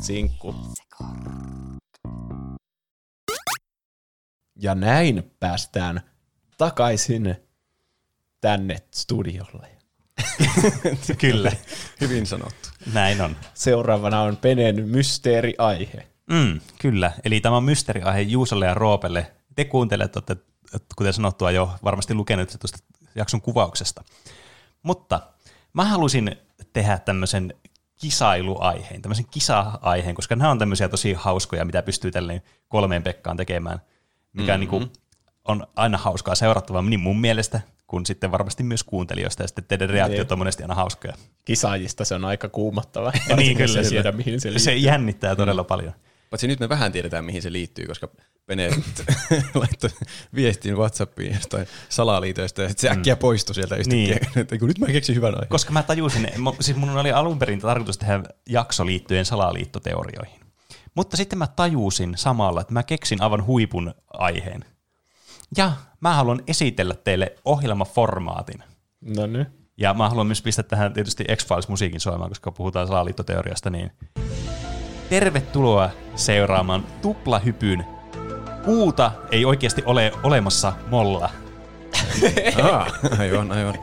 Sinkku. 0.00 0.54
Ja 4.56 4.74
näin 4.74 5.30
päästään 5.40 6.00
takaisin 6.58 7.36
tänne 8.40 8.76
studiolle. 8.94 9.68
Kyllä, 11.20 11.52
Hyvin 12.00 12.26
sanottu. 12.26 12.69
Näin 12.92 13.20
on. 13.20 13.36
Seuraavana 13.54 14.20
on 14.20 14.36
Penen 14.36 14.88
mysteeriaihe. 14.88 16.06
Mm, 16.30 16.60
kyllä, 16.78 17.12
eli 17.24 17.40
tämä 17.40 17.56
on 17.56 17.64
mysteeriaihe 17.64 18.20
Juusolle 18.20 18.66
ja 18.66 18.74
Roopelle. 18.74 19.32
Te 19.56 19.64
kuuntelet, 19.64 20.16
olette, 20.16 20.36
kuten 20.96 21.12
sanottua, 21.12 21.50
jo 21.50 21.70
varmasti 21.84 22.14
lukenut 22.14 22.56
tuosta 22.60 22.78
jakson 23.14 23.40
kuvauksesta. 23.40 24.04
Mutta 24.82 25.20
mä 25.72 25.84
halusin 25.84 26.36
tehdä 26.72 26.98
tämmöisen 26.98 27.54
kisailuaiheen, 28.00 29.02
tämmöisen 29.02 29.26
kisa-aiheen, 29.30 30.14
koska 30.14 30.36
nämä 30.36 30.50
on 30.50 30.58
tämmöisiä 30.58 30.88
tosi 30.88 31.12
hauskoja, 31.12 31.64
mitä 31.64 31.82
pystyy 31.82 32.10
tälleen 32.10 32.42
kolmeen 32.68 33.02
Pekkaan 33.02 33.36
tekemään, 33.36 33.80
mikä 34.32 34.52
mm-hmm. 34.52 34.60
niin 34.60 34.68
kuin 34.68 34.92
on 35.44 35.66
aina 35.76 35.98
hauskaa 35.98 36.34
seurattavaa 36.34 36.82
niin 36.82 37.00
mun 37.00 37.20
mielestä, 37.20 37.60
kuin 37.90 38.06
sitten 38.06 38.30
varmasti 38.30 38.62
myös 38.62 38.84
kuuntelijoista, 38.84 39.42
ja 39.42 39.48
sitten 39.48 39.64
teidän 39.64 39.90
reaktiot 39.90 40.32
on 40.32 40.38
monesti 40.38 40.62
aina 40.62 40.74
hauskoja. 40.74 41.14
Kisaajista 41.44 42.04
se 42.04 42.14
on 42.14 42.24
aika 42.24 42.48
kuumottava. 42.48 43.12
niin 43.36 43.56
kyllä, 43.56 43.74
kyllä. 43.74 43.88
tiedä, 43.88 44.12
mihin 44.12 44.40
se 44.40 44.58
se 44.58 44.70
liittyy. 44.70 44.90
jännittää 44.90 45.36
todella 45.36 45.64
paljon. 45.64 45.92
Paitsi 46.30 46.46
nyt 46.46 46.60
me 46.60 46.68
vähän 46.68 46.92
tiedetään, 46.92 47.24
mihin 47.24 47.42
se 47.42 47.52
liittyy, 47.52 47.86
koska 47.86 48.08
Pene 48.46 48.70
laittoi 49.54 49.90
viestin 50.34 50.76
Whatsappiin 50.76 51.34
jostain 51.34 51.66
salaliitoista 51.88 52.62
ja 52.62 52.68
sitten 52.68 52.90
se 52.90 52.98
äkkiä 52.98 53.16
poistui 53.16 53.54
sieltä 53.54 53.76
yhtäkkiä. 53.76 54.18
Niin. 54.34 54.58
Kun 54.60 54.68
nyt 54.68 54.78
mä 54.78 54.86
keksin 54.86 55.14
hyvän 55.14 55.34
aiheen. 55.34 55.48
Koska 55.48 55.72
mä 55.72 55.82
tajusin, 55.82 56.28
siis 56.60 56.76
mun 56.76 56.90
oli 56.90 57.12
alun 57.12 57.38
perin 57.38 57.60
tarkoitus 57.60 57.98
tehdä 57.98 58.22
jakso 58.48 58.86
liittyen 58.86 59.24
salaliittoteorioihin. 59.24 60.40
Mutta 60.94 61.16
sitten 61.16 61.38
mä 61.38 61.46
tajusin 61.46 62.12
samalla, 62.16 62.60
että 62.60 62.72
mä 62.72 62.82
keksin 62.82 63.22
aivan 63.22 63.46
huipun 63.46 63.94
aiheen. 64.08 64.64
Ja 65.56 65.72
mä 66.00 66.14
haluan 66.14 66.40
esitellä 66.46 66.94
teille 66.94 67.34
ohjelmaformaatin. 67.44 68.62
No 69.16 69.26
niin. 69.26 69.46
Ja 69.76 69.94
mä 69.94 70.08
haluan 70.08 70.26
myös 70.26 70.42
pistää 70.42 70.62
tähän 70.62 70.92
tietysti 70.92 71.24
X-Files-musiikin 71.36 72.00
soimaan, 72.00 72.30
koska 72.30 72.52
puhutaan 72.52 72.86
salaliittoteoriasta, 72.86 73.70
niin 73.70 73.92
tervetuloa 75.08 75.90
seuraamaan 76.14 76.86
tuplahypyn 77.02 77.86
Kuuta 78.64 79.12
ei 79.30 79.44
oikeasti 79.44 79.82
ole 79.86 80.12
olemassa 80.22 80.72
molla. 80.86 81.30
Ah, 82.62 82.92
aivan, 83.18 83.52
aivan. 83.52 83.74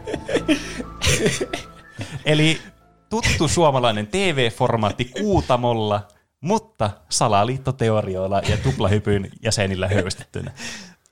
Eli 2.25 2.61
tuttu 3.09 3.47
suomalainen 3.47 4.07
TV-formaatti 4.07 5.05
Kuutamolla, 5.05 6.07
mutta 6.41 6.91
salaliittoteorioilla 7.09 8.41
ja 8.49 8.57
tuplahypyn 8.57 9.29
jäsenillä 9.43 9.87
höystettynä. 9.87 10.51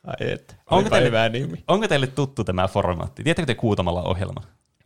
Ai 0.06 0.32
et. 0.32 0.56
Onko 0.70 0.90
teille- 0.90 1.30
nimi? 1.30 1.64
Onko 1.68 1.88
teille 1.88 2.08
tuttu 2.08 2.44
tämä 2.44 2.68
formaatti? 2.68 3.24
Tiedättekö 3.24 3.46
te 3.46 3.56
Kuutamolla 3.56 4.04
ohjelma? 4.04 4.42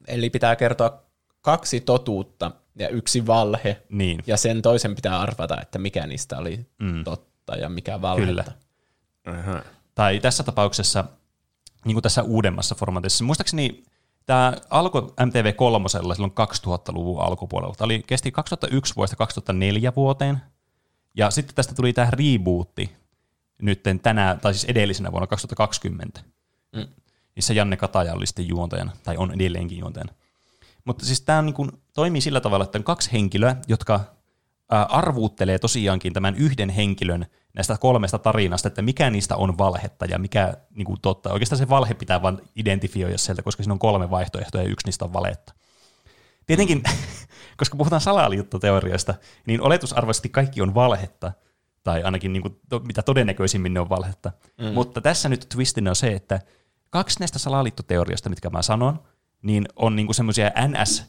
Eli 0.08 0.30
pitää 0.30 0.56
kertoa 0.56 1.04
kaksi 1.42 1.82
totuutta 1.82 2.52
ja 2.76 2.90
yksi 2.90 3.28
valhe. 3.28 3.82
Niin. 3.90 4.24
Ja 4.28 4.38
sen 4.38 4.62
toisen 4.62 4.96
pitää 4.96 5.20
arvata, 5.20 5.62
että 5.62 5.80
mikä 5.80 6.08
niistä 6.08 6.38
oli 6.38 6.66
mm. 6.80 7.04
totta 7.04 7.56
ja 7.56 7.70
mikä 7.70 8.02
valhetta. 8.02 8.52
Kyllä. 9.24 9.40
Aha. 9.40 9.62
Tai 9.96 10.20
tässä 10.20 10.44
tapauksessa, 10.44 11.06
niin 11.86 11.96
kuin 11.96 12.04
tässä 12.04 12.24
uudemmassa 12.24 12.76
formaatissa, 12.76 13.24
muistaakseni 13.24 13.84
tämä 14.26 14.54
alkoi 14.70 15.02
MTV3 15.02 15.90
silloin 15.90 16.32
2000-luvun 16.32 17.22
alkupuolella. 17.22 17.76
Tämä 17.76 17.86
oli, 17.86 18.04
kesti 18.08 18.32
2001 18.32 18.96
vuodesta 18.96 19.16
2004 19.16 19.94
vuoteen, 19.96 20.42
ja 21.16 21.32
sitten 21.32 21.56
tästä 21.56 21.76
tuli 21.76 21.94
tämä 21.94 22.12
rebootti 22.12 22.99
nyt 23.62 23.84
tänä, 24.04 24.38
tai 24.42 24.54
siis 24.54 24.66
edellisenä 24.66 25.12
vuonna 25.12 25.28
2020, 25.28 26.22
mm. 26.76 26.88
missä 27.36 27.54
Janne 27.54 27.78
Kataja 27.78 28.14
oli 28.14 28.28
sitten 28.28 28.48
juontajana, 28.48 28.92
tai 29.04 29.18
on 29.18 29.32
edelleenkin 29.32 29.78
juontajana. 29.78 30.14
Mutta 30.86 31.06
siis 31.06 31.22
tämä 31.22 31.42
niin 31.42 31.54
kuin 31.54 31.72
toimii 31.94 32.22
sillä 32.22 32.42
tavalla, 32.42 32.64
että 32.64 32.78
on 32.78 32.84
kaksi 32.84 33.12
henkilöä, 33.12 33.56
jotka 33.68 34.00
ää, 34.72 34.84
arvuuttelee 34.84 35.60
tosiaankin 35.60 36.14
tämän 36.14 36.36
yhden 36.36 36.70
henkilön 36.70 37.26
näistä 37.54 37.78
kolmesta 37.78 38.20
tarinasta, 38.20 38.68
että 38.68 38.82
mikä 38.82 39.10
niistä 39.10 39.36
on 39.36 39.58
valhetta 39.58 40.06
ja 40.06 40.20
mikä 40.20 40.54
niin 40.76 40.86
kuin 40.86 41.02
totta. 41.02 41.34
Oikeastaan 41.34 41.60
se 41.60 41.70
valhe 41.70 41.94
pitää 41.94 42.22
vain 42.22 42.42
identifioida 42.56 43.18
sieltä, 43.18 43.42
koska 43.42 43.64
siinä 43.64 43.74
on 43.74 43.80
kolme 43.80 44.10
vaihtoehtoa 44.10 44.62
ja 44.62 44.70
yksi 44.70 44.88
niistä 44.88 45.06
on 45.06 45.14
valetta. 45.14 45.54
Tietenkin, 46.46 46.84
koska 47.58 47.78
puhutaan 47.78 48.02
salaliittoteoriasta, 48.02 49.14
niin 49.46 49.62
oletusarvoisesti 49.62 50.30
kaikki 50.30 50.62
on 50.62 50.76
valhetta, 50.76 51.32
tai 51.84 52.04
ainakin 52.04 52.34
niin 52.34 52.42
kuin, 52.42 52.60
to, 52.70 52.80
mitä 52.80 53.02
todennäköisimmin 53.02 53.74
ne 53.74 53.80
on 53.80 53.90
valhetta. 53.90 54.32
Mm. 54.62 54.74
Mutta 54.74 55.02
tässä 55.02 55.30
nyt 55.30 55.46
twistinä 55.50 55.90
on 55.90 55.96
se, 55.96 56.08
että 56.08 56.40
kaksi 56.90 57.20
näistä 57.20 57.40
salaliittoteoriasta, 57.40 58.30
mitkä 58.30 58.50
mä 58.50 58.62
sanon, 58.62 59.00
niin 59.42 59.66
on 59.76 59.96
niin 59.96 60.14
semmoisia 60.14 60.52
NS 60.68 61.04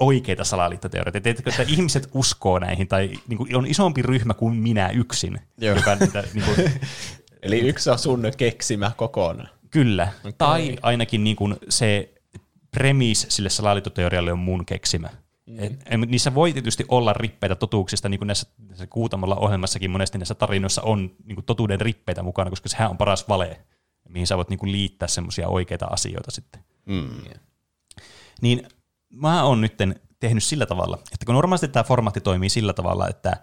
oikeita 0.00 0.44
salaliittoteorioita. 0.44 1.20
Tiedätkö, 1.20 1.50
että 1.50 1.62
ihmiset 1.62 2.08
uskoo 2.14 2.58
näihin, 2.58 2.88
tai 2.88 3.10
niin 3.28 3.38
kuin 3.38 3.56
on 3.56 3.66
isompi 3.66 4.02
ryhmä 4.02 4.34
kuin 4.34 4.54
minä 4.54 4.88
yksin. 4.88 5.40
Joo. 5.58 5.76
Joka, 5.76 5.94
niitä, 5.94 6.24
niin 6.34 6.44
kuin, 6.44 6.72
Eli 7.42 7.60
yksi 7.60 7.90
on 7.90 7.98
sun 7.98 8.22
keksimä 8.36 8.92
kokonaan. 8.96 9.48
kyllä. 9.70 10.08
Okay. 10.18 10.32
Tai 10.38 10.76
ainakin 10.82 11.24
niin 11.24 11.36
kuin 11.36 11.56
se 11.68 12.14
premis 12.70 13.26
sille 13.28 13.50
salaliittoteorialle 13.50 14.32
on 14.32 14.38
mun 14.38 14.66
keksimä. 14.66 15.10
Mm. 15.46 15.58
Et, 15.58 15.82
em, 15.90 16.00
niissä 16.06 16.34
voi 16.34 16.52
tietysti 16.52 16.84
olla 16.88 17.12
rippeitä 17.12 17.54
totuuksista, 17.54 18.08
niin 18.08 18.18
kuin 18.18 18.26
näissä, 18.26 18.48
näissä 18.58 18.86
Kuutamolla 18.86 19.36
ohjelmassakin 19.36 19.90
monesti 19.90 20.18
näissä 20.18 20.34
tarinoissa 20.34 20.82
on 20.82 21.10
niin 21.24 21.36
kuin 21.36 21.44
totuuden 21.44 21.80
rippeitä 21.80 22.22
mukana, 22.22 22.50
koska 22.50 22.68
sehän 22.68 22.90
on 22.90 22.98
paras 22.98 23.28
vale, 23.28 23.60
mihin 24.08 24.26
sä 24.26 24.36
voit 24.36 24.50
niin 24.50 24.58
kuin 24.58 24.72
liittää 24.72 25.08
semmoisia 25.08 25.48
oikeita 25.48 25.86
asioita 25.86 26.30
sitten. 26.30 26.64
Mm. 26.86 27.10
Niin 28.42 28.68
mä 29.12 29.44
oon 29.44 29.60
nyt 29.60 29.74
tehnyt 30.20 30.44
sillä 30.44 30.66
tavalla, 30.66 30.96
että 31.12 31.26
kun 31.26 31.34
normaalisti 31.34 31.68
tämä 31.68 31.84
formaatti 31.84 32.20
toimii 32.20 32.48
sillä 32.48 32.72
tavalla, 32.72 33.08
että 33.08 33.36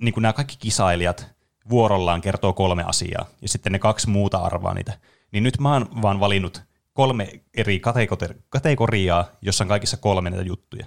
niin 0.00 0.14
kuin 0.14 0.22
nämä 0.22 0.32
kaikki 0.32 0.56
kisailijat 0.58 1.34
vuorollaan 1.70 2.20
kertoo 2.20 2.52
kolme 2.52 2.84
asiaa, 2.86 3.26
ja 3.42 3.48
sitten 3.48 3.72
ne 3.72 3.78
kaksi 3.78 4.10
muuta 4.10 4.38
arvaa 4.38 4.74
niitä, 4.74 4.98
niin 5.32 5.44
nyt 5.44 5.60
mä 5.60 5.72
oon 5.72 6.02
vaan 6.02 6.20
valinnut 6.20 6.62
kolme 6.92 7.40
eri 7.54 7.78
kategori- 7.78 8.42
kategoriaa, 8.48 9.24
jossa 9.42 9.64
on 9.64 9.68
kaikissa 9.68 9.96
kolme 9.96 10.30
näitä 10.30 10.44
juttuja. 10.44 10.86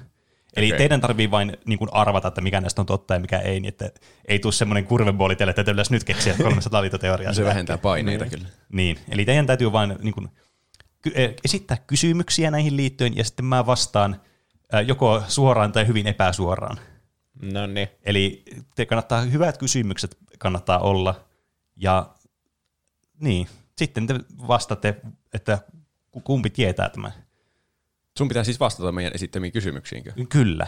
Eli 0.58 0.68
okay. 0.68 0.78
teidän 0.78 1.02
tarvii 1.02 1.32
vain 1.32 1.58
niin 1.66 1.80
kuin 1.80 1.90
arvata, 1.94 2.28
että 2.28 2.42
mikä 2.42 2.62
näistä 2.62 2.82
on 2.82 2.86
totta 2.86 3.14
ja 3.14 3.20
mikä 3.20 3.40
ei, 3.40 3.60
niin 3.60 3.70
että 3.70 3.90
ei 4.28 4.40
tule 4.40 4.54
semmoinen 4.54 4.86
kurvebooli 4.86 5.36
teille, 5.36 5.50
että 5.50 5.64
pitäisi 5.64 5.94
nyt 5.94 6.04
keksiä 6.04 6.36
kolme 6.44 6.62
salaliittoteoriaa. 6.62 7.34
Se 7.34 7.44
vähentää 7.44 7.78
paineita 7.78 8.26
kyllä. 8.26 8.48
Niin, 8.74 9.00
eli 9.10 9.26
teidän 9.26 9.46
täytyy 9.46 9.72
vain 9.72 9.96
niin 10.02 10.14
kuin, 10.14 10.30
ky- 11.02 11.12
eh, 11.16 11.34
esittää 11.46 11.78
kysymyksiä 11.88 12.52
näihin 12.52 12.78
liittyen, 12.78 13.18
ja 13.18 13.24
sitten 13.24 13.46
mä 13.46 13.66
vastaan 13.66 14.22
äh, 14.74 14.88
joko 14.88 15.24
suoraan 15.28 15.72
tai 15.72 15.88
hyvin 15.88 16.08
epäsuoraan. 16.08 16.78
No 17.42 17.68
niin. 17.68 17.88
Eli 18.04 18.44
te 18.76 18.86
kannattaa, 18.86 19.22
hyvät 19.22 19.58
kysymykset 19.58 20.18
kannattaa 20.40 20.80
olla, 20.80 21.26
ja 21.76 22.10
niin, 23.22 23.48
sitten 23.78 24.08
te 24.08 24.16
vastaatte, 24.48 24.96
että 25.34 25.60
ku- 26.12 26.22
kumpi 26.22 26.50
tietää 26.50 26.90
tämän. 26.90 27.14
Sun 28.18 28.28
pitää 28.28 28.44
siis 28.44 28.60
vastata 28.60 28.92
meidän 28.92 29.14
esittämiin 29.16 29.54
kysymyksiinkö? 29.54 30.14
Kyllä. 30.30 30.68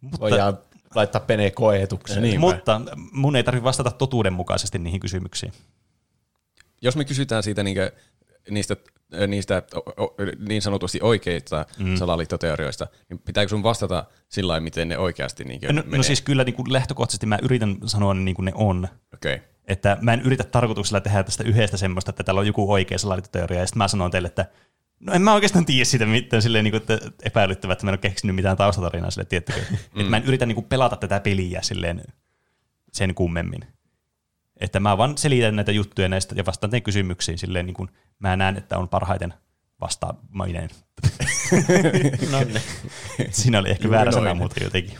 Mutta, 0.00 0.20
Voidaan 0.20 0.58
laittaa 0.94 1.20
pene 1.20 1.50
koetukseen. 1.50 2.22
Niinpä. 2.22 2.40
mutta 2.40 2.80
mun 3.12 3.36
ei 3.36 3.44
tarvitse 3.44 3.64
vastata 3.64 3.90
totuudenmukaisesti 3.90 4.78
niihin 4.78 5.00
kysymyksiin. 5.00 5.52
Jos 6.82 6.96
me 6.96 7.04
kysytään 7.04 7.42
siitä 7.42 7.62
niinkö, 7.62 7.92
niistä, 8.50 8.76
niistä 9.26 9.62
niin 10.48 10.62
sanotusti 10.62 10.98
oikeista 11.02 11.66
mm. 11.78 11.96
salaliittoteorioista, 11.96 12.86
niin 13.08 13.18
pitääkö 13.18 13.48
sun 13.48 13.62
vastata 13.62 14.04
sillä 14.28 14.50
lailla, 14.50 14.64
miten 14.64 14.88
ne 14.88 14.98
oikeasti 14.98 15.44
niinkö 15.44 15.72
No, 15.72 15.82
menee? 15.82 15.96
no 15.96 16.02
siis 16.02 16.22
kyllä 16.22 16.44
niin 16.44 16.54
kuin 16.54 16.72
lähtökohtaisesti 16.72 17.26
mä 17.26 17.38
yritän 17.42 17.76
sanoa 17.86 18.14
niin 18.14 18.34
kuin 18.34 18.44
ne 18.44 18.52
on. 18.54 18.88
Okei. 19.14 19.34
Okay. 19.34 19.46
Että 19.66 19.98
mä 20.00 20.12
en 20.12 20.20
yritä 20.20 20.44
tarkoituksella 20.44 21.00
tehdä 21.00 21.22
tästä 21.22 21.44
yhdestä 21.44 21.76
semmoista, 21.76 22.10
että 22.10 22.24
täällä 22.24 22.40
on 22.40 22.46
joku 22.46 22.72
oikea 22.72 22.98
salaliittoteoria, 22.98 23.60
ja 23.60 23.66
sitten 23.66 23.78
mä 23.78 23.88
sanon 23.88 24.10
teille, 24.10 24.28
että 24.28 24.46
no 25.00 25.12
en 25.12 25.22
mä 25.22 25.34
oikeastaan 25.34 25.66
tiedä 25.66 25.84
siitä 25.84 26.06
mitään, 26.06 26.42
silleen, 26.42 26.64
niin 26.64 26.72
kuin, 26.72 26.80
että 26.80 27.10
epäilyttävää, 27.22 27.72
että 27.72 27.86
mä 27.86 27.90
en 27.90 27.92
ole 27.92 27.98
keksinyt 27.98 28.36
mitään 28.36 28.56
taustatarinaa 28.56 29.10
sille, 29.10 29.24
tiettykö. 29.24 29.60
Mm. 29.70 29.76
Että 30.00 30.10
mä 30.10 30.16
en 30.16 30.24
yritä 30.24 30.46
niin 30.46 30.54
kuin, 30.54 30.66
pelata 30.66 30.96
tätä 30.96 31.20
peliä 31.20 31.62
silleen 31.62 32.02
sen 32.92 33.14
kummemmin. 33.14 33.64
Että 34.56 34.80
mä 34.80 34.98
vaan 34.98 35.18
selitän 35.18 35.56
näitä 35.56 35.72
juttuja 35.72 36.08
näistä 36.08 36.34
ja 36.34 36.46
vastaan 36.46 36.70
teidän 36.70 36.82
kysymyksiin 36.82 37.38
silleen, 37.38 37.66
niin 37.66 37.74
kuin 37.74 37.88
mä 38.18 38.36
näen, 38.36 38.56
että 38.56 38.78
on 38.78 38.88
parhaiten 38.88 39.34
vastaamainen. 39.80 40.68
No 42.30 42.38
niin. 42.44 42.62
Siinä 43.30 43.58
oli 43.58 43.70
ehkä 43.70 43.84
Juuri 43.84 43.96
väärä 43.96 44.12
sana 44.12 44.34
muuten 44.34 44.64
jotenkin. 44.64 44.98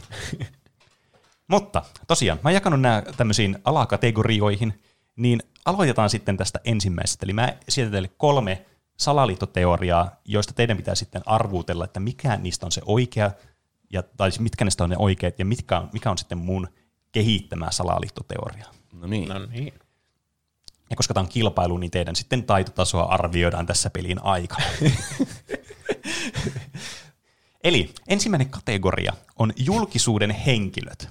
Mutta 1.49 1.83
tosiaan, 2.07 2.39
mä 2.43 2.49
oon 2.49 2.55
jakanut 2.55 2.81
nämä 2.81 3.03
tämmöisiin 3.17 3.59
alakategorioihin, 3.65 4.83
niin 5.17 5.43
aloitetaan 5.65 6.11
sitten 6.11 6.37
tästä 6.37 6.61
ensimmäisestä. 6.65 7.27
Eli 7.27 7.33
mä 7.33 7.55
sieltä 7.69 7.93
teille 7.93 8.11
kolme 8.17 8.65
salaliittoteoriaa, 9.01 10.21
joista 10.25 10.53
teidän 10.55 10.77
pitää 10.77 10.95
sitten 10.95 11.23
arvuutella, 11.27 11.85
että 11.85 12.01
mikä 12.01 12.37
niistä 12.37 12.67
on 12.67 12.73
se 12.73 12.83
oikea, 12.87 13.31
ja, 13.93 14.03
tai 14.03 14.31
siis 14.31 14.41
mitkä 14.41 14.65
niistä 14.65 14.85
on 14.85 14.91
ne 14.91 14.97
oikeat, 14.99 15.39
ja 15.39 15.45
mitkä 15.45 15.79
on, 15.79 15.89
mikä 15.93 16.11
on 16.11 16.19
sitten 16.19 16.39
mun 16.39 16.69
kehittämä 17.13 17.71
salaliittoteoria. 17.71 18.67
No 18.93 19.07
niin. 19.07 19.29
No 19.29 19.47
niin. 19.47 19.75
Ja 20.91 20.97
koska 20.97 21.15
tämä 21.15 21.23
on 21.23 21.29
kilpailu, 21.29 21.79
niin 21.79 21.91
teidän 21.91 22.17
sitten 22.17 22.45
taitotasoa 22.45 23.03
arvioidaan 23.03 23.67
tässä 23.67 23.91
pelin 23.91 24.25
aikana. 24.25 24.65
Eli 27.65 27.95
ensimmäinen 28.09 28.49
kategoria 28.49 29.13
on 29.39 29.53
julkisuuden 29.57 30.31
henkilöt. 30.31 31.09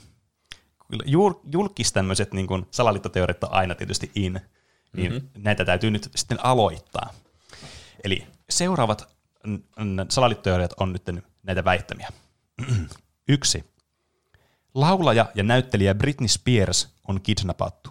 Jul- 0.93 1.39
julkis 1.51 1.93
tämmöiset 1.93 2.33
niin 2.33 2.47
salaliittoteoriat 2.71 3.43
on 3.43 3.53
aina 3.53 3.75
tietysti 3.75 4.11
in, 4.15 4.41
niin 4.93 5.13
mm-hmm. 5.13 5.29
näitä 5.37 5.65
täytyy 5.65 5.91
nyt 5.91 6.09
sitten 6.15 6.45
aloittaa. 6.45 7.13
Eli 8.03 8.27
seuraavat 8.49 9.15
n- 9.47 9.83
n- 9.83 10.05
salaliittoteoriat 10.09 10.73
on 10.79 10.93
nyt 10.93 11.03
näitä 11.43 11.65
väittämiä. 11.65 12.09
Yksi. 13.27 13.63
Laulaja 14.73 15.31
ja 15.35 15.43
näyttelijä 15.43 15.95
Britney 15.95 16.27
Spears 16.27 16.89
on 17.07 17.21
kidnappattu. 17.21 17.89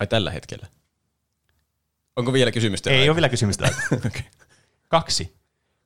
Ai 0.00 0.06
tällä 0.06 0.30
hetkellä. 0.30 0.66
Onko 2.16 2.32
vielä 2.32 2.52
kysymystä? 2.52 2.90
Ei 2.90 3.08
ole 3.08 3.16
vielä 3.16 3.28
kysymystä. 3.28 3.64
okay. 4.06 4.22
Kaksi. 4.88 5.40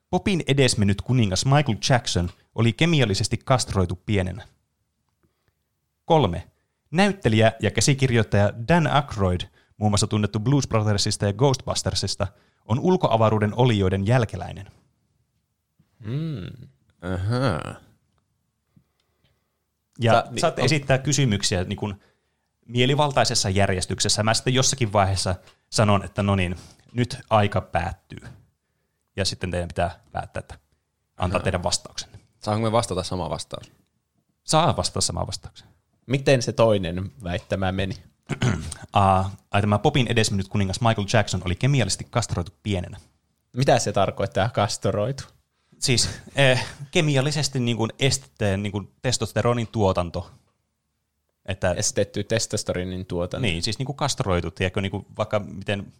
Popin 0.09 0.43
edesmennyt 0.47 1.01
kuningas 1.01 1.45
Michael 1.45 1.77
Jackson 1.89 2.29
oli 2.55 2.73
kemiallisesti 2.73 3.37
kastroitu 3.37 3.95
pienenä. 4.05 4.47
Kolme. 6.05 6.47
Näyttelijä 6.91 7.51
ja 7.61 7.71
käsikirjoittaja 7.71 8.53
Dan 8.67 8.87
Aykroyd, 8.87 9.41
muun 9.77 9.91
muassa 9.91 10.07
tunnettu 10.07 10.39
Blues 10.39 10.67
Brothersista 10.67 11.25
ja 11.25 11.33
Ghostbustersista, 11.33 12.27
on 12.65 12.79
ulkoavaruuden 12.79 13.53
olioiden 13.55 14.07
jälkeläinen. 14.07 14.71
Ahaa. 17.01 17.75
Ja 19.99 20.13
Sa- 20.13 20.21
Sa- 20.25 20.31
niin, 20.31 20.39
saat 20.39 20.59
on- 20.59 20.65
esittää 20.65 20.97
kysymyksiä 20.97 21.63
niin 21.63 21.77
kuin 21.77 21.99
mielivaltaisessa 22.65 23.49
järjestyksessä. 23.49 24.23
Mä 24.23 24.33
sitten 24.33 24.53
jossakin 24.53 24.93
vaiheessa 24.93 25.35
sanon, 25.69 26.03
että 26.03 26.23
no 26.23 26.35
niin, 26.35 26.55
nyt 26.93 27.17
aika 27.29 27.61
päättyy. 27.61 28.19
Ja 29.15 29.25
sitten 29.25 29.51
teidän 29.51 29.67
pitää 29.67 29.99
päättää, 30.11 30.39
että 30.39 30.59
antaa 31.17 31.39
teidän 31.39 31.63
vastauksen. 31.63 32.09
Saanko 32.39 32.63
me 32.67 32.71
vastata 32.71 33.03
sama 33.03 33.29
vastaus? 33.29 33.71
Saa 34.43 34.77
vastata 34.77 35.01
samaan 35.01 35.27
vastaukseen. 35.27 35.69
Miten 36.05 36.41
se 36.41 36.53
toinen 36.53 37.11
väittämä 37.23 37.71
meni? 37.71 37.95
Uh, 38.95 39.31
ai 39.51 39.61
tämä 39.61 39.79
Popin 39.79 40.07
edesmennyt 40.07 40.47
kuningas 40.47 40.81
Michael 40.81 41.07
Jackson 41.13 41.41
oli 41.45 41.55
kemiallisesti 41.55 42.07
kastroitu 42.09 42.51
pienenä. 42.63 42.97
Mitä 43.55 43.79
se 43.79 43.91
tarkoittaa 43.91 44.49
kastoroitu? 44.49 45.23
Siis 45.79 46.09
eh, 46.35 46.65
kemiallisesti 46.91 47.59
niin 47.59 47.77
kuin 47.77 47.91
estetteen 47.99 48.63
niin 48.63 48.71
kuin 48.71 48.91
testosteronin 49.01 49.67
tuotanto. 49.67 50.31
Että, 51.45 51.71
Estetty 51.71 52.23
testosterinin 52.23 53.05
tuotanto. 53.05 53.41
niin, 53.41 53.63
siis 53.63 53.79
niin 53.79 53.85
kuin 53.85 53.95
kastroitu, 53.95 54.51
tiedätkö, 54.51 54.81
niin 54.81 54.91
kuin 54.91 55.05
vaikka 55.17 55.39
miten 55.39 55.93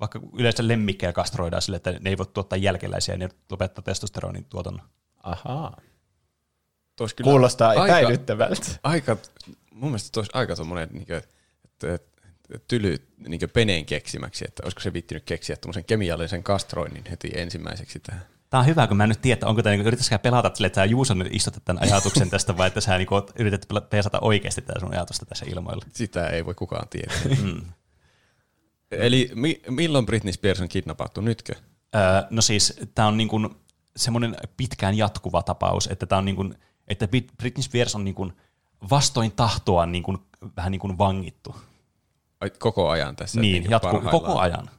vaikka 0.00 0.20
yleensä 0.38 0.68
lemmikkejä 0.68 1.12
kastroidaan 1.12 1.62
sille, 1.62 1.76
että 1.76 1.92
ne 2.00 2.10
ei 2.10 2.18
voi 2.18 2.26
tuottaa 2.26 2.56
jälkeläisiä 2.56 3.14
ja 3.14 3.18
ne 3.18 3.28
lopettaa 3.50 3.82
testosteronin 3.82 4.44
tuotannon. 4.44 4.86
Ahaa. 5.22 5.80
Kuulostaa 7.22 7.68
aika, 7.68 7.86
epäilyttävältä. 7.86 8.66
aika, 8.82 9.16
mun 9.70 9.90
mielestä 9.90 10.08
tois 10.12 10.28
aika 10.32 10.56
tommonen 10.56 10.88
niinkö, 10.92 11.16
että, 11.16 11.28
että 11.28 11.45
tyly 12.68 12.96
niinkö 13.28 13.48
peneen 13.48 13.86
keksimäksi, 13.86 14.44
että 14.48 14.62
olisiko 14.64 14.80
se 14.80 14.92
vittinyt 14.92 15.24
keksiä 15.24 15.56
tuommoisen 15.56 15.84
kemiallisen 15.84 16.42
kastroinnin 16.42 17.04
heti 17.10 17.30
ensimmäiseksi 17.34 18.00
tähän. 18.00 18.22
Tämä 18.50 18.60
on 18.60 18.66
hyvä, 18.66 18.86
kun 18.86 18.96
mä 18.96 19.02
en 19.02 19.08
nyt 19.08 19.22
tiedä, 19.22 19.34
että 19.34 19.46
onko 19.46 19.62
tämä, 19.62 19.76
niin 19.76 19.86
yritätkö 19.86 20.18
pelata 20.18 20.50
sille, 20.54 20.66
että 20.66 20.80
sä 20.80 20.84
Juuso 20.84 21.14
nyt 21.14 21.34
istuttat 21.34 21.64
tämän 21.64 21.82
ajatuksen 21.82 22.30
tästä, 22.30 22.56
vai 22.56 22.66
että 22.66 22.80
sä 22.80 22.98
niin 22.98 23.08
yrität 23.38 23.66
pela- 23.72 23.86
pesata 23.90 24.18
oikeasti 24.20 24.62
tätä 24.62 24.80
sun 24.80 24.92
ajatusta 24.94 25.26
tässä 25.26 25.46
ilmoilla. 25.48 25.84
Sitä 25.92 26.26
ei 26.26 26.46
voi 26.46 26.54
kukaan 26.54 26.88
tietää. 26.88 27.16
Eli 28.90 29.30
mi- 29.34 29.62
milloin 29.70 30.06
Britney 30.06 30.32
Spears 30.32 30.60
on 30.60 30.68
kidnappattu? 30.68 31.20
Nytkö? 31.20 31.52
Öö, 31.94 32.00
no 32.30 32.42
siis 32.42 32.80
tämä 32.94 33.08
on 33.08 33.16
niin 33.16 33.28
kuin 33.28 33.48
semmoinen 33.96 34.36
pitkään 34.56 34.96
jatkuva 34.96 35.42
tapaus, 35.42 35.86
että 35.86 36.06
tämä 36.06 36.18
on 36.18 36.24
niin 36.24 36.36
kuin, 36.36 36.54
että 36.88 37.06
Brit- 37.06 37.34
Britney 37.36 37.62
Spears 37.62 37.94
on 37.94 38.04
niin 38.04 38.14
kuin 38.14 38.32
vastoin 38.90 39.32
tahtoa 39.32 39.86
niin 39.86 40.02
kuin, 40.02 40.18
vähän 40.56 40.72
niin 40.72 40.80
kuin 40.80 40.98
vangittu. 40.98 41.56
Koko 42.58 42.88
ajan 42.88 43.16
tässä? 43.16 43.40
niin, 43.40 43.52
niinkö 43.52 43.70
jatkuu 43.70 44.00
koko 44.10 44.38
ajan. 44.38 44.70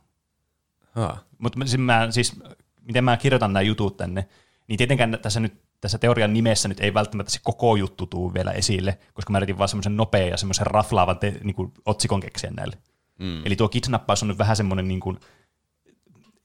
Mutta 1.37 1.59
siis, 1.65 1.77
mä, 1.77 2.07
siis, 2.11 2.39
miten 2.81 3.03
mä 3.03 3.17
kirjoitan 3.17 3.53
nämä 3.53 3.61
jutut 3.61 3.97
tänne, 3.97 4.27
niin 4.67 4.77
tietenkään 4.77 5.19
tässä 5.21 5.39
nyt 5.39 5.67
tässä 5.81 5.97
teorian 5.97 6.33
nimessä 6.33 6.67
nyt 6.67 6.79
ei 6.79 6.93
välttämättä 6.93 7.31
se 7.31 7.39
koko 7.43 7.75
juttu 7.75 8.05
tuu 8.05 8.33
vielä 8.33 8.51
esille, 8.51 8.99
koska 9.13 9.31
mä 9.31 9.37
yritin 9.37 9.57
vaan 9.57 9.69
semmoisen 9.69 9.97
nopean 9.97 10.29
ja 10.29 10.37
semmoisen 10.37 10.67
raflaavan 10.67 11.19
te, 11.19 11.33
niin 11.43 11.55
kuin 11.55 11.73
otsikon 11.85 12.19
keksiä 12.19 12.51
näille. 12.51 12.77
Mm. 13.19 13.45
Eli 13.45 13.55
tuo 13.55 13.69
kidnappaus 13.69 14.21
on 14.23 14.29
nyt 14.29 14.37
vähän 14.37 14.55
semmoinen, 14.55 14.87
niin 14.87 14.99
kuin, 14.99 15.19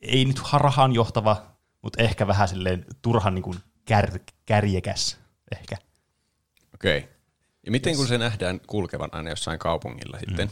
ei 0.01 0.25
nyt 0.25 0.39
harhaan 0.39 0.93
johtava, 0.93 1.43
mutta 1.83 2.03
ehkä 2.03 2.27
vähän 2.27 2.49
silleen 2.49 2.85
turhan 3.03 3.35
niin 3.35 3.43
kuin 3.43 3.59
kär, 3.85 4.19
kärjekäs 4.47 5.19
ehkä. 5.53 5.77
Okei. 6.75 6.99
Okay. 6.99 7.11
Ja 7.67 7.71
miten 7.71 7.97
kun 7.97 8.07
se 8.07 8.19
nähdään 8.19 8.61
kulkevan 8.67 9.09
aina 9.13 9.31
jossain 9.31 9.59
kaupungilla 9.59 10.19
sitten, 10.19 10.51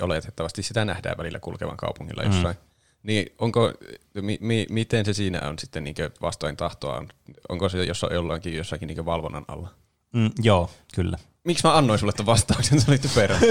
oletettavasti 0.00 0.62
sitä 0.62 0.84
nähdään 0.84 1.18
välillä 1.18 1.40
kulkevan 1.40 1.76
kaupungilla 1.76 2.22
jossain, 2.22 2.56
niin 3.02 3.26
onko, 3.38 3.72
mi, 4.14 4.38
mi, 4.40 4.66
miten 4.70 5.04
se 5.04 5.12
siinä 5.12 5.40
on 5.48 5.58
sitten 5.58 5.84
niin 5.84 5.94
vastoin 6.22 6.56
tahtoa? 6.56 7.04
Onko 7.48 7.68
se 7.68 7.84
jossain, 7.84 8.14
jollakin 8.14 8.56
jossakin 8.56 8.86
niin 8.86 9.04
valvonnan 9.04 9.44
alla? 9.48 9.68
Mm, 10.12 10.30
joo, 10.42 10.70
kyllä. 10.94 11.18
Miksi 11.44 11.66
mä 11.66 11.76
annoin 11.76 11.98
sulle 11.98 12.12
tämän 12.12 12.26
vastauksen? 12.26 12.80
Se 12.80 12.90
oli 12.90 12.98
typerä. 12.98 13.38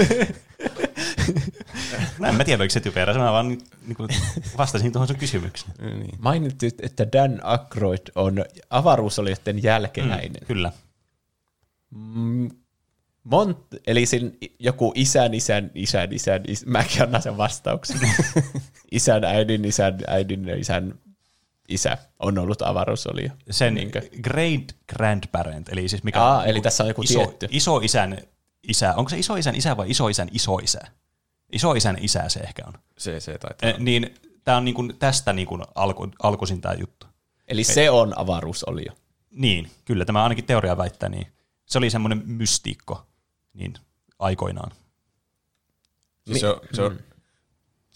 No, 2.18 2.28
en 2.28 2.34
mä 2.34 2.44
tiedä, 2.44 2.62
oliko 2.62 2.72
se 2.72 2.80
typerä, 2.80 3.14
mä 3.14 3.32
vaan 3.32 3.48
niin 3.48 3.96
kuin, 3.96 4.08
vastasin 4.58 4.92
tuohon 4.92 5.08
sun 5.08 5.16
kysymykseen. 5.16 5.72
Niin. 5.80 6.18
Mainitsit, 6.18 6.74
että 6.84 7.12
Dan 7.12 7.44
Aykroyd 7.44 8.00
on 8.14 8.44
avaruusolijoiden 8.70 9.62
jälkeläinen. 9.62 10.40
Mm, 10.40 10.46
kyllä. 10.46 10.72
Mont, 13.24 13.58
eli 13.86 14.06
sin, 14.06 14.38
joku 14.58 14.92
isän, 14.94 15.34
isän, 15.34 15.70
isän, 15.74 16.12
isän, 16.12 16.42
isän 16.48 16.68
mäkin 16.70 17.02
annan 17.02 17.22
sen 17.22 17.36
vastauksen. 17.36 18.00
isän, 18.92 19.24
äidin, 19.24 19.64
isän, 19.64 19.98
äidin, 20.06 20.48
isän, 20.48 20.94
isä 21.68 21.98
on 22.18 22.38
ollut 22.38 22.62
avaruusolio. 22.62 23.30
Sen 23.50 23.74
Niinkö? 23.74 24.02
great 24.22 24.76
grandparent, 24.88 25.68
eli 25.68 25.88
siis 25.88 26.02
mikä 26.02 26.22
Aa, 26.22 26.38
on 26.38 26.46
eli 26.46 26.60
tässä 26.60 26.84
on 26.84 26.88
joku 26.88 27.02
iso, 27.02 27.18
tietty. 27.18 27.46
isoisän 27.50 28.18
isä. 28.68 28.94
Onko 28.94 29.08
se 29.08 29.18
isoisän 29.18 29.54
isä 29.56 29.76
vai 29.76 29.90
isoisän 29.90 30.28
isoisä? 30.32 30.80
Isoisän 31.52 31.96
isä 32.00 32.28
se 32.28 32.40
ehkä 32.40 32.62
on. 32.66 32.72
Se, 32.98 33.20
se 33.20 33.38
taitaa. 33.38 33.68
Eh, 33.70 33.78
niin 33.78 34.14
tämä 34.44 34.56
on 34.56 34.64
niinku 34.64 34.92
tästä 34.98 35.32
niinku 35.32 35.58
alku, 35.74 36.08
alkuisin 36.22 36.60
tämä 36.60 36.74
juttu. 36.74 37.06
Eli 37.48 37.64
se 37.64 37.90
on 37.90 38.18
avaruusolio. 38.18 38.92
Niin, 39.30 39.70
kyllä 39.84 40.04
tämä 40.04 40.22
ainakin 40.22 40.44
teoria 40.44 40.76
väittää 40.76 41.08
niin. 41.08 41.26
Se 41.72 41.78
oli 41.78 41.90
semmoinen 41.90 42.22
mystiikko 42.26 43.06
niin 43.54 43.74
aikoinaan. 44.18 44.72
Siis 46.26 46.40
se 46.40 46.48
on, 46.48 46.60
se 46.72 46.82
on 46.82 46.98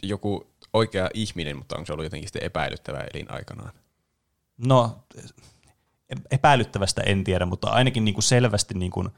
joku 0.03 0.51
oikea 0.73 1.11
ihminen, 1.15 1.57
mutta 1.57 1.77
onko 1.77 1.86
se 1.86 1.93
ollut 1.93 2.07
jotenkin 2.07 2.28
sitten 2.28 2.44
epäilyttävä 2.44 3.05
elin 3.15 3.31
aikanaan? 3.31 3.73
No, 4.57 5.05
epäilyttävästä 6.31 7.03
en 7.03 7.24
tiedä, 7.24 7.47
mutta 7.47 7.70
ainakin 7.70 8.05
niin 8.05 8.15
kuin 8.15 8.23
selvästi 8.23 8.74
niin 8.74 8.90
kuin 8.90 9.09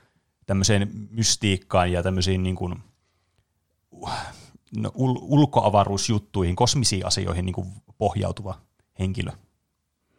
tämmöiseen 0.46 0.90
mystiikkaan 1.10 1.92
ja 1.92 2.02
tämmöisiin 2.02 2.42
niin 2.42 2.56
kuin, 2.56 2.82
no, 4.76 4.88
ul- 4.88 5.22
ulkoavaruusjuttuihin, 5.22 6.56
kosmisiin 6.56 7.06
asioihin 7.06 7.46
niin 7.46 7.54
kuin 7.54 7.72
pohjautuva 7.98 8.60
henkilö. 8.98 9.30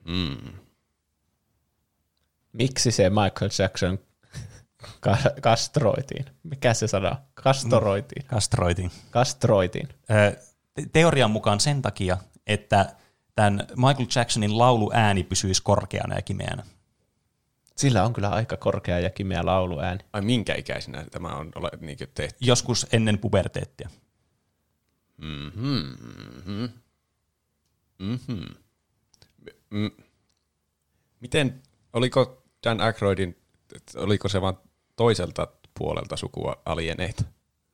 Mm. 0.05 0.53
Miksi 2.53 2.91
se 2.91 3.09
Michael 3.09 3.51
Jackson 3.59 3.99
ka- 4.99 5.17
kastroitiin? 5.41 6.25
Mikä 6.43 6.73
se 6.73 6.87
sana? 6.87 7.15
Kastoroitiin. 8.27 8.91
Kastroitiin. 9.11 9.89
Ö, 10.11 10.37
te- 10.73 10.89
Teorian 10.93 11.31
mukaan 11.31 11.59
sen 11.59 11.81
takia, 11.81 12.17
että 12.47 12.95
tämän 13.35 13.67
Michael 13.75 14.07
Jacksonin 14.15 14.57
laulu 14.57 14.91
ääni 14.93 15.23
pysyisi 15.23 15.63
korkeana 15.63 16.15
ja 16.15 16.21
kimeänä. 16.21 16.63
Sillä 17.75 18.03
on 18.03 18.13
kyllä 18.13 18.29
aika 18.29 18.57
korkea 18.57 18.99
ja 18.99 19.09
kimeä 19.09 19.45
lauluääni. 19.45 19.99
Ai 20.13 20.21
minkä 20.21 20.55
ikäisenä 20.55 21.05
tämä 21.11 21.27
on 21.27 21.51
ole, 21.55 21.69
niin 21.79 21.97
tehty? 22.13 22.37
Joskus 22.41 22.87
ennen 22.91 23.19
puberteettia. 23.19 23.89
Mm-hmm. 25.17 25.97
Mm-hmm. 27.99 28.45
Mm. 29.69 29.91
Miten, 31.19 31.61
oliko 31.93 32.43
Dan 32.65 32.81
Aykroydin, 32.81 33.37
oliko 33.95 34.29
se 34.29 34.41
vaan 34.41 34.57
toiselta 34.99 35.47
puolelta 35.77 36.17
sukua 36.17 36.61
alieneita? 36.65 37.23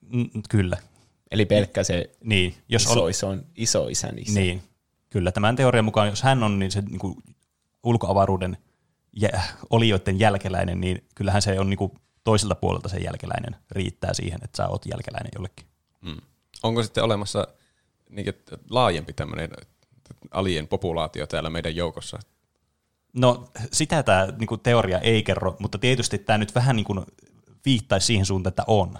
Mm, 0.01 0.29
kyllä. 0.49 0.77
Eli 1.31 1.45
pelkkä 1.45 1.83
se 1.83 2.09
Niin, 2.23 2.55
jos 2.69 2.83
iso, 2.83 3.03
ol, 3.03 3.07
iso, 3.07 3.27
iso 3.55 3.87
isän 3.87 4.19
isä. 4.19 4.39
niin, 4.39 4.61
kyllä. 5.09 5.31
Tämän 5.31 5.55
teorian 5.55 5.85
mukaan, 5.85 6.09
jos 6.09 6.23
hän 6.23 6.43
on 6.43 6.59
niin 6.59 6.71
se 6.71 6.81
niin 6.81 6.99
kuin, 6.99 7.15
ulkoavaruuden 7.83 8.57
jä, 9.21 9.41
olijoiden 9.69 10.19
jälkeläinen, 10.19 10.81
niin 10.81 11.07
kyllähän 11.15 11.41
se 11.41 11.59
on 11.59 11.69
niin 11.69 11.77
kuin, 11.77 11.91
toiselta 12.23 12.55
puolelta 12.55 12.89
se 12.89 12.97
jälkeläinen 12.97 13.55
riittää 13.71 14.13
siihen, 14.13 14.39
että 14.43 14.57
sä 14.57 14.67
oot 14.67 14.85
jälkeläinen 14.85 15.31
jollekin. 15.35 15.67
Mm. 16.01 16.21
Onko 16.63 16.83
sitten 16.83 17.03
olemassa 17.03 17.47
niin, 18.09 18.33
laajempi 18.69 19.13
tämmöinen 19.13 19.49
alien 20.31 20.67
populaatio 20.67 21.27
täällä 21.27 21.49
meidän 21.49 21.75
joukossa? 21.75 22.19
No 23.15 23.49
sitä 23.71 24.03
tämä 24.03 24.27
niin 24.39 24.59
teoria 24.63 24.99
ei 24.99 25.23
kerro, 25.23 25.55
mutta 25.59 25.77
tietysti 25.77 26.17
tämä 26.17 26.37
nyt 26.37 26.55
vähän 26.55 26.75
niin 26.75 26.85
kuin, 26.85 27.05
viittaisi 27.65 28.07
siihen 28.07 28.25
suuntaan, 28.25 28.51
että 28.51 28.63
on. 28.67 28.97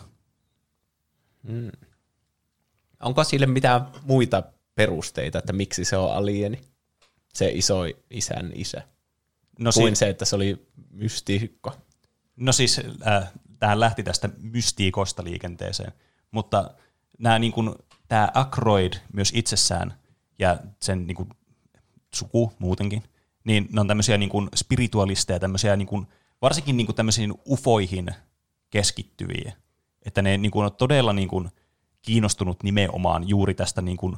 Onko 3.04 3.24
sille 3.24 3.46
mitään 3.46 3.88
muita 4.04 4.44
perusteita, 4.76 5.40
että 5.40 5.54
miksi 5.54 5.86
se 5.86 5.98
on 5.98 6.14
alieni? 6.14 6.62
Se 7.34 7.50
iso 7.54 7.84
isän 8.10 8.52
isä. 8.56 8.82
No, 9.60 9.72
Kuin 9.74 9.96
si- 9.96 10.00
se, 10.00 10.10
että 10.10 10.26
se 10.26 10.36
oli 10.36 10.68
mystiikko. 10.92 11.72
no 12.36 12.52
siis 12.52 12.82
äh, 13.08 13.32
tähän 13.60 13.80
lähti 13.80 14.04
tästä 14.04 14.30
mystiikosta 14.42 15.24
liikenteeseen, 15.24 15.92
mutta 16.32 16.72
nämä 17.20 17.40
niin 17.40 17.52
kuin, 17.52 17.76
tämä 18.08 18.30
Ackroyd 18.34 18.94
myös 19.14 19.32
itsessään 19.36 19.94
ja 20.40 20.58
sen 20.82 21.08
niin 21.08 21.16
kuin, 21.16 21.30
suku 22.16 22.54
muutenkin, 22.60 23.04
niin 23.46 23.68
ne 23.72 23.82
on 23.82 23.88
tämmöisiä 23.88 24.18
niin 24.18 24.30
kuin, 24.30 24.50
spiritualisteja, 24.56 25.40
tämmöisiä 25.40 25.76
niin 25.76 25.88
kuin, 25.88 26.08
varsinkin 26.42 26.78
niin 26.78 26.88
kuin, 26.88 26.96
tämmöisiin 26.96 27.34
ufoihin 27.50 28.12
keskittyviä, 28.70 29.54
että 30.06 30.22
ne 30.22 30.38
niin 30.38 30.52
kuin, 30.52 30.66
on 30.66 30.76
todella 30.76 31.14
niin 31.14 31.28
kuin, 31.28 31.50
kiinnostunut 32.02 32.64
nimenomaan 32.64 33.30
juuri 33.30 33.54
tästä 33.54 33.82
niin 33.82 33.98
kuin, 33.98 34.18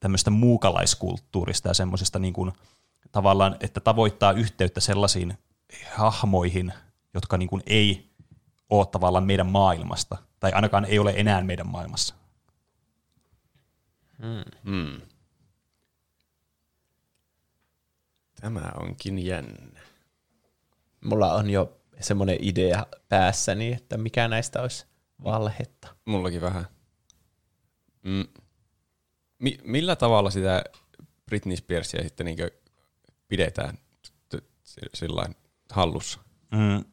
tämmöistä 0.00 0.30
muukalaiskulttuurista 0.30 1.68
ja 1.68 1.74
semmoisesta 1.74 2.18
niin 2.18 2.34
kuin, 2.34 2.52
tavallaan, 3.12 3.56
että 3.60 3.80
tavoittaa 3.80 4.32
yhteyttä 4.32 4.80
sellaisiin 4.80 5.38
hahmoihin, 5.94 6.72
jotka 7.14 7.38
niin 7.38 7.48
kuin 7.48 7.62
ei 7.66 8.10
ole 8.70 8.86
tavallaan 8.86 9.24
meidän 9.24 9.46
maailmasta, 9.46 10.16
tai 10.40 10.52
ainakaan 10.52 10.84
ei 10.84 10.98
ole 10.98 11.12
enää 11.16 11.42
meidän 11.42 11.68
maailmassa. 11.68 12.14
Hmm. 14.64 15.00
Tämä 18.44 18.72
onkin 18.80 19.26
jännä. 19.26 19.80
Mulla 21.04 21.32
on 21.34 21.50
jo 21.50 21.80
semmoinen 22.00 22.36
idea 22.40 22.86
päässäni, 23.08 23.72
että 23.72 23.96
mikä 23.96 24.28
näistä 24.28 24.62
olisi 24.62 24.86
valhetta. 25.24 25.88
Mullakin 26.04 26.40
vähän. 26.40 26.64
Mm. 28.02 28.24
Mi- 29.38 29.58
millä 29.64 29.96
tavalla 29.96 30.30
sitä 30.30 30.64
Britney 31.26 31.56
Spearsia 31.56 32.02
sitten 32.02 32.26
niin 32.26 32.38
pidetään 33.28 33.78
t- 34.28 34.44
s- 34.64 34.76
sillain 34.94 35.36
hallussa? 35.70 36.20
Mm, 36.50 36.84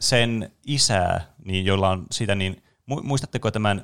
sen 0.00 0.52
isää, 0.66 1.34
niin 1.44 1.64
jolla 1.64 1.88
on 1.90 2.06
sitä, 2.10 2.34
niin 2.34 2.62
mu- 2.90 3.02
muistatteko 3.02 3.50
tämän 3.50 3.82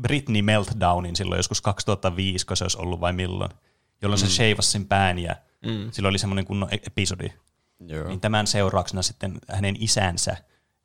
Britney 0.00 0.42
Meltdownin 0.42 1.16
silloin 1.16 1.38
joskus 1.38 1.60
2005, 1.60 2.46
kun 2.46 2.56
se 2.56 2.64
olisi 2.64 2.78
ollut 2.78 3.00
vai 3.00 3.12
milloin, 3.12 3.50
jolloin 4.02 4.18
se 4.20 4.28
sheivasi 4.28 4.70
sen 4.70 4.86
pään 4.86 5.18
ja 5.18 5.36
mm. 5.66 5.90
silloin 5.90 6.12
oli 6.12 6.18
semmoinen 6.18 6.44
kunnon 6.44 6.68
e- 6.72 6.86
episodi. 6.86 7.32
Joo. 7.86 8.08
Niin 8.08 8.20
tämän 8.20 8.46
seurauksena 8.46 9.02
sitten 9.02 9.38
hänen 9.48 9.76
isänsä 9.78 10.36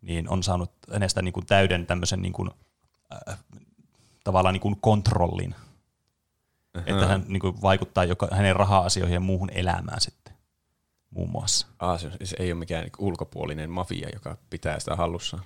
niin 0.02 0.30
on 0.30 0.44
saanut 0.44 0.72
hänestä 0.94 1.22
niin 1.22 1.34
kuin 1.34 1.46
täyden 1.46 1.86
tämmöisen 1.86 2.22
niin 2.22 2.34
kuin, 2.34 2.50
äh, 3.30 3.40
tavallaan 4.24 4.54
niin 4.54 4.62
kuin 4.62 4.78
kontrollin. 4.82 5.56
Että 6.86 7.08
hän 7.08 7.26
niin 7.28 7.40
kuin 7.40 7.62
vaikuttaa 7.62 8.04
joka, 8.04 8.28
hänen 8.32 8.56
raha-asioihin 8.56 9.14
ja 9.14 9.20
muuhun 9.20 9.50
elämään 9.50 10.02
sitten 10.02 10.34
muun 11.10 11.30
muassa. 11.30 11.68
Ah, 11.80 12.00
se, 12.00 12.12
se 12.24 12.36
ei 12.40 12.52
ole 12.52 12.60
mikään 12.60 12.84
niin 12.84 12.92
ulkopuolinen 12.98 13.70
mafia, 13.70 14.10
joka 14.14 14.38
pitää 14.50 14.80
sitä 14.80 14.96
hallussaan. 14.96 15.44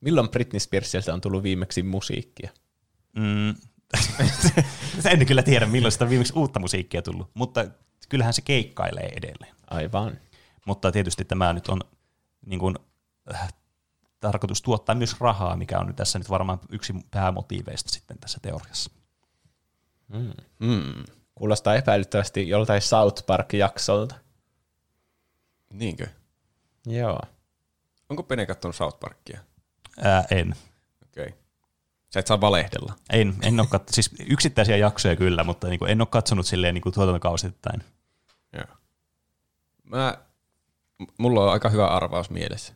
Milloin 0.00 0.28
Britney 0.28 0.60
Spearsilta 0.60 1.14
on 1.14 1.20
tullut 1.20 1.42
viimeksi 1.42 1.82
musiikkia? 1.82 2.50
Mm. 3.12 3.54
en 5.10 5.26
kyllä 5.26 5.42
tiedä, 5.42 5.66
milloin 5.66 5.92
sitä 5.92 6.04
on 6.04 6.10
viimeksi 6.10 6.32
uutta 6.36 6.60
musiikkia 6.60 7.02
tullut, 7.02 7.30
mutta 7.34 7.64
kyllähän 8.08 8.34
se 8.34 8.42
keikkailee 8.42 9.12
edelleen. 9.16 9.54
Aivan. 9.70 10.18
Mutta 10.66 10.92
tietysti 10.92 11.24
tämä 11.24 11.52
nyt 11.52 11.68
on 11.68 11.80
niin 12.46 12.60
kuin, 12.60 12.76
äh, 13.34 13.54
tarkoitus 14.20 14.62
tuottaa 14.62 14.94
myös 14.94 15.20
rahaa, 15.20 15.56
mikä 15.56 15.78
on 15.78 15.86
nyt 15.86 15.96
tässä 15.96 16.18
nyt 16.18 16.30
varmaan 16.30 16.60
yksi 16.70 16.94
päämotiiveista 17.10 17.92
sitten 17.92 18.18
tässä 18.18 18.38
teoriassa. 18.42 18.90
Hmm. 20.64 21.04
Kuulostaa 21.34 21.74
epäilyttävästi 21.74 22.48
joltain 22.48 22.82
South 22.82 23.26
Park-jaksolta. 23.26 24.14
Niinkö? 25.72 26.06
Joo. 26.86 27.20
Onko 28.08 28.22
Pene 28.22 28.46
kattonut 28.46 28.76
South 28.76 29.00
Parkia? 29.00 29.40
Ää, 30.02 30.24
en. 30.30 30.54
Sä 32.10 32.20
et 32.20 32.26
saa 32.26 32.40
valehdella. 32.40 32.94
En, 33.10 33.34
en 33.42 33.60
ole 33.60 33.68
kat- 33.74 33.84
siis 33.90 34.10
yksittäisiä 34.28 34.76
jaksoja 34.76 35.16
kyllä, 35.16 35.44
mutta 35.44 35.68
niin 35.68 35.78
kuin 35.78 35.90
en 35.90 36.00
ole 36.00 36.08
katsonut 36.10 36.46
silleen 36.46 36.74
niin 36.74 36.82
kuin 36.82 36.94
tuotantokausittain. 36.94 37.84
Joo. 38.52 38.64
Mä, 39.84 40.18
mulla 41.18 41.44
on 41.44 41.52
aika 41.52 41.68
hyvä 41.68 41.86
arvaus 41.86 42.30
mielessä. 42.30 42.72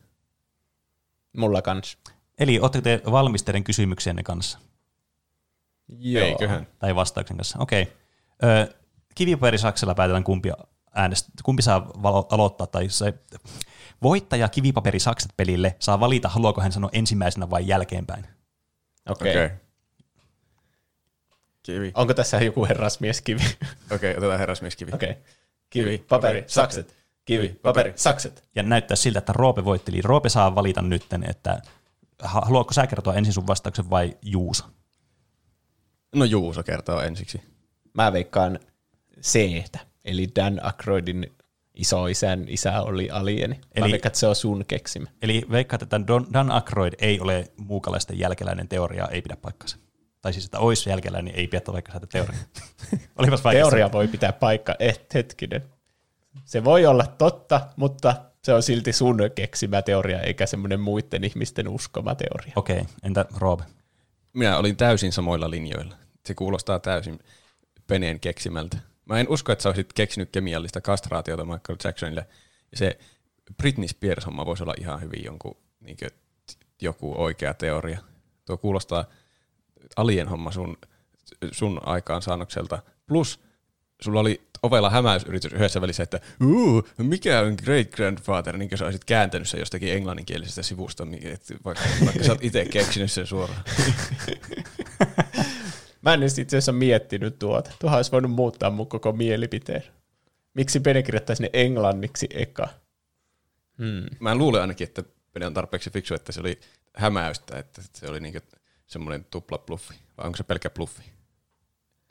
Mulla 1.37 1.61
kans. 1.61 1.97
Eli 2.39 2.59
ootteko 2.59 2.83
te 2.83 3.01
valmis 3.11 3.43
teidän 3.43 3.63
kysymyksienne 3.63 4.23
kanssa? 4.23 4.59
Joo. 5.87 6.25
Eiköhän. 6.25 6.67
Tai 6.79 6.95
vastauksen 6.95 7.37
kanssa? 7.37 7.59
Okei. 7.59 7.81
Okay. 7.81 8.67
Kivipaperi 9.15 9.57
Saksella 9.57 9.95
päätetään 9.95 10.23
kumpi, 10.23 10.51
äänestä, 10.95 11.29
kumpi 11.43 11.61
saa 11.61 11.79
valo- 11.79 12.27
aloittaa. 12.31 12.67
Tai 12.67 12.89
se, 12.89 13.13
voittaja 14.03 14.49
Kivipaperi 14.49 14.99
Sakset 14.99 15.31
pelille 15.37 15.75
saa 15.79 15.99
valita, 15.99 16.29
haluaako 16.29 16.61
hän 16.61 16.71
sanoa 16.71 16.89
ensimmäisenä 16.93 17.49
vai 17.49 17.67
jälkeenpäin. 17.67 18.25
Okei. 19.09 19.31
Okei. 19.31 19.45
Okay. 19.45 19.57
Kivi. 21.63 21.91
Onko 21.95 22.13
tässä 22.13 22.37
joku 22.37 22.65
herrasmieskivi? 22.65 23.41
Okei, 23.91 24.17
otetaan 24.17 24.39
herrasmieskivi. 24.39 24.91
Okei. 24.93 25.09
Okay. 25.09 25.23
Kivi, 25.69 25.97
paperi, 25.97 26.43
sakset. 26.47 26.95
Kivi, 27.25 27.59
paperi, 27.61 27.93
sakset. 27.95 28.43
Ja 28.55 28.63
näyttää 28.63 28.95
siltä, 28.95 29.19
että 29.19 29.33
Roope 29.33 29.65
voitti. 29.65 29.91
Eli 29.91 30.01
Roope 30.01 30.29
saa 30.29 30.55
valita 30.55 30.81
nytten, 30.81 31.29
että 31.29 31.61
ha- 32.21 32.41
haluatko 32.45 32.73
sä 32.73 32.87
kertoa 32.87 33.13
ensin 33.13 33.33
sun 33.33 33.47
vastauksen 33.47 33.89
vai 33.89 34.17
Juuso? 34.21 34.63
No 36.15 36.25
Juuso 36.25 36.63
kertoo 36.63 37.01
ensiksi. 37.01 37.41
Mä 37.93 38.13
veikkaan 38.13 38.59
c 39.21 39.63
eli 40.05 40.27
Dan 40.35 40.59
Aykroydin 40.63 41.33
isoisän 41.73 42.45
isä 42.47 42.81
oli 42.81 43.09
alieni. 43.09 43.55
Eli, 43.75 43.85
Mä 43.87 43.91
veikkaan, 43.91 44.09
että 44.09 44.19
se 44.19 44.27
on 44.27 44.35
sun 44.35 44.65
keksimä. 44.67 45.09
Eli 45.21 45.45
veikkaat, 45.51 45.81
että 45.81 46.07
Don, 46.07 46.27
Dan 46.33 46.51
Aykroyd 46.51 46.93
ei 46.97 47.19
ole 47.19 47.45
muukalaisten 47.57 48.19
jälkeläinen 48.19 48.67
teoria, 48.67 49.07
ei 49.07 49.21
pidä 49.21 49.35
paikkansa. 49.35 49.77
Tai 50.21 50.33
siis, 50.33 50.45
että 50.45 50.59
olisi 50.59 50.89
jälkeläinen, 50.89 51.25
niin 51.25 51.39
ei 51.39 51.47
pidä 51.47 51.61
paikkansa 51.61 51.97
että 51.97 52.07
teoria. 52.07 52.39
Olipas 53.19 53.43
vaikea 53.43 53.61
Teoria 53.61 53.91
voi 53.91 54.07
pitää 54.07 54.33
paikka. 54.33 54.75
Eh, 54.79 54.99
hetkinen. 55.13 55.63
Se 56.45 56.63
voi 56.63 56.85
olla 56.85 57.07
totta, 57.07 57.61
mutta 57.75 58.15
se 58.43 58.53
on 58.53 58.63
silti 58.63 58.93
sun 58.93 59.17
keksimä 59.35 59.81
teoria, 59.81 60.19
eikä 60.19 60.45
semmoinen 60.45 60.79
muiden 60.79 61.23
ihmisten 61.23 61.67
uskoma 61.67 62.15
teoria. 62.15 62.53
Okei, 62.55 62.79
okay, 62.79 62.93
entä 63.03 63.25
Roope? 63.37 63.63
Minä 64.33 64.57
olin 64.57 64.77
täysin 64.77 65.11
samoilla 65.11 65.49
linjoilla. 65.49 65.95
Se 66.25 66.33
kuulostaa 66.33 66.79
täysin 66.79 67.19
Peneen 67.87 68.19
keksimältä. 68.19 68.77
Mä 69.05 69.19
en 69.19 69.29
usko, 69.29 69.51
että 69.51 69.63
sä 69.63 69.69
olisit 69.69 69.93
keksinyt 69.93 70.29
kemiallista 70.31 70.81
kastraatiota 70.81 71.45
Michael 71.45 71.77
Jacksonille. 71.83 72.27
Ja 72.71 72.77
se 72.77 72.99
Britney 73.57 73.87
Spears-homma 73.87 74.45
voisi 74.45 74.63
olla 74.63 74.75
ihan 74.79 75.01
hyvin 75.01 75.23
jonkun, 75.23 75.57
niin 75.79 75.97
joku 76.81 77.13
oikea 77.17 77.53
teoria. 77.53 77.99
Tuo 78.45 78.57
kuulostaa 78.57 79.05
alien 79.95 80.27
homma 80.27 80.51
sun, 80.51 80.77
sun 81.51 81.81
aikaan 81.83 82.21
saannokselta. 82.21 82.79
Plus 83.07 83.39
sulla 84.01 84.19
oli 84.19 84.41
ovella 84.63 84.89
hämäysyritys 84.89 85.53
yhdessä 85.53 85.81
välissä, 85.81 86.03
että 86.03 86.19
mikä 86.97 87.39
on 87.39 87.55
great 87.63 87.89
grandfather, 87.89 88.57
niin 88.57 88.69
kuin 88.69 88.79
sä 88.79 88.85
olisit 88.85 89.05
kääntänyt 89.05 89.49
sen 89.49 89.59
jostakin 89.59 89.93
englanninkielisestä 89.93 90.63
sivusta, 90.63 91.07
että 91.23 91.53
vaikka, 91.65 91.83
vaikka 92.05 92.23
sä 92.23 92.31
oot 92.31 92.43
itse 92.43 92.65
keksinyt 92.65 93.11
sen 93.11 93.27
suoraan. 93.27 93.63
Mä 96.03 96.13
en 96.13 96.19
edes 96.19 96.39
itse 96.39 96.57
asiassa 96.57 96.71
miettinyt 96.71 97.39
tuota. 97.39 97.71
Tuohan 97.79 97.97
olisi 97.97 98.11
voinut 98.11 98.31
muuttaa 98.31 98.69
mun 98.69 98.87
koko 98.87 99.11
mielipiteen. 99.11 99.83
Miksi 100.53 100.79
Pene 100.79 101.03
kirjoittaisi 101.03 101.43
ne 101.43 101.49
englanniksi 101.53 102.27
eka? 102.33 102.67
Hmm. 103.77 104.05
Mä 104.19 104.35
luulen 104.35 104.61
ainakin, 104.61 104.87
että 104.87 105.03
Pene 105.33 105.45
on 105.45 105.53
tarpeeksi 105.53 105.89
fiksu, 105.89 106.13
että 106.13 106.31
se 106.31 106.39
oli 106.39 106.59
hämäystä, 106.95 107.57
että 107.57 107.81
se 107.93 108.07
oli 108.07 108.19
niinku 108.19 108.39
semmoinen 108.87 109.25
tupla 109.25 109.57
bluffi. 109.57 109.93
Vai 110.17 110.25
onko 110.25 110.37
se 110.37 110.43
pelkkä 110.43 110.69
bluffi? 110.69 111.03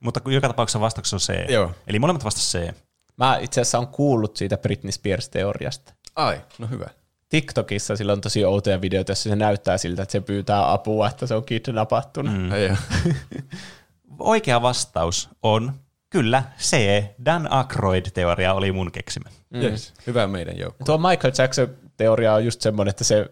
Mutta 0.01 0.21
kun 0.21 0.33
joka 0.33 0.49
tapauksessa 0.49 0.81
vastauksessa 0.81 1.17
on 1.17 1.21
C. 1.21 1.51
Joo. 1.51 1.73
Eli 1.87 1.99
molemmat 1.99 2.25
vastas 2.25 2.53
C. 2.53 2.75
Mä 3.17 3.39
itse 3.39 3.61
asiassa 3.61 3.79
on 3.79 3.89
kuullut 3.89 4.37
siitä 4.37 4.57
Britney 4.57 4.93
Spears-teoriasta. 4.93 5.95
Ai, 6.17 6.41
no 6.59 6.67
hyvä. 6.67 6.91
TikTokissa 7.29 7.97
sillä 7.97 8.13
on 8.13 8.21
tosi 8.21 8.45
outoja 8.45 8.81
videoita, 8.81 9.11
joissa 9.11 9.31
se 9.31 9.37
näyttää 9.37 9.79
siltä, 9.79 10.03
että 10.03 10.13
se 10.13 10.21
pyytää 10.21 10.73
apua, 10.73 11.09
että 11.09 11.27
se 11.27 11.35
on 11.35 11.45
kidnapattuna. 11.45 12.31
Mm. 12.31 12.51
Oikea 14.23 14.63
vastaus 14.63 15.29
on 15.43 15.73
kyllä 16.11 16.43
C. 16.59 16.77
Dan 17.25 17.53
Aykroyd-teoria 17.53 18.55
oli 18.55 18.73
mun 18.73 18.93
keksimä. 18.93 19.29
Mm. 19.51 19.61
Yes. 19.61 19.95
Hyvä 20.07 20.27
meidän 20.27 20.59
joukko. 20.59 20.85
Tuo 20.85 20.99
Michael 20.99 21.33
Jackson-teoria 21.39 22.35
on 22.35 22.45
just 22.45 22.61
semmoinen, 22.61 22.91
että 22.91 23.05
se 23.05 23.31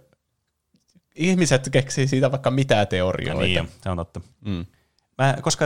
ihmiset 1.15 1.69
keksii 1.73 2.07
siitä 2.07 2.31
vaikka 2.31 2.51
mitä 2.51 2.87
teorioita. 2.87 3.43
Niin, 3.43 3.57
jo, 3.57 3.67
se 3.83 3.91
on 3.91 3.97
totta. 3.97 4.21
Mm. 4.45 4.67
Mä, 5.19 5.37
koska 5.43 5.65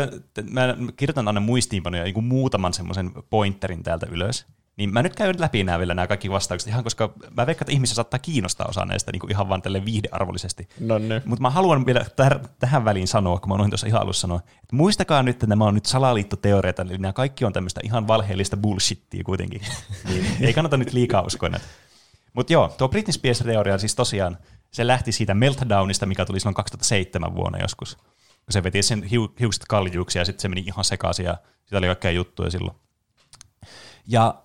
mä 0.51 0.77
kirjoitan 0.97 1.29
aina 1.29 1.41
muistiinpanoja 1.41 2.05
niin 2.05 2.15
kuin 2.15 2.25
muutaman 2.25 2.75
semmoisen 2.75 3.11
pointerin 3.31 3.83
täältä 3.83 4.07
ylös, 4.11 4.47
niin 4.77 4.93
mä 4.93 5.03
nyt 5.03 5.17
käyn 5.17 5.41
läpi 5.41 5.65
nämä 5.65 5.79
vielä 5.79 5.95
nämä 5.95 6.07
kaikki 6.07 6.31
vastaukset 6.31 6.69
ihan, 6.69 6.85
koska 6.85 7.13
mä 7.37 7.47
veikkaan, 7.47 7.65
että 7.65 7.73
ihmisiä 7.73 7.95
saattaa 7.95 8.19
kiinnostaa 8.19 8.67
osa 8.69 8.85
näistä 8.85 9.13
niin 9.13 9.21
kuin 9.21 9.31
ihan 9.31 9.49
vaan 9.49 9.63
tälle 9.63 9.85
viihdearvollisesti. 9.85 10.69
No 10.81 10.99
niin. 10.99 11.23
Mutta 11.25 11.43
mä 11.43 11.51
haluan 11.51 11.87
vielä 11.87 12.01
täh- 12.01 12.49
tähän 12.59 12.85
väliin 12.85 13.09
sanoa, 13.09 13.39
kun 13.39 13.49
mä 13.49 13.55
unohdin 13.55 13.71
tuossa 13.71 13.87
ihan 13.87 14.03
alussa 14.03 14.21
sanoa, 14.21 14.39
että 14.39 14.77
muistakaa 14.77 15.23
nyt, 15.23 15.35
että 15.35 15.47
nämä 15.47 15.65
on 15.65 15.75
nyt 15.75 15.87
salaliittoteoreita, 15.87 16.83
eli 16.83 16.99
nämä 16.99 17.13
kaikki 17.13 17.45
on 17.45 17.53
tämmöistä 17.53 17.81
ihan 17.85 18.09
valheellista 18.09 18.57
bullshittia 18.57 19.25
kuitenkin. 19.25 19.61
niin 20.09 20.27
ei 20.41 20.55
kannata 20.55 20.77
nyt 20.77 20.93
liikaa 20.93 21.23
uskoa 21.23 21.49
näitä. 21.49 21.67
Mutta 22.33 22.53
joo, 22.53 22.75
tuo 22.79 22.89
Britney 22.89 23.13
Spears-teoria 23.13 23.79
siis 23.79 23.95
tosiaan, 23.95 24.39
se 24.71 24.87
lähti 24.87 25.13
siitä 25.13 25.35
Meltdownista, 25.35 26.07
mikä 26.07 26.25
tuli 26.25 26.41
silloin 26.41 26.55
2007 26.55 27.35
vuonna 27.35 27.59
joskus. 27.59 27.97
Kun 27.97 28.53
se 28.53 28.63
veti 28.63 28.83
sen 28.83 29.03
hiu- 29.03 29.35
hiukset 29.41 29.65
kaljuiksi 29.69 30.19
ja 30.19 30.25
sitten 30.25 30.43
se 30.43 30.49
meni 30.49 30.61
ihan 30.61 30.85
sekaisin 30.85 31.25
ja 31.25 31.37
sitä 31.65 31.79
oli 31.79 31.87
kaikkea 31.87 32.11
juttuja 32.11 32.51
silloin. 32.51 32.77
Ja 34.07 34.44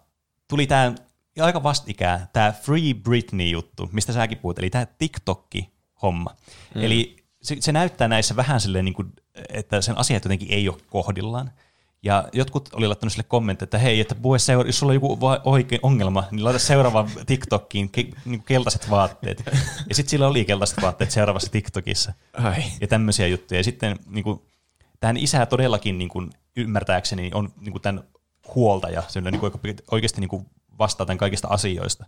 tuli 0.49 0.67
tämä 0.67 0.93
aika 1.41 1.63
vastikään, 1.63 2.27
tämä 2.34 2.51
Free 2.51 2.93
Britney-juttu, 3.03 3.89
mistä 3.91 4.13
säkin 4.13 4.38
puhut, 4.38 4.59
eli 4.59 4.69
tämä 4.69 4.85
TikTokki-homma. 4.85 6.35
Mm. 6.76 6.81
Eli 6.84 7.15
se, 7.41 7.57
se 7.59 7.71
näyttää 7.71 8.07
näissä 8.07 8.35
vähän 8.35 8.61
silleen, 8.61 8.85
niin 8.85 8.95
kuin, 8.95 9.13
että 9.49 9.81
sen 9.81 9.97
asiat 9.97 10.23
jotenkin 10.23 10.47
ei 10.51 10.69
ole 10.69 10.77
kohdillaan. 10.88 11.51
Ja 12.03 12.30
jotkut 12.34 12.69
oli 12.73 12.88
laittanut 12.88 13.13
sille 13.13 13.26
kommentteja, 13.27 13.65
että 13.65 13.77
hei, 13.77 13.99
että 13.99 14.15
puhe 14.15 14.39
seura- 14.39 14.67
jos 14.67 14.80
sulla 14.80 14.91
on 14.91 14.95
joku 14.95 15.21
va- 15.21 15.41
oikein 15.43 15.80
ongelma, 15.84 16.23
niin 16.31 16.43
laita 16.43 16.59
seuraavaan 16.59 17.09
TikTokkiin 17.26 17.91
ke- 17.97 18.19
niin 18.26 18.43
keltaiset 18.43 18.89
vaatteet. 18.89 19.43
Ja 19.89 19.95
sitten 19.95 20.09
sillä 20.09 20.27
oli 20.27 20.45
keltaiset 20.45 20.81
vaatteet 20.81 21.11
seuraavassa 21.11 21.51
TikTokissa. 21.51 22.13
Ai. 22.34 22.63
Ja 22.81 22.88
tämmöisiä 22.88 23.27
juttuja. 23.27 23.59
Ja 23.59 23.63
sitten 23.63 23.99
niin 24.05 24.23
kuin, 24.23 24.41
tämän 24.99 25.17
isä 25.17 25.45
todellakin 25.45 25.97
niin 25.97 26.09
kuin, 26.09 26.30
ymmärtääkseni 26.55 27.31
on 27.34 27.53
niin 27.59 27.71
kuin, 27.71 27.81
tämän 27.81 28.03
huoltaja, 28.55 29.03
se 29.07 29.21
niin 29.21 29.39
kuin, 29.39 29.53
oikeasti 29.91 30.21
niin 30.21 30.29
kuin, 30.29 30.45
vastaa 30.79 31.05
tämän 31.05 31.17
kaikista 31.17 31.47
asioista. 31.47 32.05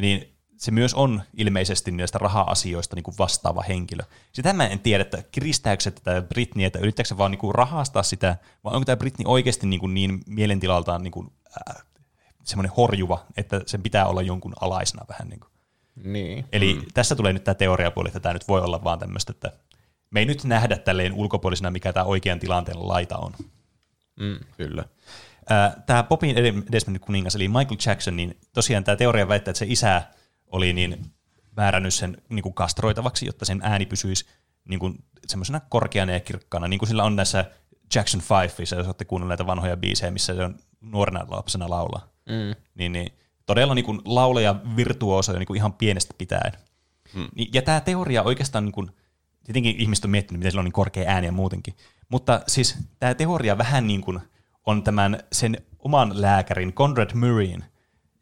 Niin 0.00 0.34
se 0.56 0.70
myös 0.70 0.94
on 0.94 1.22
ilmeisesti 1.36 1.90
näistä 1.90 2.18
raha-asioista 2.18 2.96
niin 2.96 3.02
kuin 3.02 3.14
vastaava 3.18 3.62
henkilö. 3.62 4.02
Sitä 4.32 4.52
mä 4.52 4.66
en 4.66 4.78
tiedä, 4.78 5.02
että 5.02 5.22
kiristääkö 5.32 5.82
se 5.82 5.90
tätä 5.90 6.22
Britney, 6.22 6.64
että 6.64 6.78
yrittääkö 6.78 7.08
se 7.08 7.18
vaan 7.18 7.30
niin 7.30 7.38
kuin 7.38 7.54
rahastaa 7.54 8.02
sitä, 8.02 8.36
vai 8.64 8.74
onko 8.74 8.84
tämä 8.84 8.96
Britney 8.96 9.24
oikeasti 9.28 9.66
niin, 9.66 9.80
kuin 9.80 9.94
niin 9.94 10.20
mielentilaltaan 10.26 11.02
niin 11.02 11.12
kuin, 11.12 11.32
äh, 11.70 11.84
semmoinen 12.44 12.72
horjuva, 12.76 13.24
että 13.36 13.60
sen 13.66 13.82
pitää 13.82 14.06
olla 14.06 14.22
jonkun 14.22 14.54
alaisena 14.60 15.04
vähän. 15.08 15.28
Niin 15.28 15.40
kuin. 15.40 15.50
Niin. 15.96 16.44
Eli 16.52 16.74
mm. 16.74 16.82
tässä 16.94 17.16
tulee 17.16 17.32
nyt 17.32 17.44
tämä 17.44 17.54
teoriapuoli, 17.54 18.08
että 18.08 18.20
tämä 18.20 18.32
nyt 18.32 18.48
voi 18.48 18.60
olla 18.60 18.84
vaan 18.84 18.98
tämmöistä, 18.98 19.30
että 19.30 19.52
me 20.10 20.20
ei 20.20 20.26
nyt 20.26 20.44
nähdä 20.44 20.76
tälleen 20.76 21.12
ulkopuolisena, 21.12 21.70
mikä 21.70 21.92
tämä 21.92 22.04
oikean 22.04 22.40
tilanteen 22.40 22.88
laita 22.88 23.16
on. 23.16 23.32
Mm. 24.20 24.38
Kyllä. 24.56 24.84
Tämä 25.86 26.02
popin 26.02 26.36
edesmennyt 26.68 27.02
kuningas, 27.02 27.34
eli 27.34 27.48
Michael 27.48 27.76
Jackson, 27.86 28.16
niin 28.16 28.38
tosiaan 28.52 28.84
tämä 28.84 28.96
teoria 28.96 29.28
väittää, 29.28 29.50
että 29.50 29.58
se 29.58 29.66
isä 29.68 30.02
oli 30.46 30.72
niin 30.72 31.06
määrännyt 31.56 31.94
sen 31.94 32.16
niin 32.28 32.42
kuin 32.42 32.54
kastroitavaksi, 32.54 33.26
jotta 33.26 33.44
sen 33.44 33.60
ääni 33.62 33.86
pysyisi 33.86 34.26
niin 34.68 34.80
kuin 34.80 35.04
semmoisena 35.26 35.60
korkeana 35.60 36.12
ja 36.12 36.20
kirkkaana, 36.20 36.68
niin 36.68 36.78
kuin 36.78 36.88
sillä 36.88 37.04
on 37.04 37.16
näissä 37.16 37.44
Jackson 37.94 38.22
5, 38.58 38.74
jos 38.76 38.86
olette 38.86 39.04
kuunnelleet 39.04 39.38
näitä 39.38 39.46
vanhoja 39.46 39.76
biisejä, 39.76 40.10
missä 40.10 40.34
se 40.34 40.44
on 40.44 40.56
nuorena 40.80 41.26
lapsena 41.28 41.70
laulaa. 41.70 42.08
Mm. 42.26 42.54
Niin, 42.74 42.92
niin 42.92 43.12
todella 43.46 43.74
niin 43.74 43.84
kuin 43.84 44.00
laulaja 44.04 44.56
virtuooso 44.76 45.32
niin 45.32 45.46
kuin 45.46 45.56
ihan 45.56 45.72
pienestä 45.72 46.14
pitäen. 46.18 46.52
Mm. 47.14 47.28
Ja 47.52 47.62
tämä 47.62 47.80
teoria 47.80 48.22
oikeastaan, 48.22 48.64
niin 48.64 48.72
kuin, 48.72 48.90
tietenkin 49.44 49.76
ihmiset 49.78 50.04
on 50.04 50.10
miettinyt, 50.10 50.38
miten 50.38 50.52
sillä 50.52 50.60
on 50.60 50.64
niin 50.64 50.72
korkea 50.72 51.10
ääni 51.10 51.26
ja 51.26 51.32
muutenkin, 51.32 51.76
mutta 52.08 52.40
siis 52.46 52.78
tämä 53.00 53.14
teoria 53.14 53.58
vähän 53.58 53.86
niin 53.86 54.00
kuin 54.00 54.20
on 54.66 54.82
tämän 54.82 55.18
sen 55.32 55.56
oman 55.78 56.22
lääkärin, 56.22 56.72
Conrad 56.72 57.14
Murrayn, 57.14 57.64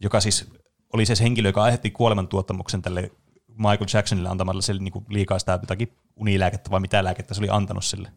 joka 0.00 0.20
siis 0.20 0.52
oli 0.92 1.06
se 1.06 1.14
henkilö, 1.20 1.48
joka 1.48 1.62
aiheutti 1.62 1.90
kuolemantuottamuksen 1.90 2.82
tälle 2.82 3.10
Michael 3.48 3.86
Jacksonille 3.94 4.28
antamalla 4.28 4.62
sille 4.62 4.82
niin 4.82 5.04
liikaa 5.08 5.38
sitä 5.38 5.52
jotakin 5.52 5.92
unilääkettä 6.16 6.70
vai 6.70 6.80
mitä 6.80 7.04
lääkettä 7.04 7.34
se 7.34 7.40
oli 7.40 7.48
antanut 7.50 7.84
sille. 7.84 8.12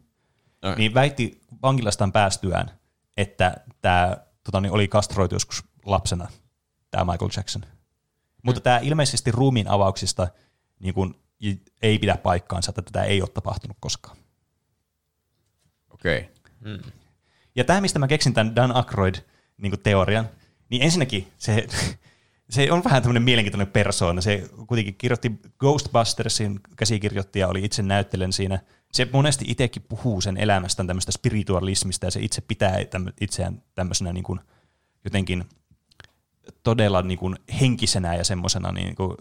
Ai. 0.62 0.76
Niin 0.76 0.94
väitti 0.94 1.40
vankilastaan 1.62 2.12
päästyään, 2.12 2.70
että 3.16 3.56
tämä 3.80 4.16
tota, 4.44 4.60
niin 4.60 4.72
oli 4.72 4.88
kastroitu 4.88 5.34
joskus 5.34 5.64
lapsena, 5.84 6.28
tämä 6.90 7.12
Michael 7.12 7.30
Jackson. 7.36 7.62
Mutta 8.42 8.60
tämä 8.60 8.78
ilmeisesti 8.78 9.32
ruumiin 9.32 9.68
avauksista 9.68 10.28
niin 10.80 10.94
kun, 10.94 11.20
ei 11.82 11.98
pidä 11.98 12.16
paikkaansa, 12.16 12.70
että 12.70 12.82
tätä 12.82 13.02
ei 13.02 13.22
ole 13.22 13.28
tapahtunut 13.28 13.76
koskaan. 13.80 14.16
Okei. 15.90 16.30
Okay. 16.60 16.78
Ja 17.56 17.64
tämä, 17.64 17.80
mistä 17.80 17.98
mä 17.98 18.08
keksin 18.08 18.34
tämän 18.34 18.56
Dan 18.56 18.76
Aykroyd 18.76 19.14
niin 19.58 19.72
niin 20.68 20.82
ensinnäkin 20.82 21.28
se, 21.38 21.66
se 22.50 22.72
on 22.72 22.84
vähän 22.84 23.02
tämmöinen 23.02 23.22
mielenkiintoinen 23.22 23.72
persoona. 23.72 24.20
Se 24.20 24.50
kuitenkin 24.66 24.94
kirjoitti 24.94 25.32
Ghostbustersin 25.58 26.60
käsikirjoittaja, 26.76 27.48
oli 27.48 27.64
itse 27.64 27.82
näyttelen 27.82 28.32
siinä. 28.32 28.58
Se 28.92 29.08
monesti 29.12 29.44
itsekin 29.48 29.82
puhuu 29.88 30.20
sen 30.20 30.36
elämästään 30.36 30.86
tämmöistä 30.86 31.12
spiritualismista 31.12 32.06
ja 32.06 32.10
se 32.10 32.20
itse 32.20 32.40
pitää 32.40 32.76
itseään 33.20 33.62
tämmöisenä 33.74 34.12
niin 34.12 34.24
kuin 34.24 34.40
jotenkin 35.04 35.44
todella 36.62 37.02
niin 37.02 37.18
kuin 37.18 37.36
henkisenä 37.60 38.14
ja 38.14 38.24
semmoisena 38.24 38.72
niin 38.72 38.94
kuin, 38.94 39.16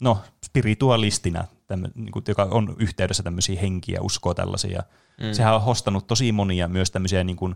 no, 0.00 0.18
spiritualistina 0.44 1.44
tämmö, 1.72 1.88
niin 1.94 2.12
kuin, 2.12 2.24
joka 2.28 2.48
on 2.50 2.76
yhteydessä 2.78 3.22
tämmöisiä 3.22 3.60
henkiä, 3.60 4.00
uskoo 4.00 4.34
tällaisia. 4.34 4.82
Mm. 5.20 5.32
Sehän 5.32 5.54
on 5.54 5.62
hostanut 5.62 6.06
tosi 6.06 6.32
monia 6.32 6.68
myös 6.68 6.90
tämmöisiä 6.90 7.24
niin 7.24 7.36
kuin, 7.36 7.54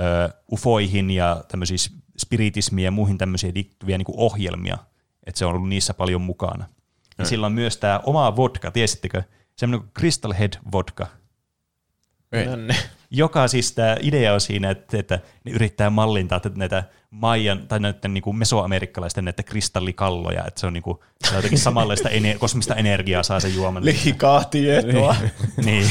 ö, 0.00 0.34
ufoihin 0.52 1.10
ja 1.10 1.44
tämmöisiä 1.48 1.76
spiritismiin 2.18 2.84
ja 2.84 2.90
muihin 2.90 3.18
tämmöisiä 3.18 3.52
liittyviä 3.54 3.98
niin 3.98 4.06
kuin 4.06 4.18
ohjelmia, 4.18 4.78
että 5.26 5.38
se 5.38 5.46
on 5.46 5.54
ollut 5.54 5.68
niissä 5.68 5.94
paljon 5.94 6.20
mukana. 6.20 6.64
Ja 7.18 7.24
sillä 7.24 7.46
on 7.46 7.52
myös 7.52 7.76
tämä 7.76 8.00
oma 8.04 8.36
vodka, 8.36 8.70
tiesittekö? 8.70 9.22
Semmoinen 9.56 9.80
kuin 9.80 9.94
Crystal 9.98 10.32
Head 10.32 10.52
vodka, 10.72 11.06
Ei. 12.34 12.46
No 12.46 12.56
niin. 12.56 12.76
joka 13.10 13.48
siis 13.48 13.72
tämä 13.72 13.96
idea 14.00 14.34
on 14.34 14.40
siinä, 14.40 14.70
että, 14.70 14.98
että 14.98 15.18
ne 15.44 15.52
yrittää 15.52 15.90
mallintaa 15.90 16.40
tätä 16.40 16.58
näitä 16.58 16.84
Maijan 17.10 17.68
tai 17.68 17.80
näiden 17.80 18.14
niin 18.14 18.22
kuin 18.22 18.36
mesoamerikkalaisten 18.36 19.24
näitä 19.24 19.42
kristallikalloja, 19.42 20.44
että 20.46 20.60
se 20.60 20.66
on, 20.66 20.72
niin 20.72 20.82
kuin, 20.82 20.98
se 21.24 21.30
on 21.30 21.36
jotenkin 21.36 21.58
samanlaista 21.58 22.08
ene- 22.08 22.38
kosmista 22.38 22.74
energiaa 22.74 23.22
saa 23.22 23.40
se 23.40 23.48
juoman. 23.48 23.84
Liikaa 23.84 24.44
tietoa. 24.44 25.16
niin. 25.64 25.90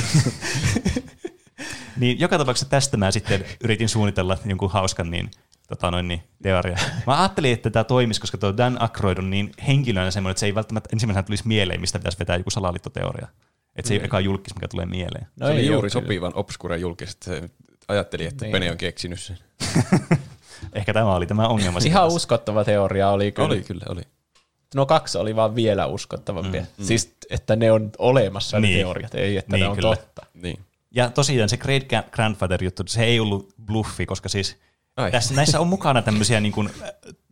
niin 1.99 2.19
joka 2.19 2.37
tapauksessa 2.37 2.69
tästä 2.69 2.97
mä 2.97 3.11
sitten 3.11 3.45
yritin 3.63 3.89
suunnitella 3.89 4.37
jonkun 4.45 4.71
hauskan 4.71 5.11
niin, 5.11 5.31
tota 5.67 5.91
noin, 5.91 6.07
niin, 6.07 6.23
teoria. 6.43 6.77
Mä 7.07 7.21
ajattelin, 7.21 7.53
että 7.53 7.69
tämä 7.69 7.83
toimisi, 7.83 8.21
koska 8.21 8.37
tuo 8.37 8.57
Dan 8.57 8.81
Aykroyd 8.81 9.17
on 9.17 9.29
niin 9.29 9.51
henkilönä 9.67 10.11
semmoinen, 10.11 10.31
että 10.31 10.39
se 10.39 10.45
ei 10.45 10.55
välttämättä 10.55 10.89
ensimmäisenä 10.93 11.23
tulisi 11.23 11.47
mieleen, 11.47 11.81
mistä 11.81 11.99
pitäisi 11.99 12.19
vetää 12.19 12.37
joku 12.37 12.49
salaliittoteoria. 12.49 13.27
Että 13.75 13.87
se 13.87 13.93
ei 13.93 13.97
ole 13.99 14.05
eka 14.05 14.19
julkis, 14.19 14.55
mikä 14.55 14.67
tulee 14.67 14.85
mieleen. 14.85 15.27
No 15.39 15.47
se 15.47 15.53
oli 15.53 15.61
ei 15.61 15.67
juuri 15.67 15.89
kyllä. 15.89 16.01
sopivan 16.03 16.31
obscure 16.35 16.77
julkisesti. 16.77 17.25
Se 17.25 17.49
ajatteli, 17.87 18.25
että 18.25 18.45
Niin. 18.45 18.51
Pene 18.51 18.71
on 18.71 18.77
keksinyt 18.77 19.19
sen. 19.19 19.37
Ehkä 20.73 20.93
tämä 20.93 21.15
oli 21.15 21.25
tämä 21.27 21.47
ongelma. 21.47 21.79
siinä 21.79 21.93
Ihan 21.99 22.07
uskottava 22.07 22.63
teoria 22.63 23.09
oli 23.09 23.31
kyllä. 23.31 23.47
Oli 23.47 23.61
kyllä, 23.61 23.85
oli. 23.89 24.01
No 24.75 24.85
kaksi 24.85 25.17
oli 25.17 25.35
vaan 25.35 25.55
vielä 25.55 25.85
uskottavampia. 25.85 26.61
Mm, 26.77 26.85
Siis, 26.85 27.15
että 27.29 27.55
ne 27.55 27.71
on 27.71 27.91
olemassa 27.97 28.59
Niin. 28.59 28.71
ne 28.77 28.77
teoriat, 28.83 29.15
ei 29.15 29.37
että 29.37 29.51
Niin, 29.55 29.63
ne 29.63 29.69
on 29.69 29.75
kyllä. 29.75 29.95
totta. 29.95 30.25
Niin. 30.33 30.59
Ja 30.91 31.09
tosiaan 31.09 31.49
se 31.49 31.57
Great 31.57 31.83
Gra- 31.83 32.09
Grandfather-juttu, 32.11 32.83
se 32.87 33.03
ei 33.03 33.19
ollut 33.19 33.53
bluffi, 33.65 34.05
koska 34.05 34.29
siis 34.29 34.57
Ai. 34.97 35.11
tässä, 35.11 35.33
näissä 35.33 35.59
on 35.59 35.67
mukana 35.67 36.01
tämmöisiä 36.01 36.39
niin 36.39 36.51
kuin, 36.51 36.69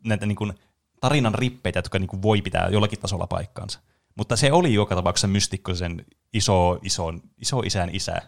näitä 0.06 0.26
niin 0.26 0.36
kuin 0.36 0.54
tarinan 1.02 1.36
rippeitä, 1.36 1.78
jotka 1.80 2.00
niin 2.00 2.08
kuin 2.08 2.22
voi 2.22 2.42
pitää 2.42 2.70
jollakin 2.72 3.00
tasolla 3.00 3.28
paikkaansa. 3.28 3.80
Mutta 4.16 4.36
se 4.36 4.52
oli 4.52 4.74
joka 4.74 4.96
tapauksessa 4.96 5.28
mystikkosen 5.28 6.06
iso, 6.34 6.80
iso, 6.82 7.14
iso 7.38 7.60
isän 7.60 7.90
isä. 7.96 8.22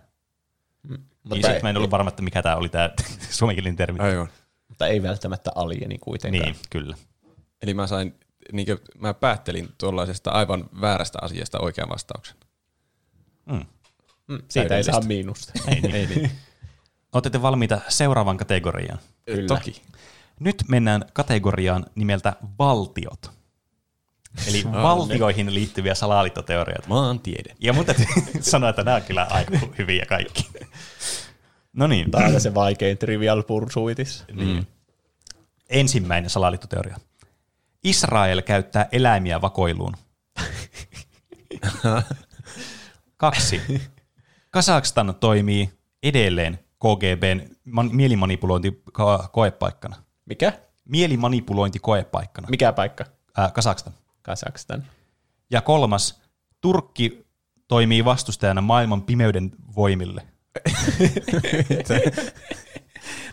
Niin 0.90 1.00
Mutta, 1.24 1.48
sit 1.48 1.64
mä 1.64 1.70
en 1.70 1.78
ollut 1.78 1.92
varma, 1.92 2.10
että 2.10 2.22
mikä 2.22 2.42
tämä 2.42 2.56
oli 2.56 2.70
tämä 2.70 2.90
suomenkielinen 3.30 3.76
termi. 3.76 4.00
Aivan. 4.00 4.30
mutta 4.68 4.88
ei 4.88 5.04
välttämättä 5.04 5.52
alieni 5.56 5.98
kuitenkaan. 5.98 6.44
Niin, 6.44 6.56
kyllä. 6.70 6.96
Eli 7.62 7.74
mä 7.74 7.88
sain, 7.88 8.16
niin 8.52 8.66
kuin, 8.66 8.80
mä 9.00 9.14
päättelin 9.14 9.70
tuollaisesta 9.78 10.32
aivan 10.32 10.70
väärästä 10.82 11.20
asiasta 11.22 11.60
oikean 11.60 11.90
vastauksen. 11.90 12.38
Mm. 13.46 13.66
Mm, 14.28 14.40
siitä 14.50 14.78
ei 14.78 14.84
saa 14.84 15.02
miinusta. 15.02 15.54
Ei 15.68 15.82
niin. 15.82 15.96
Ei 15.96 16.06
niin. 16.08 16.32
Oletteko 17.14 17.42
valmiita 17.42 17.82
seuraavaan 17.90 18.38
kategoriaan? 18.38 19.00
Kyllä. 19.26 19.48
Toki. 19.48 19.82
Nyt 20.40 20.64
mennään 20.68 21.06
kategoriaan 21.14 21.86
nimeltä 21.96 22.34
valtiot. 22.60 23.32
Eli 24.48 24.64
valtioihin 24.64 25.54
liittyviä 25.54 25.96
salaliittoteorioita. 25.96 26.88
Maantiede. 26.88 27.56
Ja 27.60 27.74
täytyy 27.86 28.06
sanoa, 28.42 28.70
että 28.70 28.84
nämä 28.84 28.98
on 28.98 29.04
kyllä 29.04 29.28
aika 29.30 29.52
hyviä 29.78 30.06
kaikki. 30.06 30.50
No 31.74 31.88
niin, 31.88 32.12
Tämä 32.12 32.26
on 32.26 32.42
se 32.42 32.54
vaikein 32.54 32.98
Trivial 32.98 33.44
Pursuitis. 33.44 34.24
niin. 34.34 34.68
ensimmäinen 35.70 36.30
salaliittoteoria. 36.30 36.98
Israel 37.84 38.42
käyttää 38.42 38.88
eläimiä 38.92 39.42
vakoiluun. 39.42 39.94
Kaksi. 43.18 43.82
Kasakstan 44.52 45.16
toimii 45.20 45.70
edelleen 46.04 46.60
KGBn 46.80 47.42
man- 47.66 47.96
mielimanipulointikoepaikkana. 47.96 49.96
Mikä? 50.26 50.54
Mielimanipulointikoepaikkana. 50.86 52.48
Mikä 52.50 52.74
paikka? 52.74 53.06
Kasakstan. 53.54 53.94
Kazakstan. 54.24 54.86
Ja 55.50 55.62
kolmas. 55.62 56.22
Turkki 56.62 57.26
toimii 57.68 58.06
vastustajana 58.06 58.62
maailman 58.62 59.02
pimeyden 59.02 59.52
voimille. 59.76 60.22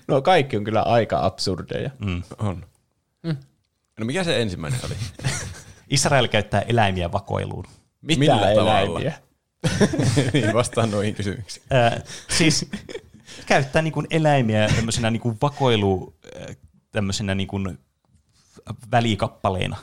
No 0.09 0.23
kaikki 0.23 0.57
on 0.57 0.65
kyllä 0.65 0.83
aika 0.83 1.27
absurdeja. 1.27 1.91
Mm. 1.99 2.23
On. 2.39 2.67
No 3.99 4.07
mikä 4.07 4.25
se 4.25 4.43
ensimmäinen 4.43 4.81
oli? 4.85 4.95
Israel 5.91 6.29
käyttää 6.29 6.61
eläimiä 6.61 7.13
vakoiluun. 7.13 7.65
Mitä 8.03 8.19
Millä 8.19 8.53
eläimiä? 8.53 9.19
niin, 10.33 10.55
vastaan 10.55 10.91
noihin 10.91 11.15
kysymyksiin. 11.15 11.67
Ää, 11.71 12.01
siis 12.29 12.71
käyttää 13.47 13.83
niin 13.83 13.93
kuin 13.93 14.07
eläimiä 14.11 14.69
tämmöisenä 14.77 15.11
niin 15.11 15.21
kuin 15.21 15.39
vakoilu, 15.43 16.15
tämmöisenä 16.91 17.35
niin 17.35 17.49
kuin 17.49 17.79
välikappaleina. 18.91 19.77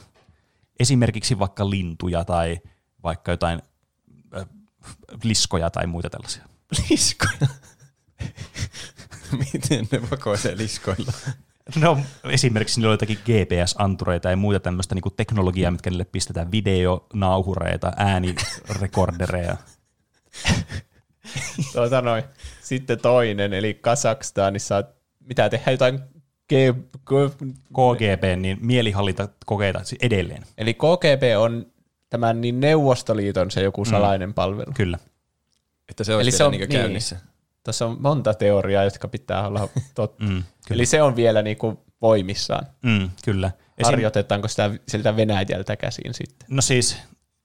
Esimerkiksi 0.80 1.40
vaikka 1.40 1.70
lintuja 1.70 2.26
tai 2.26 2.60
vaikka 3.04 3.32
jotain 3.32 3.62
ää, 4.32 4.45
liskoja 5.24 5.70
tai 5.70 5.88
muita 5.88 6.10
tällaisia. 6.10 6.44
Liskoja. 6.90 7.48
Miten 9.54 9.88
ne 9.91 10.02
vakoisee 10.12 10.58
liskoilla? 10.58 11.12
No 11.76 11.98
esimerkiksi 12.24 12.80
niillä 12.80 12.90
on 12.90 12.94
jotakin 12.94 13.18
GPS-antureita 13.18 14.30
ja 14.30 14.38
muita 14.38 14.60
tämmöistä 14.60 14.95
niin 14.95 15.02
kuin 15.02 15.16
teknologiaa, 15.18 15.72
mitkä 15.72 15.90
niille 15.90 16.06
pistetään 16.06 16.52
videonauhureita, 16.52 17.94
äänirekordereja. 17.98 19.58
Tuota 21.74 22.02
noin. 22.02 22.24
Sitten 22.62 22.99
toinen, 22.99 23.54
eli 23.54 23.74
Kazakstanissa, 23.74 24.84
mitä 25.20 25.49
tehdään 25.49 25.74
jotain 25.74 25.99
G, 26.49 26.53
G, 27.06 27.11
KGB, 27.74 28.24
niin 28.38 28.57
mielihallintakokeita 28.61 29.84
siis 29.84 29.99
edelleen. 30.02 30.44
Eli 30.57 30.74
KGB 30.74 31.24
on 31.38 31.65
tämän 32.10 32.41
niin 32.41 32.60
Neuvostoliiton 32.60 33.52
se 33.52 33.61
joku 33.61 33.86
salainen 33.86 34.34
palvelu. 34.34 34.72
Kyllä. 34.74 34.98
Että 35.90 36.03
se 36.03 36.14
Eli 36.14 36.32
se 36.32 36.44
on- 36.44 36.52
niin 36.52 36.60
niin. 36.60 36.69
käynnissä. 36.69 37.19
Tässä 37.64 37.86
on 37.86 37.98
monta 37.99 38.34
teoriaa, 38.34 38.84
jotka 38.84 39.07
pitää 39.07 39.48
olla 39.48 39.69
totta. 39.95 40.24
Mm, 40.30 40.44
Eli 40.69 40.86
se 40.86 41.02
on 41.02 41.15
vielä 41.15 41.41
niinku 41.41 41.84
voimissaan. 42.02 42.68
Mm, 42.82 43.10
kyllä. 43.26 43.52
Esim- 43.82 43.86
Harjoitetaanko 43.86 44.48
sitä 44.48 44.72
siltä 44.88 45.15
Venäjältä 45.15 45.76
käsin 45.76 46.14
sitten? 46.14 46.48
No 46.52 46.61
siis 46.61 46.98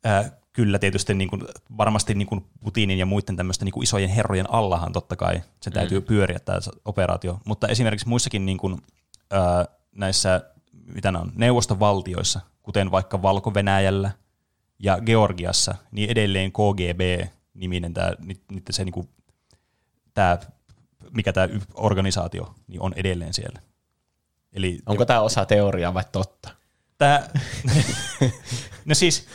äh, 0.07 0.33
kyllä 0.53 0.79
tietysti 0.79 1.15
niin 1.15 1.31
kuin, 1.31 1.43
varmasti 1.77 2.15
niin 2.15 2.29
kuin 2.29 2.45
Putinin 2.61 2.99
ja 2.99 3.07
muiden 3.07 3.37
tämmöisten 3.37 3.67
niin 3.67 3.73
kuin 3.73 3.85
isojen 3.85 4.11
herrojen 4.11 4.51
allahan 4.51 4.93
totta 4.93 5.17
kai 5.17 5.43
se 5.61 5.71
täytyy 5.71 6.01
mm. 6.01 6.07
pyöriä 6.07 6.39
tämä 6.39 6.59
operaatio, 6.85 7.41
mutta 7.45 7.69
esimerkiksi 7.69 8.09
muissakin 8.09 8.47
niin 8.47 8.59
kuin, 8.59 8.83
äh, 9.33 9.75
näissä 9.93 10.41
mitä 10.95 11.13
ne 11.13 11.19
on, 11.19 11.33
neuvostovaltioissa, 11.35 12.41
kuten 12.63 12.91
vaikka 12.91 13.23
Valko-Venäjällä 13.23 14.11
ja 14.79 14.99
Georgiassa, 15.01 15.75
niin 15.91 16.11
edelleen 16.11 16.53
KGB-niminen 16.53 17.95
tämä, 17.95 18.13
niiden 18.21 18.63
se 18.71 18.85
niin 18.85 18.93
kuin, 18.93 19.09
tämä, 20.15 20.39
mikä 21.11 21.33
tämä 21.33 21.49
organisaatio, 21.75 22.55
niin 22.67 22.81
on 22.81 22.93
edelleen 22.97 23.35
siellä. 23.35 23.61
Eli 24.53 24.79
Onko 24.87 25.05
tämä 25.05 25.21
osa 25.21 25.45
teoriaa 25.45 25.95
vai 25.95 26.05
totta? 26.13 26.51
Tää, 26.99 27.31
no 28.85 28.95
siis, 28.95 29.27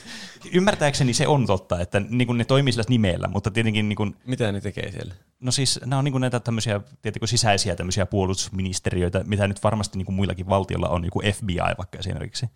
ymmärtääkseni 0.53 1.13
se 1.13 1.27
on 1.27 1.45
totta, 1.47 1.81
että 1.81 1.99
niin 1.99 2.27
kuin 2.27 2.37
ne 2.37 2.45
toimii 2.45 2.73
sillä 2.73 2.85
nimellä, 2.89 3.27
mutta 3.27 3.51
tietenkin, 3.51 3.89
niin 3.89 3.95
kuin, 3.97 4.15
Mitä 4.25 4.51
ne 4.51 4.61
tekee 4.61 4.91
siellä? 4.91 5.13
no 5.39 5.51
siis 5.51 5.79
nämä 5.85 5.97
on 5.97 6.03
niin 6.03 6.11
kuin 6.11 6.21
näitä 6.21 6.39
tämmöisiä 6.39 6.81
tietenkin 7.01 7.27
sisäisiä 7.27 7.75
tämmöisiä 7.75 8.05
puolustusministeriöitä, 8.05 9.23
mitä 9.23 9.47
nyt 9.47 9.63
varmasti 9.63 9.97
niin 9.97 10.05
kuin 10.05 10.15
muillakin 10.15 10.49
valtiolla 10.49 10.89
on, 10.89 11.05
joku 11.05 11.21
FBI 11.33 11.57
vaikka 11.77 11.97
esimerkiksi. 11.99 12.49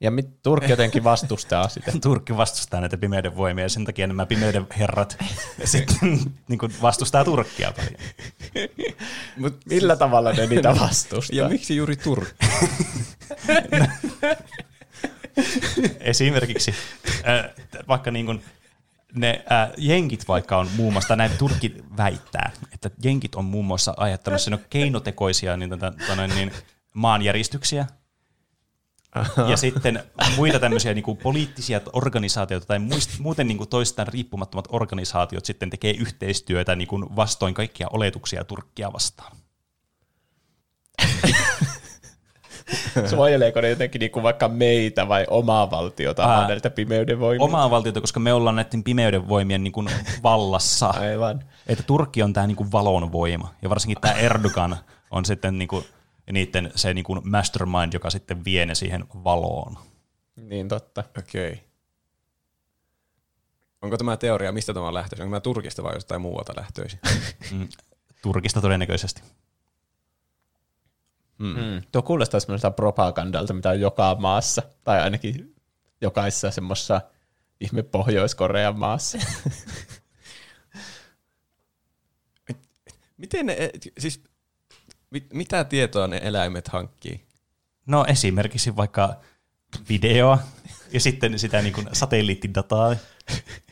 Ja 0.00 0.10
mit, 0.10 0.42
Turkki 0.42 0.70
jotenkin 0.70 1.04
vastustaa 1.04 1.68
sitä. 1.74 1.92
Turkki 2.02 2.36
vastustaa 2.36 2.80
näitä 2.80 2.96
pimeyden 2.96 3.36
voimia 3.36 3.64
ja 3.64 3.68
sen 3.68 3.84
takia 3.84 4.06
nämä 4.06 4.26
pimeyden 4.26 4.66
herrat 4.78 5.18
sitten 5.64 6.20
niin 6.48 6.58
kuin 6.58 6.72
vastustaa 6.82 7.24
Turkkia 7.24 7.72
paljon. 7.72 7.94
Mut, 9.36 9.56
Millä 9.66 9.96
tavalla 9.96 10.32
ne 10.32 10.46
niitä 10.46 10.76
vastustaa? 10.80 11.36
ja 11.36 11.48
miksi 11.48 11.76
juuri 11.76 11.96
Turkki? 11.96 12.46
Esimerkiksi 16.00 16.74
äh, 17.28 17.50
vaikka 17.88 18.10
niin 18.10 18.26
kuin 18.26 18.42
ne 19.14 19.44
äh, 19.52 19.70
jenkit 19.76 20.28
vaikka 20.28 20.58
on 20.58 20.68
muun 20.76 20.92
muassa, 20.92 21.16
näin 21.16 21.30
Turkki 21.38 21.74
väittää, 21.96 22.50
että 22.74 22.90
jenkit 23.02 23.34
on 23.34 23.44
muun 23.44 23.64
muassa 23.64 23.94
ajattanut 23.96 24.40
sen 24.40 24.58
keinotekoisia 24.70 25.56
niin, 25.56 25.70
tota, 25.70 25.92
tota, 26.08 26.26
niin, 26.26 26.52
maanjäristyksiä, 26.94 27.86
ja 29.48 29.56
sitten 29.56 30.02
muita 30.36 30.58
tämmöisiä 30.58 30.94
niin 30.94 31.02
kuin 31.02 31.16
poliittisia 31.16 31.80
organisaatioita 31.92 32.66
tai 32.66 32.78
muist, 32.78 33.18
muuten 33.18 33.48
niin 33.48 33.58
kuin 33.58 33.68
toistaan 33.68 34.08
riippumattomat 34.08 34.68
organisaatiot 34.70 35.44
sitten 35.44 35.70
tekee 35.70 35.92
yhteistyötä 35.92 36.76
niin 36.76 36.88
kuin 36.88 37.16
vastoin 37.16 37.54
kaikkia 37.54 37.86
oletuksia 37.90 38.44
Turkkia 38.44 38.92
vastaan. 38.92 39.36
Suojeleeko 43.06 43.60
ne 43.60 43.68
jotenkin 43.68 43.98
niinku 43.98 44.22
vaikka 44.22 44.48
meitä 44.48 45.08
vai 45.08 45.26
omaa 45.30 45.70
valtiota 45.70 46.22
Ää, 46.22 46.48
näiltä 46.48 46.70
pimeyden 46.70 47.20
voimilta? 47.20 47.44
Omaa 47.44 47.70
valtiota, 47.70 48.00
koska 48.00 48.20
me 48.20 48.32
ollaan 48.32 48.56
näiden 48.56 48.84
pimeyden 48.84 49.28
voimien 49.28 49.64
niin 49.64 49.72
kuin 49.72 49.88
vallassa. 50.22 50.88
Aivan. 50.88 51.44
Että 51.66 51.82
Turkki 51.82 52.22
on 52.22 52.32
tämä 52.32 52.46
niin 52.46 52.56
kuin 52.56 52.72
valon 52.72 53.12
voima, 53.12 53.54
ja 53.62 53.70
varsinkin 53.70 54.00
tämä 54.00 54.14
Erdogan 54.14 54.76
on 55.10 55.24
sitten 55.24 55.58
niin 55.58 55.68
kuin 55.68 55.84
niiden 56.32 56.72
se 56.74 56.94
niin 56.94 57.04
kuin 57.04 57.30
mastermind, 57.30 57.92
joka 57.92 58.10
sitten 58.10 58.44
vie 58.44 58.66
ne 58.66 58.74
siihen 58.74 59.04
valoon. 59.24 59.78
Niin 60.36 60.68
totta. 60.68 61.04
Okei. 61.18 61.52
Okay. 61.52 61.68
Onko 63.82 63.96
tämä 63.96 64.16
teoria, 64.16 64.52
mistä 64.52 64.74
tämä 64.74 64.88
on 64.88 64.94
lähtöisin? 64.94 65.22
Onko 65.22 65.32
tämä 65.32 65.40
Turkista 65.40 65.82
vai 65.82 65.94
jostain 65.94 66.20
muualta 66.20 66.52
lähtöisin? 66.56 66.98
Mm, 67.52 67.68
Turkista 68.22 68.60
todennäköisesti. 68.60 69.22
Mm. 71.38 71.82
Tuo 71.92 72.02
kuulostaa 72.02 72.40
semmoiselta 72.40 72.74
propagandalta, 72.74 73.54
mitä 73.54 73.70
on 73.70 73.80
joka 73.80 74.16
maassa, 74.20 74.62
tai 74.84 75.00
ainakin 75.00 75.54
jokaisessa 76.00 76.50
semmoisessa 76.50 77.00
ihme 77.60 77.82
Pohjois-Korean 77.82 78.78
maassa. 78.78 79.18
Miten 83.16 83.46
ne, 83.46 83.70
siis, 83.98 84.22
mit, 85.10 85.32
mitä 85.32 85.64
tietoa 85.64 86.06
ne 86.06 86.20
eläimet 86.22 86.68
hankkii? 86.68 87.26
No 87.86 88.04
esimerkiksi 88.08 88.76
vaikka 88.76 89.20
videoa 89.88 90.38
ja 90.92 91.00
sitten 91.00 91.38
sitä 91.38 91.62
niin 91.62 91.72
kuin 91.72 91.88
satelliittidataa. 91.92 92.96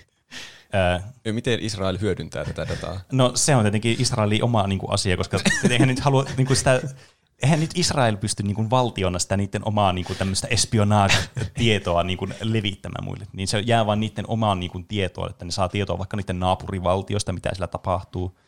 Miten 1.32 1.60
Israel 1.60 1.98
hyödyntää 2.01 2.44
tätä 2.44 2.68
dataa? 2.68 3.01
No 3.12 3.32
se 3.34 3.56
on 3.56 3.64
tietenkin 3.64 3.97
Israelin 3.98 4.44
oma 4.44 4.66
niin 4.66 4.78
kuin, 4.78 4.93
asia, 4.93 5.16
koska 5.16 5.38
eihän 5.70 5.88
nyt 5.88 6.01
halua 6.01 6.24
niin 6.36 6.47
kuin 6.47 6.56
sitä, 6.56 6.82
eihän 7.42 7.60
nyt 7.60 7.70
Israel 7.74 8.16
pysty 8.16 8.42
niin 8.42 8.54
kuin, 8.54 8.70
valtiona 8.70 9.18
sitä 9.18 9.36
niiden 9.36 9.68
omaa 9.68 9.92
niin 9.92 10.04
kuin, 10.04 10.18
tämmöistä 10.18 10.48
espionage-tietoa 10.48 12.02
niin 12.02 12.18
kuin, 12.18 12.34
levittämään 12.40 13.04
muille. 13.04 13.26
Niin 13.32 13.48
se 13.48 13.60
jää 13.60 13.86
vain 13.86 14.00
niiden 14.00 14.24
omaan 14.28 14.60
niin 14.60 14.70
kuin, 14.70 14.86
tietoon, 14.86 15.30
että 15.30 15.44
ne 15.44 15.50
saa 15.50 15.68
tietoa 15.68 15.98
vaikka 15.98 16.16
niiden 16.16 16.40
naapurivaltiosta, 16.40 17.32
mitä 17.32 17.50
siellä 17.52 17.66
tapahtuu. 17.66 18.38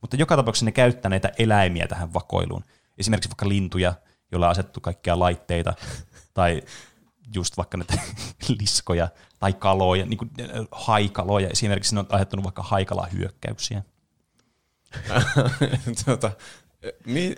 Mutta 0.00 0.16
joka 0.16 0.36
tapauksessa 0.36 0.64
ne 0.64 0.72
käyttää 0.72 1.08
näitä 1.08 1.32
eläimiä 1.38 1.86
tähän 1.86 2.14
vakoiluun. 2.14 2.64
Esimerkiksi 2.98 3.30
vaikka 3.30 3.48
lintuja, 3.48 3.94
joilla 4.32 4.46
on 4.46 4.52
asettu 4.52 4.80
kaikkia 4.80 5.18
laitteita, 5.18 5.74
tai 6.34 6.62
just 7.34 7.56
vaikka 7.56 7.76
näitä 7.76 7.98
liskoja 8.60 9.08
tai 9.38 9.52
kaloja, 9.52 10.06
niin 10.06 10.18
kuin 10.18 10.30
äh, 10.40 10.66
haikaloja. 10.70 11.48
Esimerkiksi 11.48 11.94
ne 11.94 12.00
on 12.00 12.06
aiheuttanut 12.10 12.44
vaikka 12.44 12.62
haikalahyökkäyksiä. 12.62 13.82
tuota, 16.04 16.30
mi, 17.06 17.34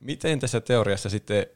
miten 0.00 0.40
tässä 0.40 0.60
teoriassa 0.60 1.10
sitten, 1.10 1.46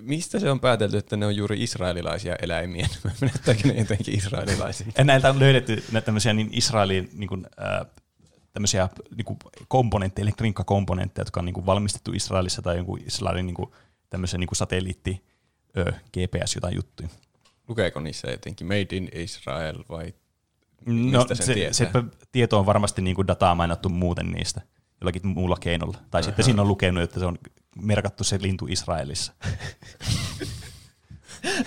mistä 0.00 0.38
se 0.38 0.50
on 0.50 0.60
päätelty, 0.60 0.96
että 0.96 1.16
ne 1.16 1.26
on 1.26 1.36
juuri 1.36 1.62
israelilaisia 1.62 2.36
eläimiä? 2.42 2.88
Näyttääkö 3.20 3.68
ne 3.68 3.74
jotenkin 3.74 4.18
israelilaisia? 4.18 4.86
Ja 4.98 5.04
näiltä 5.04 5.30
on 5.30 5.38
löydetty 5.38 5.84
näitä 5.92 6.04
tämmöisiä 6.06 6.32
niin 6.32 6.48
Israelin 6.52 7.10
niin 7.12 7.28
kuin, 7.28 7.46
äh, 7.62 7.86
tämmöisiä 8.52 8.88
niin 9.16 9.24
kuin 9.24 9.38
komponentteja, 9.68 10.22
elektroniikkakomponentteja, 10.22 11.22
jotka 11.22 11.40
on 11.40 11.44
niin 11.44 11.54
kuin 11.54 11.66
valmistettu 11.66 12.12
Israelissa 12.12 12.62
tai 12.62 12.76
jonkun 12.76 13.00
Israelin 13.06 13.46
niin 13.46 13.54
kuin, 13.54 13.70
tämmöisen 14.10 14.40
niin 14.40 14.48
kuin 14.48 14.56
satelliitti 14.56 15.22
ö, 15.76 15.92
GPS 15.92 16.54
jotain 16.54 16.76
juttuja. 16.76 17.08
Lukeeko 17.68 18.00
niissä 18.00 18.30
jotenkin 18.30 18.66
Made 18.66 18.86
in 18.90 19.08
Israel 19.14 19.84
vai 19.88 20.14
No, 20.86 21.18
mistä 21.18 21.34
sen 21.34 21.46
se, 21.46 21.54
tietää? 21.54 21.72
se 21.72 21.88
tieto 22.32 22.58
on 22.58 22.66
varmasti 22.66 23.02
niin 23.02 23.16
kuin 23.16 23.26
dataa 23.26 23.54
mainittu 23.54 23.88
muuten 23.88 24.32
niistä 24.32 24.60
jollakin 25.02 25.26
muulla 25.26 25.56
keinolla. 25.60 25.98
Tai 26.10 26.20
uh-huh. 26.20 26.24
sitten 26.28 26.44
siinä 26.44 26.62
on 26.62 26.68
lukenut, 26.68 27.02
että 27.02 27.20
se 27.20 27.26
on 27.26 27.38
merkattu 27.82 28.24
se 28.24 28.38
lintu 28.42 28.66
Israelissa. 28.68 29.32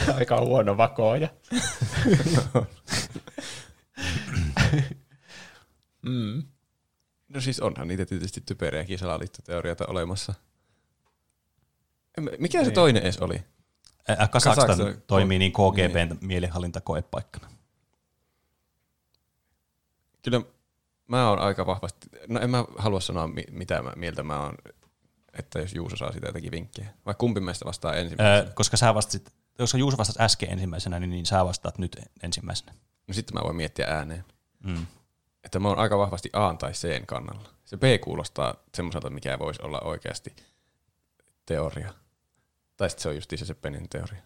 Aika 0.15 0.41
huono 0.41 0.77
vakooja. 0.77 1.29
mm. 6.01 6.43
No 7.29 7.41
siis 7.41 7.59
onhan 7.59 7.87
niitä 7.87 8.05
tietysti 8.05 8.41
typeriäkin 8.45 8.99
salaliittoteorioita 8.99 9.85
olemassa. 9.87 10.33
Mikä 12.39 12.65
se 12.65 12.71
toinen 12.71 13.03
edes 13.03 13.17
oli? 13.17 13.43
Ää, 14.07 14.27
Kazakstan 14.27 14.69
Kazakstan- 14.69 15.01
toimii 15.07 15.39
niin 15.39 15.51
KGBn 15.51 16.09
niin. 16.09 16.17
mielihallintakoepaikkana. 16.21 17.47
Kyllä 20.21 20.41
mä 21.07 21.29
oon 21.29 21.39
aika 21.39 21.65
vahvasti, 21.65 22.07
no 22.27 22.39
en 22.39 22.49
mä 22.49 22.65
halua 22.77 22.99
sanoa 22.99 23.27
mi- 23.27 23.45
mitä 23.51 23.81
mä, 23.81 23.93
mieltä 23.95 24.23
mä 24.23 24.39
oon, 24.39 24.55
että 25.33 25.59
jos 25.59 25.73
Juuso 25.73 25.95
saa 25.95 26.11
sitä 26.11 26.27
jotakin 26.27 26.51
vinkkejä. 26.51 26.89
Vai 27.05 27.15
kumpi 27.17 27.39
meistä 27.39 27.65
vastaa 27.65 27.95
ensimmäisenä? 27.95 28.47
Ää, 28.47 28.53
koska 28.55 28.77
sä 28.77 28.93
vastasit, 28.93 29.33
koska 29.57 29.77
Juuso 29.77 29.97
vastasi 29.97 30.21
äsken 30.21 30.49
ensimmäisenä, 30.49 30.99
niin, 30.99 31.09
niin 31.09 31.25
sä 31.25 31.45
vastaat 31.45 31.77
nyt 31.77 32.01
ensimmäisenä. 32.23 32.73
No 33.07 33.13
sitten 33.13 33.33
mä 33.33 33.43
voin 33.43 33.55
miettiä 33.55 33.87
ääneen. 33.87 34.25
Mm. 34.63 34.85
Että 35.43 35.59
mä 35.59 35.67
oon 35.67 35.79
aika 35.79 35.97
vahvasti 35.97 36.29
A 36.33 36.53
tai 36.53 36.71
C 36.71 37.05
kannalla. 37.05 37.49
Se 37.65 37.77
B 37.77 37.83
kuulostaa 38.01 38.55
semmoiselta, 38.73 39.09
mikä 39.09 39.39
voisi 39.39 39.61
olla 39.61 39.79
oikeasti 39.79 40.35
teoria. 41.45 41.93
Tai 42.77 42.89
sitten 42.89 43.03
se 43.03 43.09
on 43.09 43.15
justiinsa 43.15 43.45
se 43.45 43.53
Penin 43.53 43.89
teoria. 43.89 44.21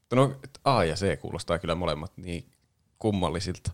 Mutta 0.00 0.16
no 0.16 0.34
A 0.64 0.84
ja 0.84 0.94
C 0.94 1.20
kuulostaa 1.20 1.58
kyllä 1.58 1.74
molemmat 1.74 2.12
niin 2.16 2.52
kummallisilta. 2.98 3.70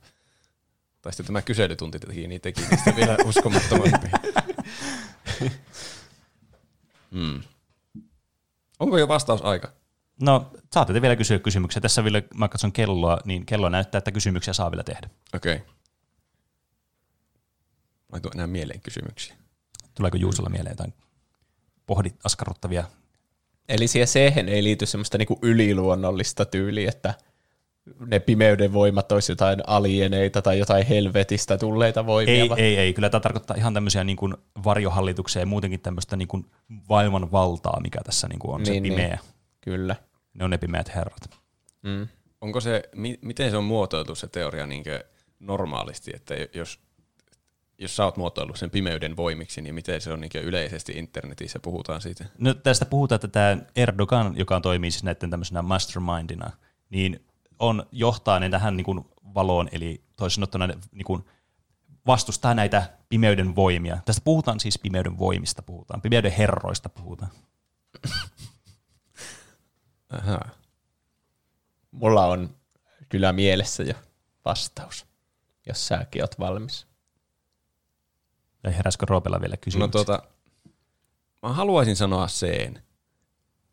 Tai 1.06 1.12
sitten 1.12 1.26
tämä 1.26 1.42
kyselytunti 1.42 1.98
teki, 1.98 2.26
niin 2.26 2.40
teki 2.40 2.60
niistä 2.70 2.96
vielä 2.96 3.16
uskomattomampia. 3.28 4.10
hmm. 7.12 7.42
Onko 8.78 8.98
jo 8.98 9.08
vastausaika? 9.08 9.72
No, 10.22 10.50
saatte 10.72 11.02
vielä 11.02 11.16
kysyä 11.16 11.38
kysymyksiä. 11.38 11.80
Tässä 11.80 12.04
vielä, 12.04 12.22
mä 12.34 12.48
katson 12.48 12.72
kelloa, 12.72 13.18
niin 13.24 13.46
kello 13.46 13.68
näyttää, 13.68 13.98
että 13.98 14.12
kysymyksiä 14.12 14.52
saa 14.54 14.70
vielä 14.70 14.82
tehdä. 14.82 15.08
Okei. 15.34 15.54
Okay. 15.54 15.66
Mä 18.12 18.16
en 18.16 18.22
tuo 18.22 18.30
enää 18.34 18.46
mieleen 18.46 18.80
kysymyksiä. 18.80 19.36
Tuleeko 19.94 20.16
Juusolla 20.16 20.50
mieleen 20.50 20.72
jotain 20.72 20.94
pohdit 21.86 22.16
askarruttavia? 22.24 22.84
Eli 23.68 23.86
siihen 23.88 24.48
ei 24.48 24.64
liity 24.64 24.86
semmoista 24.86 25.18
niinku 25.18 25.38
yliluonnollista 25.42 26.44
tyyliä, 26.44 26.88
että 26.88 27.14
ne 28.06 28.18
pimeyden 28.20 28.72
voimat 28.72 29.12
olisi 29.12 29.32
jotain 29.32 29.58
alieneita 29.66 30.42
tai 30.42 30.58
jotain 30.58 30.86
helvetistä 30.86 31.58
tulleita 31.58 32.06
voimia. 32.06 32.34
Ei, 32.42 32.48
vai- 32.48 32.60
ei, 32.60 32.76
ei. 32.76 32.92
Kyllä 32.94 33.10
tämä 33.10 33.20
tarkoittaa 33.20 33.56
ihan 33.56 33.74
tämmöisiä 33.74 34.04
niin 34.04 34.16
kuin 34.16 34.34
varjohallituksia 34.64 35.42
ja 35.42 35.46
muutenkin 35.46 35.80
tämmöistä 35.80 36.16
niin 36.16 36.28
kuin 36.28 36.46
maailman 36.88 37.32
valtaa, 37.32 37.80
mikä 37.80 38.00
tässä 38.04 38.28
niin 38.28 38.38
kuin 38.38 38.54
on 38.54 38.60
niin, 38.62 38.66
se 38.66 38.72
Niin, 38.72 38.82
pimeä. 38.82 39.08
niin. 39.08 39.20
Kyllä. 39.60 39.96
Ne 40.34 40.44
on 40.44 40.50
ne 40.50 40.58
pimeät 40.58 40.94
herrat. 40.94 41.30
Mm. 41.82 42.08
Onko 42.40 42.60
se, 42.60 42.82
mi, 42.94 43.18
miten 43.22 43.50
se 43.50 43.56
on 43.56 43.64
muotoiltu 43.64 44.14
se 44.14 44.26
teoria 44.26 44.66
niin 44.66 44.84
normaalisti, 45.40 46.10
että 46.14 46.34
jos 46.54 46.86
jos 47.78 47.96
sä 47.96 48.04
oot 48.04 48.16
muotoillut 48.16 48.56
sen 48.56 48.70
pimeyden 48.70 49.16
voimiksi, 49.16 49.62
niin 49.62 49.74
miten 49.74 50.00
se 50.00 50.12
on 50.12 50.20
niin 50.20 50.30
yleisesti 50.42 50.92
internetissä 50.92 51.60
puhutaan 51.60 52.00
siitä? 52.00 52.24
No 52.38 52.54
tästä 52.54 52.84
puhutaan, 52.84 53.16
että 53.16 53.28
tämä 53.28 53.58
Erdogan, 53.76 54.36
joka 54.36 54.60
toimii 54.60 54.90
siis 54.90 55.04
näiden 55.04 55.30
tämmöisenä 55.30 55.62
mastermindina, 55.62 56.50
niin 56.90 57.25
on 57.58 57.86
johtaa 57.92 58.40
ne 58.40 58.48
tähän 58.50 58.76
niin 58.76 58.84
kuin 58.84 59.04
valoon, 59.34 59.68
eli 59.72 60.04
toisin 60.16 60.34
sanottuna 60.34 60.66
niin 60.66 61.04
kuin 61.06 61.24
vastustaa 62.06 62.54
näitä 62.54 62.90
pimeyden 63.08 63.56
voimia. 63.56 63.98
Tästä 64.04 64.22
puhutaan 64.24 64.60
siis 64.60 64.78
pimeyden 64.78 65.18
voimista 65.18 65.62
puhutaan, 65.62 66.02
pimeyden 66.02 66.32
herroista 66.32 66.88
puhutaan. 66.88 67.30
Aha. 70.10 70.40
Mulla 71.90 72.26
on 72.26 72.56
kyllä 73.08 73.32
mielessä 73.32 73.82
jo 73.82 73.94
vastaus, 74.44 75.06
jos 75.66 75.88
säkin 75.88 76.22
oot 76.22 76.38
valmis. 76.38 76.86
Ja 78.64 78.70
heräskö 78.70 79.06
Roopella 79.08 79.40
vielä 79.40 79.54
No 79.54 79.60
kysymys? 79.60 79.90
tota, 79.90 80.22
mä 81.42 81.52
haluaisin 81.52 81.96
sanoa 81.96 82.26
C, 82.26 82.72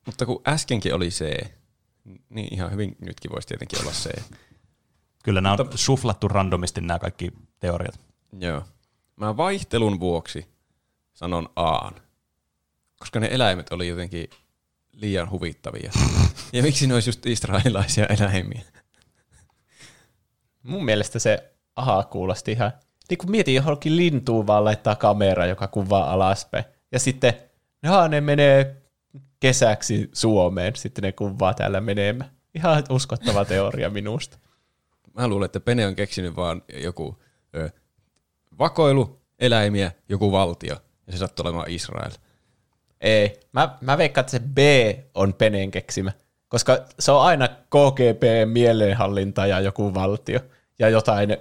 mutta 0.05 0.25
kun 0.25 0.41
äskenkin 0.47 0.93
oli 0.95 1.09
C, 1.09 1.47
niin 2.29 2.53
ihan 2.53 2.71
hyvin 2.71 2.95
nytkin 3.01 3.31
voisi 3.31 3.47
tietenkin 3.47 3.81
olla 3.81 3.91
C. 3.91 4.21
Kyllä 5.23 5.41
nämä 5.41 5.55
on 5.59 5.69
suflattu 5.75 6.27
randomisti 6.27 6.81
nämä 6.81 6.99
kaikki 6.99 7.31
teoriat. 7.59 7.99
Joo. 8.39 8.63
Mä 9.15 9.37
vaihtelun 9.37 9.99
vuoksi 9.99 10.47
sanon 11.13 11.49
Aan, 11.55 11.93
koska 12.99 13.19
ne 13.19 13.27
eläimet 13.31 13.71
oli 13.71 13.87
jotenkin 13.87 14.29
liian 14.91 15.29
huvittavia. 15.29 15.91
ja 16.53 16.63
miksi 16.63 16.87
ne 16.87 16.93
olisi 16.93 17.09
just 17.09 17.25
israelilaisia 17.25 18.05
eläimiä? 18.05 18.61
Mun 20.63 20.85
mielestä 20.85 21.19
se 21.19 21.53
aha 21.75 22.03
kuulosti 22.03 22.51
ihan, 22.51 22.71
niin 23.09 23.17
kuin 23.17 23.31
mietin 23.31 23.55
johonkin 23.55 23.97
lintuun 23.97 24.47
vaan 24.47 24.65
laittaa 24.65 24.95
kamera, 24.95 25.45
joka 25.45 25.67
kuvaa 25.67 26.13
alaspäin. 26.13 26.65
Ja 26.91 26.99
sitten, 26.99 27.33
ne 28.09 28.21
menee 28.21 28.82
kesäksi 29.43 30.09
Suomeen, 30.13 30.75
sitten 30.75 31.01
ne 31.01 31.11
kuvaa 31.11 31.53
täällä 31.53 31.81
menemään. 31.81 32.31
Ihan 32.55 32.83
uskottava 32.89 33.45
teoria 33.45 33.89
minusta. 33.89 34.37
Mä 35.13 35.27
luulen, 35.27 35.45
että 35.45 35.59
Pene 35.59 35.87
on 35.87 35.95
keksinyt 35.95 36.35
vaan 36.35 36.61
joku 36.73 37.21
ö, 37.55 37.69
vakoilu, 38.59 39.21
eläimiä, 39.39 39.91
joku 40.09 40.31
valtio. 40.31 40.75
Ja 41.07 41.13
se 41.13 41.17
sattuu 41.17 41.45
olemaan 41.45 41.69
Israel. 41.69 42.11
Ei, 43.01 43.39
mä, 43.51 43.77
mä 43.81 43.97
veikkaan, 43.97 44.21
että 44.23 44.31
se 44.31 44.39
B 44.39 44.57
on 45.15 45.33
Peneen 45.33 45.71
keksimä, 45.71 46.11
koska 46.47 46.85
se 46.99 47.11
on 47.11 47.21
aina 47.21 47.47
KGB, 47.47 48.23
mielenhallinta 48.45 49.47
ja 49.47 49.59
joku 49.59 49.93
valtio, 49.93 50.39
ja 50.79 50.89
jotain 50.89 51.37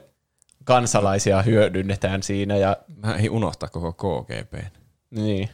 kansalaisia 0.65 1.43
hyödynnetään 1.43 2.23
siinä, 2.23 2.57
ja 2.57 2.77
Mä 2.97 3.15
ei 3.15 3.29
unohtaa 3.29 3.69
koko 3.69 3.93
KGB. 3.93 4.55
niin. 5.11 5.49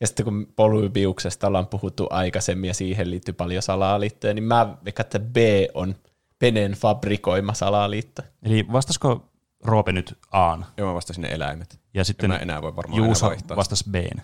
Ja 0.00 0.06
sitten 0.06 0.24
kun 0.24 0.52
Polybiuksesta 0.56 1.46
ollaan 1.46 1.66
puhuttu 1.66 2.06
aikaisemmin 2.10 2.68
ja 2.68 2.74
siihen 2.74 3.10
liittyy 3.10 3.34
paljon 3.34 3.62
salaliittoja, 3.62 4.34
niin 4.34 4.44
mä 4.44 4.76
veikkaan, 4.84 5.04
että 5.04 5.18
B 5.18 5.36
on 5.74 5.94
Peneen 6.38 6.72
fabrikoima 6.72 7.54
salaliitto. 7.54 8.22
Eli 8.42 8.66
vastasko 8.72 9.28
Roope 9.64 9.92
nyt 9.92 10.18
Aan? 10.30 10.66
Joo, 10.76 10.88
mä 10.88 10.94
vastasin 10.94 11.22
ne 11.22 11.28
eläimet. 11.28 11.80
Ja 11.94 12.04
sitten 12.04 12.30
mä 12.30 12.36
enää 12.36 12.62
voi 12.62 12.76
varmaan 12.76 12.96
Juuso 12.96 13.26
enää 13.26 13.30
vaihtaa. 13.36 13.56
vastasi 13.56 13.84
Bn. 13.90 14.20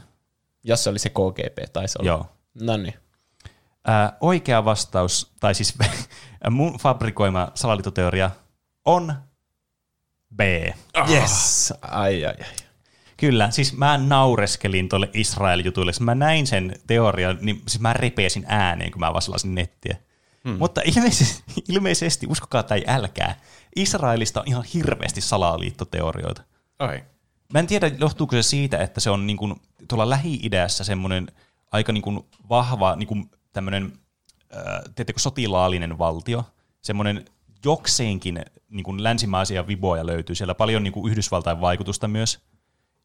Jos 0.65 0.85
se 0.85 0.91
oli 0.91 0.99
se 0.99 1.09
KGB, 1.09 1.73
taisi 1.73 1.99
olla. 1.99 2.09
Joo. 2.09 2.27
No 2.61 2.77
niin. 2.77 2.95
Ää, 3.87 4.17
oikea 4.21 4.65
vastaus, 4.65 5.33
tai 5.41 5.55
siis 5.55 5.75
mun 6.51 6.79
fabrikoima 6.79 7.49
salaliittoteoria 7.55 8.31
on 8.85 9.15
B. 10.37 10.41
Yes! 11.11 11.73
Ai, 11.83 12.25
ai, 12.25 12.35
ai. 12.41 12.64
Kyllä, 13.25 13.51
siis 13.51 13.77
mä 13.77 13.99
naureskelin 13.99 14.89
tuolle 14.89 15.11
Israel-jutuille. 15.15 15.93
Siis 15.93 16.01
mä 16.01 16.15
näin 16.15 16.47
sen 16.47 16.77
teorian, 16.87 17.39
niin 17.41 17.63
siis 17.69 17.81
mä 17.81 17.93
repesin 17.93 18.45
ääneen, 18.49 18.91
kun 18.91 19.01
mä 19.01 19.13
vaan 19.13 19.23
selasin 19.23 19.55
nettiä. 19.55 19.97
Hmm. 20.45 20.57
Mutta 20.59 20.81
ilmeisesti, 20.85 21.43
ilmeisesti, 21.69 22.27
uskokaa 22.27 22.63
tai 22.63 22.85
älkää, 22.87 23.41
Israelista 23.77 24.41
on 24.41 24.49
ihan 24.49 24.65
hirveästi 24.75 25.21
salaliittoteorioita. 25.21 26.43
Ai. 26.79 27.05
Mä 27.53 27.59
en 27.59 27.67
tiedä, 27.67 27.91
johtuuko 27.99 28.37
se 28.37 28.43
siitä, 28.43 28.79
että 28.79 29.01
se 29.01 29.11
on 29.11 29.27
niin 29.27 29.37
kuin, 29.37 29.55
tuolla 29.89 30.11
Lähi-idässä 30.11 30.85
semmoinen 30.85 31.27
aika 31.73 31.93
niin 31.93 32.03
kuin 32.03 32.21
vahva 32.49 32.97
niin 32.97 33.07
kuin 33.07 33.31
tämmöinen, 33.53 33.93
äh, 34.57 34.63
tiedättekö, 34.95 35.21
sotilaallinen 35.21 35.99
valtio, 35.99 36.45
semmoinen 36.81 37.25
jokseenkin 37.65 38.45
niin 38.69 38.85
kuin 38.85 39.03
länsimaisia 39.03 39.67
viboja 39.67 40.07
löytyy, 40.07 40.35
siellä 40.35 40.55
paljon 40.55 40.83
niin 40.83 40.93
kuin 40.93 41.11
Yhdysvaltain 41.11 41.61
vaikutusta 41.61 42.09
myös, 42.09 42.45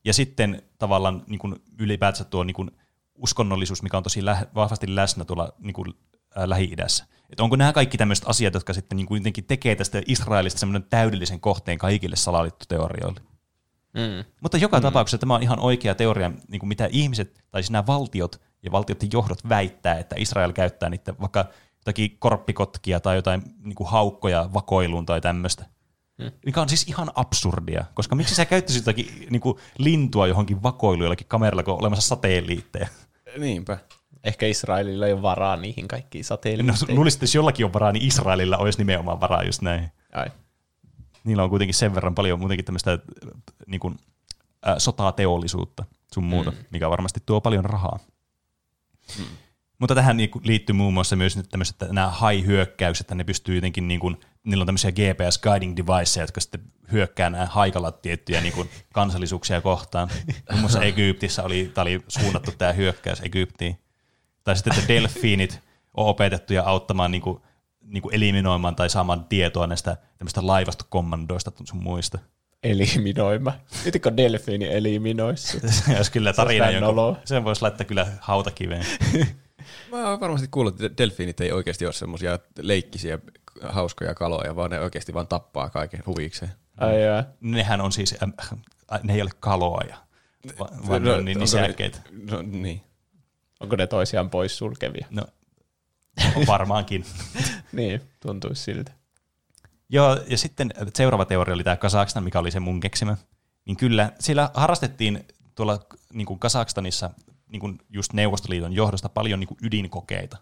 ja 0.05 0.13
sitten 0.13 0.61
tavallaan 0.77 1.23
niin 1.27 1.39
kuin 1.39 1.55
ylipäätänsä 1.79 2.23
tuo 2.23 2.43
niin 2.43 2.55
kuin 2.55 2.71
uskonnollisuus, 3.15 3.83
mikä 3.83 3.97
on 3.97 4.03
tosi 4.03 4.25
lä- 4.25 4.47
vahvasti 4.55 4.95
läsnä 4.95 5.25
tuolla 5.25 5.53
niin 5.59 5.73
kuin, 5.73 5.93
äh, 6.37 6.43
Lähi-idässä. 6.43 7.05
Et 7.29 7.39
onko 7.39 7.55
nämä 7.55 7.73
kaikki 7.73 7.97
tämmöiset 7.97 8.25
asiat, 8.27 8.53
jotka 8.53 8.73
sitten 8.73 8.95
niin 8.95 9.05
kuin 9.05 9.19
jotenkin 9.19 9.43
tekee 9.43 9.75
tästä 9.75 10.01
Israelista 10.07 10.59
semmoinen 10.59 10.89
täydellisen 10.89 11.39
kohteen 11.39 11.77
kaikille 11.77 12.15
salaliittoteorioille? 12.15 13.21
Mm. 13.93 14.25
Mutta 14.41 14.57
joka 14.57 14.77
mm. 14.77 14.81
tapauksessa 14.81 15.17
tämä 15.17 15.35
on 15.35 15.43
ihan 15.43 15.59
oikea 15.59 15.95
teoria, 15.95 16.31
niin 16.47 16.59
kuin 16.59 16.67
mitä 16.67 16.89
ihmiset, 16.91 17.43
tai 17.51 17.63
siis 17.63 17.71
nämä 17.71 17.87
valtiot 17.87 18.41
ja 18.63 18.71
valtioiden 18.71 19.09
johdot 19.13 19.49
väittää, 19.49 19.97
että 19.97 20.15
Israel 20.19 20.51
käyttää 20.51 20.89
niitä 20.89 21.13
vaikka 21.19 21.45
jotakin 21.77 22.17
korppikotkia 22.19 22.99
tai 22.99 23.15
jotain 23.15 23.41
niin 23.63 23.75
kuin 23.75 23.89
haukkoja 23.89 24.49
vakoiluun 24.53 25.05
tai 25.05 25.21
tämmöistä. 25.21 25.65
Mikä 26.45 26.61
on 26.61 26.69
siis 26.69 26.87
ihan 26.87 27.11
absurdia, 27.15 27.85
koska 27.93 28.15
miksi 28.15 28.35
sä 28.35 28.45
käyttäisit 28.45 28.81
jotakin 28.85 29.27
niin 29.29 29.41
kuin 29.41 29.57
lintua 29.77 30.27
johonkin 30.27 30.63
vakoiluun 30.63 31.03
jollakin 31.03 31.27
kameralla, 31.27 31.63
kun 31.63 31.73
on 31.73 31.79
olemassa 31.79 32.07
satelliitteja? 32.07 32.87
Niinpä. 33.37 33.77
Ehkä 34.23 34.45
Israelilla 34.45 35.07
ei 35.07 35.13
ole 35.13 35.21
varaa 35.21 35.55
niihin 35.55 35.87
kaikkiin 35.87 36.23
No, 36.23 36.27
satelliitteihin. 36.27 36.95
luulisin, 36.95 37.17
että 37.17 37.23
jos 37.23 37.35
jollakin 37.35 37.65
on 37.65 37.73
varaa, 37.73 37.91
niin 37.91 38.07
Israelilla 38.07 38.57
olisi 38.57 38.77
nimenomaan 38.79 39.21
varaa 39.21 39.43
just 39.43 39.61
näin. 39.61 39.91
Ai. 40.13 40.27
Niillä 41.23 41.43
on 41.43 41.49
kuitenkin 41.49 41.75
sen 41.75 41.95
verran 41.95 42.15
paljon 42.15 42.39
muutenkin 42.39 42.65
tämmöistä 42.65 42.99
niin 43.67 43.79
kuin, 43.79 43.97
äh, 44.67 44.75
sotateollisuutta 44.77 45.85
sun 46.13 46.23
muuta, 46.23 46.51
mm. 46.51 46.57
mikä 46.71 46.89
varmasti 46.89 47.19
tuo 47.25 47.41
paljon 47.41 47.65
rahaa. 47.65 47.99
Mm. 49.19 49.25
Mutta 49.79 49.95
tähän 49.95 50.17
niinku 50.17 50.41
liittyy 50.43 50.73
muun 50.73 50.93
muassa 50.93 51.15
myös 51.15 51.37
nyt 51.37 51.49
tämmöiset, 51.49 51.81
että 51.81 51.93
nämä 51.93 52.11
high-hyökkäykset, 52.11 53.05
että 53.05 53.15
ne 53.15 53.23
pystyy 53.23 53.55
jotenkin, 53.55 53.87
niin 53.87 53.99
kuin, 53.99 54.17
niillä 54.43 54.61
on 54.61 54.65
tämmöisiä 54.65 54.91
GPS 54.91 55.37
guiding 55.37 55.77
deviceja, 55.77 56.23
jotka 56.23 56.41
sitten 56.41 56.61
hyökkää 56.91 57.29
nämä 57.29 57.45
haikalat 57.45 58.01
tiettyjä 58.01 58.41
niin 58.41 58.53
kuin 58.53 58.69
kansallisuuksia 58.93 59.61
kohtaan. 59.61 60.09
Muun 60.49 60.59
muassa 60.59 60.81
Egyptissä 60.81 61.43
oli, 61.43 61.71
tämä 61.73 61.83
oli 61.83 62.01
suunnattu 62.07 62.51
tämä 62.57 62.73
hyökkäys 62.73 63.21
Egyptiin. 63.21 63.79
Tai 64.43 64.55
sitten, 64.55 64.73
että 64.73 64.87
delfiinit 64.87 65.59
on 65.97 66.05
opetettu 66.05 66.53
ja 66.53 66.63
auttamaan 66.63 67.11
niin 67.11 67.21
kuin, 67.21 67.41
niin 67.81 68.01
kuin 68.01 68.15
eliminoimaan 68.15 68.75
tai 68.75 68.89
saamaan 68.89 69.25
tietoa 69.25 69.67
näistä 69.67 69.97
tämmöistä 70.17 70.47
laivastokommandoista 70.47 71.51
sun 71.63 71.83
muista. 71.83 72.19
Eliminoima. 72.63 73.53
Mitikö 73.85 74.17
delfiini 74.17 74.67
eliminoissa? 74.73 75.57
Kyllä 76.11 76.33
Se 76.33 76.41
on 76.41 76.45
tarina, 76.47 76.65
vähän 76.65 76.81
noloa. 76.81 77.07
jonka, 77.07 77.21
sen 77.25 77.43
voisi 77.43 77.61
laittaa 77.61 77.85
kyllä 77.85 78.07
hautakiveen. 78.21 78.85
Mä 79.91 80.09
oon 80.09 80.19
varmasti 80.19 80.47
kuullut, 80.51 80.81
että 80.81 81.03
delfiinit 81.03 81.41
ei 81.41 81.51
oikeasti 81.51 81.85
ole 81.85 81.93
semmoisia 81.93 82.39
leikkisiä, 82.59 83.19
hauskoja 83.61 84.15
kaloja, 84.15 84.55
vaan 84.55 84.71
ne 84.71 84.79
oikeasti 84.79 85.13
vaan 85.13 85.27
tappaa 85.27 85.69
kaiken 85.69 86.03
huvikseen. 86.05 86.51
Ai 86.77 87.03
jaa. 87.03 87.23
Nehän 87.41 87.81
on 87.81 87.91
siis, 87.91 88.15
äh, 88.23 88.59
ne 89.03 89.13
ei 89.13 89.21
ole 89.21 89.29
kaloja, 89.39 89.97
va- 90.59 90.69
vaan 90.87 91.03
ne 91.03 91.13
on 91.13 91.25
niin 91.25 91.37
onko 91.37 91.43
nisäkkeitä. 91.43 91.99
Ne, 92.11 92.31
no 92.31 92.41
niin. 92.41 92.81
Onko 93.59 93.75
ne 93.75 93.87
toisiaan 93.87 94.29
poissulkevia? 94.29 95.07
No, 95.09 95.23
on 96.35 96.47
varmaankin. 96.47 97.05
Niin, 97.71 98.01
tuntuisi 98.19 98.63
siltä. 98.63 98.91
Joo, 99.89 100.17
ja 100.27 100.37
sitten 100.37 100.73
seuraava 100.95 101.25
teoria 101.25 101.53
oli 101.53 101.63
tämä 101.63 101.75
Kazakstan, 101.75 102.23
mikä 102.23 102.39
oli 102.39 102.51
se 102.51 102.59
mun 102.59 102.79
keksimä. 102.79 103.17
Niin 103.65 103.77
kyllä, 103.77 104.11
siellä 104.19 104.51
harrastettiin 104.53 105.27
tuolla 105.55 105.79
niin 106.13 106.25
kuin 106.25 106.39
Kazakstanissa 106.39 107.09
niin 107.47 107.59
kuin 107.59 107.77
just 107.89 108.13
Neuvostoliiton 108.13 108.73
johdosta 108.73 109.09
paljon 109.09 109.39
niin 109.39 109.47
kuin 109.47 109.57
ydinkokeita. 109.63 110.37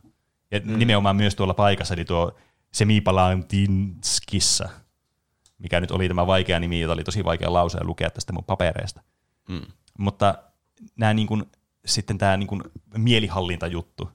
Ja 0.52 0.61
mm. 0.64 0.80
nimenomaan 0.80 1.15
myös 1.15 1.35
tuolla 1.35 1.53
paikassa, 1.53 1.94
eli 1.94 2.06
tuo 2.06 2.35
Semipalantinskissa, 2.72 4.69
mikä 5.57 5.81
nyt 5.81 5.91
oli 5.91 6.07
tämä 6.07 6.27
vaikea 6.27 6.60
nimi, 6.60 6.80
jota 6.80 6.94
oli 6.94 7.03
tosi 7.03 7.23
vaikea 7.23 7.53
lausua 7.53 7.80
ja 7.80 7.85
lukea 7.85 8.10
tästä 8.10 8.34
mun 8.34 8.44
papereista. 8.44 9.02
Mm. 9.49 9.61
Mutta 9.98 10.35
nämä 10.95 11.14
niin 11.14 11.27
kuin, 11.27 11.44
sitten 11.85 12.18
tämä 12.18 12.38
niin 12.38 12.48
kuin 12.48 12.61
mielihallintajuttu, 12.98 14.10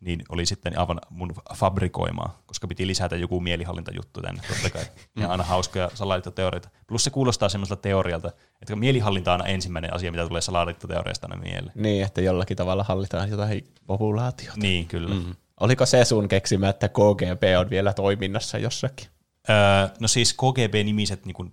niin 0.00 0.22
oli 0.28 0.46
sitten 0.46 0.78
aivan 0.78 1.00
mun 1.10 1.34
fabrikoimaa, 1.54 2.42
koska 2.46 2.68
piti 2.68 2.86
lisätä 2.86 3.16
joku 3.16 3.40
mielihallintajuttu 3.40 4.20
tänne, 4.20 4.42
totta 4.48 4.70
kai. 4.70 4.84
Ja 5.20 5.30
aina 5.30 5.44
hauskoja 5.44 5.90
salaliittoteorioita. 5.94 6.68
Plus 6.86 7.04
se 7.04 7.10
kuulostaa 7.10 7.48
semmoiselta 7.48 7.82
teorialta, 7.82 8.32
että 8.62 8.76
mielihallinta 8.76 9.32
on 9.32 9.40
aina 9.40 9.52
ensimmäinen 9.52 9.94
asia, 9.94 10.10
mitä 10.10 10.28
tulee 10.28 10.40
salaliittoteoriasta 10.40 11.26
aina 11.30 11.42
mieleen. 11.42 11.72
Niin, 11.74 12.04
että 12.04 12.20
jollakin 12.20 12.56
tavalla 12.56 12.84
hallitaan 12.84 13.30
jotain 13.30 13.68
populaatiota. 13.86 14.60
Niin, 14.60 14.86
kyllä. 14.86 15.14
Mm. 15.14 15.34
Oliko 15.60 15.86
se 15.86 16.04
sun 16.04 16.28
keksimä, 16.28 16.68
että 16.68 16.88
KGB 16.88 17.42
on 17.58 17.70
vielä 17.70 17.92
toiminnassa 17.92 18.58
jossakin? 18.58 19.08
Öö, 19.50 19.56
no 20.00 20.08
siis 20.08 20.34
KGB-nimiset 20.34 21.26
niin 21.26 21.34
kuin, 21.34 21.52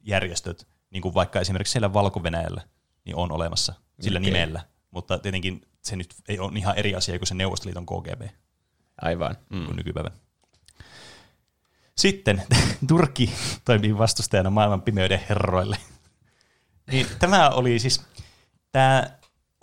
järjestöt, 0.00 0.66
niin 0.90 1.02
kuin 1.02 1.14
vaikka 1.14 1.40
esimerkiksi 1.40 1.72
siellä 1.72 1.92
valko 1.92 2.22
niin 3.04 3.16
on 3.16 3.32
olemassa 3.32 3.74
sillä 4.00 4.18
Okei. 4.18 4.30
nimellä, 4.30 4.60
mutta 4.90 5.18
tietenkin 5.18 5.62
se 5.82 5.96
nyt 5.96 6.14
ei 6.28 6.38
ole 6.38 6.58
ihan 6.58 6.78
eri 6.78 6.94
asia 6.94 7.18
kuin 7.18 7.28
se 7.28 7.34
Neuvostoliiton 7.34 7.86
KGB 7.86 8.22
Aivan. 9.02 9.36
mm. 9.50 9.64
kuin 9.64 9.76
nykypäivän. 9.76 10.12
Sitten 11.96 12.42
Turkki 12.88 13.32
toimii 13.64 13.98
vastustajana 13.98 14.50
maailman 14.50 14.82
pimeyden 14.82 15.20
herroille. 15.28 15.76
Niin, 16.90 17.06
tämä 17.18 17.50
oli 17.50 17.78
siis, 17.78 18.02
tämä 18.72 19.10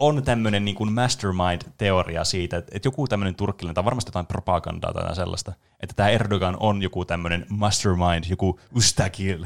on 0.02 0.24
tämmöinen 0.24 0.66
niin 0.66 0.76
kuin 0.76 0.94
mastermind-teoria 0.94 2.24
siitä, 2.24 2.58
että, 2.58 2.72
että 2.76 2.88
joku 2.88 3.08
tämmöinen 3.08 3.36
turkkilainen, 3.36 3.76
tai 3.76 3.86
varmasti 3.86 4.10
jotain 4.10 4.26
propagandaa 4.26 4.94
tai 4.94 5.16
sellaista, 5.16 5.54
että 5.80 5.96
tämä 5.96 6.10
Erdogan 6.10 6.58
on 6.60 6.82
joku 6.82 7.06
tämmöinen 7.06 7.46
mastermind, 7.50 8.24
joku 8.30 8.60
ustakil, 8.76 9.46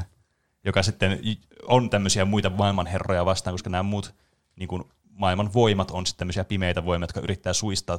joka 0.64 0.82
sitten 0.82 1.20
on 1.68 1.90
tämmöisiä 1.90 2.24
muita 2.24 2.50
maailmanherroja 2.50 3.24
vastaan, 3.24 3.54
koska 3.54 3.70
nämä 3.70 3.82
muut 3.82 4.14
niin 4.56 4.68
kuin 4.68 4.84
maailman 5.08 5.52
voimat 5.54 5.90
on 5.90 6.06
sitten 6.06 6.18
tämmöisiä 6.18 6.44
pimeitä 6.44 6.84
voimia, 6.84 7.04
jotka 7.04 7.20
yrittää 7.20 7.52
suistaa 7.52 7.98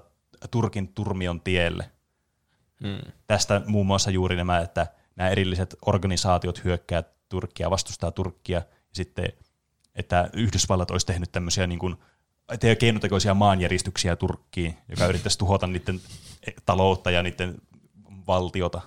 Turkin 0.51 0.87
turmion 0.87 1.41
tielle. 1.41 1.91
Hmm. 2.83 3.11
Tästä 3.27 3.61
muun 3.65 3.87
muassa 3.87 4.11
juuri 4.11 4.35
nämä, 4.35 4.59
että 4.59 4.87
nämä 5.15 5.29
erilliset 5.29 5.75
organisaatiot 5.85 6.63
hyökkää 6.63 7.03
Turkkia, 7.29 7.69
vastustaa 7.69 8.11
Turkkia, 8.11 8.57
ja 8.57 8.65
sitten, 8.93 9.25
että 9.95 10.29
Yhdysvallat 10.33 10.91
olisi 10.91 11.05
tehnyt 11.05 11.31
tämmöisiä 11.31 11.67
niin 11.67 11.79
kuin, 11.79 11.95
te- 12.59 12.75
keinotekoisia 12.75 13.33
maanjäristyksiä 13.33 14.15
Turkkiin, 14.15 14.77
joka 14.89 15.05
yrittäisi 15.05 15.37
tuhota 15.37 15.67
niiden 15.67 16.01
taloutta 16.65 17.11
ja 17.11 17.23
niiden 17.23 17.55
valtiota. 18.27 18.81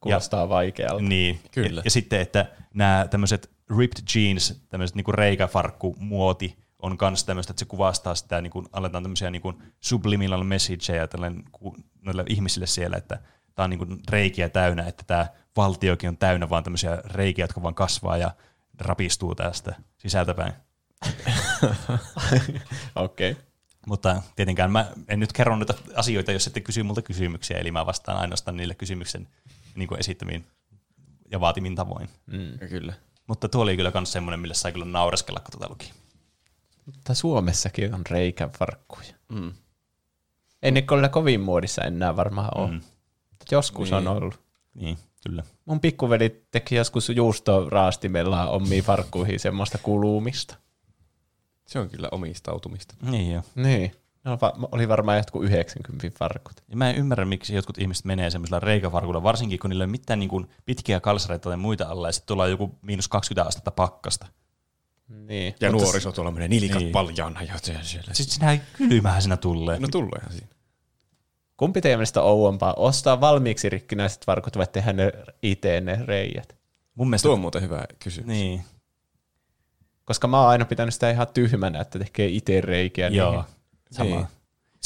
Kuulostaa 0.00 0.48
vaikealta. 0.48 1.02
Niin, 1.02 1.40
Kyllä. 1.50 1.80
Ja, 1.80 1.82
ja 1.84 1.90
sitten, 1.90 2.20
että 2.20 2.46
nämä 2.74 3.06
tämmöiset 3.10 3.50
ripped 3.78 4.02
jeans, 4.14 4.62
tämmöiset 4.68 4.96
niinku 4.96 5.12
reikäfarkkumuoti 5.12 6.56
on 6.78 6.96
myös 7.00 7.24
tämmöistä, 7.24 7.52
että 7.52 7.60
se 7.60 7.64
kuvastaa 7.64 8.14
sitä, 8.14 8.40
niin 8.40 8.50
kuin, 8.50 8.66
aletaan 8.72 9.04
tämmöisiä 9.04 9.30
niin 9.30 9.42
kuin 9.42 9.62
subliminal 9.80 10.44
messageja 10.44 11.08
noille 12.02 12.24
ihmisille 12.28 12.66
siellä, 12.66 12.96
että 12.96 13.18
tämä 13.54 13.64
on 13.64 13.70
niin 13.70 13.78
kuin 13.78 14.00
reikiä 14.08 14.48
täynnä, 14.48 14.86
että 14.86 15.04
tämä 15.06 15.26
valtiokin 15.56 16.08
on 16.08 16.16
täynnä 16.16 16.50
vaan 16.50 16.64
tämmöisiä 16.64 16.96
reikiä, 17.04 17.42
jotka 17.42 17.62
vaan 17.62 17.74
kasvaa 17.74 18.16
ja 18.16 18.30
rapistuu 18.78 19.34
tästä 19.34 19.74
sisältäpäin. 19.98 20.52
Okei. 22.94 23.30
Okay. 23.30 23.44
Mutta 23.86 24.22
tietenkään 24.36 24.72
mä 24.72 24.86
en 25.08 25.20
nyt 25.20 25.32
kerro 25.32 25.56
noita 25.56 25.74
asioita, 25.96 26.32
jos 26.32 26.46
ette 26.46 26.60
kysy 26.60 26.82
multa 26.82 27.02
kysymyksiä, 27.02 27.58
eli 27.58 27.70
mä 27.70 27.86
vastaan 27.86 28.18
ainoastaan 28.18 28.56
niille 28.56 28.74
kysymyksen 28.74 29.28
niin 29.74 29.88
kuin 29.88 30.00
esittämiin 30.00 30.46
ja 31.30 31.40
vaatimin 31.40 31.74
tavoin. 31.74 32.08
Mm. 32.26 32.68
Kyllä. 32.68 32.92
Mutta 33.26 33.48
tuo 33.48 33.62
oli 33.62 33.76
kyllä 33.76 33.92
myös 33.94 34.12
semmoinen, 34.12 34.40
millä 34.40 34.54
sai 34.54 34.72
kyllä 34.72 34.84
naureskella, 34.84 35.40
kun 35.40 35.50
tota 35.50 35.68
luki. 35.70 35.92
Mutta 36.86 37.14
Suomessakin 37.14 37.94
on 37.94 38.02
reikäfarkkuja. 38.10 39.14
Mm. 39.28 39.52
Ei 40.62 40.70
ne 40.70 40.82
kyllä 40.82 41.08
kovin 41.08 41.40
muodissa 41.40 41.82
enää 41.82 42.16
varmaan 42.16 42.48
ole. 42.54 42.66
Mm. 42.70 42.74
Mm. 42.74 42.80
Joskus 43.50 43.90
Niin. 43.90 43.94
on 43.94 44.08
ollut. 44.08 44.40
Niin, 44.74 44.98
kyllä. 45.26 45.42
Mun 45.64 45.80
pikkuveli 45.80 46.44
teki 46.50 46.74
joskus 46.74 47.08
juustoraastimella 47.08 48.46
omiin 48.46 48.84
farkkuihin 48.84 49.40
semmoista 49.40 49.78
kulumista. 49.78 50.56
Se 51.72 51.78
on 51.78 51.88
kyllä 51.88 52.08
omistautumista. 52.12 52.94
Niin 53.10 53.32
joo. 53.32 53.42
Niin. 53.54 53.92
No, 54.24 54.38
oli 54.72 54.88
varmaan 54.88 55.16
jotkut 55.18 55.44
90 55.44 56.18
farkut. 56.18 56.62
Ja 56.68 56.76
mä 56.76 56.90
en 56.90 56.96
ymmärrä, 56.96 57.24
miksi 57.24 57.54
jotkut 57.54 57.78
ihmiset 57.78 58.04
menee 58.04 58.30
semmoisella 58.30 58.60
reikäfarkulla, 58.60 59.22
varsinkin 59.22 59.58
kun 59.58 59.70
niillä 59.70 59.82
ei 59.82 59.86
ole 59.86 59.90
mitään 59.90 60.18
niin 60.18 60.28
kuin 60.28 60.48
pitkiä 60.64 61.00
kalsareita 61.00 61.48
tai 61.48 61.56
muita 61.56 61.86
alla, 61.88 62.08
ja 62.08 62.12
sitten 62.12 62.26
tulee 62.26 62.50
joku 62.50 62.78
miinus 62.82 63.08
20 63.08 63.48
astetta 63.48 63.70
pakkasta. 63.70 64.26
Niin. 65.08 65.54
Ja 65.60 65.70
Mutta 65.70 65.84
nuoriso 65.84 66.12
tuolla 66.12 66.30
menee 66.30 66.48
nilikat 66.48 66.78
Niin. 66.78 66.92
paljaana 66.92 67.40
siellä. 67.82 68.14
Sitten 68.14 68.34
sinä 68.34 68.58
kylmähän 68.76 69.22
siinä 69.22 69.36
tulee. 69.36 69.78
No 69.78 69.88
tulleehan 69.88 70.32
siinä. 70.32 70.46
Kumpi 71.56 71.80
teidän 71.80 71.98
mielestä 71.98 72.22
on 72.22 72.30
ouompaa? 72.30 72.74
Ostaa 72.74 73.20
valmiiksi 73.20 73.68
rikkinäiset 73.68 74.26
farkut 74.26 74.56
vai 74.56 74.66
tehdä 74.66 74.92
ne 74.92 75.12
itse 75.42 75.80
ne 75.80 75.98
reijät? 76.04 76.56
Mun 76.94 77.10
mielestä... 77.10 77.26
Tuo 77.26 77.34
on 77.34 77.40
muuten 77.40 77.62
hyvä 77.62 77.84
kysymys. 77.98 78.26
Niin, 78.28 78.64
Koska 80.04 80.28
mä 80.28 80.40
oon 80.40 80.48
aina 80.48 80.64
pitänyt 80.64 80.94
sitä 80.94 81.10
ihan 81.10 81.26
tyhmänä, 81.34 81.80
että 81.80 81.98
tekee 81.98 82.26
itse 82.26 82.60
reikiä. 82.60 83.08
joo. 83.08 83.30
niihin. 83.32 83.44
Sama. 83.90 84.10
Niin. 84.10 84.26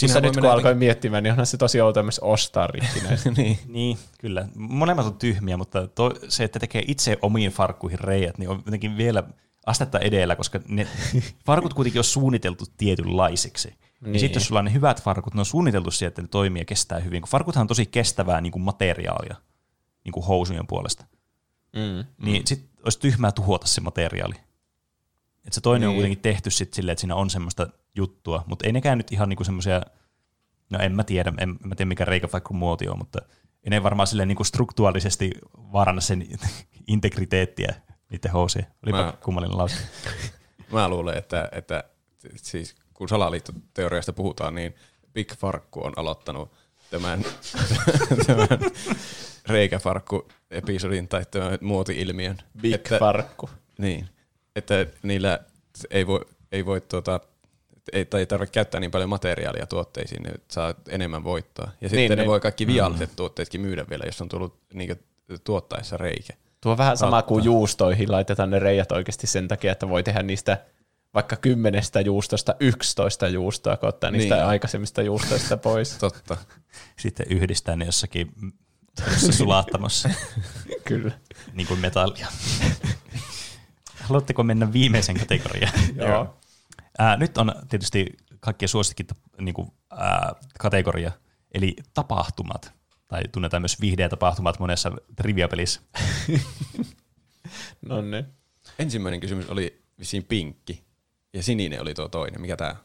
Mutta 0.02 0.20
nyt 0.20 0.36
kun 0.36 0.50
alkoin 0.50 0.78
miettimään, 0.78 1.22
niin 1.22 1.30
onhan 1.30 1.46
se 1.46 1.56
tosi 1.56 1.80
outoa 1.80 2.02
myös 2.02 2.18
ostaa 2.18 2.68
niin. 3.36 3.58
Niin, 3.68 3.98
kyllä. 4.18 4.48
Molemmat 4.56 5.06
on 5.06 5.18
tyhmiä, 5.18 5.56
mutta 5.56 5.86
to, 5.86 6.12
se, 6.28 6.44
että 6.44 6.58
tekee 6.58 6.82
itse 6.86 7.18
omiin 7.22 7.50
farkkuihin 7.50 7.98
reijät, 8.00 8.38
niin 8.38 8.48
on 8.50 8.62
jotenkin 8.66 8.96
vielä 8.96 9.22
astetta 9.66 9.98
edellä, 9.98 10.36
koska 10.36 10.60
ne 10.68 10.86
farkut 11.46 11.74
kuitenkin 11.74 12.00
on 12.00 12.04
suunniteltu 12.04 12.64
tietynlaisiksi. 12.76 13.68
Niin. 13.68 13.76
Ja 14.02 14.08
Niin. 14.10 14.20
sitten 14.20 14.40
jos 14.40 14.46
sulla 14.46 14.58
on 14.58 14.64
ne 14.64 14.72
hyvät 14.72 15.02
farkut, 15.02 15.34
ne 15.34 15.40
on 15.40 15.46
suunniteltu 15.46 15.90
siihen, 15.90 16.08
että 16.08 16.22
ne 16.22 16.28
toimii 16.28 16.60
ja 16.60 16.64
kestää 16.64 16.98
hyvin. 17.00 17.22
Kun 17.22 17.28
farkuthan 17.28 17.60
on 17.62 17.68
tosi 17.68 17.86
kestävää 17.86 18.40
niin 18.40 18.52
kuin 18.52 18.62
materiaalia 18.62 19.36
niin 20.04 20.12
kuin 20.12 20.26
housujen 20.26 20.66
puolesta. 20.66 21.04
mm. 21.76 22.04
Niin 22.26 22.46
sitten 22.46 22.68
olisi 22.84 22.98
tyhmää 23.00 23.32
tuhota 23.32 23.66
se 23.66 23.80
materiaali. 23.80 24.34
Et 25.46 25.52
se 25.52 25.60
toinen 25.60 25.80
niin. 25.80 25.88
on 25.88 25.94
kuitenkin 25.94 26.22
tehty 26.22 26.50
sit 26.50 26.74
silleen, 26.74 26.92
että 26.92 27.00
siinä 27.00 27.14
on 27.14 27.30
semmoista 27.30 27.66
juttua, 27.96 28.44
mutta 28.46 28.66
ei 28.66 28.72
nekään 28.72 28.98
nyt 28.98 29.12
ihan 29.12 29.28
niinku 29.28 29.44
semmoisia, 29.44 29.82
no 30.70 30.78
en 30.78 30.94
mä 30.94 31.04
tiedä, 31.04 31.32
en, 31.38 31.50
en 31.50 31.68
mä 31.68 31.74
tiedä 31.74 31.88
mikä 31.88 32.04
reikäfaikku 32.04 32.54
muoti 32.54 32.88
on, 32.88 32.98
mutta 32.98 33.18
ei 33.64 33.70
ne 33.70 33.82
varmaan 33.82 34.06
silleen 34.06 34.28
niinku 34.28 34.44
struktuaalisesti 34.44 35.32
vaaranna 35.72 36.00
sen 36.00 36.26
integriteettiä 36.88 37.74
niiden 38.10 38.32
housuja. 38.32 38.64
Olipa 38.82 39.02
Mä- 39.04 39.14
kummallinen 39.24 39.58
lause. 39.58 39.76
Mä 40.72 40.88
luulen, 40.88 41.18
että, 41.18 41.48
että 41.52 41.84
siis 42.36 42.76
kun 42.94 43.08
salaliittoteoriasta 43.08 44.12
puhutaan, 44.12 44.54
niin 44.54 44.74
Big 45.12 45.32
Farkku 45.34 45.84
on 45.84 45.92
aloittanut 45.96 46.52
tämän, 46.90 47.24
tämän 48.26 48.48
reikäfarkku-episodin 49.46 51.08
tai 51.08 51.24
tämän 51.30 51.58
muoti-ilmiön. 51.60 52.38
Big 52.62 52.74
että, 52.74 52.98
farkku. 52.98 53.50
Niin, 53.78 54.08
että 54.56 54.86
niillä 55.02 55.38
ei 55.90 56.06
voi, 56.06 56.20
ei 56.52 56.66
voi 56.66 56.80
tuota, 56.80 57.20
ei, 57.92 58.04
tai 58.04 58.20
ei 58.20 58.26
tarvitse 58.26 58.52
käyttää 58.52 58.80
niin 58.80 58.90
paljon 58.90 59.10
materiaalia 59.10 59.66
tuotteisiin, 59.66 60.22
ne 60.22 60.30
saa 60.48 60.74
enemmän 60.88 61.24
voittoa. 61.24 61.70
Ja 61.80 61.88
sitten 61.88 61.96
Niin, 61.98 62.10
ne 62.10 62.16
niin. 62.16 62.26
voi 62.28 62.40
kaikki 62.40 62.66
vialliset 62.66 63.10
tuotteetkin 63.16 63.60
myydä 63.60 63.86
vielä, 63.90 64.04
jos 64.06 64.20
on 64.20 64.28
tullut 64.28 64.58
niin 64.74 65.00
tuottaessa 65.44 65.96
reikä. 65.96 66.32
Tuo 66.60 66.72
on 66.72 66.78
vähän 66.78 66.96
sama 66.96 67.22
kuin 67.22 67.44
juustoihin 67.44 68.12
laitetaan 68.12 68.50
ne 68.50 68.58
reijät 68.58 68.92
oikeasti 68.92 69.26
sen 69.26 69.48
takia, 69.48 69.72
että 69.72 69.88
voi 69.88 70.02
tehdä 70.02 70.22
niistä 70.22 70.58
vaikka 71.14 71.36
kymmenestä 71.36 72.00
juustosta 72.00 72.54
11 72.60 73.28
juustoa, 73.28 73.76
kun 73.76 73.88
ottaa 73.88 74.10
niistä 74.10 74.34
Niin. 74.34 74.46
aikaisemmista 74.46 75.02
juustoista 75.02 75.56
pois. 75.56 75.96
Totta. 75.98 76.36
Sitten 76.98 77.26
yhdistää 77.30 77.76
ne 77.76 77.84
jossakin 77.84 78.30
tämmöisessä 78.94 79.32
sulattamossa, 79.32 80.10
Kyllä. 80.88 81.12
niin 81.52 81.66
kuin 81.66 81.80
metallia. 81.80 82.26
Haluatteko 84.08 84.42
mennä 84.42 84.72
viimeisen 84.72 85.18
kategoriaan? 85.18 85.74
Joo. 85.96 86.36
Ää, 86.98 87.16
nyt 87.16 87.38
on 87.38 87.54
tietysti 87.68 88.06
kaikkien 88.40 88.68
suosikki 88.68 89.06
niin 89.40 89.54
kuin, 89.54 89.72
ää, 89.90 90.34
kategoria, 90.58 91.12
eli 91.52 91.76
tapahtumat. 91.94 92.72
Tai 93.08 93.22
tunnetaan 93.32 93.62
myös 93.62 93.80
viihdeä-tapahtumat 93.80 94.58
monessa 94.58 94.92
trivia-pelissä. 95.16 95.80
No 97.88 98.02
niin. 98.02 98.26
Ensimmäinen 98.78 99.20
kysymys 99.20 99.48
oli 99.48 99.82
vissiin 99.98 100.24
pinkki, 100.24 100.84
ja 101.32 101.42
sininen 101.42 101.80
oli 101.80 101.94
tuo 101.94 102.08
toinen. 102.08 102.40
Mikä 102.40 102.56
tämä 102.56 102.76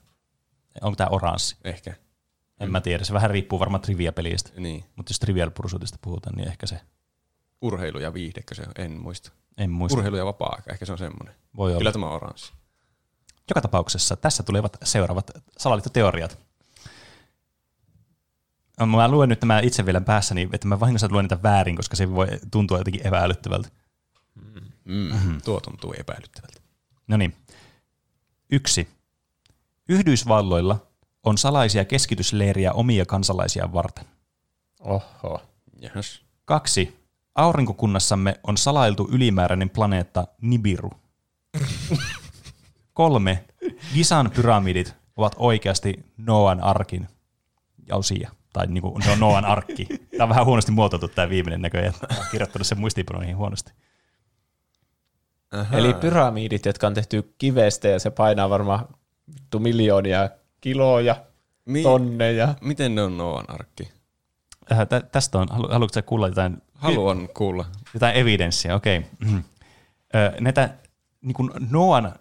Onko 0.82 0.96
tämä 0.96 1.08
oranssi? 1.08 1.56
ehkä? 1.64 1.94
En 2.60 2.72
mä 2.72 2.82
tiedä, 2.82 3.04
se 3.04 3.14
vähän 3.14 3.30
riippuu 3.30 3.60
varmaan 3.60 3.82
trivia-pelistä. 3.82 4.52
Niin. 4.58 4.86
Mutta 4.96 5.12
jos 5.12 5.20
trivial 5.20 5.52
pursuitista 5.52 5.98
puhutaan, 6.02 6.36
niin 6.36 6.48
ehkä 6.48 6.68
se. 6.68 6.82
Urheilu 7.62 8.00
ja 8.00 8.14
viihdekö 8.14 8.56
se 8.56 8.62
on? 8.62 8.86
En 8.86 9.02
muista. 9.02 9.32
En 9.62 9.72
muista. 9.72 9.98
Urheilu 9.98 10.18
ja 10.18 10.26
vapaa-aika, 10.26 10.72
ehkä 10.72 10.86
se 10.86 10.92
on 10.92 10.98
semmoinen. 10.98 11.36
Voi 11.58 11.72
olla. 11.72 11.78
Kyllä 11.78 11.92
tämä 11.92 12.06
on 12.06 12.14
oranssi. 12.14 12.54
Joka 13.50 13.62
tapauksessa 13.62 14.16
tässä 14.16 14.44
tulevat 14.44 14.78
seuraavat 14.84 15.32
salaliittoteoriat. 15.58 16.38
Mä 18.86 19.08
luen 19.08 19.30
nyt 19.30 19.42
nämä 19.42 19.60
itse 19.60 19.86
vielä 19.86 20.02
päässäni, 20.02 20.50
että 20.54 20.68
mä 20.68 20.80
vahingossa 20.80 21.08
luen 21.12 21.24
niitä 21.24 21.44
väärin, 21.44 21.76
koska 21.76 21.96
se 21.96 22.12
voi 22.12 22.28
tuntua 22.52 22.78
jotenkin 22.78 23.08
epäilyttävältä. 23.08 23.70
Mm. 24.36 24.62
Mm-hmm. 24.86 25.42
Tuo 25.42 25.60
tuntuu 25.60 25.94
epäilyttävältä. 25.98 26.62
No 27.08 27.18
niin. 27.18 27.36
Yksi. 28.52 28.88
Yhdysvalloilla 29.90 30.88
on 31.24 31.38
salaisia 31.38 31.86
keskitysleiriä 31.86 32.74
omia 32.74 33.06
kansalaisia 33.06 33.74
varten. 33.74 34.06
Oho. 34.80 35.42
Jahas. 35.80 36.22
Kaksi. 36.46 37.01
Aurinkokunnassamme 37.36 38.40
on 38.48 38.58
salailtu 38.58 39.10
ylimääräinen 39.12 39.70
planeetta 39.70 40.28
Nibiru. 40.42 40.90
Kolme. 42.94 43.46
Gisan 43.94 44.32
pyramidit 44.36 44.96
ovat 45.18 45.36
oikeasti 45.38 46.06
Noan 46.18 46.62
arkin 46.64 47.08
osia. 47.92 48.32
Tai 48.54 48.68
niinku, 48.68 48.98
ne 48.98 49.12
on 49.12 49.20
Noan 49.20 49.46
arkki. 49.46 49.86
Tämä 49.86 50.24
on 50.24 50.30
vähän 50.30 50.46
huonosti 50.46 50.72
muotoiltu 50.72 51.08
tämä 51.08 51.30
viimeinen 51.30 51.62
näköjään. 51.62 51.94
Olen 52.18 52.28
kirjoittanut 52.32 52.68
sen 52.68 52.80
muistiinpanoihin 52.80 53.38
huonosti. 53.38 53.74
Aha. 55.52 55.78
Eli 55.78 55.94
pyramidit, 55.94 56.66
jotka 56.66 56.88
on 56.88 56.94
tehty 56.94 57.34
kivestä 57.38 57.88
ja 57.88 58.00
se 58.00 58.10
painaa 58.10 58.50
varmaan 58.50 58.88
vittu 59.36 59.60
miljoonia 59.60 60.30
kiloja, 60.62 61.16
Mi- 61.66 61.84
tonneja. 61.84 62.56
Miten 62.62 62.96
ne 62.96 63.02
on 63.02 63.18
Noan 63.18 63.46
arkki? 63.48 63.92
Äh, 64.72 64.88
tä- 64.88 65.02
tästä 65.02 65.40
on, 65.40 65.48
halu, 65.52 65.68
haluatko 65.68 65.94
sä 65.94 66.02
kuulla 66.02 66.28
jotain, 66.28 66.62
Haluan 66.82 67.30
kuulla. 67.34 67.66
jotain 67.94 68.16
evidenssiä? 68.16 68.76
Okei. 68.76 68.98
Okay. 68.98 69.42
Näitä 70.40 70.70
niin 71.22 71.34
kuin 71.34 71.52
Noan 71.70 72.16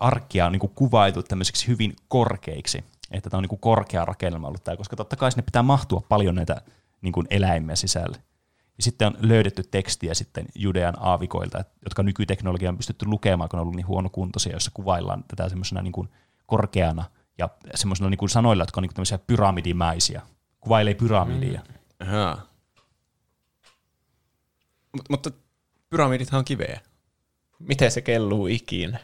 arkkia 0.00 0.46
on 0.46 0.52
niin 0.52 0.60
kuin 0.60 0.72
kuvailtu 0.74 1.22
tämmöiseksi 1.22 1.68
hyvin 1.68 1.96
korkeiksi, 2.08 2.84
että 3.10 3.30
tämä 3.30 3.38
on 3.38 3.42
niin 3.42 3.48
kuin 3.48 3.60
korkea 3.60 4.04
rakennelma 4.04 4.48
ollut 4.48 4.64
tämä, 4.64 4.76
koska 4.76 4.96
totta 4.96 5.16
kai 5.16 5.32
sinne 5.32 5.42
pitää 5.42 5.62
mahtua 5.62 6.02
paljon 6.08 6.34
näitä 6.34 6.62
niin 7.02 7.12
kuin 7.12 7.26
eläimiä 7.30 7.76
sisälle. 7.76 8.16
Ja 8.76 8.82
sitten 8.82 9.08
on 9.08 9.16
löydetty 9.20 9.62
tekstiä 9.70 10.14
sitten 10.14 10.46
Judean 10.54 10.94
aavikoilta, 11.00 11.64
jotka 11.84 12.02
nykyteknologia 12.02 12.68
on 12.68 12.76
pystytty 12.76 13.06
lukemaan, 13.06 13.48
kun 13.48 13.58
on 13.58 13.62
ollut 13.62 13.76
niin 13.76 13.86
huonokuntoisia, 13.86 14.52
joissa 14.52 14.70
kuvaillaan 14.74 15.24
tätä 15.28 15.48
semmoisena 15.48 15.82
niin 15.82 15.92
kuin 15.92 16.08
korkeana 16.46 17.04
ja 17.38 17.48
semmoisena 17.74 18.10
niin 18.10 18.18
kuin 18.18 18.28
sanoilla, 18.28 18.62
jotka 18.62 18.80
on 18.80 18.82
niin 18.82 18.88
kuin 18.88 18.94
tämmöisiä 18.94 19.18
pyramidimäisiä. 19.18 20.22
Kuvailee 20.60 20.94
pyramidia. 20.94 21.60
Mm. 21.68 22.08
Aha. 22.08 22.38
Mut, 24.94 25.08
mutta 25.10 25.30
pyramidithan 25.90 26.38
on 26.38 26.44
kiveä. 26.44 26.80
Miten 27.58 27.90
se 27.90 28.00
kelluu 28.00 28.46
ikinä? 28.46 28.98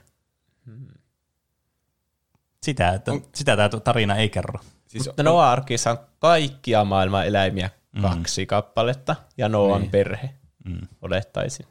Sitä, 2.62 2.88
että, 2.94 3.12
sitä 3.34 3.56
tämä 3.56 3.68
tarina 3.68 4.16
ei 4.16 4.28
kerro. 4.28 4.60
Siis 4.86 5.06
Mutta 5.06 5.22
Noah 5.22 5.48
arkissa 5.50 5.90
on 5.90 5.98
kaikkia 6.18 6.84
maailman 6.84 7.26
eläimiä 7.26 7.70
kaksi 8.02 8.46
kappaletta 8.46 9.16
ja 9.36 9.48
Noan 9.48 9.80
niin. 9.80 9.90
perhe, 9.90 10.30
Mm. 10.64 10.88
olettaisin. 11.02 11.66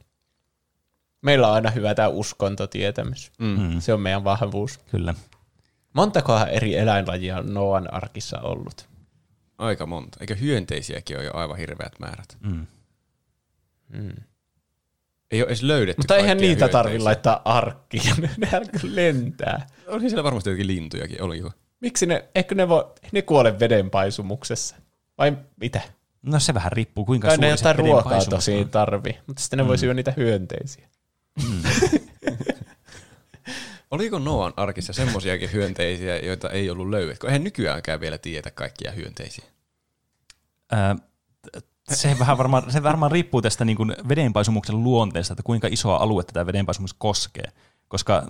Meillä 1.22 1.48
on 1.48 1.54
aina 1.54 1.72
hyvä 1.72 1.96
tämä 1.96 2.08
uskontotietämys. 2.08 3.32
Mm. 3.40 3.80
Se 3.80 3.94
on 3.94 4.02
meidän 4.02 4.24
vahvuus. 4.24 4.78
Kyllä. 4.78 5.14
Montakohan 5.94 6.50
eri 6.50 6.76
eläinlajia 6.78 7.38
on 7.38 7.54
Noan 7.54 7.94
arkissa 7.94 8.40
ollut? 8.40 8.90
aika 9.58 9.86
monta. 9.86 10.18
Eikö 10.22 10.36
hyönteisiäkin 10.36 11.18
ole 11.18 11.26
jo 11.26 11.32
aivan 11.34 11.58
hirveät 11.58 12.00
määrät? 12.00 12.38
Mm. 12.40 12.68
Ei 15.32 15.42
ole 15.42 15.48
edes 15.48 15.64
löydetty 15.64 16.00
Mutta 16.02 16.18
eihän 16.18 16.38
niitä 16.38 16.68
tarvi 16.68 16.90
hyönteisiä. 16.90 17.06
laittaa 17.06 17.42
arkkiin, 17.46 18.30
nehän 18.38 18.66
lentää. 18.84 19.68
Oli 19.88 20.10
siellä 20.10 20.24
varmasti 20.24 20.50
jotakin 20.50 20.68
lintujakin, 20.68 21.22
oliko? 21.22 21.52
Miksi 21.80 22.06
ne, 22.06 22.30
eikö 22.36 22.56
ne, 22.56 22.70
voi, 22.70 22.94
ne 23.12 23.22
kuole 23.22 23.60
vedenpaisumuksessa? 23.60 24.76
Vai 25.18 25.38
mitä? 25.62 25.82
No 26.22 26.40
se 26.40 26.54
vähän 26.54 26.72
riippuu, 26.72 27.06
kuinka 27.06 27.28
ne 27.28 27.34
suuri 27.36 27.48
se 27.48 27.52
jotain 27.52 27.76
ruokaa 27.76 28.26
tosi 28.26 28.66
tarvii, 28.72 29.18
mutta 29.28 29.42
sitten 29.42 29.58
ne 29.58 29.68
voisi 29.68 29.82
syödä 29.82 29.94
niitä 29.94 30.14
hyönteisiä. 30.18 30.90
Oliko 33.92 34.20
Noan 34.20 34.54
arkissa 34.58 34.94
semmoisiakin 34.94 35.52
hyönteisiä, 35.54 36.18
joita 36.18 36.50
ei 36.50 36.70
ollut 36.70 36.90
löydetty? 36.90 37.28
Eihän 37.28 37.44
nykyäänkään 37.44 38.00
vielä 38.00 38.18
tiedetä 38.18 38.52
kaikkia 38.52 38.92
hyönteisiä. 38.92 39.46
Ää, 40.72 40.96
se 41.96 42.16
vähän 42.20 42.38
varmaan, 42.38 42.72
se 42.72 42.84
varmaan 42.84 43.12
riippuu 43.12 43.42
tästä 43.42 43.66
niin 43.66 43.78
kuin 43.78 43.96
vedenpaisumuksen 44.10 44.84
luonteesta, 44.84 45.34
että 45.34 45.44
kuinka 45.44 45.68
isoa 45.72 45.98
aluetta 45.98 46.34
tämä 46.34 46.46
vedenpaisumus 46.46 46.94
koskee. 46.94 47.52
Koska 47.88 48.24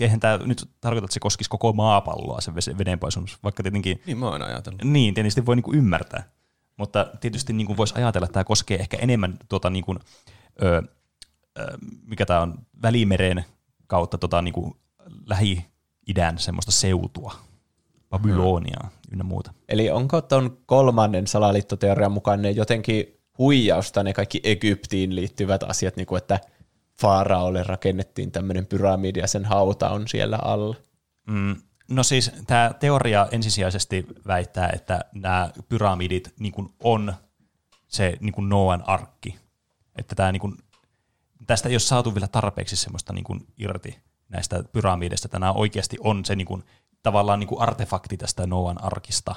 eihän 0.00 0.20
tämä 0.20 0.38
nyt 0.38 0.68
tarkoita, 0.80 1.04
että 1.04 1.14
se 1.14 1.20
koskisi 1.20 1.50
koko 1.50 1.72
maapalloa 1.72 2.40
se 2.40 2.78
vedenpaisumus, 2.78 3.38
vaikka 3.42 3.62
tietenkin, 3.62 4.02
Niin 4.06 4.18
mä 4.18 4.26
oon 4.28 4.42
ajatellut. 4.42 4.84
niin 4.84 5.14
tietysti 5.14 5.46
voi 5.46 5.56
niin 5.56 5.62
kuin 5.64 5.78
ymmärtää. 5.78 6.22
Mutta 6.76 7.06
tietysti 7.20 7.52
niin 7.52 7.66
kuin 7.66 7.76
voisi 7.76 7.94
ajatella, 7.96 8.24
että 8.24 8.32
tämä 8.32 8.44
koskee 8.44 8.78
ehkä 8.78 8.96
enemmän 9.00 9.38
tuota 9.48 9.70
niin 9.70 9.84
kuin, 9.84 9.98
ö, 10.62 10.82
ö, 11.58 11.78
mikä 12.06 12.26
tämä 12.26 12.40
on, 12.40 12.54
Välimeren 12.82 13.44
kautta 13.86 14.18
tota 14.18 14.42
niin 14.42 14.54
kuin 14.54 14.74
Lähi-idän 15.26 16.38
semmoista 16.38 16.72
seutua, 16.72 17.34
Babyloniaa 18.10 18.90
ynnä 19.12 19.24
muuta. 19.24 19.52
Eli 19.68 19.90
onko 19.90 20.20
tuon 20.20 20.58
kolmannen 20.66 21.26
salaliittoteorian 21.26 22.12
mukaan 22.12 22.42
ne 22.42 22.50
jotenkin 22.50 23.20
huijausta 23.38 24.02
ne 24.02 24.12
kaikki 24.12 24.40
Egyptiin 24.44 25.16
liittyvät 25.16 25.62
asiat, 25.62 25.96
niin 25.96 26.06
kuin 26.06 26.18
että 26.18 26.40
Faaraolle 27.00 27.62
rakennettiin 27.62 28.32
tämmöinen 28.32 28.66
pyramidi 28.66 29.20
ja 29.20 29.26
sen 29.26 29.44
hauta 29.44 29.90
on 29.90 30.08
siellä 30.08 30.38
alla. 30.42 30.76
Mm, 31.26 31.56
no 31.88 32.02
siis 32.02 32.32
tämä 32.46 32.74
teoria 32.80 33.28
ensisijaisesti 33.30 34.06
väittää, 34.26 34.70
että 34.74 35.00
nämä 35.14 35.50
pyramidit 35.68 36.34
niin 36.38 36.52
kuin 36.52 36.68
on 36.82 37.14
se 37.88 38.16
niin 38.20 38.32
kuin 38.32 38.48
Noan 38.48 38.84
arkki. 38.86 39.36
Että 39.96 40.14
tämä, 40.14 40.32
niin 40.32 40.40
kuin, 40.40 40.54
tästä 41.46 41.68
ei 41.68 41.74
ole 41.74 41.80
saatu 41.80 42.14
vielä 42.14 42.28
tarpeeksi 42.28 42.76
semmoista 42.76 43.12
niin 43.12 43.24
kuin 43.24 43.46
irti 43.58 43.98
näistä 44.28 44.64
pyramideista, 44.72 45.26
että 45.26 45.38
nämä 45.38 45.52
oikeasti 45.52 45.96
on 46.00 46.24
se 46.24 46.36
niin 46.36 46.46
kuin, 46.46 46.64
tavallaan 47.02 47.40
niin 47.40 47.48
kuin 47.48 47.60
artefakti 47.60 48.16
tästä 48.16 48.46
Noan 48.46 48.84
arkista. 48.84 49.34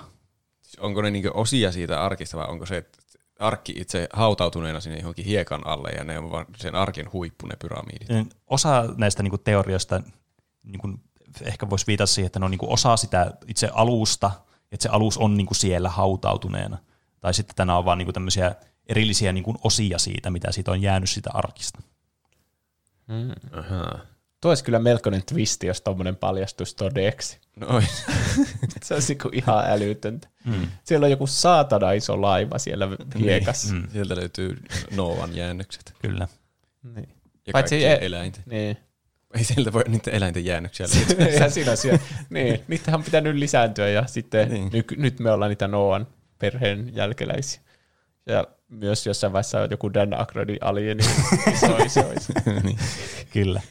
Siis 0.62 0.80
onko 0.80 1.02
ne 1.02 1.12
niinku 1.12 1.32
osia 1.34 1.72
siitä 1.72 2.04
arkista 2.04 2.38
vai 2.38 2.48
onko 2.48 2.66
se 2.66 2.78
että 2.78 3.00
arkki 3.40 3.74
itse 3.78 4.08
hautautuneena 4.14 4.80
sinne 4.80 5.00
johonkin 5.00 5.26
hiekan 5.26 5.68
alle 5.68 5.90
ja 5.90 6.04
ne 6.04 6.20
on 6.20 6.32
vaan 6.32 6.46
sen 6.58 6.76
arkin 6.76 7.12
huippu 7.14 7.48
ne 7.48 7.56
pyramidit? 7.62 8.36
Osa 8.48 8.86
näistä 8.98 9.24
niin 9.24 9.32
kuin 9.32 9.42
teorioista 9.44 10.02
niin 10.64 10.80
kuin 10.80 11.00
ehkä 11.42 11.70
voisi 11.70 11.88
viitata 11.88 12.08
siihen, 12.08 12.26
että 12.26 12.40
ne 12.40 12.46
on 12.46 12.52
niin 12.52 12.60
kuin 12.60 12.74
osa 12.74 12.98
sitä 12.98 13.32
itse 13.48 13.70
alusta, 13.74 14.32
että 14.72 14.84
se 14.84 14.90
alus 14.90 15.18
on 15.18 15.38
niin 15.38 15.48
kuin 15.48 15.58
siellä 15.58 15.90
hautautuneena. 15.90 16.78
Tai 17.20 17.34
sitten 17.34 17.56
tänä 17.56 17.78
on 17.78 17.86
vaan 17.86 17.98
niin 17.98 18.06
kuin 18.06 18.14
tämmöisiä 18.14 18.56
erillisiä 18.88 19.32
niin 19.32 19.44
kuin 19.44 19.58
osia 19.64 19.98
siitä, 19.98 20.30
mitä 20.30 20.52
siitä 20.52 20.72
on 20.72 20.82
jäänyt 20.82 21.10
sitä 21.10 21.30
arkista. 21.34 21.82
Ahaa. 23.52 24.00
Tuo 24.42 24.52
olisi 24.52 24.64
kyllä 24.64 24.80
melkoinen 24.80 25.26
twisti, 25.26 25.68
jos 25.68 25.82
tuommoinen 25.82 26.16
paljastuisi 26.16 26.76
todeksi. 26.76 27.40
No 27.56 27.68
ois. 27.68 28.06
Se 28.84 28.94
olisi 28.94 29.14
niinku 29.14 29.30
ihan 29.34 29.66
älytöntä. 29.70 30.28
Mm. 30.46 30.68
Siellä 30.84 31.06
on 31.06 31.12
joku 31.12 31.28
saatana 31.28 31.92
iso 31.92 32.22
laiva 32.22 32.58
siellä 32.60 32.88
hiekassa. 33.20 33.74
Mm. 33.74 33.88
Sieltä 33.92 34.16
löytyy 34.16 34.58
Noan 34.96 35.36
jäännökset. 35.36 35.94
Kyllä. 36.02 36.28
Niin. 36.96 37.10
Ja 37.48 37.52
Paitsi 37.54 37.76
kaikkien 37.76 37.92
e- 38.02 38.06
eläinten. 38.06 38.44
Niin. 38.46 38.78
Ei 39.38 39.44
sieltä 39.44 39.74
voi 39.74 39.84
niiden 39.88 40.14
eläinten 40.14 40.46
jäännöksiä 40.46 40.88
löytää. 41.08 41.28
Eihän 41.28 41.52
siinä 41.52 41.76
siellä. 41.76 42.00
Niin, 42.30 42.62
niitähän 42.68 43.00
on 43.00 43.04
pitänyt 43.06 43.36
lisääntyä 43.36 43.90
ja 43.90 44.08
sitten 44.08 44.50
Niin. 44.52 44.70
niin. 44.70 44.86
ny, 44.92 44.98
nyt 44.98 45.20
me 45.20 45.32
ollaan 45.32 45.50
niitä 45.50 45.68
Noan 45.68 46.08
perheen 46.40 46.96
jälkeläisiä. 46.96 47.62
Ja 48.26 48.48
myös 48.70 49.06
jossain 49.06 49.34
vaiheessa 49.34 49.62
on 49.62 49.68
joku 49.72 49.94
Dan 49.94 50.14
Aykroydin 50.14 50.58
alieni 50.62 51.04
iso 51.54 51.78
isois. 51.78 52.28
niin. 52.64 52.80
Kyllä. 53.34 53.62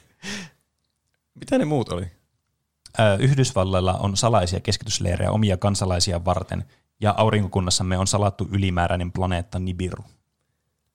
Mitä 1.34 1.58
ne 1.58 1.64
muut 1.64 1.88
oli? 1.88 2.06
Yhdysvalloilla 3.18 3.94
on 3.94 4.16
salaisia 4.16 4.60
keskitysleirejä 4.60 5.30
omia 5.30 5.56
kansalaisia 5.56 6.24
varten, 6.24 6.64
ja 7.00 7.14
aurinkokunnassamme 7.16 7.98
on 7.98 8.06
salattu 8.06 8.48
ylimääräinen 8.52 9.12
planeetta 9.12 9.58
Nibiru. 9.58 10.04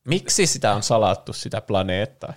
Miksi 0.08 0.48
sitä 0.48 0.76
on 0.76 0.84
salattu, 0.84 1.34
sitä 1.34 1.62
planeettaa? 1.62 2.34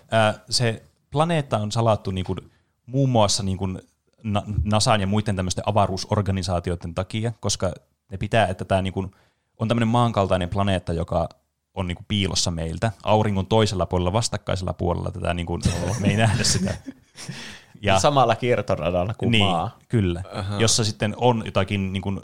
Se 0.50 0.82
planeetta 1.10 1.58
on 1.58 1.72
salattu 1.72 2.10
niin 2.10 2.24
kuin, 2.24 2.38
muun 2.86 3.08
muassa 3.08 3.42
niin 3.42 3.58
kuin 3.58 3.82
Na- 4.22 4.42
NASAn 4.64 5.00
ja 5.00 5.06
muiden 5.06 5.36
tämmöisten 5.36 5.68
avaruusorganisaatioiden 5.68 6.94
takia, 6.94 7.32
koska 7.40 7.72
ne 8.10 8.16
pitää, 8.16 8.46
että 8.46 8.64
tämä 8.64 8.82
niin 8.82 8.92
kuin, 8.92 9.10
on 9.58 9.68
tämmöinen 9.68 9.88
maankaltainen 9.88 10.48
planeetta, 10.48 10.92
joka 10.92 11.28
on 11.74 11.88
niin 11.88 11.96
kuin 11.96 12.06
piilossa 12.08 12.50
meiltä. 12.50 12.92
Auringon 13.02 13.46
toisella 13.46 13.86
puolella, 13.86 14.12
vastakkaisella 14.12 14.72
puolella 14.72 15.10
tätä 15.10 15.34
niin 15.34 15.46
kuin, 15.46 15.62
me 16.00 16.08
ei 16.08 16.16
nähdä 16.16 16.44
sitä. 16.44 16.74
Ja. 17.82 17.98
Samalla 17.98 18.36
kiertoradalla 18.36 19.14
kuin 19.14 19.30
niin, 19.30 19.44
maa. 19.44 19.78
Kyllä, 19.88 20.22
Aha. 20.32 20.60
jossa 20.60 20.84
sitten 20.84 21.14
on 21.16 21.42
jotakin 21.44 21.92
niin 21.92 22.02
kuin, 22.02 22.20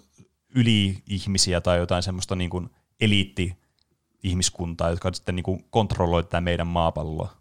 yli-ihmisiä 0.54 1.60
tai 1.60 1.78
jotain 1.78 2.02
semmoista 2.02 2.36
niin 2.36 2.50
kuin, 2.50 2.70
eliitti-ihmiskuntaa, 3.00 4.90
jotka 4.90 5.12
sitten 5.12 5.36
niin 5.36 5.44
kuin, 5.44 5.64
kontrolloi 5.70 6.22
tätä 6.24 6.40
meidän 6.40 6.66
maapalloa. 6.66 7.32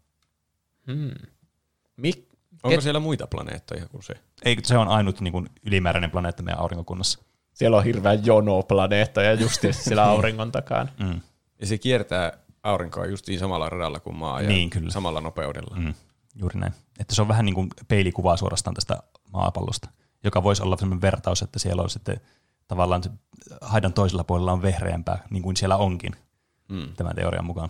Mik, 1.97 2.27
Onko 2.63 2.81
siellä 2.81 2.99
muita 2.99 3.27
planeettoja 3.27 3.85
kuin 3.87 4.03
se? 4.03 4.13
Ei, 4.45 4.57
se 4.63 4.77
on 4.77 4.87
ainut 4.87 5.21
niin 5.21 5.31
kuin, 5.31 5.49
ylimääräinen 5.65 6.11
planeetta 6.11 6.43
meidän 6.43 6.59
aurinkokunnassa. 6.59 7.19
siellä 7.53 7.77
on 7.77 7.83
hirveän 7.83 8.25
jono 8.25 8.63
planeetta 8.63 9.21
ja 9.21 9.33
just 9.33 9.61
siellä 9.71 10.03
auringon 10.03 10.51
takana. 10.51 10.89
Mm. 10.99 11.21
Ja 11.59 11.65
se 11.67 11.77
kiertää 11.77 12.37
aurinkoa 12.63 13.05
justiin 13.05 13.39
samalla 13.39 13.69
radalla 13.69 13.99
kuin 13.99 14.15
maa 14.15 14.41
ja 14.41 14.47
Niin, 14.47 14.69
kyllä. 14.69 14.91
samalla 14.91 15.21
nopeudella. 15.21 15.75
Mm, 15.79 15.93
juuri 16.35 16.59
näin. 16.59 16.73
Että 16.99 17.15
se 17.15 17.21
on 17.21 17.27
vähän 17.27 17.45
niin 17.45 17.55
kuin 17.55 17.67
peilikuvaa 17.87 18.37
suorastaan 18.37 18.73
tästä 18.73 19.03
maapallosta, 19.33 19.89
joka 20.23 20.43
voisi 20.43 20.63
olla 20.63 20.77
sellainen 20.77 21.01
vertaus, 21.01 21.41
että 21.41 21.59
siellä 21.59 21.81
on 21.83 21.89
sitten 21.89 22.21
tavallaan 22.67 23.03
se 23.03 23.09
haidan 23.61 23.93
toisella 23.93 24.23
puolella 24.23 24.51
on 24.51 24.61
vehreämpää, 24.61 25.27
niin 25.29 25.43
kuin 25.43 25.55
siellä 25.57 25.77
onkin 25.77 26.15
Mm. 26.69 26.93
tämän 26.95 27.15
teorian 27.15 27.45
mukaan. 27.45 27.69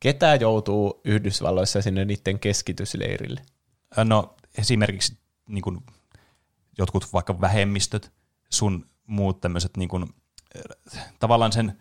Ketä 0.00 0.34
joutuu 0.34 1.00
Yhdysvalloissa 1.04 1.82
sinne 1.82 2.04
niiden 2.04 2.38
keskitysleirille? 2.38 3.42
Ö, 3.98 4.04
No 4.04 4.34
esimerkiksi 4.58 5.18
niin 5.48 5.62
kuin 5.62 5.80
jotkut 6.78 7.12
vaikka 7.12 7.40
vähemmistöt, 7.40 8.12
sun 8.50 8.86
muut 9.06 9.40
tämmöiset 9.40 9.76
niin 9.76 9.88
kuin, 9.88 10.02
äh, 10.96 11.04
tavallaan 11.20 11.52
sen 11.52 11.78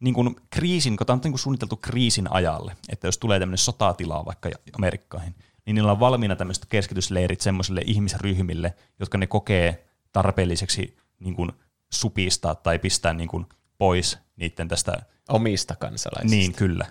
niin 0.00 0.14
kuin 0.14 0.36
kriisin, 0.50 0.96
kun 0.96 1.06
tämä 1.06 1.14
on 1.14 1.20
niin 1.24 1.32
kuin 1.32 1.38
suunniteltu 1.40 1.76
kriisin 1.76 2.32
ajalle, 2.32 2.76
että 2.88 3.06
jos 3.08 3.18
tulee 3.18 3.38
tämmöinen 3.40 3.58
sotatila 3.58 4.24
vaikka 4.24 4.50
Amerikkaihin, 4.78 5.34
niin 5.66 5.74
niillä 5.74 5.92
on 5.92 6.00
valmiina 6.00 6.36
tämmöiset 6.36 6.66
keskitysleirit 6.68 7.40
semmoisille 7.40 7.82
ihmisryhmille, 7.86 8.74
jotka 9.00 9.18
ne 9.18 9.26
kokee 9.26 9.86
tarpeelliseksi 10.12 10.96
niin 11.18 11.34
kuin 11.34 11.52
supistaa 11.92 12.54
tai 12.54 12.78
pistää 12.78 13.12
niin 13.12 13.28
kuin 13.28 13.46
pois 13.78 14.18
niiden 14.36 14.68
tästä 14.68 15.02
Omista 15.28 15.76
kansalaisista. 15.76 16.36
niin, 16.36 16.54
kyllä. 16.54 16.86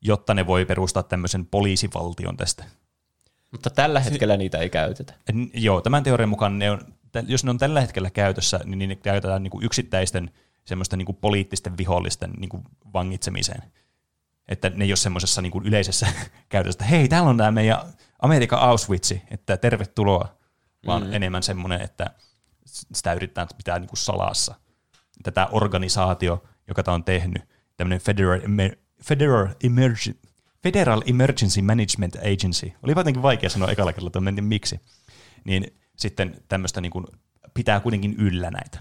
Jotta 0.00 0.34
ne 0.34 0.46
voi 0.46 0.64
perustaa 0.64 1.02
tämmöisen 1.02 1.46
poliisivaltion 1.46 2.36
tästä. 2.36 2.64
Mutta 3.50 3.70
tällä 3.70 4.00
hetkellä 4.00 4.36
niitä 4.36 4.58
ei 4.58 4.70
käytetä. 4.70 5.14
En, 5.28 5.50
joo, 5.54 5.80
tämän 5.80 6.02
teorian 6.02 6.28
mukaan 6.28 6.58
ne 6.58 6.70
on, 6.70 6.80
jos 7.26 7.44
ne 7.44 7.50
on 7.50 7.58
tällä 7.58 7.80
hetkellä 7.80 8.10
käytössä, 8.10 8.60
niin 8.64 8.88
ne 8.88 8.96
käytetään 8.96 9.42
niin 9.42 9.50
kuin 9.50 9.64
yksittäisten 9.64 10.30
semmoista 10.64 10.96
niin 10.96 11.06
kuin 11.06 11.16
poliittisten 11.16 11.78
vihollisten 11.78 12.30
niin 12.30 12.48
kuin 12.48 12.62
vangitsemiseen. 12.92 13.62
Että 14.48 14.70
ne 14.70 14.84
ei 14.84 14.90
ole 14.90 14.96
semmoisessa 14.96 15.42
niin 15.42 15.52
kuin 15.52 15.66
yleisessä 15.66 16.06
käytössä, 16.48 16.76
että 16.76 16.84
hei, 16.84 17.08
täällä 17.08 17.30
on 17.30 17.36
tämä 17.36 17.50
meidän 17.50 17.78
Amerikan 18.18 18.58
Auschwitz, 18.58 19.12
että 19.30 19.56
tervetuloa, 19.56 20.38
vaan 20.86 21.06
mm. 21.06 21.12
enemmän 21.12 21.42
semmoinen, 21.42 21.80
että 21.80 22.10
sitä 22.66 23.12
yritetään 23.12 23.48
pitää 23.56 23.78
niin 23.78 23.88
kuin 23.88 23.98
salassa. 23.98 24.54
Että 25.18 25.30
tämä 25.30 25.48
organisaatio, 25.52 26.44
joka 26.68 26.82
tämä 26.82 26.94
on 26.94 27.04
tehnyt, 27.04 27.42
tämmöinen 27.76 28.00
Federal, 28.00 28.40
Emer- 28.40 28.78
Federal, 29.04 29.48
Emergency, 29.64 30.20
Federal 30.62 31.02
Emergency 31.06 31.62
Management 31.62 32.16
Agency, 32.16 32.72
oli 32.82 32.92
jotenkin 32.92 33.22
vaikea 33.22 33.50
sanoa 33.50 33.70
ekalla 33.70 33.92
kerralla, 33.92 34.18
että 34.18 34.40
en 34.40 34.44
miksi, 34.44 34.80
niin 35.44 35.78
sitten 35.96 36.42
tämmöistä 36.48 36.80
niin 36.80 36.92
kuin 36.92 37.06
pitää 37.54 37.80
kuitenkin 37.80 38.14
yllä 38.18 38.50
näitä. 38.50 38.78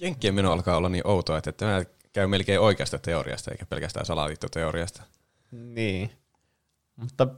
Jenkkien 0.00 0.34
meno 0.34 0.52
alkaa 0.52 0.76
olla 0.76 0.88
niin 0.88 1.06
outoa, 1.06 1.38
että 1.38 1.52
tämä 1.52 1.82
käy 2.12 2.26
melkein 2.26 2.60
oikeasta 2.60 2.98
teoriasta, 2.98 3.50
eikä 3.50 3.66
pelkästään 3.66 4.06
salaliittoteoriasta. 4.06 5.02
Niin. 5.50 6.10
Mutta 6.96 7.28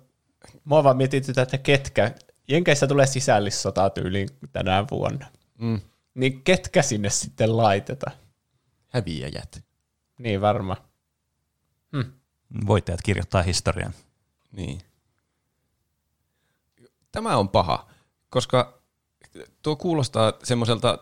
mua 0.65 0.85
vaan 0.85 0.97
mietitytä, 0.97 1.43
että 1.43 1.59
ketkä, 1.59 2.15
Jenkeissä 2.49 2.87
tulee 2.87 3.07
sisällissota 3.07 3.91
tyyliin 3.91 4.29
tänä 4.53 4.85
vuonna. 4.91 5.27
Mm. 5.59 5.81
Niin 6.15 6.43
ketkä 6.43 6.83
sinne 6.83 7.11
sitten 7.11 7.57
laitetaan? 7.57 8.17
Häviäjät. 8.89 9.65
Niin 10.19 10.41
varma. 10.41 10.77
Voittajat 12.67 13.03
kirjoittaa 13.03 13.43
historian. 13.43 13.95
Niin. 14.53 14.81
Tämä 17.13 17.37
on 17.37 17.49
paha, 17.49 17.91
koska 18.29 18.83
tuo 19.63 19.77
kuulostaa 19.77 20.33
semmoiselta 20.43 20.99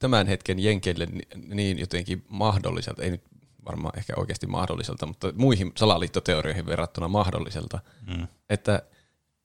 tämän 0.00 0.26
hetken 0.26 0.58
jenkeille 0.58 1.06
niin 1.54 1.78
jotenkin 1.78 2.24
mahdolliselta, 2.28 3.02
ei 3.02 3.10
nyt 3.10 3.22
varmaan 3.64 3.98
ehkä 3.98 4.12
oikeasti 4.16 4.46
mahdolliselta, 4.46 5.06
mutta 5.06 5.32
muihin 5.36 5.72
salaliittoteorioihin 5.76 6.66
verrattuna 6.66 7.08
mahdolliselta, 7.08 7.80
Mm. 8.06 8.26
että 8.50 8.82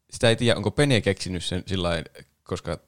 sitä 0.09 0.29
ei 0.29 0.35
tiedä, 0.35 0.57
onko 0.57 0.71
Penny 0.71 1.01
keksinyt 1.01 1.43
sen 1.43 1.63
sillä 1.67 1.87
lailla, 1.87 2.09
koska 2.43 2.79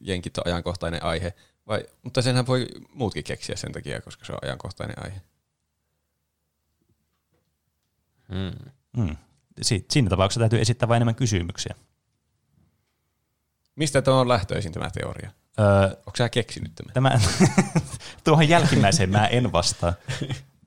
jenkit 0.00 0.38
on 0.38 0.46
ajankohtainen 0.46 1.02
aihe, 1.04 1.34
vai, 1.66 1.86
mutta 2.02 2.22
senhän 2.22 2.46
voi 2.46 2.66
muutkin 2.94 3.24
keksiä 3.24 3.56
sen 3.56 3.72
takia, 3.72 4.00
koska 4.00 4.24
se 4.24 4.32
on 4.32 4.38
ajankohtainen 4.42 5.04
aihe. 5.04 5.20
Mm. 8.96 9.16
Si- 9.62 9.86
siinä 9.90 10.10
tapauksessa 10.10 10.40
täytyy 10.40 10.60
esittää 10.60 10.88
vain 10.88 10.96
enemmän 10.96 11.14
kysymyksiä. 11.14 11.74
Mistä 13.76 14.02
tämä 14.02 14.20
on 14.20 14.28
lähtöisin 14.28 14.72
tämä 14.72 14.90
teoria? 14.90 15.30
Öö, 15.60 15.84
Onko 15.84 16.16
sä 16.18 16.28
keksinyt 16.28 16.72
tämän? 16.74 16.92
Tämä, 16.94 17.20
tuohon 18.24 18.48
jälkimmäiseen 18.48 19.10
mä 19.10 19.26
en 19.26 19.52
vastaa. 19.52 19.92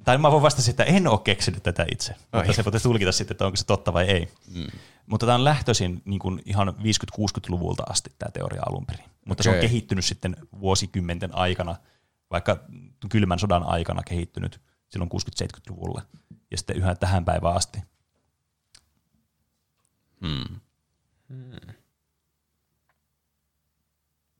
Tai 0.03 0.17
mä 0.17 0.31
voin 0.31 0.43
vastata, 0.43 0.69
että 0.69 0.83
en 0.83 1.07
ole 1.07 1.19
keksinyt 1.23 1.63
tätä 1.63 1.85
itse. 1.91 2.15
Ai. 2.31 2.39
Mutta 2.39 2.53
se 2.53 2.65
voitaisiin 2.65 2.89
tulkita 2.89 3.11
sitten, 3.11 3.33
että 3.33 3.45
onko 3.45 3.55
se 3.55 3.65
totta 3.65 3.93
vai 3.93 4.05
ei. 4.05 4.31
Mm. 4.55 4.67
Mutta 5.05 5.25
tämä 5.25 5.35
on 5.35 5.43
lähtöisin 5.43 6.01
niin 6.05 6.19
kuin 6.19 6.41
ihan 6.45 6.67
50-60-luvulta 6.67 7.83
asti 7.89 8.11
tämä 8.19 8.31
teoria 8.31 8.61
alun 8.69 8.85
perin. 8.85 9.05
Mutta 9.25 9.43
se 9.43 9.49
on 9.49 9.59
kehittynyt 9.59 10.05
sitten 10.05 10.35
vuosikymmenten 10.59 11.35
aikana, 11.35 11.75
vaikka 12.31 12.59
kylmän 13.09 13.39
sodan 13.39 13.63
aikana 13.63 14.03
kehittynyt 14.03 14.61
silloin 14.89 15.09
60-70-luvulla 15.43 16.01
ja 16.51 16.57
sitten 16.57 16.77
yhä 16.77 16.95
tähän 16.95 17.25
päivään 17.25 17.55
asti. 17.55 17.79
Hmm. 20.21 20.59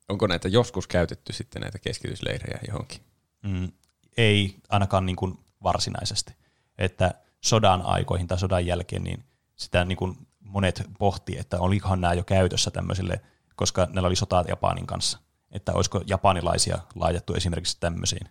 Onko 0.10 0.28
näitä 0.28 0.48
joskus 0.48 0.88
käytetty 0.88 1.34
sitten 1.34 1.62
näitä 1.62 1.80
keskitysleirejä 1.80 2.60
johonkin? 2.68 3.02
Mm, 3.44 3.72
ei 4.18 4.56
ainakaan 4.70 5.06
niin 5.06 5.16
kuin 5.16 5.40
varsinaisesti. 5.64 6.34
Että 6.78 7.14
sodan 7.42 7.82
aikoihin 7.82 8.28
tai 8.28 8.40
sodan 8.40 8.66
jälkeen 8.66 9.04
niin 9.04 9.24
sitä 9.56 9.86
niin 9.86 9.98
kuin 9.98 10.28
monet 10.40 10.84
pohti, 11.00 11.38
että 11.38 11.60
olikohan 11.60 12.02
nämä 12.02 12.14
jo 12.14 12.24
käytössä 12.24 12.72
tämmöisille, 12.72 13.22
koska 13.56 13.88
näillä 13.92 14.08
oli 14.08 14.16
sotaa 14.16 14.46
Japanin 14.48 14.88
kanssa. 14.88 15.20
Että 15.52 15.74
olisiko 15.74 16.02
japanilaisia 16.08 16.80
laitettu 16.96 17.34
esimerkiksi 17.34 17.78
tämmöisiin. 17.80 18.30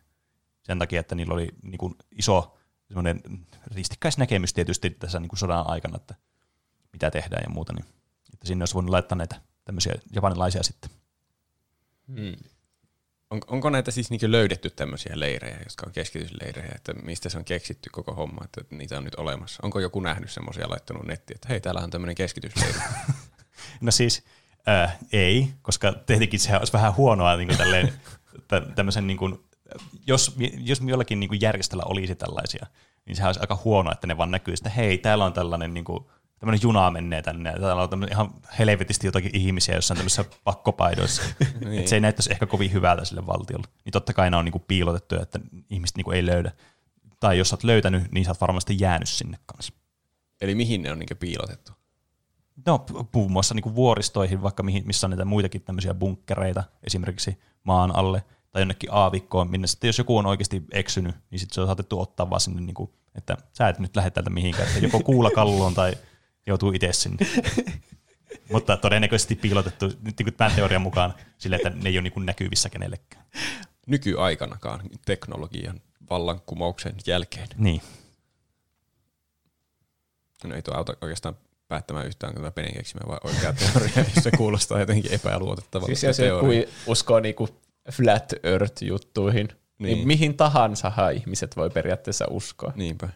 Sen 0.62 0.78
takia, 0.78 1.00
että 1.00 1.14
niillä 1.14 1.34
oli 1.34 1.48
niin 1.62 1.78
kuin 1.78 1.94
iso 2.12 2.58
semmoinen 2.88 3.20
ristikkäisnäkemys 3.66 4.52
tietysti 4.52 4.90
tässä 4.90 5.20
niin 5.20 5.28
kuin 5.28 5.38
sodan 5.38 5.66
aikana, 5.66 5.96
että 5.96 6.14
mitä 6.92 7.10
tehdään 7.10 7.42
ja 7.42 7.50
muuta. 7.50 7.72
Niin, 7.72 7.84
että 8.34 8.46
sinne 8.46 8.62
olisi 8.62 8.74
voinut 8.74 8.90
laittaa 8.90 9.18
näitä 9.18 9.40
tämmöisiä 9.64 9.94
japanilaisia 10.12 10.62
sitten. 10.62 10.90
Hmm. 12.08 12.36
On, 13.30 13.40
onko 13.46 13.70
näitä 13.70 13.90
siis 13.90 14.10
niin 14.10 14.32
löydetty 14.32 14.70
tämmöisiä 14.70 15.12
leirejä, 15.14 15.58
jotka 15.58 15.86
on 15.86 15.92
keskitysleirejä, 15.92 16.72
että 16.74 16.92
mistä 16.92 17.28
se 17.28 17.38
on 17.38 17.44
keksitty 17.44 17.90
koko 17.90 18.14
homma, 18.14 18.44
että 18.44 18.60
niitä 18.70 18.96
on 18.96 19.04
nyt 19.04 19.14
olemassa? 19.14 19.60
Onko 19.62 19.80
joku 19.80 20.00
nähnyt 20.00 20.30
semmoisia 20.30 20.70
laittanut 20.70 21.06
nettiin, 21.06 21.34
että 21.34 21.48
hei, 21.48 21.60
täällä 21.60 21.80
on 21.80 21.90
tämmöinen 21.90 22.14
keskitysleiri? 22.14 22.78
No 23.80 23.90
siis 23.90 24.24
äh, 24.68 24.98
ei, 25.12 25.48
koska 25.62 25.92
tietenkin 25.92 26.40
sehän 26.40 26.60
olisi 26.60 26.72
vähän 26.72 26.96
huonoa 26.96 27.36
niin 27.36 27.48
kuin 27.48 27.58
tälleen, 27.58 27.92
tä, 28.48 28.60
tämmöisen 28.74 29.06
niin 29.06 29.16
kuin, 29.16 29.44
jos, 30.06 30.36
jos 30.58 30.80
jollakin 30.80 31.20
niin 31.20 31.28
kuin 31.28 31.40
järjestöllä 31.40 31.82
olisi 31.86 32.14
tällaisia, 32.14 32.66
niin 33.06 33.16
sehän 33.16 33.28
olisi 33.28 33.40
aika 33.40 33.60
huonoa, 33.64 33.92
että 33.92 34.06
ne 34.06 34.16
vaan 34.16 34.30
näkyy, 34.30 34.54
että 34.54 34.70
hei, 34.70 34.98
täällä 34.98 35.24
on 35.24 35.32
tällainen 35.32 35.74
niin 35.74 35.84
kuin, 35.84 36.04
tämmöinen 36.38 36.62
juna 36.62 36.90
menee 36.90 37.22
tänne, 37.22 37.50
ja 37.50 37.60
täällä 37.60 37.82
on 37.82 38.08
ihan 38.10 38.30
helvetisti 38.58 39.06
jotakin 39.06 39.36
ihmisiä 39.36 39.74
jossain 39.74 39.98
tämmöisissä 39.98 40.24
pakkopaidoissa. 40.44 41.22
niin. 41.60 41.78
Että 41.78 41.88
se 41.88 41.96
ei 41.96 42.00
näyttäisi 42.00 42.32
ehkä 42.32 42.46
kovin 42.46 42.72
hyvältä 42.72 43.04
sille 43.04 43.26
valtiolle. 43.26 43.66
Niin 43.84 43.92
totta 43.92 44.12
kai 44.12 44.30
ne 44.30 44.36
on 44.36 44.44
niin 44.44 44.52
kuin 44.52 44.64
piilotettu, 44.68 45.14
että 45.22 45.40
ihmiset 45.70 45.96
niin 45.96 46.04
kuin 46.04 46.16
ei 46.16 46.26
löydä. 46.26 46.52
Tai 47.20 47.38
jos 47.38 47.48
sä 47.48 47.54
oot 47.54 47.64
löytänyt, 47.64 48.12
niin 48.12 48.24
sä 48.24 48.30
oot 48.30 48.40
varmasti 48.40 48.76
jäänyt 48.80 49.08
sinne 49.08 49.38
kanssa. 49.46 49.72
Eli 50.40 50.54
mihin 50.54 50.82
ne 50.82 50.92
on 50.92 50.98
niin 50.98 51.16
piilotettu? 51.20 51.72
No, 52.66 52.86
muun 53.14 53.32
muassa 53.32 53.54
niin 53.54 53.74
vuoristoihin, 53.74 54.42
vaikka 54.42 54.62
mihin, 54.62 54.86
missä 54.86 55.06
on 55.06 55.10
niitä 55.10 55.24
muitakin 55.24 55.62
tämmöisiä 55.62 55.94
bunkkereita, 55.94 56.64
esimerkiksi 56.84 57.38
maan 57.64 57.96
alle, 57.96 58.24
tai 58.50 58.62
jonnekin 58.62 58.92
aavikkoon, 58.92 59.50
minne 59.50 59.66
sitten 59.66 59.88
jos 59.88 59.98
joku 59.98 60.16
on 60.16 60.26
oikeasti 60.26 60.62
eksynyt, 60.72 61.14
niin 61.30 61.38
sitten 61.38 61.54
se 61.54 61.60
on 61.60 61.66
saatettu 61.66 62.00
ottaa 62.00 62.30
vaan 62.30 62.40
sinne, 62.40 62.60
niin 62.60 62.74
kuin, 62.74 62.90
että 63.14 63.36
sä 63.52 63.68
et 63.68 63.78
nyt 63.78 63.96
lähde 63.96 64.10
täältä 64.10 64.30
mihinkään, 64.30 64.68
että 64.68 64.80
joko 64.80 65.00
kuula 65.10 65.30
kalloon 65.30 65.74
tai 65.74 65.92
joutuu 66.46 66.72
itse 66.72 66.92
sinne. 66.92 67.26
Mutta 68.52 68.76
todennäköisesti 68.76 69.34
piilotettu 69.34 69.86
nyt 69.86 70.02
niin 70.02 70.24
kuin 70.24 70.34
tämän 70.34 70.52
teorian 70.52 70.82
mukaan 70.82 71.14
sille, 71.38 71.56
että 71.56 71.70
ne 71.70 71.88
ei 71.88 71.96
ole 71.96 72.02
niin 72.02 72.12
kuin 72.12 72.26
näkyvissä 72.26 72.70
kenellekään. 72.70 73.24
Nykyaikanakaan 73.86 74.80
teknologian 75.06 75.80
vallankumouksen 76.10 76.94
jälkeen. 77.06 77.48
Niin. 77.56 77.82
No 80.44 80.54
ei 80.54 80.62
tuo 80.62 80.74
auta 80.74 80.96
oikeastaan 81.00 81.36
päättämään 81.68 82.06
yhtään, 82.06 82.30
onko 82.36 82.50
tämä 82.50 82.68
keksimä 82.68 83.00
vai 83.08 83.18
oikea 83.24 83.52
teoria, 83.52 83.92
jos 84.14 84.24
se 84.24 84.30
kuulostaa 84.30 84.80
jotenkin 84.80 85.12
epäluotettavalta. 85.12 85.86
Siis 85.86 86.02
jos 86.02 86.18
joku 86.18 86.46
uskoo 86.86 87.20
niinku 87.20 87.48
flat 87.92 88.32
earth-juttuihin, 88.42 89.46
niin. 89.46 89.58
Niin. 89.78 89.96
niin 89.96 90.06
mihin 90.06 90.36
tahansa 90.36 90.92
ihmiset 91.14 91.56
voi 91.56 91.70
periaatteessa 91.70 92.26
uskoa. 92.30 92.72
Niinpä. 92.76 93.08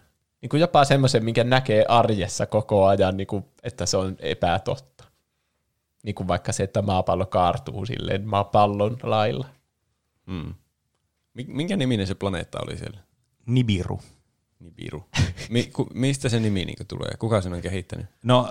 Niin 0.43 0.49
kuin 0.51 0.61
jopa 0.61 0.85
semmoisen, 0.85 1.25
minkä 1.25 1.45
näkee 1.45 1.85
arjessa 1.89 2.47
koko 2.47 2.87
ajan, 2.87 3.17
niin 3.17 3.27
kuin, 3.27 3.45
että 3.63 3.87
se 3.87 3.97
on 3.97 4.17
epätotta. 4.19 5.05
Niin 6.03 6.15
kuin 6.15 6.29
vaikka 6.29 6.53
se, 6.53 6.63
että 6.63 6.83
maapallo 6.83 7.27
kaartuu 7.27 7.87
silleen 7.87 8.29
maapallon 8.29 8.97
lailla. 9.03 9.47
Mm. 10.27 10.55
Mi- 11.35 11.47
Minkä 11.49 11.77
niminen 11.77 12.07
se 12.07 12.15
planeetta 12.15 12.59
oli 12.63 12.77
siellä? 12.77 12.99
Nibiru. 13.47 14.01
Nibiru. 14.61 15.05
Mi- 15.51 15.67
ku- 15.73 15.89
mistä 15.95 16.29
se 16.29 16.41
nimi 16.41 16.65
niin 16.65 16.87
tulee? 16.89 17.11
Kuka 17.19 17.41
sen 17.41 17.53
on 17.53 17.61
kehittänyt? 17.61 18.07
No 18.23 18.49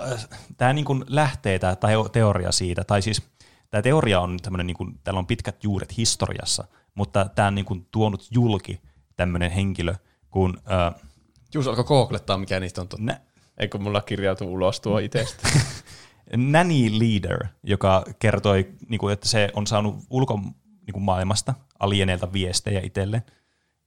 tämä 0.56 0.72
niin 0.72 0.84
kuin 0.84 1.04
lähtee 1.08 1.58
tämä 1.58 1.76
teoria 2.12 2.52
siitä, 2.52 2.84
tai 2.84 3.02
siis 3.02 3.22
tämä 3.70 3.82
teoria 3.82 4.20
on 4.20 4.36
tämmöinen, 4.42 4.66
niin 4.66 4.76
kuin, 4.76 5.00
täällä 5.04 5.18
on 5.18 5.26
pitkät 5.26 5.64
juuret 5.64 5.96
historiassa, 5.96 6.64
mutta 6.94 7.28
tämä 7.34 7.48
on 7.48 7.54
niin 7.54 7.64
kuin 7.64 7.86
tuonut 7.90 8.26
julki 8.30 8.80
tämmöinen 9.16 9.50
henkilö 9.50 9.94
kuin 10.30 10.56
äh, 10.56 11.07
Juus 11.54 11.68
alkoi 11.68 11.84
googlettaa, 11.84 12.38
mikä 12.38 12.60
niistä 12.60 12.80
on 12.80 12.88
totta. 12.88 13.04
Nä- 13.04 13.20
Eikö 13.58 13.78
mulla 13.78 14.00
kirjautu 14.00 14.52
ulos 14.52 14.80
tuo 14.80 14.98
itsestä? 14.98 15.48
Nanny 16.36 16.98
Leader, 16.98 17.46
joka 17.62 18.04
kertoi, 18.18 18.72
niin 18.88 18.98
kuin, 18.98 19.12
että 19.12 19.28
se 19.28 19.50
on 19.54 19.66
saanut 19.66 19.96
ulkomaailmasta 20.10 21.54
alieneilta 21.78 22.32
viestejä 22.32 22.80
itselleen, 22.80 23.22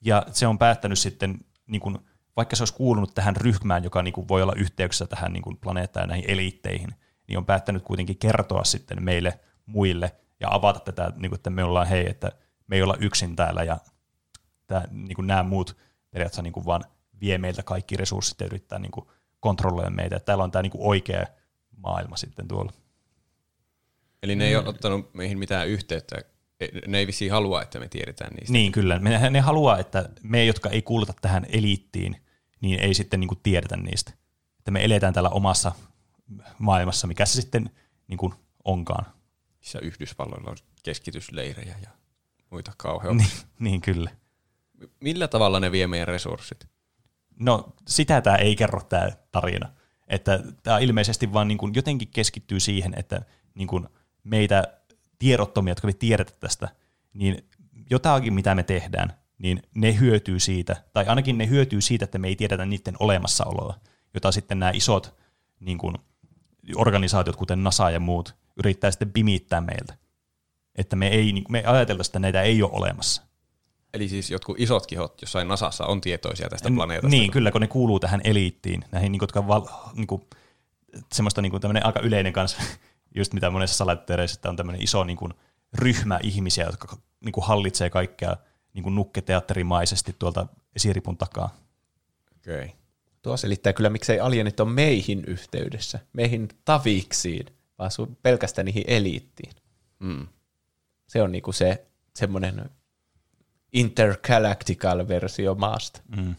ja 0.02 0.26
se 0.32 0.48
on 0.48 0.58
päättänyt 0.58 1.00
sitten 1.00 1.38
niin 1.68 1.82
kuin, 1.82 1.98
vaikka 2.36 2.56
se 2.56 2.62
olisi 2.62 2.74
kuulunut 2.74 3.14
tähän 3.16 3.36
ryhmään, 3.36 3.84
joka 3.84 4.02
niin 4.02 4.14
kuin 4.14 4.28
voi 4.28 4.42
olla 4.42 4.54
yhteyksissä 4.56 5.08
tähän 5.08 5.34
niin 5.34 5.44
kuin 5.44 5.58
planeettaan 5.58 6.04
ja 6.04 6.08
näihin 6.08 6.30
eliitteihin, 6.30 6.96
niin 7.28 7.38
on 7.38 7.46
päättänyt 7.46 7.84
kuitenkin 7.84 8.18
kertoa 8.18 8.64
sitten 8.64 9.04
meille 9.04 9.40
muille 9.66 10.16
ja 10.40 10.48
avata 10.52 10.80
tätä, 10.80 11.14
niin 11.16 11.30
kuin, 11.30 11.38
että 11.38 11.50
me 11.50 11.64
ollaan 11.64 11.88
hei, 11.88 12.10
että 12.10 12.32
me 12.68 12.76
ei 12.76 12.82
olla 12.82 12.96
yksin 13.00 13.36
täällä 13.36 13.64
ja 13.64 13.78
tämä, 14.68 14.84
niin 14.92 15.16
kuin 15.16 15.28
nämä 15.28 15.44
muut 15.44 15.78
periaatteessa 16.12 16.42
niin 16.42 16.54
kuin 16.54 16.66
vaan 16.66 16.84
vie 17.22 17.38
meiltä 17.38 17.64
kaikki 17.64 17.98
resurssit 17.98 18.39
ja 18.39 18.45
yrittää 18.45 18.80
niin 18.80 18.91
kuin 18.91 19.07
kontrolloida 19.39 19.89
meitä. 19.89 20.15
Että 20.15 20.26
täällä 20.26 20.43
on 20.43 20.52
tämä 20.52 20.64
niin 20.64 20.72
kuin 20.72 20.88
oikea 20.88 21.26
maailma 21.77 22.18
sitten 22.18 22.48
tuolla. 22.48 22.72
Eli 24.23 24.35
ne 24.35 24.48
ei 24.48 24.56
ole 24.56 24.68
ottanut 24.68 25.14
meihin 25.14 25.39
mitään 25.39 25.68
yhteyttä. 25.68 26.15
Ne 26.88 26.98
ei 26.98 27.07
vissiin 27.07 27.31
halua, 27.31 27.61
että 27.61 27.80
me 27.80 27.88
tiedetään 27.88 28.34
niistä. 28.34 28.53
Niin, 28.53 28.72
kyllä. 28.72 28.99
Ne, 28.99 29.30
ne 29.30 29.39
haluaa, 29.39 29.80
että 29.80 30.10
me, 30.23 30.45
jotka 30.45 30.69
ei 30.69 30.81
kuuluta 30.81 31.14
tähän 31.22 31.45
eliittiin, 31.49 32.22
niin 32.61 32.80
ei 32.80 32.93
sitten 32.93 33.19
niin 33.19 33.27
kuin 33.27 33.39
tiedetä 33.43 33.77
niistä. 33.77 34.11
Että 34.60 34.72
me 34.72 34.85
eletään 34.85 35.14
täällä 35.14 35.30
omassa 35.30 35.72
maailmassa, 36.60 37.07
mikä 37.07 37.26
se 37.26 37.41
sitten 37.41 37.69
niin 38.07 38.18
kuin 38.18 38.34
onkaan. 38.65 39.06
Missä 39.60 39.80
Yhdysvalloilla 39.80 40.52
on 40.52 40.57
keskitysleirejä 40.84 41.76
ja 41.81 41.89
muita 42.49 42.72
kauheuksia. 42.77 43.27
Niin, 43.27 43.48
niin 43.60 43.81
kyllä. 43.81 44.11
Millä 44.99 45.27
tavalla 45.27 45.60
ne 45.60 45.72
vie 45.72 45.88
meidän 45.88 46.07
resurssit? 46.07 46.68
No 47.41 47.73
sitä 47.88 48.22
tämä 48.22 48.35
ei 48.35 48.55
kerro 48.55 48.81
tämä 48.81 49.09
tarina. 49.31 49.69
Että 50.07 50.39
tämä 50.63 50.80
ilmeisesti 50.80 51.34
vaan 51.34 51.47
niin 51.47 51.57
kuin 51.57 51.76
jotenkin 51.76 52.07
keskittyy 52.07 52.59
siihen, 52.59 52.93
että 52.97 53.22
niin 53.55 53.68
kuin 53.68 53.88
meitä 54.23 54.63
tiedottomia, 55.19 55.72
jotka 55.72 55.88
me 55.88 55.93
tiedetä 55.93 56.34
tästä, 56.39 56.69
niin 57.13 57.49
jotakin 57.89 58.34
mitä 58.34 58.55
me 58.55 58.63
tehdään, 58.63 59.13
niin 59.38 59.61
ne 59.76 59.99
hyötyy 59.99 60.39
siitä, 60.39 60.84
tai 60.93 61.05
ainakin 61.05 61.38
ne 61.38 61.49
hyötyy 61.49 61.81
siitä, 61.81 62.05
että 62.05 62.18
me 62.18 62.27
ei 62.27 62.35
tiedetä 62.35 62.65
niiden 62.65 62.95
olemassaoloa, 62.99 63.80
jota 64.13 64.31
sitten 64.31 64.59
nämä 64.59 64.72
isot 64.76 65.15
niin 65.59 65.77
kuin, 65.77 65.95
organisaatiot, 66.76 67.35
kuten 67.35 67.63
NASA 67.63 67.89
ja 67.89 67.99
muut, 67.99 68.35
yrittää 68.57 68.91
sitten 68.91 69.11
pimittää 69.11 69.61
meiltä. 69.61 69.97
Että 70.76 70.95
me 70.95 71.07
ei 71.07 71.34
niin, 71.34 71.45
me 71.49 71.63
ajateltaisiin, 71.65 72.09
että 72.09 72.19
näitä 72.19 72.41
ei 72.41 72.63
ole 72.63 72.72
olemassa. 72.73 73.31
Eli 73.93 74.09
siis 74.09 74.31
jotkut 74.31 74.59
isot 74.59 74.88
kihot 74.88 75.22
jossain 75.22 75.47
Nasassa 75.47 75.85
on 75.85 76.01
tietoisia 76.01 76.49
tästä 76.49 76.69
planeetasta. 76.76 77.18
Niin, 77.18 77.31
kyllä, 77.31 77.51
kun 77.51 77.61
ne 77.61 77.68
kuuluu 77.68 77.99
tähän 77.99 78.22
eliittiin, 78.23 78.85
näihin, 78.91 79.11
niin 79.11 79.22
jotka 79.22 79.47
val, 79.47 79.61
niin 79.93 80.07
kuin, 80.07 80.22
semmoista 81.13 81.41
niin 81.41 81.51
kuin, 81.51 81.85
aika 81.85 81.99
yleinen 81.99 82.34
kanssa, 82.34 82.57
just 83.15 83.34
mitä 83.34 83.49
monessa 83.49 83.76
salattereissa, 83.76 84.38
että 84.38 84.49
on 84.49 84.55
tämmöinen 84.55 84.84
iso 84.84 85.03
niin 85.03 85.18
kuin, 85.18 85.34
ryhmä 85.73 86.19
ihmisiä, 86.23 86.65
jotka 86.65 86.97
niin 87.26 87.34
kuin, 87.34 87.45
hallitsee 87.45 87.89
kaikkea 87.89 88.38
niin 88.73 88.84
kuin 88.84 88.95
nukketeatterimaisesti 88.95 90.15
tuolta 90.19 90.47
esiripun 90.76 91.18
takaa. 91.18 91.55
Okei. 92.38 92.63
Okay. 92.63 92.69
Tuo 93.22 93.38
selittää 93.38 93.73
kyllä, 93.73 93.89
miksei 93.89 94.19
alienit 94.19 94.59
on 94.59 94.72
meihin 94.72 95.23
yhteydessä, 95.27 95.99
meihin 96.13 96.47
taviksiin, 96.65 97.45
vaan 97.80 97.91
su- 97.91 98.15
pelkästään 98.22 98.65
niihin 98.65 98.84
eliittiin. 98.88 99.51
Mm. 99.99 100.27
Se 101.07 101.22
on 101.22 101.31
niinku 101.31 101.51
se 101.51 101.85
semmoinen 102.15 102.69
intergalactical 103.73 105.07
versio 105.07 105.56
maasta. 105.56 106.02
Mm. 106.18 106.35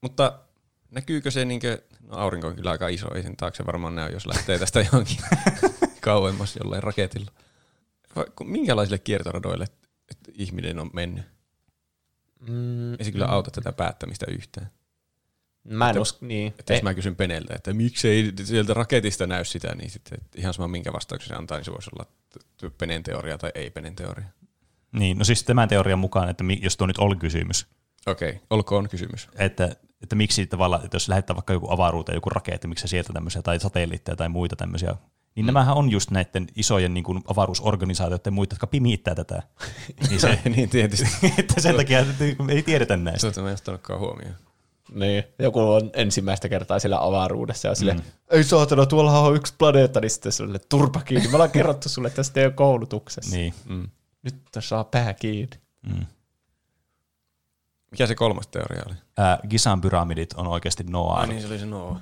Mutta 0.00 0.38
näkyykö 0.90 1.30
se, 1.30 1.44
niinkö, 1.44 1.82
no 2.00 2.16
aurinko 2.16 2.46
on 2.46 2.54
kyllä 2.56 2.70
aika 2.70 2.88
iso, 2.88 3.14
ei 3.14 3.22
sen 3.22 3.36
taakse 3.36 3.66
varmaan 3.66 3.94
näy, 3.94 4.12
jos 4.12 4.26
lähtee 4.26 4.58
tästä 4.68 4.80
johonkin 4.80 5.18
kauemmas 6.00 6.56
jollain 6.56 6.82
raketilla. 6.82 7.30
Minkälaisille 8.44 8.98
kiertoradoille 8.98 9.66
että 10.10 10.32
ihminen 10.34 10.78
on 10.78 10.90
mennyt? 10.92 11.24
Mm, 12.48 12.92
Ei 12.92 13.04
se 13.04 13.12
kyllä 13.12 13.26
auta 13.26 13.50
tätä 13.50 13.72
päättämistä 13.72 14.26
yhtään. 14.28 14.70
mä 15.64 15.90
en 15.90 15.98
usko, 15.98 16.26
niin. 16.26 16.54
Että 16.58 16.72
jos 16.72 16.78
Ei- 16.78 16.82
mä 16.82 16.94
kysyn 16.94 17.16
Peneltä, 17.16 17.54
että 17.54 17.72
miksei 17.72 18.32
sieltä 18.44 18.74
raketista 18.74 19.26
näy 19.26 19.44
sitä, 19.44 19.74
niin 19.74 19.90
sitten 19.90 20.18
että 20.24 20.38
ihan 20.40 20.54
sama 20.54 20.68
minkä 20.68 20.92
vastauksen 20.92 21.28
se 21.28 21.34
antaa, 21.34 21.58
niin 21.58 21.64
se 21.64 21.72
voisi 21.72 21.90
olla 21.94 22.06
Penen 22.78 23.02
teoria 23.02 23.38
tai 23.38 23.52
ei 23.54 23.70
Penen 23.70 23.96
teoria. 23.96 24.26
Niin, 24.92 25.18
no 25.18 25.24
siis 25.24 25.44
tämän 25.44 25.68
teorian 25.68 25.98
mukaan, 25.98 26.28
että 26.28 26.44
jos 26.62 26.76
tuo 26.76 26.86
nyt 26.86 26.98
oli 26.98 27.16
kysymys, 27.16 27.66
Okei, 28.06 28.28
okay, 28.30 28.40
olkoon 28.50 28.88
kysymys. 28.88 29.28
että, 29.38 29.76
että 30.02 30.16
miksi 30.16 30.46
tavallaan, 30.46 30.84
että 30.84 30.94
jos 30.94 31.08
lähettää 31.08 31.36
vaikka 31.36 31.52
joku 31.52 31.70
avaruuteen 31.70 32.16
joku 32.16 32.30
raketti, 32.30 32.68
miksi 32.68 32.82
se 32.82 32.88
sieltä 32.88 33.12
tämmöisiä, 33.12 33.42
tai 33.42 33.60
satelliitteja 33.60 34.16
tai 34.16 34.28
muita 34.28 34.56
tämmöisiä, 34.56 34.96
niin 35.34 35.44
mm. 35.44 35.46
nämähän 35.46 35.76
on 35.76 35.90
just 35.90 36.10
näiden 36.10 36.46
isojen 36.56 36.94
niin 36.94 37.04
kuin 37.04 37.22
avaruusorganisaatioiden 37.28 38.32
muita, 38.32 38.54
jotka 38.54 38.66
pimittää 38.66 39.14
tätä. 39.14 39.42
niin, 40.08 40.20
se, 40.20 40.38
niin 40.56 40.68
tietysti. 40.68 41.06
että 41.38 41.60
sen 41.60 41.76
takia 41.76 41.98
että 41.98 42.24
ei 42.48 42.62
tiedetä 42.62 42.96
näistä. 42.96 43.20
Tuota 43.20 43.42
mä 43.42 43.48
en 43.48 43.54
ottanutkaan 43.54 44.00
huomioon. 44.00 44.34
Niin. 44.94 45.24
Joku 45.38 45.60
on 45.60 45.90
ensimmäistä 45.94 46.48
kertaa 46.48 46.78
siellä 46.78 47.04
avaruudessa 47.04 47.68
ja 47.68 47.74
sille, 47.74 47.94
mm. 47.94 48.00
ei 48.30 48.44
saatana, 48.44 48.86
tuolla 48.86 49.20
on 49.20 49.36
yksi 49.36 49.54
planeetta, 49.58 50.00
niin 50.00 50.10
sitten 50.10 50.32
sille 50.32 50.58
turpa 50.68 51.00
kiinni. 51.00 51.28
Me 51.28 51.34
ollaan 51.34 51.50
kerrottu 51.50 51.88
sulle 51.88 52.10
tästä 52.10 52.34
teidän 52.34 52.54
koulutuksessa. 52.54 53.36
Niin. 53.36 53.54
Mm. 53.68 53.88
Nyt 54.22 54.34
saa 54.60 54.84
pää 54.84 55.14
kiinni. 55.14 55.56
Mm. 55.82 56.06
Mikä 57.90 58.06
se 58.06 58.14
kolmas 58.14 58.46
teoria 58.46 58.82
oli? 58.86 58.94
Ää, 59.16 59.38
Gisan 59.48 59.80
pyramidit 59.80 60.32
on 60.32 60.46
oikeasti 60.46 60.84
Noa. 60.84 61.26
niin 61.26 61.40
se 61.40 61.46
oli 61.46 61.58
se 61.58 61.66
Noa. 61.66 62.00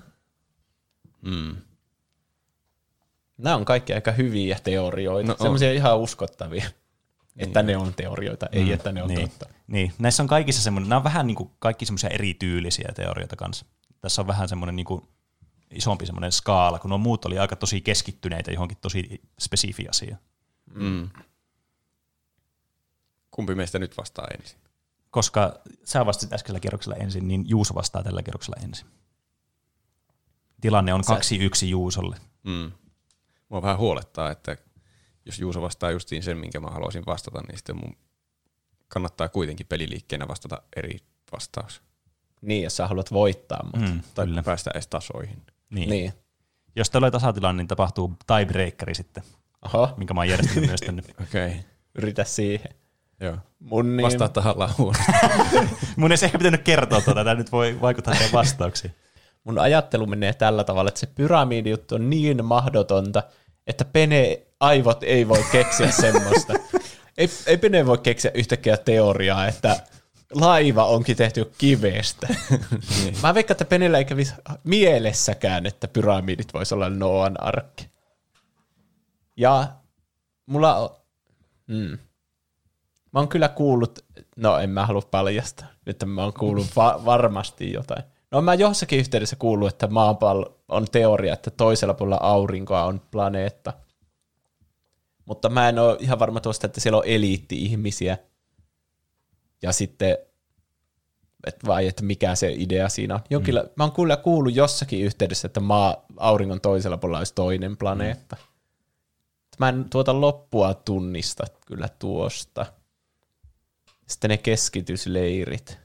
Mm. 1.22 1.56
Nämä 3.38 3.56
on 3.56 3.64
kaikki 3.64 3.94
aika 3.94 4.12
hyviä 4.12 4.59
teorioita. 4.64 5.28
No 5.28 5.32
on. 5.32 5.43
Semmoisia 5.43 5.72
ihan 5.72 5.98
uskottavia. 5.98 6.70
Että 7.36 7.62
ne 7.62 7.76
on 7.76 7.94
teorioita, 7.94 8.47
ei 8.52 8.72
että 8.72 8.93
ne 8.93 9.02
on 9.02 9.09
niin. 9.09 9.30
totta. 9.30 9.47
Niin, 9.66 9.93
näissä 9.98 10.22
on 10.22 10.26
kaikissa 10.26 10.62
semmoinen, 10.62 10.88
nämä 10.88 10.97
on 10.97 11.05
vähän 11.05 11.26
niin 11.26 11.34
kuin 11.34 11.51
kaikki 11.59 11.86
semmoisia 11.86 12.10
erityylisiä 12.10 12.88
teorioita 12.94 13.36
kanssa. 13.36 13.66
Tässä 14.01 14.22
on 14.22 14.26
vähän 14.26 14.48
semmoinen 14.48 14.76
niin 14.76 14.86
kuin 14.86 15.02
isompi 15.70 16.06
semmoinen 16.06 16.32
skaala, 16.32 16.78
kun 16.78 16.88
nuo 16.88 16.98
muut 16.98 17.24
oli 17.24 17.38
aika 17.38 17.56
tosi 17.56 17.80
keskittyneitä 17.80 18.51
johonkin 18.51 18.78
tosi 18.80 19.20
spesifi 19.40 19.88
asia. 19.88 20.16
Mm. 20.74 21.10
Kumpi 23.36 23.54
meistä 23.54 23.78
nyt 23.78 23.96
vastaa 23.96 24.28
ensin? 24.38 24.58
Koska 25.10 25.60
sä 25.84 26.06
vastasit 26.06 26.32
äskeisellä 26.32 26.60
kierroksella 26.60 26.96
ensin, 26.96 27.28
niin 27.28 27.48
Juuso 27.48 27.74
vastaa 27.74 28.02
tällä 28.02 28.22
kierroksella 28.22 28.62
ensin. 28.64 28.86
Tilanne 30.60 30.94
on 30.94 31.02
2-1 31.64 31.66
Juusolle. 31.66 32.16
Mm. 32.42 32.72
Mua 33.48 33.62
vähän 33.62 33.78
huolettaa, 33.78 34.30
että 34.30 34.56
jos 35.26 35.38
Juuso 35.38 35.62
vastaa 35.62 35.90
justiin 35.90 36.22
sen, 36.22 36.38
minkä 36.38 36.60
mä 36.60 36.70
haluaisin 36.70 37.06
vastata, 37.06 37.40
niin 37.40 37.56
sitten 37.56 37.76
mun 37.76 37.96
kannattaa 38.88 39.28
kuitenkin 39.28 39.66
peliliikkeenä 39.66 40.28
vastata 40.28 40.62
eri 40.76 40.98
vastaus. 41.32 41.82
Niin, 42.42 42.62
jos 42.62 42.76
sä 42.76 42.88
haluat 42.88 43.12
voittaa. 43.12 43.64
Mutta. 43.64 43.90
Mm, 43.90 44.00
Tai 44.14 44.26
kyllä. 44.26 44.42
päästä 44.42 44.70
edes 44.74 44.86
tasoihin. 44.86 45.42
Niin. 45.70 45.90
Niin. 45.90 46.12
Jos 46.76 46.90
tulee 46.90 47.10
tasatilanne, 47.10 47.62
niin 47.62 47.68
tapahtuu 47.68 48.16
tiebreakeri 48.26 48.94
sitten, 48.94 49.22
Oho, 49.64 49.94
minkä 49.96 50.14
mä 50.14 50.20
oon 50.20 50.28
järjestänyt 50.28 50.68
myös 50.68 50.80
tänne. 50.80 51.02
Okei, 51.22 51.48
okay. 51.48 51.60
yritä 51.94 52.24
siihen. 52.24 52.85
Joo. 53.20 53.36
Mun 53.59 53.97
niin, 53.97 54.05
Vastaa 54.05 54.28
tahallaan 54.28 54.70
huonosti. 54.78 55.05
Mun 55.97 56.10
ei 56.10 56.18
se 56.18 56.26
ehkä 56.26 56.38
pitänyt 56.38 56.62
kertoa 56.62 57.01
tuota, 57.01 57.24
tämä 57.24 57.34
nyt 57.34 57.52
voi 57.52 57.80
vaikuttaa 57.80 58.14
teidän 58.14 58.32
vastauksiin. 58.32 58.94
mun 59.44 59.59
ajattelu 59.59 60.06
menee 60.06 60.34
tällä 60.34 60.64
tavalla, 60.64 60.88
että 60.88 61.01
se 61.01 61.06
pyramidijuttu 61.06 61.94
on 61.94 62.10
niin 62.10 62.44
mahdotonta, 62.44 63.22
että 63.66 63.84
Pene 63.84 64.43
aivot 64.60 65.02
ei 65.02 65.28
voi 65.28 65.44
keksiä 65.52 65.90
semmoista. 65.90 66.52
ei, 67.18 67.30
ei 67.47 67.56
Pene 67.56 67.86
voi 67.86 67.98
keksiä 67.98 68.30
yhtäkkiä 68.34 68.76
teoriaa, 68.76 69.47
että 69.47 69.80
laiva 70.34 70.86
onkin 70.86 71.16
tehty 71.16 71.52
kivestä. 71.59 72.28
Mä 73.22 73.34
veikkaan, 73.34 73.55
että 73.55 73.64
Penellä 73.64 73.98
ei 73.98 74.05
kävisi 74.05 74.34
mielessäkään, 74.64 75.66
että 75.66 75.88
pyramidit 75.88 76.55
voisi 76.55 76.74
olla 76.74 76.90
Noan 76.90 77.43
arkki. 77.43 77.90
Ja 79.36 79.66
mulla 80.47 80.76
on... 80.76 80.90
Mm. 81.66 81.98
Mä 83.16 83.20
oon 83.20 83.28
kyllä 83.28 83.48
kuullut, 83.48 84.05
no 84.36 84.59
en 84.59 84.70
mä 84.70 84.86
halua 84.86 85.02
paljastaa, 85.10 85.66
että 85.86 86.06
mä 86.06 86.22
oon 86.22 86.32
kuullut 86.32 86.66
va- 86.76 87.01
varmasti 87.05 87.72
jotain. 87.72 88.05
No 88.30 88.43
mä 88.43 88.55
jossakin 88.55 88.98
yhteydessä 88.98 89.36
kuullut, 89.36 89.68
että 89.68 89.86
maapallo 89.86 90.60
on 90.68 90.86
teoria, 90.93 91.32
että 91.32 91.51
toisella 91.51 91.94
puolella 91.94 92.20
aurinkoa 92.22 92.84
on 92.84 93.01
planeetta. 93.10 93.72
Mutta 95.24 95.48
mä 95.48 95.68
en 95.68 95.78
ole 95.78 95.97
ihan 96.01 96.18
varma 96.18 96.40
tuosta, 96.40 96.66
että 96.66 96.80
siellä 96.80 96.98
on 96.98 97.06
eliitti-ihmisiä. 97.06 98.18
Ja 99.62 99.72
sitten, 99.72 100.18
et 101.47 101.56
vai 101.66 101.86
että 101.86 102.05
mikä 102.05 102.34
se 102.34 102.52
idea 102.52 102.88
siinä 102.88 103.14
on. 103.14 103.20
Jonkinla- 103.30 103.62
mm. 103.62 103.70
Mä 103.76 103.84
oon 103.84 103.93
kyllä 103.93 104.16
kuullut 104.16 104.55
jossakin 104.55 105.05
yhteydessä, 105.05 105.47
että 105.47 105.60
maa, 105.60 106.05
auringon 106.16 106.60
toisella 106.60 106.97
puolella 106.97 107.18
olisi 107.18 107.34
toinen 107.34 107.76
planeetta. 107.76 108.36
Mm. 108.36 108.47
Mä 109.59 109.68
en 109.68 109.86
tuota 109.90 110.20
loppua 110.20 110.74
tunnista 110.74 111.44
kyllä 111.66 111.88
tuosta. 111.98 112.66
Sitten 114.06 114.30
ne 114.30 114.36
keskitysleirit. 114.36 115.78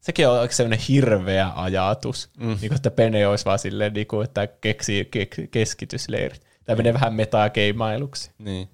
Sekin 0.00 0.28
on 0.28 0.48
sellainen 0.50 0.86
hirveä 0.88 1.52
ajatus, 1.54 2.30
mm. 2.38 2.46
niin 2.46 2.58
kuin, 2.58 2.74
että 2.74 2.90
Pene 2.90 3.26
olisi 3.26 3.44
vaan 3.44 3.58
silleen, 3.58 3.92
niin 3.92 4.06
kuin, 4.06 4.24
että 4.24 4.46
keksii 4.46 5.10
ke- 5.16 5.48
keskitysleirit. 5.50 6.46
Tämä 6.64 6.76
menee 6.76 6.94
vähän 6.94 7.14
metakeimailuksi. 7.14 8.30
niin. 8.38 8.68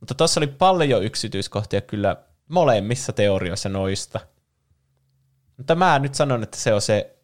Mutta 0.00 0.14
tuossa 0.14 0.40
oli 0.40 0.46
paljon 0.46 1.04
yksityiskohtia 1.04 1.80
kyllä 1.80 2.16
molemmissa 2.48 3.12
teorioissa 3.12 3.68
noista. 3.68 4.20
Mutta 5.56 5.74
mä 5.74 5.98
nyt 5.98 6.14
sanon, 6.14 6.42
että 6.42 6.56
se 6.56 6.74
on 6.74 6.82
se 6.82 7.16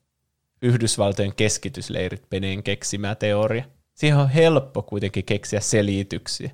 Yhdysvaltojen 0.63 1.35
keskitysleirit 1.35 2.31
Peneen 2.31 2.63
keksimä 2.63 3.15
teoria. 3.15 3.65
Siihen 3.95 4.19
on 4.19 4.29
helppo 4.29 4.83
kuitenkin 4.83 5.25
keksiä 5.25 5.61
selityksiä. 5.61 6.51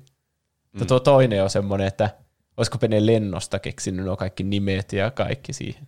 Mutta 0.71 0.85
tuo 0.85 0.99
toinen 0.99 1.43
on 1.43 1.49
semmoinen, 1.49 1.87
että 1.87 2.09
olisiko 2.57 2.77
Pene 2.77 3.05
lennosta 3.05 3.59
keksinyt 3.59 4.05
nuo 4.05 4.17
kaikki 4.17 4.43
nimet 4.43 4.93
ja 4.93 5.11
kaikki 5.11 5.53
siihen. 5.53 5.87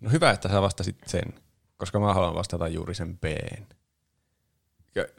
No 0.00 0.10
hyvä, 0.10 0.30
että 0.30 0.48
sä 0.48 0.62
vastasit 0.62 0.96
sen, 1.06 1.34
koska 1.76 2.00
mä 2.00 2.14
haluan 2.14 2.34
vastata 2.34 2.68
juuri 2.68 2.94
sen 2.94 3.18
B. 3.18 3.24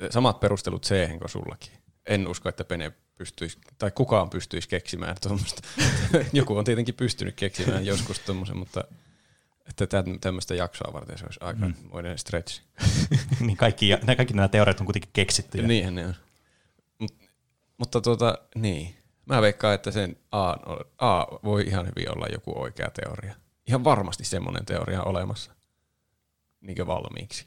Samat 0.09 0.39
perustelut 0.39 0.85
C 0.85 1.17
kuin 1.17 1.29
sullakin. 1.29 1.71
En 2.05 2.27
usko, 2.27 2.49
että 2.49 2.63
Pene 2.63 2.91
pystyisi, 3.15 3.57
tai 3.77 3.91
kukaan 3.91 4.29
pystyisi 4.29 4.69
keksimään 4.69 5.15
tuommoista. 5.21 5.61
Joku 6.33 6.57
on 6.57 6.65
tietenkin 6.65 6.95
pystynyt 6.95 7.35
keksimään 7.35 7.85
joskus 7.85 8.19
tuommoisen, 8.19 8.57
mutta 8.57 8.83
että 9.69 9.87
tä- 9.87 10.03
tämmöistä 10.21 10.55
jaksoa 10.55 10.93
varten 10.93 11.17
se 11.17 11.25
olisi 11.25 11.39
aika 11.41 11.65
mm. 11.65 11.73
moinen 11.91 12.17
stretch. 12.17 12.61
niin 13.39 13.57
kaikki, 13.57 13.89
nämä, 13.89 14.15
kaikki 14.15 14.33
nämä 14.33 14.47
teoriat 14.47 14.79
on 14.79 14.85
kuitenkin 14.85 15.09
keksitty. 15.13 15.57
Ja 15.57 15.67
niinhän 15.67 15.95
ne 15.95 16.07
on. 16.07 16.15
Mut, 16.99 17.15
mutta 17.77 18.01
tuota, 18.01 18.37
niin. 18.55 18.95
Mä 19.31 19.41
veikkaan, 19.41 19.75
että 19.75 19.91
sen 19.91 20.17
A, 20.31 20.55
A 20.97 21.27
voi 21.43 21.63
ihan 21.63 21.87
hyvin 21.87 22.17
olla 22.17 22.25
joku 22.31 22.61
oikea 22.61 22.89
teoria. 22.89 23.35
Ihan 23.67 23.83
varmasti 23.83 24.25
semmoinen 24.25 24.65
teoria 24.65 25.01
on 25.01 25.07
olemassa. 25.07 25.51
Niin 26.61 26.87
valmiiksi. 26.87 27.45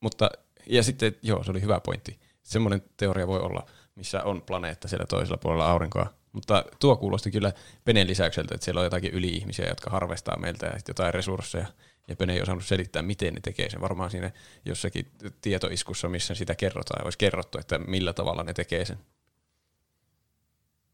Mutta, 0.00 0.30
ja 0.66 0.82
sitten, 0.82 1.16
joo, 1.22 1.44
se 1.44 1.50
oli 1.50 1.60
hyvä 1.62 1.80
pointti. 1.80 2.20
Semmoinen 2.42 2.82
teoria 2.96 3.26
voi 3.26 3.40
olla, 3.40 3.66
missä 3.94 4.22
on 4.22 4.42
planeetta 4.42 4.88
siellä 4.88 5.06
toisella 5.06 5.36
puolella 5.36 5.70
aurinkoa. 5.70 6.14
Mutta 6.32 6.64
tuo 6.80 6.96
kuulosti 6.96 7.30
kyllä 7.30 7.52
Penen 7.84 8.06
lisäykseltä, 8.06 8.54
että 8.54 8.64
siellä 8.64 8.78
on 8.78 8.86
jotakin 8.86 9.12
yli-ihmisiä, 9.12 9.68
jotka 9.68 9.90
harvestaa 9.90 10.38
meiltä 10.38 10.66
ja 10.66 10.78
jotain 10.88 11.14
resursseja. 11.14 11.66
Ja 12.08 12.16
Pene 12.16 12.32
ei 12.32 12.42
osannut 12.42 12.64
selittää, 12.64 13.02
miten 13.02 13.34
ne 13.34 13.40
tekee 13.40 13.70
sen. 13.70 13.80
Varmaan 13.80 14.10
siinä 14.10 14.30
jossakin 14.64 15.10
tietoiskussa, 15.40 16.08
missä 16.08 16.34
sitä 16.34 16.54
kerrotaan, 16.54 17.04
olisi 17.04 17.18
kerrottu, 17.18 17.58
että 17.58 17.78
millä 17.78 18.12
tavalla 18.12 18.42
ne 18.42 18.52
tekee 18.52 18.84
sen. 18.84 18.98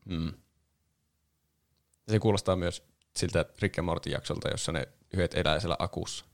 Hmm. 0.09 0.33
Se 2.09 2.19
kuulostaa 2.19 2.57
myös 2.57 2.83
siltä 3.17 3.45
Rick 3.63 3.79
and 3.79 3.87
Morty 3.87 4.11
jaksolta, 4.11 4.49
jossa 4.49 4.73
ne 4.73 4.89
yhdet 5.13 5.35
elää 5.35 5.61
siellä 5.61 5.77
akussa. 5.79 6.25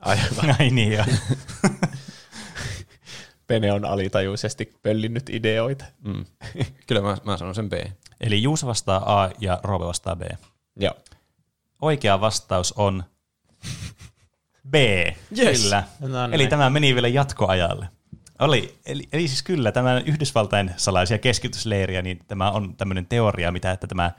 Aivan. 0.00 0.56
Ai 0.60 0.70
niin, 0.70 0.92
joo. 0.92 1.04
Pene 3.46 3.72
on 3.72 3.84
alitajuisesti 3.84 4.72
pöllinnyt 4.82 5.30
ideoita. 5.30 5.84
Mm. 6.04 6.24
Kyllä 6.86 7.00
mä, 7.00 7.16
mä 7.24 7.36
sanon 7.36 7.54
sen 7.54 7.70
B. 7.70 7.72
Eli 8.20 8.42
Juuso 8.42 8.66
vastaa 8.66 9.22
A 9.22 9.30
ja 9.38 9.60
Roope 9.62 9.84
vastaa 9.86 10.16
B. 10.16 10.22
Joo. 10.76 10.94
Oikea 11.82 12.20
vastaus 12.20 12.72
on 12.72 13.04
B. 14.70 14.74
Yes. 15.38 15.62
Kyllä. 15.62 15.84
No 16.00 16.26
niin. 16.26 16.34
Eli 16.34 16.46
tämä 16.46 16.70
meni 16.70 16.94
vielä 16.94 17.08
jatkoajalle. 17.08 17.88
Oli, 18.38 18.78
eli, 18.86 19.08
eli 19.12 19.28
siis 19.28 19.42
kyllä 19.42 19.72
tämä 19.72 20.02
Yhdysvaltain 20.06 20.70
salaisia 20.76 21.18
keskitysleiriä, 21.18 22.02
niin 22.02 22.20
tämä 22.28 22.50
on 22.50 22.76
tämmöinen 22.76 23.06
teoria, 23.06 23.52
mitä 23.52 23.72
että 23.72 23.86
tämä 23.86 24.10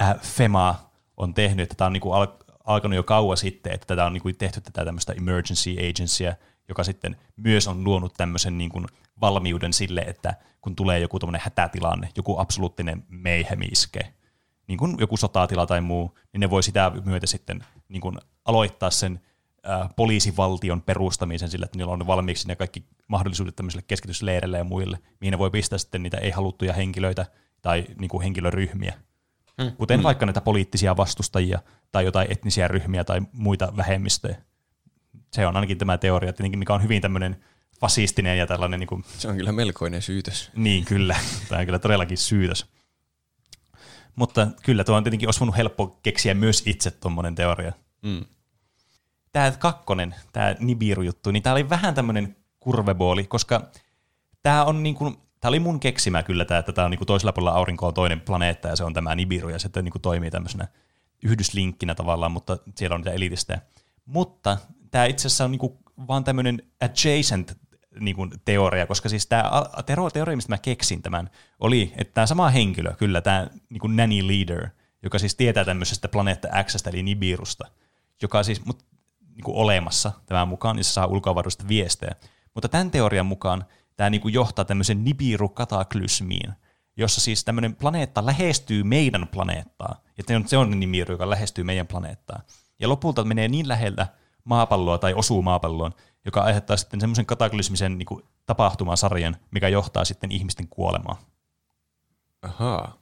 äh, 0.00 0.20
FEMA 0.20 0.90
on 1.16 1.34
tehnyt, 1.34 1.62
että 1.62 1.74
tämä 1.74 1.86
on 1.86 1.92
niinku 1.92 2.12
al- 2.12 2.26
alkanut 2.64 2.96
jo 2.96 3.02
kauan 3.02 3.36
sitten, 3.36 3.72
että 3.72 3.86
tätä 3.86 4.04
on 4.04 4.12
niinku 4.12 4.32
tehty 4.38 4.60
tätä 4.60 4.84
tämmöistä 4.84 5.12
emergency 5.12 5.70
agencyä, 5.90 6.36
joka 6.68 6.84
sitten 6.84 7.16
myös 7.36 7.68
on 7.68 7.84
luonut 7.84 8.14
tämmöisen 8.16 8.58
niinku 8.58 8.82
valmiuden 9.20 9.72
sille, 9.72 10.00
että 10.00 10.34
kun 10.60 10.76
tulee 10.76 10.98
joku 10.98 11.18
tämmöinen 11.18 11.40
hätätilanne, 11.44 12.08
joku 12.16 12.38
absoluuttinen 12.38 13.04
mayhem 13.08 13.62
iske, 13.70 14.12
niin 14.66 14.78
kuin 14.78 14.96
joku 14.98 15.16
sotatila 15.16 15.66
tai 15.66 15.80
muu, 15.80 16.18
niin 16.32 16.40
ne 16.40 16.50
voi 16.50 16.62
sitä 16.62 16.92
myötä 17.04 17.26
sitten 17.26 17.64
niin 17.88 18.00
kuin 18.00 18.18
aloittaa 18.44 18.90
sen 18.90 19.20
ää, 19.66 19.90
poliisivaltion 19.96 20.82
perustamisen 20.82 21.48
sillä, 21.48 21.64
että 21.64 21.78
niillä 21.78 21.92
on 21.92 22.06
valmiiksi 22.06 22.48
ne 22.48 22.56
kaikki 22.56 22.84
mahdollisuudet 23.08 23.56
tämmöisille 23.56 23.84
keskitysleireille 23.86 24.58
ja 24.58 24.64
muille, 24.64 24.98
mihin 25.20 25.32
ne 25.32 25.38
voi 25.38 25.50
pistää 25.50 25.78
sitten 25.78 26.02
niitä 26.02 26.16
ei-haluttuja 26.16 26.72
henkilöitä 26.72 27.26
tai 27.62 27.84
niin 28.00 28.08
kuin 28.08 28.22
henkilöryhmiä. 28.22 28.94
Hmm. 29.62 29.72
Kuten 29.72 29.98
hmm. 29.98 30.04
vaikka 30.04 30.26
näitä 30.26 30.40
poliittisia 30.40 30.96
vastustajia 30.96 31.58
tai 31.92 32.04
jotain 32.04 32.26
etnisiä 32.30 32.68
ryhmiä 32.68 33.04
tai 33.04 33.20
muita 33.32 33.72
vähemmistöjä. 33.76 34.36
Se 35.32 35.46
on 35.46 35.56
ainakin 35.56 35.78
tämä 35.78 35.98
teoria, 35.98 36.32
tietenkin, 36.32 36.58
mikä 36.58 36.74
on 36.74 36.82
hyvin 36.82 37.02
tämmöinen 37.02 37.44
fasistinen 37.80 38.38
ja 38.38 38.46
tällainen 38.46 38.80
niin 38.80 38.88
kuin, 38.88 39.04
Se 39.18 39.28
on 39.28 39.36
kyllä 39.36 39.52
melkoinen 39.52 40.02
syytös. 40.02 40.50
niin, 40.54 40.84
kyllä. 40.84 41.16
Tämä 41.48 41.58
on 41.58 41.66
kyllä 41.66 41.78
todellakin 41.78 42.18
syytös. 42.18 42.66
Mutta 44.16 44.46
kyllä 44.62 44.84
tuo 44.84 44.96
on 44.96 45.04
tietenkin 45.04 45.28
olisi 45.28 45.40
voinut 45.40 45.56
helppo 45.56 45.86
keksiä 46.02 46.34
myös 46.34 46.62
itse 46.66 46.90
tuommoinen 46.90 47.34
teoria. 47.34 47.72
Mm. 48.02 48.24
Tämä 49.36 49.50
kakkonen, 49.50 50.14
tämä 50.32 50.54
Nibiru-juttu, 50.58 51.30
niin 51.30 51.42
tämä 51.42 51.54
oli 51.54 51.70
vähän 51.70 51.94
tämmöinen 51.94 52.36
kurvebooli, 52.60 53.24
koska 53.24 53.62
tämä 54.42 54.64
on 54.64 54.82
niin 54.82 54.94
kuin, 54.94 55.16
tämä 55.40 55.48
oli 55.48 55.60
mun 55.60 55.80
keksimä 55.80 56.22
kyllä 56.22 56.44
tämä, 56.44 56.58
että 56.58 56.72
tämä 56.72 56.84
on 56.84 56.90
niin 56.90 56.98
kuin 56.98 57.06
toisella 57.06 57.32
puolella 57.32 57.58
aurinkoa 57.58 57.92
toinen 57.92 58.20
planeetta 58.20 58.68
ja 58.68 58.76
se 58.76 58.84
on 58.84 58.94
tämä 58.94 59.14
Nibiru 59.14 59.48
ja 59.48 59.58
se 59.58 59.70
niin 59.82 59.92
kuin 59.92 60.02
toimii 60.02 60.30
tämmöisenä 60.30 60.68
yhdyslinkkinä 61.24 61.94
tavallaan, 61.94 62.32
mutta 62.32 62.58
siellä 62.74 62.94
on 62.94 63.00
niitä 63.00 63.12
elitistejä. 63.12 63.60
Mutta 64.06 64.56
tämä 64.90 65.04
itse 65.04 65.28
asiassa 65.28 65.44
on 65.44 65.50
niin 65.50 65.58
kuin 65.58 65.78
vaan 66.08 66.24
tämmöinen 66.24 66.62
adjacent 66.80 67.58
niin 68.00 68.16
kuin 68.16 68.30
teoria, 68.44 68.86
koska 68.86 69.08
siis 69.08 69.26
tämä 69.26 69.50
teoria, 70.12 70.36
mistä 70.36 70.52
mä 70.52 70.58
keksin 70.58 71.02
tämän, 71.02 71.30
oli, 71.60 71.92
että 71.96 72.14
tämä 72.14 72.26
sama 72.26 72.50
henkilö, 72.50 72.94
kyllä 72.98 73.20
tämä 73.20 73.46
niin 73.68 73.80
kuin 73.80 73.96
nanny 73.96 74.28
leader, 74.28 74.68
joka 75.02 75.18
siis 75.18 75.34
tietää 75.34 75.64
tämmöisestä 75.64 76.08
planeetta 76.08 76.48
X, 76.64 76.86
eli 76.86 77.02
Nibirusta, 77.02 77.68
joka 78.22 78.42
siis 78.42 78.64
mut, 78.64 78.95
niin 79.36 79.44
kuin 79.44 79.56
olemassa 79.56 80.12
tämän 80.26 80.48
mukaan, 80.48 80.76
niin 80.76 80.84
se 80.84 80.92
saa 80.92 81.06
ulkoavaruudesta 81.06 81.68
viestejä. 81.68 82.14
Mutta 82.54 82.68
tämän 82.68 82.90
teorian 82.90 83.26
mukaan 83.26 83.64
tämä 83.96 84.10
niin 84.10 84.20
kuin 84.20 84.34
johtaa 84.34 84.64
tämmöisen 84.64 85.04
Nibiru-kataklysmiin, 85.04 86.52
jossa 86.96 87.20
siis 87.20 87.44
tämmöinen 87.44 87.76
planeetta 87.76 88.26
lähestyy 88.26 88.82
meidän 88.82 89.28
planeettaa, 89.28 90.00
ja 90.18 90.24
se 90.26 90.36
on- 90.36 90.48
se 90.48 90.56
on 90.56 90.80
Nibiru, 90.80 91.14
joka 91.14 91.30
lähestyy 91.30 91.64
meidän 91.64 91.86
planeettaa. 91.86 92.42
Ja 92.78 92.88
lopulta 92.88 93.24
menee 93.24 93.48
niin 93.48 93.68
lähellä 93.68 94.06
maapalloa 94.44 94.98
tai 94.98 95.14
osuu 95.14 95.42
maapalloon, 95.42 95.92
joka 96.24 96.40
aiheuttaa 96.40 96.76
sitten 96.76 97.00
semmoisen 97.00 97.26
kataklysmisen 97.26 97.98
niin 97.98 98.06
kuin 98.06 98.22
tapahtumasarjan, 98.46 99.36
mikä 99.50 99.68
johtaa 99.68 100.04
sitten 100.04 100.32
ihmisten 100.32 100.68
kuolemaan. 100.68 101.16
Ahaa. 102.42 102.98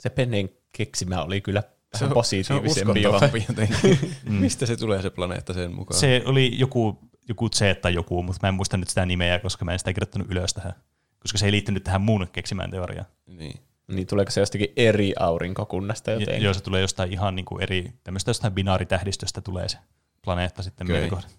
Se 0.00 0.10
Penen 0.10 0.48
keksimä 0.72 1.22
oli 1.22 1.40
kyllä 1.40 1.62
Se 1.96 2.04
on, 2.04 2.12
positiivisempi. 2.12 3.02
se 3.02 3.08
on 3.08 3.30
jotenkin. 3.48 4.16
Mistä 4.24 4.66
se 4.66 4.76
tulee 4.76 5.02
se 5.02 5.10
planeetta 5.10 5.52
sen 5.52 5.74
mukaan? 5.74 6.00
Se 6.00 6.22
oli 6.24 6.58
joku, 6.58 6.98
joku 7.28 7.48
Z 7.48 7.60
tai 7.82 7.94
joku, 7.94 8.22
mutta 8.22 8.38
mä 8.42 8.48
en 8.48 8.54
muista 8.54 8.76
nyt 8.76 8.88
sitä 8.88 9.06
nimeä, 9.06 9.38
koska 9.38 9.64
mä 9.64 9.72
en 9.72 9.78
sitä 9.78 9.92
kirjoittanut 9.92 10.30
ylös 10.30 10.54
tähän. 10.54 10.72
Koska 11.20 11.38
se 11.38 11.46
ei 11.46 11.52
liittynyt 11.52 11.84
tähän 11.84 12.00
muun 12.00 12.28
keksimään 12.32 12.70
teoriaan. 12.70 13.06
Niin. 13.26 13.60
Niin 13.88 14.06
tuleeko 14.06 14.30
se 14.30 14.40
jostakin 14.40 14.72
eri 14.76 15.12
aurinkokunnasta 15.18 16.10
jotenkin? 16.10 16.44
joo, 16.44 16.54
se 16.54 16.62
tulee 16.62 16.80
jostain 16.80 17.12
ihan 17.12 17.36
niin 17.36 17.44
kuin 17.44 17.62
eri, 17.62 17.92
tämmöistä 18.04 18.30
jostain 18.30 18.52
binaaritähdistöstä 18.52 19.40
tulee 19.40 19.68
se 19.68 19.78
planeetta 20.24 20.62
sitten 20.62 20.86
okay. 20.86 20.94
meidän 20.94 21.10
kohdan. 21.10 21.30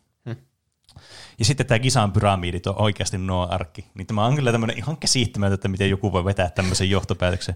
Ja 1.39 1.45
sitten 1.45 1.65
tämä 1.65 1.79
Gisan 1.79 2.11
pyramidit 2.11 2.67
on 2.67 2.81
oikeasti 2.81 3.17
nuo 3.17 3.47
arkki. 3.51 3.85
Niin 3.93 4.07
tämä 4.07 4.25
on 4.25 4.35
kyllä 4.35 4.51
tämmöinen 4.51 4.77
ihan 4.77 4.97
käsittämätöntä, 4.97 5.55
että 5.55 5.67
miten 5.67 5.89
joku 5.89 6.11
voi 6.11 6.25
vetää 6.25 6.49
tämmöisen 6.49 6.89
johtopäätöksen. 6.89 7.55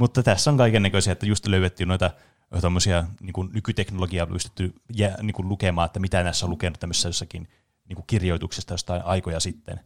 Mutta 0.00 0.22
tässä 0.22 0.50
on 0.50 0.56
kaiken 0.56 0.82
näköisiä, 0.82 1.12
että 1.12 1.26
just 1.26 1.46
löydettiin 1.46 1.88
noita 1.88 2.10
tämmöisiä 2.60 3.04
niin 3.20 3.32
kuin 3.32 3.50
nykyteknologiaa 3.52 4.26
pystytty 4.26 4.74
jä, 4.96 5.16
niin 5.22 5.34
kuin 5.34 5.48
lukemaan, 5.48 5.86
että 5.86 6.00
mitä 6.00 6.22
näissä 6.22 6.46
on 6.46 6.50
lukenut 6.50 6.80
tämmöisessä 6.80 7.08
jossakin 7.08 7.48
niin 7.88 7.96
kuin 7.96 8.04
kirjoituksesta 8.06 8.74
jostain 8.74 9.02
aikoja 9.04 9.40
sitten. 9.40 9.80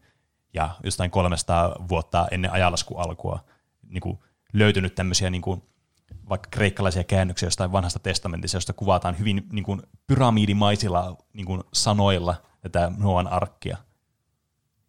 Ja 0.52 0.70
jostain 0.84 1.10
300 1.10 1.76
vuotta 1.88 2.28
ennen 2.30 2.52
ajanlaskun 2.52 3.00
alkua 3.00 3.44
niin 3.88 4.00
kuin 4.00 4.18
löytynyt 4.52 4.94
tämmöisiä 4.94 5.30
niin 5.30 5.42
kuin, 5.42 5.62
vaikka 6.28 6.48
kreikkalaisia 6.50 7.04
käännöksiä 7.04 7.46
jostain 7.46 7.72
vanhasta 7.72 7.98
testamentista, 7.98 8.56
josta 8.56 8.72
kuvataan 8.72 9.18
hyvin 9.18 9.46
niin 9.52 9.64
kuin 9.64 9.82
pyramidimaisilla 10.06 11.16
niin 11.32 11.46
kuin 11.46 11.62
sanoilla 11.72 12.42
tätä 12.60 12.92
Noan 12.98 13.26
arkkia, 13.26 13.76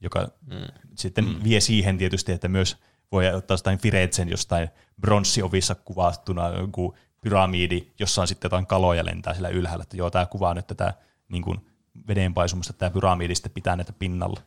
joka 0.02 0.28
mm. 0.42 0.58
sitten 0.96 1.26
mm. 1.26 1.44
vie 1.44 1.60
siihen 1.60 1.98
tietysti, 1.98 2.32
että 2.32 2.48
myös 2.48 2.78
voi 3.16 3.34
ottaa 3.34 3.54
jostain 3.54 3.80
Firenzen 3.80 4.30
jostain 4.30 4.70
bronssiovissa 5.02 5.76
kuvattuna 5.76 6.50
joku 6.50 6.98
pyramidi, 7.22 7.88
jossa 8.00 8.22
on 8.22 8.28
sitten 8.28 8.46
jotain 8.46 8.68
kaloja 8.68 9.06
lentää 9.06 9.34
sillä 9.34 9.50
ylhäällä, 9.50 9.84
että 9.84 9.98
joo, 9.98 10.10
tämä 10.10 10.26
kuvaa 10.26 10.54
nyt 10.54 10.68
tätä 10.68 10.94
niin 11.30 11.44
kuin 11.44 11.66
vedenpaisumusta, 12.08 12.74
tämä 12.74 12.90
pyramidi 12.90 13.36
sitten 13.36 13.52
pitää 13.52 13.76
näitä 13.76 13.94
pinnalla. 13.94 14.42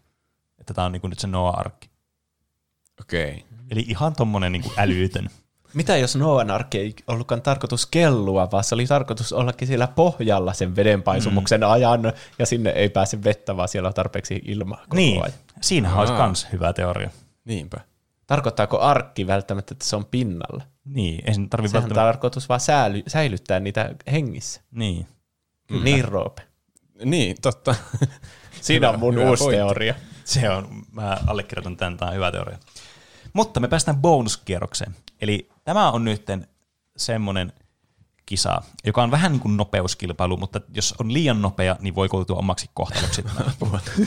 Että 0.59 0.75
tämä 0.75 0.85
on 0.85 0.93
niin 0.93 1.01
kuin 1.01 1.09
nyt 1.09 1.19
se 1.19 1.27
Noa-arkki. 1.27 1.91
Okei. 3.01 3.31
Okay. 3.31 3.43
Eli 3.71 3.85
ihan 3.89 4.13
tommonen 4.13 4.53
niin 4.53 4.63
kuin 4.63 4.75
älytön. 4.77 5.29
Mitä 5.75 5.97
jos 5.97 6.17
Noan 6.17 6.51
arkki 6.51 6.79
ei 6.79 6.95
ollutkaan 7.07 7.43
tarkoitus 7.43 7.87
kellua, 7.87 8.51
vaan 8.51 8.65
se 8.65 8.75
oli 8.75 8.87
tarkoitus 8.87 9.33
ollakin 9.33 9.69
siellä 9.69 9.87
pohjalla 9.87 10.53
sen 10.53 10.77
vedenpaisumuksen 10.77 11.61
mm. 11.61 11.71
ajan, 11.71 12.13
ja 12.39 12.47
sinne 12.47 12.71
ei 12.71 12.89
pääse 12.89 13.25
vettä, 13.25 13.57
vaan 13.57 13.69
siellä 13.69 13.87
on 13.87 13.95
tarpeeksi 13.95 14.43
ilmaa 14.45 14.79
koko 14.79 14.97
Niin, 14.97 15.23
ajan. 15.23 15.39
siinähän 15.61 15.99
olisi 15.99 16.13
Aa. 16.13 16.19
kans 16.19 16.47
hyvä 16.53 16.73
teoria. 16.73 17.11
Niinpä. 17.45 17.81
Tarkoittaako 18.29 18.81
arkki 18.81 19.27
välttämättä, 19.27 19.75
että 19.75 19.85
se 19.85 19.97
on 19.97 20.07
pinnalla? 20.07 20.65
Niin, 20.85 21.23
ei 21.27 21.35
sen 21.35 21.49
tarvitse 21.51 21.75
välttämättä... 21.75 22.01
tarkoitus 22.01 22.49
vaan 22.49 22.61
säily, 22.61 23.03
säilyttää 23.07 23.61
niitä 23.61 23.95
hengissä. 24.13 24.61
Niin. 24.71 25.07
Kyllä. 25.67 25.85
Niin, 25.85 26.05
Roope. 26.05 26.43
Niin, 27.05 27.37
totta. 27.43 27.75
Siinä 28.61 28.91
on 28.91 28.99
mun 28.99 29.15
hyvä 29.15 29.31
uusi 29.31 29.45
pointti. 29.45 29.57
teoria. 29.57 29.95
Se 30.25 30.51
on, 30.51 30.83
mä 30.93 31.19
allekirjoitan 31.27 31.77
tämän, 31.77 31.97
tämä 31.97 32.09
on 32.09 32.15
hyvä 32.15 32.33
teoria. 32.33 32.59
Mutta 33.33 33.61
me 33.61 33.69
päästään 33.69 33.97
bonuskierrokseen. 33.97 34.97
Eli 35.21 35.49
tämä 35.65 35.91
on 35.91 36.05
nyt 36.05 36.27
semmoinen 36.97 37.53
kisa, 38.29 38.63
joka 38.85 39.03
on 39.03 39.11
vähän 39.11 39.33
niin 39.33 39.41
kuin 39.41 39.57
nopeuskilpailu, 39.57 40.37
mutta 40.37 40.61
jos 40.75 40.95
on 40.99 41.13
liian 41.13 41.43
nopea, 41.43 41.77
niin 41.81 41.95
voi 41.95 42.09
koitua 42.09 42.37
omaksi 42.37 42.71
kohtaloksi. 42.75 43.25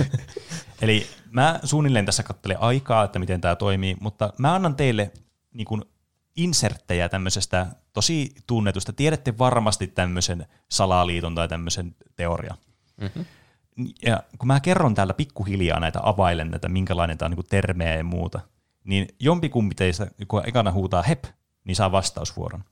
Eli 0.82 1.08
mä 1.32 1.60
suunnilleen 1.64 2.06
tässä 2.06 2.24
katselen 2.24 2.62
aikaa, 2.62 3.04
että 3.04 3.20
miten 3.20 3.42
tämä 3.42 3.56
toimii, 3.56 3.98
mutta 4.00 4.34
mä 4.38 4.56
annan 4.56 4.76
teille 4.76 5.12
niin 5.54 5.66
kuin 5.66 5.82
inserttejä 6.36 7.10
tämmöisestä 7.10 7.68
tosi 7.94 8.36
tunnetusta. 8.48 8.94
Tiedätte 8.94 9.38
varmasti 9.38 9.88
tämmöisen 9.88 10.46
salaliiton 10.70 11.36
tai 11.36 11.48
tämmöisen 11.48 11.96
teorian. 12.16 12.58
Ja 14.06 14.24
kun 14.38 14.48
mä 14.48 14.60
kerron 14.60 14.96
täällä 14.96 15.14
pikkuhiljaa 15.14 15.80
näitä 15.80 16.00
availen 16.04 16.52
näitä, 16.52 16.70
minkälainen 16.70 17.18
tämä 17.18 17.28
on 17.28 17.32
niin 17.32 17.46
termejä 17.50 17.96
ja 17.96 18.04
muuta, 18.04 18.40
niin 18.84 19.08
jompikumpi 19.20 19.76
teistä, 19.76 20.08
kun 20.28 20.48
ekana 20.48 20.72
huutaa 20.72 21.04
hep, 21.04 21.24
niin 21.64 21.76
saa 21.76 21.92
vastausvuoron. 21.92 22.64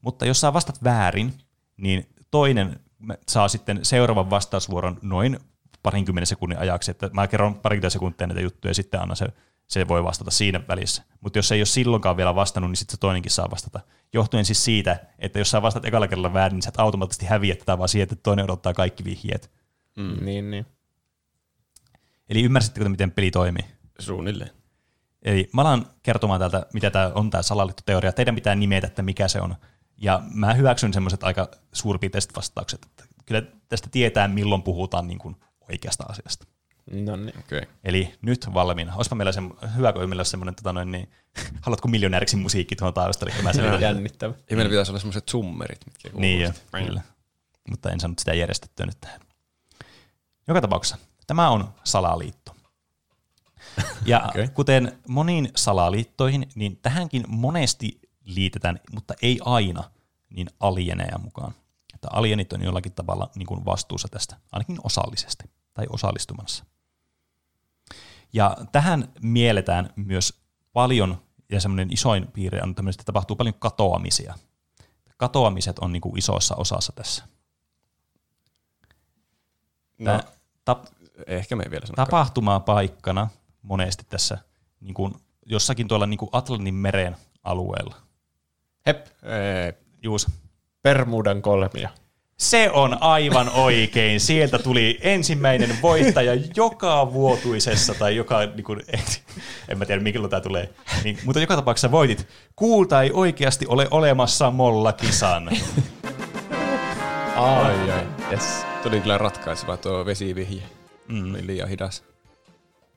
Mutta 0.00 0.26
jos 0.26 0.40
saa 0.40 0.52
vastat 0.52 0.84
väärin, 0.84 1.34
niin 1.76 2.06
toinen 2.30 2.80
saa 3.28 3.48
sitten 3.48 3.80
seuraavan 3.82 4.30
vastausvuoron 4.30 4.98
noin 5.02 5.38
parinkymmenen 5.82 6.26
sekunnin 6.26 6.58
ajaksi, 6.58 6.90
että 6.90 7.10
mä 7.12 7.28
kerron 7.28 7.54
parikymmentä 7.54 7.90
sekuntia 7.90 8.26
näitä 8.26 8.40
juttuja 8.40 8.70
ja 8.70 8.74
sitten 8.74 9.00
anna 9.02 9.14
se, 9.14 9.26
se 9.66 9.88
voi 9.88 10.04
vastata 10.04 10.30
siinä 10.30 10.60
välissä. 10.68 11.02
Mutta 11.20 11.38
jos 11.38 11.52
ei 11.52 11.60
ole 11.60 11.66
silloinkaan 11.66 12.16
vielä 12.16 12.34
vastannut, 12.34 12.70
niin 12.70 12.76
sitten 12.76 12.96
se 12.96 13.00
toinenkin 13.00 13.32
saa 13.32 13.50
vastata. 13.50 13.80
Johtuen 14.12 14.44
siis 14.44 14.64
siitä, 14.64 15.00
että 15.18 15.38
jos 15.38 15.50
sä 15.50 15.62
vastat 15.62 15.84
ekalla 15.84 16.08
kerralla 16.08 16.32
väärin, 16.32 16.56
niin 16.56 16.62
sä 16.62 16.68
et 16.68 16.80
automaattisesti 16.80 17.26
häviät 17.26 17.58
tätä 17.58 17.78
vaan 17.78 17.88
siihen, 17.88 18.02
että 18.02 18.16
toinen 18.16 18.44
odottaa 18.44 18.74
kaikki 18.74 19.04
vihjeet. 19.04 19.50
Mm. 19.96 20.24
Niin, 20.24 20.50
niin. 20.50 20.66
Eli 22.28 22.42
ymmärsittekö, 22.42 22.84
te, 22.84 22.88
miten 22.88 23.10
peli 23.10 23.30
toimii? 23.30 23.64
Suunnilleen. 23.98 24.50
Eli 25.22 25.50
mä 25.52 25.60
alan 25.60 25.86
kertomaan 26.02 26.40
täältä, 26.40 26.66
mitä 26.72 26.90
tämä 26.90 27.10
on 27.14 27.30
tämä 27.30 27.42
salaliittoteoria. 27.42 28.12
Teidän 28.12 28.34
pitää 28.34 28.54
nimetä, 28.54 28.86
että 28.86 29.02
mikä 29.02 29.28
se 29.28 29.40
on. 29.40 29.56
Ja 30.00 30.22
mä 30.34 30.54
hyväksyn 30.54 30.92
semmoiset 30.92 31.24
aika 31.24 31.50
suurpiirteiset 31.72 32.36
vastaukset. 32.36 32.84
Että 32.84 33.04
kyllä 33.26 33.42
tästä 33.68 33.88
tietää, 33.90 34.28
milloin 34.28 34.62
puhutaan 34.62 35.06
niin 35.06 35.18
kuin 35.18 35.36
oikeasta 35.68 36.04
asiasta. 36.08 36.46
No 36.90 37.16
niin. 37.16 37.38
Okei. 37.38 37.58
Okay. 37.58 37.74
Eli 37.84 38.14
nyt 38.22 38.46
valmiina. 38.54 38.94
Olisipa 38.94 39.16
meillä 39.16 39.32
se, 39.32 39.40
hyvä, 39.76 39.92
kun 39.92 40.08
meillä 40.08 40.20
olisi 40.20 40.30
semmoinen, 40.30 40.54
tota 40.54 40.72
noin, 40.72 40.90
niin, 40.90 41.10
haluatko 41.62 41.88
miljonääriksi 41.88 42.36
musiikki 42.36 42.76
tuohon 42.76 42.94
taustalle, 42.94 43.32
kun 43.34 43.44
mä 43.44 43.52
sen 43.52 43.80
Jännittävä. 43.80 44.34
Ja 44.50 44.56
meillä 44.56 44.70
pitäisi 44.70 44.90
olla 44.90 45.00
semmoiset 45.00 45.28
summerit, 45.28 45.86
mitkä 45.86 46.10
Niin 46.14 46.40
jo, 46.40 46.52
kyllä. 46.72 47.02
Mutta 47.70 47.90
en 47.90 48.00
saanut 48.00 48.18
sitä 48.18 48.34
järjestettyä 48.34 48.86
nyt 48.86 49.00
tähän. 49.00 49.20
Joka 50.48 50.60
tapauksessa, 50.60 50.96
tämä 51.26 51.50
on 51.50 51.74
salaliitto. 51.84 52.56
Ja 54.06 54.24
okay. 54.28 54.48
kuten 54.48 54.98
moniin 55.08 55.48
salaliittoihin, 55.56 56.46
niin 56.54 56.76
tähänkin 56.82 57.24
monesti 57.28 58.00
liitetään, 58.24 58.80
mutta 58.92 59.14
ei 59.22 59.40
aina, 59.44 59.90
niin 60.30 60.48
alieneja 60.60 61.18
mukaan. 61.18 61.54
Että 61.94 62.08
alienit 62.10 62.52
on 62.52 62.62
jollakin 62.62 62.92
tavalla 62.92 63.30
niin 63.34 63.46
kuin 63.46 63.64
vastuussa 63.64 64.08
tästä, 64.08 64.36
ainakin 64.52 64.78
osallisesti 64.84 65.50
tai 65.74 65.86
osallistumassa. 65.90 66.64
Ja 68.32 68.56
tähän 68.72 69.12
mielletään 69.22 69.90
myös 69.96 70.40
paljon, 70.72 71.22
ja 71.48 71.60
semmoinen 71.60 71.92
isoin 71.92 72.26
piirre 72.32 72.62
on 72.62 72.74
tämmöinen, 72.74 72.94
että 72.94 73.04
tapahtuu 73.04 73.36
paljon 73.36 73.54
katoamisia. 73.58 74.34
Katoamiset 75.16 75.78
on 75.78 75.92
niin 75.92 76.00
kuin 76.00 76.18
isossa 76.18 76.56
osassa 76.56 76.92
tässä. 76.92 77.24
No, 79.98 80.20
tap, 80.64 80.84
ehkä 81.26 81.56
me 81.56 81.62
ei 81.62 81.70
vielä 81.70 81.86
sano. 81.86 81.96
tapahtumaa 81.96 82.60
paikkana 82.60 83.28
monesti 83.62 84.04
tässä 84.08 84.38
niin 84.80 84.94
kuin 84.94 85.14
jossakin 85.46 85.88
tuolla 85.88 86.06
niin 86.06 86.18
kuin 86.18 86.28
Atlantin 86.32 86.74
meren 86.74 87.16
alueella. 87.42 88.09
Hep, 88.86 89.06
Ei, 89.06 89.72
Juus. 90.02 90.26
Bermudan 90.82 91.42
kolmia. 91.42 91.88
Se 92.38 92.70
on 92.70 93.02
aivan 93.02 93.48
oikein. 93.48 94.20
Sieltä 94.20 94.58
tuli 94.58 94.98
ensimmäinen 95.02 95.76
voittaja 95.82 96.32
joka 96.56 97.12
vuotuisessa, 97.12 97.94
tai 97.94 98.16
joka, 98.16 98.46
niin 98.46 98.64
kuin, 98.64 98.82
en, 98.92 99.00
en 99.68 99.78
mä 99.78 99.86
tiedä 99.86 100.02
milloin 100.02 100.30
tämä 100.30 100.40
tulee, 100.40 100.68
niin, 101.04 101.18
mutta 101.24 101.40
joka 101.40 101.56
tapauksessa 101.56 101.90
voitit. 101.90 102.26
Kuulta 102.56 103.02
ei 103.02 103.10
oikeasti 103.12 103.66
ole 103.68 103.88
olemassa 103.90 104.50
molla-kisan. 104.50 105.48
Ai, 107.36 107.90
ai. 107.90 108.06
Yes. 108.32 108.66
Tuli 108.82 109.00
kyllä 109.00 109.18
ratkaiseva 109.18 109.76
tuo 109.76 110.06
vesivihje. 110.06 110.62
Mm. 111.08 111.34
Oli 111.34 111.46
liian 111.46 111.68
hidas. 111.68 112.09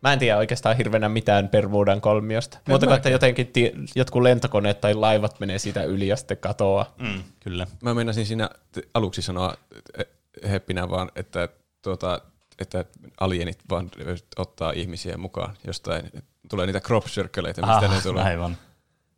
Mä 0.04 0.14
en 0.14 0.20
tiedä 0.20 0.38
oikeastaan 0.38 0.78
hirveänä 0.78 1.10
mitään 1.10 1.50
Bermudan 1.50 2.02
kolmiosta. 2.02 2.58
Muuta 2.70 2.86
kuin, 2.86 2.96
että 2.98 3.10
jotenkin 3.10 3.48
tie, 3.48 3.72
jotkut 3.96 4.22
lentokoneet 4.22 4.82
tai 4.82 4.94
laivat 4.94 5.40
menee 5.40 5.60
siitä 5.60 5.84
yli 5.84 6.08
ja 6.08 6.16
sitten 6.16 6.38
katoaa. 6.38 6.94
Mm, 7.00 7.24
kyllä. 7.40 7.68
Mä 7.82 7.94
meinasin 7.94 8.26
siinä 8.26 8.50
aluksi 8.94 9.22
sanoa 9.22 9.54
eh, 9.98 10.06
heppinä 10.52 10.90
vaan, 10.90 11.12
että, 11.16 11.50
tuota, 11.82 12.22
että 12.60 12.86
alienit 13.20 13.60
vaan 13.70 13.90
ottaa 14.38 14.72
ihmisiä 14.72 15.18
mukaan 15.18 15.56
jostain. 15.68 16.10
Tulee 16.50 16.66
niitä 16.66 16.80
crop 16.80 17.06
circleita, 17.06 17.62
mistä 17.68 17.88
ne 17.88 17.96
Ah, 17.96 18.04
tulee. 18.04 18.24
aivan. 18.24 18.58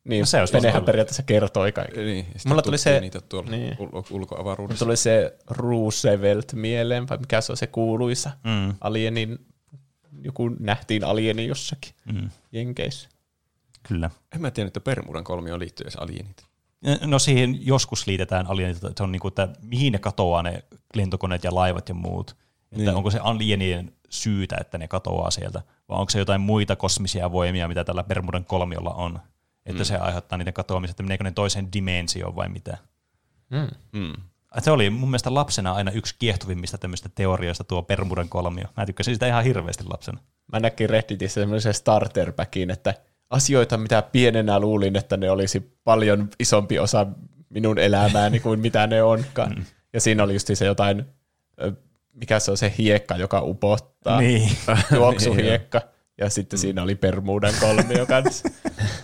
Niin, 0.04 0.20
No 0.20 0.26
se 0.26 0.40
olisi 0.40 0.54
venehän 0.54 0.84
periaatteessa 0.84 1.24
kertoi 1.24 1.72
kaiken. 1.72 2.06
Niin, 2.06 2.26
Mulla 2.48 2.62
tuli 2.62 2.78
se- 2.78 3.00
niitä 3.00 3.22
tuolla 3.22 3.50
niin. 3.52 3.62
niin. 3.62 3.78
ul- 3.90 4.04
ulkoavaruudessa. 4.12 4.86
Mulla 4.86 4.90
tuli 4.92 4.98
se 4.98 5.38
Roosevelt 5.50 6.54
mieleen, 6.54 7.10
vai 7.10 7.18
mikä 7.18 7.42
se 7.42 7.52
on 7.52 7.58
se 7.58 7.68
kuuluisa 7.68 8.32
Mm, 8.44 8.74
alienin, 8.82 9.46
joku 10.26 10.50
nähtiin 10.60 11.04
alieni 11.04 11.48
jossakin 11.48 11.94
mm, 12.14 12.30
Jenkeissä. 12.52 13.10
kyllä. 13.84 14.10
En 14.36 14.42
mä 14.42 14.52
tiedä, 14.52 14.68
että 14.68 14.80
Bermudan 14.80 15.24
kolmio 15.24 15.60
liittyy 15.60 15.84
edes 15.84 15.96
alienit. 15.96 16.46
No 17.06 17.20
siihen 17.20 17.68
joskus 17.68 18.08
liitetään 18.08 18.48
alienit, 18.48 18.78
että 18.78 18.92
se 18.98 19.04
on 19.04 19.12
niinku, 19.12 19.28
että 19.28 19.50
mihin 19.62 19.94
ne 19.94 20.00
katoaa 20.00 20.44
ne 20.44 20.64
lentokoneet 20.96 21.44
ja 21.44 21.56
laivat 21.56 21.90
ja 21.90 21.96
muut. 21.96 22.32
Että 22.72 22.84
Niin. 22.84 22.96
onko 22.96 23.12
se 23.12 23.20
alienien 23.20 23.94
syytä, 24.10 24.58
että 24.62 24.78
ne 24.78 24.88
katoaa 24.88 25.32
sieltä, 25.32 25.62
vai 25.90 26.00
onko 26.00 26.10
se 26.10 26.20
jotain 26.20 26.42
muita 26.42 26.76
kosmisia 26.76 27.32
voimia, 27.32 27.68
mitä 27.68 27.84
tällä 27.84 28.04
Bermudan 28.04 28.46
kolmiolla 28.46 28.94
on, 28.94 29.20
että 29.66 29.84
mm. 29.84 29.86
se 29.86 29.98
aiheuttaa 29.98 30.38
niiden 30.38 30.54
katoamista, 30.54 30.92
että 30.92 31.04
meneekö 31.04 31.24
ne 31.24 31.32
toiseen 31.32 31.74
dimensioon 31.74 32.36
vai 32.36 32.50
mitä. 32.50 32.78
Mm. 33.50 33.68
Mm. 34.00 34.14
Se 34.60 34.72
oli 34.72 34.90
mun 34.90 35.10
mielestä 35.10 35.34
lapsena 35.34 35.74
aina 35.74 35.92
yksi 35.92 36.16
kiehtovimmista 36.20 36.78
tämmöistä 36.78 37.10
teorioista 37.16 37.64
tuo 37.64 37.84
Bermudan 37.84 38.30
kolmio. 38.30 38.66
Mä 38.78 38.86
tykkäsin 38.86 39.16
sitä 39.16 39.28
ihan 39.28 39.44
hirveästi 39.44 39.84
lapsena. 39.84 40.20
Mä 40.54 40.60
näkin 40.60 40.90
Redditissä 40.90 41.42
semmoisen 41.42 41.74
starterpackin, 41.74 42.72
että 42.72 42.94
asioita, 43.30 43.78
mitä 43.78 44.02
pienenä 44.02 44.60
luulin, 44.60 44.96
että 44.96 45.18
ne 45.18 45.32
olisi 45.32 45.78
paljon 45.84 46.30
isompi 46.40 46.80
osa 46.80 47.08
minun 47.50 47.80
elämääni 47.80 48.40
kuin 48.40 48.60
mitä 48.60 48.88
ne 48.88 49.04
onkaan. 49.04 49.52
Mm. 49.58 49.66
Ja 49.94 50.02
siinä 50.02 50.24
oli 50.24 50.34
just 50.34 50.50
se 50.54 50.66
jotain, 50.66 51.06
mikä 52.14 52.40
se 52.40 52.52
on 52.52 52.58
se 52.58 52.74
hiekka, 52.78 53.18
joka 53.18 53.42
upottaa. 53.42 54.20
Niin. 54.20 54.52
Juoksuhiekka. 54.96 55.82
Ja 56.18 56.30
sitten 56.30 56.60
siinä 56.60 56.84
oli 56.84 56.96
Bermudan 56.96 57.54
kolmio 57.60 58.06
kanssa. 58.06 58.50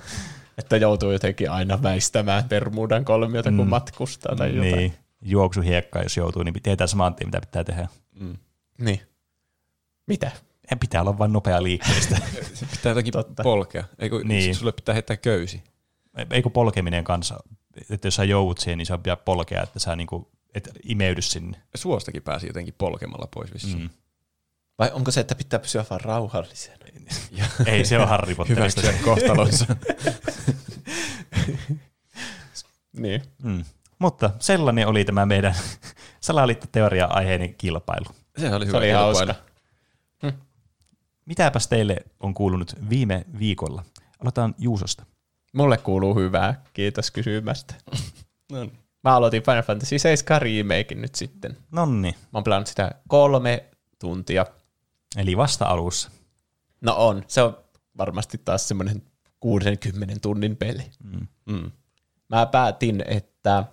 että 0.57 0.78
joutuu 0.78 1.11
jotenkin 1.11 1.52
aina 1.52 1.84
väistämään 1.84 2.44
Bermudan 2.49 3.06
kolmiota, 3.06 3.49
kun 3.49 3.60
Mm. 3.65 3.69
matkustaa 3.69 4.36
tai 4.36 4.56
jotain. 4.56 4.76
niin. 4.76 4.94
Juoksuhiekka, 5.22 6.02
jos 6.02 6.18
joutuu, 6.18 6.43
niin 6.43 6.53
tietää 6.64 6.88
saman 6.88 7.15
tien, 7.15 7.27
mitä 7.27 7.41
pitää 7.41 7.64
tehdä. 7.64 7.88
niin. 8.77 9.02
Mitä? 10.07 10.31
En 10.72 10.80
pitää 10.80 11.02
olla 11.02 11.18
vain 11.18 11.34
nopea 11.34 11.64
liikkeistä. 11.64 12.15
Se 12.53 12.65
pitää 12.65 12.89
jotenkin 12.89 13.11
Totta. 13.14 13.43
polkea. 13.43 13.84
Eikö, 13.99 14.15
Niin. 14.18 14.27
niin. 14.27 14.56
Sulle 14.56 14.72
pitää 14.72 14.93
heittää 14.93 15.18
köysi. 15.18 15.64
Eikö 16.31 16.49
polkeminen 16.49 17.03
kanssa, 17.03 17.39
että 17.89 18.07
jos 18.07 18.15
sä 18.15 18.23
joudut 18.23 18.57
siihen, 18.57 18.77
niin 18.77 18.85
se 18.85 18.98
pitää 18.98 19.15
polkea, 19.18 19.64
että 19.64 19.80
sä 19.80 19.95
niinku, 19.95 20.31
et 20.56 20.69
imeydy 20.84 21.22
sinne. 21.22 21.61
Suostakin 21.76 22.23
pääsi 22.23 22.48
jotenkin 22.48 22.73
polkemalla 22.77 23.27
pois 23.34 23.53
vissiin. 23.53 23.80
Mm. 23.80 23.89
Vai 24.80 24.91
onko 24.93 25.11
se, 25.11 25.19
että 25.22 25.35
pitää 25.35 25.60
pysyä 25.60 25.85
vaan 25.89 26.02
rauhallisena? 26.02 26.77
Ei, 27.65 27.85
se 27.85 27.99
on 27.99 28.07
Harry 28.07 28.35
Potterista. 28.35 28.81
Hyväksyä 28.81 29.06
kohtalonsa. 29.06 29.65
Niin. 32.93 33.22
Mm. 33.43 33.65
Mutta 34.02 34.30
sellainen 34.40 34.88
oli 34.88 35.06
tämä 35.06 35.26
meidän 35.26 35.56
salaliittoteoria-aiheinen 36.22 37.56
kilpailu. 37.56 38.06
Se 38.38 38.56
oli 38.56 38.65
hyvä 38.65 38.72
Se 38.72 38.78
oli 38.78 38.86
kilpailu. 38.88 39.06
hauska. 39.06 39.36
Mitäpäs 41.26 41.68
teille 41.68 41.95
on 42.19 42.34
kuulunut 42.34 42.76
viime 42.90 43.26
viikolla? 43.40 43.84
Aloitetaan 44.19 44.56
Juusosta. 44.57 45.06
Mulle 45.53 45.78
kuuluu 45.78 46.15
hyvää, 46.15 46.61
kiitos 46.73 47.11
kysymästä. 47.11 47.73
No, 48.52 48.64
niin. 48.64 48.78
Mä 49.03 49.15
aloitin 49.15 49.44
Final 49.44 49.64
Fantasy 49.64 49.99
7 49.99 50.41
remakein 50.41 51.02
nyt 51.02 51.15
sitten. 51.15 51.57
Nonni, 51.72 52.11
Mä 52.11 52.18
oon 52.34 52.44
pelannut 52.44 52.68
sitä 52.68 52.91
kolme 53.07 53.65
tuntia. 53.99 54.45
eli 55.18 55.38
vasta 55.38 55.65
alussa. 55.65 56.11
No 56.82 56.95
on, 56.98 57.23
se 57.28 57.41
on 57.41 57.57
varmasti 57.98 58.38
taas 58.45 58.68
semmoinen 58.68 59.02
60 59.40 60.15
tunnin 60.22 60.57
peli. 60.57 60.91
mm. 61.45 61.72
mä 62.30 62.45
päätin, 62.45 63.03
että 63.07 63.64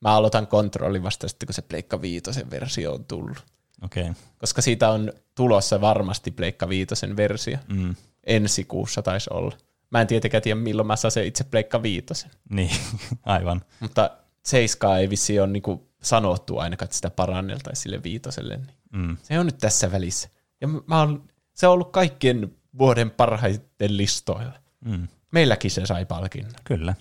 mä 0.00 0.14
aloitan 0.14 0.46
kontrollin 0.46 1.02
vasta 1.02 1.28
sitten, 1.28 1.46
kun 1.46 1.54
se 1.54 1.62
Pleikka 1.62 2.02
Viitosen 2.02 2.50
versio 2.50 2.92
on 2.92 3.04
tullut. 3.04 3.44
Okay. 3.82 4.12
Koska 4.38 4.62
siitä 4.62 4.90
on 4.90 5.12
tulossa 5.34 5.80
varmasti 5.80 6.30
Pleikka 6.30 6.68
Viitosen 6.68 7.16
versio. 7.16 7.58
Mm. 7.68 7.94
Ensi 8.26 8.64
kuussa 8.64 9.02
taisi 9.02 9.30
olla. 9.32 9.56
Mä 9.90 10.00
en 10.00 10.06
tietenkään 10.06 10.42
tiedä, 10.42 10.60
milloin 10.60 10.86
mä 10.86 10.96
saan 10.96 11.12
se 11.12 11.26
itse 11.26 11.44
Pleikka 11.44 11.82
Viitosen. 11.82 12.30
Niin, 12.50 12.70
aivan. 13.26 13.62
Mutta 13.80 14.10
Seiskaa 14.44 14.98
ei 14.98 15.10
vissi 15.10 15.40
ole 15.40 15.46
niinku 15.48 15.88
sanottu 16.02 16.58
ainakaan, 16.58 16.86
että 16.86 16.96
sitä 16.96 17.10
paranneltaisiin 17.10 17.82
sille 17.82 18.02
Viitoselle. 18.02 18.56
Niin 18.56 18.68
Mm. 18.92 19.16
se 19.22 19.38
on 19.38 19.46
nyt 19.46 19.58
tässä 19.58 19.92
välissä. 19.92 20.28
Ja 20.60 20.68
mä 20.68 20.98
oon, 21.00 21.28
se 21.54 21.66
on 21.66 21.72
ollut 21.72 21.92
kaikkien 21.92 22.56
vuoden 22.78 23.10
parhaiten 23.10 23.96
listoilla. 23.96 24.52
Mm. 24.84 25.08
Meilläkin 25.32 25.70
se 25.70 25.86
sai 25.86 26.04
palkinnon. 26.06 26.52
Kyllä. 26.64 26.94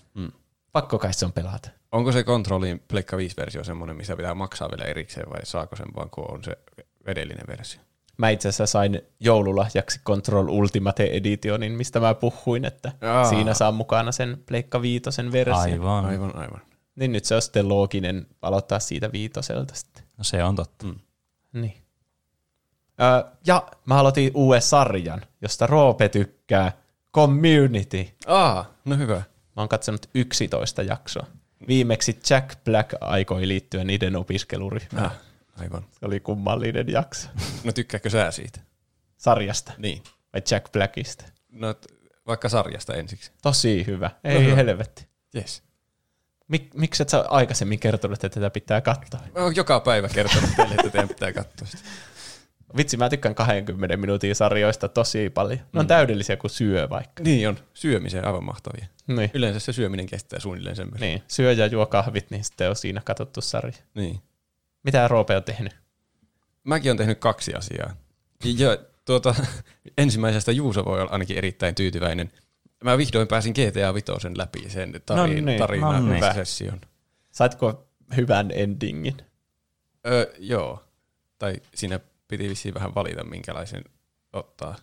Pakko 0.71 0.99
kai 0.99 1.13
se 1.13 1.25
on 1.25 1.33
pelata. 1.33 1.69
Onko 1.91 2.11
se 2.11 2.23
kontrollin 2.23 2.79
Pleikka 2.87 3.17
5-versio 3.17 3.63
semmoinen, 3.63 3.97
missä 3.97 4.15
pitää 4.15 4.35
maksaa 4.35 4.69
vielä 4.69 4.89
erikseen 4.89 5.29
vai 5.29 5.39
saako 5.45 5.75
sen 5.75 5.87
vaan, 5.95 6.09
kun 6.09 6.31
on 6.31 6.43
se 6.43 6.57
edellinen 7.05 7.47
versio? 7.47 7.81
Mä 8.17 8.29
itse 8.29 8.49
asiassa 8.49 8.65
sain 8.65 9.01
joululahjaksi 9.19 10.01
Control 10.05 10.47
Ultimate 10.49 11.03
Editionin, 11.03 11.71
mistä 11.71 11.99
mä 11.99 12.13
puhuin, 12.13 12.65
että 12.65 12.91
Aa. 13.01 13.29
siinä 13.29 13.53
saa 13.53 13.71
mukana 13.71 14.11
sen 14.11 14.43
Pleikka 14.45 14.81
Viitosen 14.81 15.31
versio. 15.31 15.57
Aivan. 15.57 16.05
Aivan, 16.05 16.35
aivan. 16.35 16.61
Niin 16.95 17.11
nyt 17.11 17.25
se 17.25 17.35
on 17.35 17.41
sitten 17.41 17.69
looginen 17.69 18.27
aloittaa 18.41 18.79
siitä 18.79 19.11
viitoselta 19.11 19.75
sitten. 19.75 20.03
No 20.17 20.23
se 20.23 20.43
on 20.43 20.55
totta. 20.55 20.85
Mm. 20.85 20.95
Niin. 21.53 21.77
Öö, 23.01 23.31
ja 23.47 23.67
mä 23.85 23.99
aloitin 23.99 24.31
uuden 24.33 24.61
sarjan, 24.61 25.21
josta 25.41 25.67
Roope 25.67 26.09
tykkää. 26.09 26.71
Community. 27.13 28.07
Aa, 28.27 28.65
no 28.85 28.97
hyvä. 28.97 29.15
Mä 29.15 29.61
oon 29.61 29.69
katsonut 29.69 30.09
11 30.15 30.83
jaksoa. 30.83 31.25
Viimeksi 31.67 32.19
Jack 32.29 32.63
Black 32.63 32.93
aikoi 33.01 33.47
liittyä 33.47 33.83
niiden 33.83 34.15
opiskeluryhmään. 34.15 35.05
Ah, 35.05 35.13
aivan. 35.57 35.85
Se 35.99 36.05
oli 36.05 36.19
kummallinen 36.19 36.87
jakso. 36.89 37.27
No 37.63 37.71
tykkääkö 37.71 38.09
sä 38.09 38.31
siitä? 38.31 38.59
Sarjasta 39.17 39.71
Niin. 39.77 40.03
vai 40.33 40.41
Jack 40.51 40.71
Blackista. 40.71 41.25
No 41.51 41.75
vaikka 42.27 42.49
sarjasta 42.49 42.93
ensiksi. 42.93 43.31
Tosi 43.41 43.83
hyvä. 43.87 44.11
Ei 44.23 44.45
Aha. 44.47 44.55
helvetti. 44.55 45.07
Yes. 45.35 45.63
Mik, 46.47 46.73
miksi 46.73 47.03
et 47.03 47.09
sä 47.09 47.25
aikaisemmin 47.29 47.79
kertonut, 47.79 48.23
että 48.23 48.29
tätä 48.39 48.49
pitää 48.49 48.81
katsoa? 48.81 49.19
Mä 49.35 49.41
oon 49.43 49.55
joka 49.55 49.79
päivä 49.79 50.09
kertonut 50.09 50.49
teille, 50.55 50.75
että 50.75 50.89
teidän 50.89 51.07
pitää 51.09 51.33
katsoa 51.33 51.67
sitä. 51.67 51.83
Vitsi, 52.77 52.97
mä 52.97 53.09
tykkään 53.09 53.35
20 53.35 53.97
minuutin 53.97 54.35
sarjoista 54.35 54.87
tosi 54.87 55.29
paljon. 55.29 55.59
Ne 55.73 55.79
on 55.79 55.85
mm. 55.85 55.87
täydellisiä 55.87 56.37
kuin 56.37 56.51
syö 56.51 56.89
vaikka. 56.89 57.23
Niin 57.23 57.49
on. 57.49 57.57
Syömiseen 57.73 58.25
aivan 58.27 58.43
mahtavia. 58.43 58.85
Niin. 59.07 59.31
Yleensä 59.33 59.59
se 59.59 59.73
syöminen 59.73 60.05
kestää 60.05 60.39
suunnilleen 60.39 60.75
sen 60.75 60.85
verran. 60.91 61.01
niin. 61.01 61.23
Syö 61.27 61.51
ja 61.51 61.65
juo 61.67 61.85
kahvit, 61.85 62.31
niin 62.31 62.43
sitten 62.43 62.69
on 62.69 62.75
siinä 62.75 63.01
katsottu 63.05 63.41
sarja. 63.41 63.73
niin. 63.95 64.21
Mitä 64.83 65.07
Roope 65.07 65.37
on 65.37 65.43
tehnyt? 65.43 65.75
Mäkin 66.63 66.89
olen 66.89 66.97
tehnyt 66.97 67.19
kaksi 67.19 67.53
asiaa. 67.53 67.95
Ja 68.57 68.77
tuota, 69.05 69.35
ensimmäisestä 69.97 70.51
Juuso 70.51 70.85
voi 70.85 71.01
olla 71.01 71.11
ainakin 71.11 71.37
erittäin 71.37 71.75
tyytyväinen. 71.75 72.31
Mä 72.83 72.97
vihdoin 72.97 73.27
pääsin 73.27 73.53
GTA 73.53 73.93
Vitosen 73.93 74.37
läpi 74.37 74.69
sen 74.69 75.01
tarin, 75.05 75.45
No 75.45 75.45
niin, 75.45 75.59
tarinan 75.59 76.05
no 76.05 76.13
niin. 76.13 76.33
session. 76.33 76.81
Saitko 77.31 77.87
hyvän 78.17 78.51
endingin? 78.53 79.17
Öö, 80.07 80.33
joo. 80.39 80.83
Tai 81.39 81.55
siinä 81.75 81.99
piti 82.27 82.49
vissiin 82.49 82.73
vähän 82.73 82.95
valita, 82.95 83.23
minkälaisen 83.23 83.83
ottaa. 84.33 84.75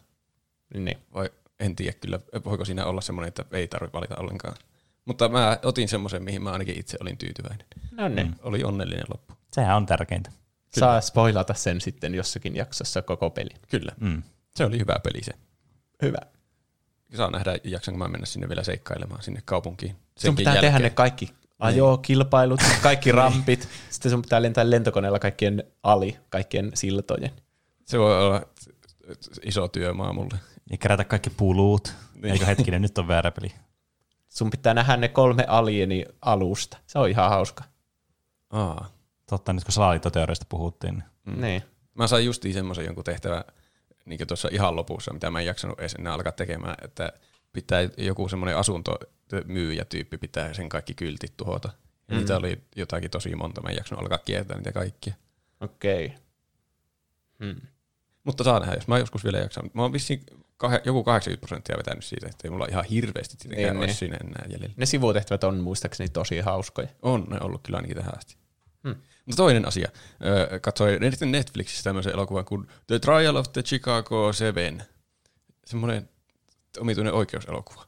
Niin. 0.74 0.98
Vai 1.14 1.30
en 1.60 1.76
tiedä 1.76 1.92
kyllä, 2.00 2.20
voiko 2.44 2.64
siinä 2.64 2.84
olla 2.84 3.00
semmoinen, 3.00 3.28
että 3.28 3.44
ei 3.52 3.68
tarvitse 3.68 3.92
valita 3.92 4.16
ollenkaan. 4.18 4.56
Mutta 5.04 5.28
mä 5.28 5.58
otin 5.62 5.88
semmoisen, 5.88 6.22
mihin 6.22 6.42
mä 6.42 6.52
ainakin 6.52 6.78
itse 6.78 6.98
olin 7.00 7.18
tyytyväinen. 7.18 7.66
No 7.90 8.08
niin. 8.08 8.26
Mm. 8.26 8.34
Oli 8.42 8.64
onnellinen 8.64 9.04
loppu. 9.08 9.34
Sehän 9.52 9.76
on 9.76 9.86
tärkeintä. 9.86 10.30
Saa 10.78 11.00
spoilata 11.00 11.54
sen 11.54 11.80
sitten 11.80 12.14
jossakin 12.14 12.56
jaksossa 12.56 13.02
koko 13.02 13.30
peli. 13.30 13.50
Kyllä. 13.68 13.92
Mm. 14.00 14.22
Se 14.56 14.64
oli 14.64 14.78
hyvä 14.78 14.96
peli 15.02 15.24
se. 15.24 15.32
Hyvä. 16.02 16.18
Saa 17.16 17.30
nähdä, 17.30 17.58
jaksanko 17.64 17.98
mä 17.98 18.08
mennä 18.08 18.26
sinne 18.26 18.48
vielä 18.48 18.62
seikkailemaan 18.62 19.22
sinne 19.22 19.42
kaupunkiin. 19.44 19.92
Sun 19.92 20.00
senkin 20.16 20.36
pitää 20.36 20.54
jälkeen. 20.54 20.72
tehdä 20.72 20.88
ne 20.88 20.90
kaikki 20.90 21.34
ajokilpailut, 21.58 22.60
kaikki 22.82 23.12
rampit. 23.12 23.68
Sitten 23.90 24.10
sun 24.10 24.22
pitää 24.22 24.42
lentää 24.42 24.70
lentokoneella 24.70 25.18
kaikkien 25.18 25.64
ali, 25.82 26.16
kaikkien 26.28 26.70
siltojen. 26.74 27.30
Se 27.84 27.98
voi 27.98 28.26
olla 28.26 28.42
iso 29.42 29.68
työmaa 29.68 30.12
mulle. 30.12 30.38
Ja 30.70 30.76
kerätä 30.78 31.04
kaikki 31.04 31.30
puluut. 31.30 31.94
Niin. 32.14 32.32
Eikö 32.32 32.46
hetkinen, 32.46 32.82
nyt 32.82 32.98
on 32.98 33.08
väärä 33.08 33.30
peli. 33.30 33.52
Sun 34.28 34.50
pitää 34.50 34.74
nähdä 34.74 34.96
ne 34.96 35.08
kolme 35.08 35.44
alieni 35.48 36.04
alusta. 36.22 36.78
Se 36.86 36.98
on 36.98 37.08
ihan 37.08 37.30
hauska. 37.30 37.64
Aa. 38.50 38.88
Totta, 39.30 39.52
nyt 39.52 39.64
kun 39.64 39.72
salaliittoteoriasta 39.72 40.46
puhuttiin. 40.48 40.94
niin 40.94 41.04
Mm. 41.36 41.40
Niin. 41.42 41.62
Mä 41.94 42.06
sain 42.06 42.24
justiin 42.24 42.54
semmoisen 42.54 42.84
jonkun 42.84 43.04
tehtävän 43.04 43.44
niin 44.04 44.26
tuossa 44.26 44.48
ihan 44.52 44.76
lopussa, 44.76 45.12
mitä 45.12 45.30
mä 45.30 45.40
en 45.40 45.46
jaksanut 45.46 45.80
edes 45.80 45.94
enää 45.94 46.14
alkaa 46.14 46.32
tekemään, 46.32 46.74
että 46.82 47.12
pitää 47.52 47.80
joku 47.96 48.28
semmoinen 48.28 48.56
asuntomyyjätyyppi 49.36 50.18
pitää 50.18 50.54
sen 50.54 50.68
kaikki 50.68 50.94
kyltit 50.94 51.36
tuhota. 51.36 51.70
Ja 52.08 52.16
niitä 52.16 52.36
oli 52.36 52.60
jotakin 52.76 53.10
tosi 53.10 53.36
monta, 53.36 53.60
mä 53.60 53.68
en 53.68 53.76
jaksanut 53.76 54.02
alkaa 54.02 54.18
kiertää 54.18 54.56
niitä 54.56 54.72
kaikkia. 54.72 55.14
Okei. 55.60 56.06
Okay. 56.06 56.18
Hmm. 57.44 57.60
Mutta 58.24 58.44
saa 58.44 58.60
nähdä, 58.60 58.74
jos 58.74 58.88
mä 58.88 58.98
joskus 58.98 59.24
vielä 59.24 59.38
jaksan. 59.38 59.70
Mä 59.74 59.82
oon 59.82 59.92
vissiin 59.92 60.26
kah- 60.64 60.80
joku 60.84 61.04
80 61.04 61.40
prosenttia 61.46 61.76
vetänyt 61.78 62.04
siitä, 62.04 62.26
että 62.26 62.40
ei 62.44 62.50
mulla 62.50 62.66
ihan 62.70 62.84
hirveästi 62.84 63.36
tietenkään 63.36 63.74
Niin, 63.74 63.80
olisi 63.82 63.86
niin. 63.86 63.98
siinä 63.98 64.16
enää 64.16 64.44
jäljellä. 64.48 64.74
Ne 64.76 64.86
sivutehtävät 64.86 65.44
on 65.44 65.60
muistaakseni 65.60 66.08
tosi 66.08 66.40
hauskoja. 66.40 66.88
On 67.02 67.26
ne 67.30 67.38
ollut 67.40 67.60
kyllä 67.62 67.76
ainakin 67.76 67.96
tähän 67.96 68.16
asti. 68.18 68.36
Hmm. 68.84 68.94
Mutta 69.26 69.36
toinen 69.36 69.68
asia. 69.68 69.88
Öö, 70.24 70.60
katsoin 70.60 71.00
net- 71.02 71.26
Netflixissä 71.26 71.84
tämmöisen 71.84 72.12
elokuvan 72.12 72.44
kuin 72.44 72.66
The 72.86 72.98
Trial 72.98 73.36
of 73.36 73.52
the 73.52 73.62
Chicago 73.62 74.32
Seven. 74.32 74.82
Semmoinen 75.66 76.08
omituinen 76.80 77.12
oikeuselokuva, 77.14 77.86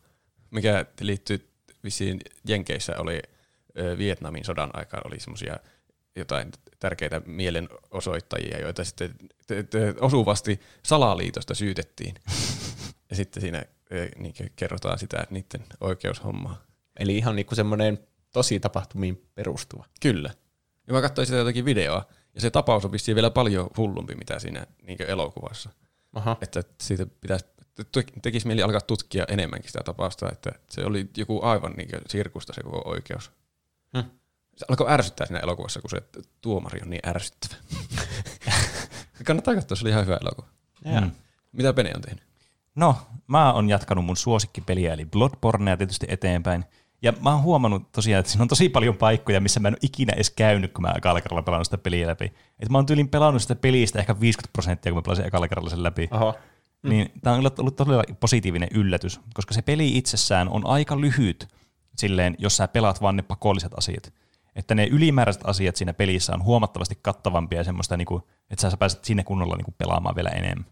mikä 0.50 0.86
liittyy 1.00 1.48
vissiin 1.84 2.20
Jenkeissä 2.48 2.92
oli 2.98 3.22
Vietnamin 3.98 4.44
sodan 4.44 4.70
aikaan 4.72 5.06
oli 5.06 5.20
semmoisia 5.20 5.56
jotain 6.16 6.52
tärkeitä 6.78 7.20
mielenosoittajia, 7.26 8.60
joita 8.60 8.84
sitten 8.84 9.14
te- 9.46 9.62
te- 9.62 9.94
osuvasti 10.00 10.60
salaliitosta 10.82 11.54
syytettiin. 11.54 12.14
ja 13.10 13.16
sitten 13.16 13.40
siinä 13.40 13.64
niin 14.18 14.34
kerrotaan 14.56 14.98
sitä 14.98 15.26
niiden 15.30 15.64
oikeushommaa. 15.80 16.62
Eli 16.98 17.16
ihan 17.16 17.36
niinku 17.36 17.54
semmoinen 17.54 17.98
tosi 18.32 18.60
tapahtumiin 18.60 19.22
perustuva. 19.34 19.84
Kyllä. 20.00 20.30
Ja 20.86 20.92
mä 20.92 21.02
katsoin 21.02 21.26
sitä 21.26 21.38
jotakin 21.38 21.64
videoa, 21.64 22.06
ja 22.34 22.40
se 22.40 22.50
tapaus 22.50 22.84
on 22.84 22.92
vissiin 22.92 23.14
vielä 23.14 23.30
paljon 23.30 23.70
hullumpi, 23.76 24.14
mitä 24.14 24.38
siinä 24.38 24.66
niin 24.82 25.02
elokuvassa. 25.02 25.70
Aha. 26.12 26.36
Että 26.40 26.64
siitä 26.80 27.06
pitäisi, 27.20 27.44
tekisi 28.22 28.46
mieli 28.46 28.62
alkaa 28.62 28.80
tutkia 28.80 29.24
enemmänkin 29.28 29.70
sitä 29.70 29.82
tapausta, 29.84 30.32
että 30.32 30.52
se 30.68 30.84
oli 30.84 31.10
joku 31.16 31.40
aivan 31.42 31.72
niin 31.72 31.88
sirkusta 32.08 32.52
se 32.52 32.62
koko 32.62 32.82
oikeus. 32.84 33.30
Hmm. 33.96 34.10
Se 34.56 34.64
alkoi 34.68 34.90
ärsyttää 34.90 35.26
siinä 35.26 35.40
elokuvassa, 35.40 35.80
kun 35.80 35.90
se 35.90 36.02
tuomari 36.40 36.80
on 36.82 36.90
niin 36.90 37.08
ärsyttävä. 37.08 37.54
Kannattaa 39.26 39.54
katsoa, 39.54 39.76
se 39.76 39.84
oli 39.84 39.90
ihan 39.90 40.06
hyvä 40.06 40.18
elokuva. 40.20 40.46
Ja. 40.84 41.00
Mm. 41.00 41.10
Mitä 41.52 41.72
Pene 41.72 41.92
on 41.94 42.02
tehnyt? 42.02 42.24
No, 42.74 42.96
mä 43.26 43.52
oon 43.52 43.68
jatkanut 43.68 44.04
mun 44.04 44.16
suosikkipeliä, 44.16 44.92
eli 44.92 45.04
Bloodbornea 45.04 45.76
tietysti 45.76 46.06
eteenpäin. 46.08 46.64
Ja 47.02 47.12
mä 47.20 47.30
oon 47.30 47.42
huomannut 47.42 47.92
tosiaan, 47.92 48.20
että 48.20 48.32
siinä 48.32 48.42
on 48.42 48.48
tosi 48.48 48.68
paljon 48.68 48.96
paikkoja, 48.96 49.40
missä 49.40 49.60
mä 49.60 49.68
en 49.68 49.74
ole 49.74 49.78
ikinä 49.82 50.12
edes 50.12 50.30
käynyt, 50.30 50.72
kun 50.72 50.82
mä 50.82 50.94
ekalla 50.96 51.20
kerralla 51.20 51.42
pelannut 51.42 51.66
sitä 51.66 51.78
peliä 51.78 52.06
läpi. 52.06 52.32
Et 52.60 52.68
mä 52.68 52.78
oon 52.78 52.86
tyylin 52.86 53.08
pelannut 53.08 53.42
sitä 53.42 53.54
pelistä 53.54 53.98
ehkä 53.98 54.20
50 54.20 54.52
prosenttia, 54.52 54.92
kun 54.92 54.98
mä 54.98 55.02
pelasin 55.02 55.26
ekalla 55.26 55.48
kerralla 55.48 55.70
sen 55.70 55.82
läpi. 55.82 56.08
Aha. 56.10 56.34
Mm. 56.86 56.90
Niin 56.90 57.12
tää 57.22 57.32
on 57.32 57.38
ollut 57.58 57.76
todella 57.76 58.04
positiivinen 58.20 58.68
yllätys, 58.74 59.20
koska 59.34 59.54
se 59.54 59.62
peli 59.62 59.98
itsessään 59.98 60.48
on 60.48 60.66
aika 60.66 61.00
lyhyt 61.00 61.48
silleen, 61.96 62.36
jos 62.38 62.56
sä 62.56 62.68
pelaat 62.68 63.02
vaan 63.02 63.16
ne 63.16 63.22
pakolliset 63.22 63.72
asiat. 63.76 64.12
Että 64.56 64.74
ne 64.74 64.86
ylimääräiset 64.86 65.42
asiat 65.44 65.76
siinä 65.76 65.92
pelissä 65.92 66.34
on 66.34 66.44
huomattavasti 66.44 66.98
kattavampia 67.02 67.60
ja 67.60 67.64
semmoista, 67.64 67.96
niinku, 67.96 68.28
että 68.50 68.70
sä 68.70 68.76
pääset 68.76 69.04
sinne 69.04 69.24
kunnolla 69.24 69.56
niinku 69.56 69.74
pelaamaan 69.78 70.14
vielä 70.14 70.30
enemmän. 70.30 70.66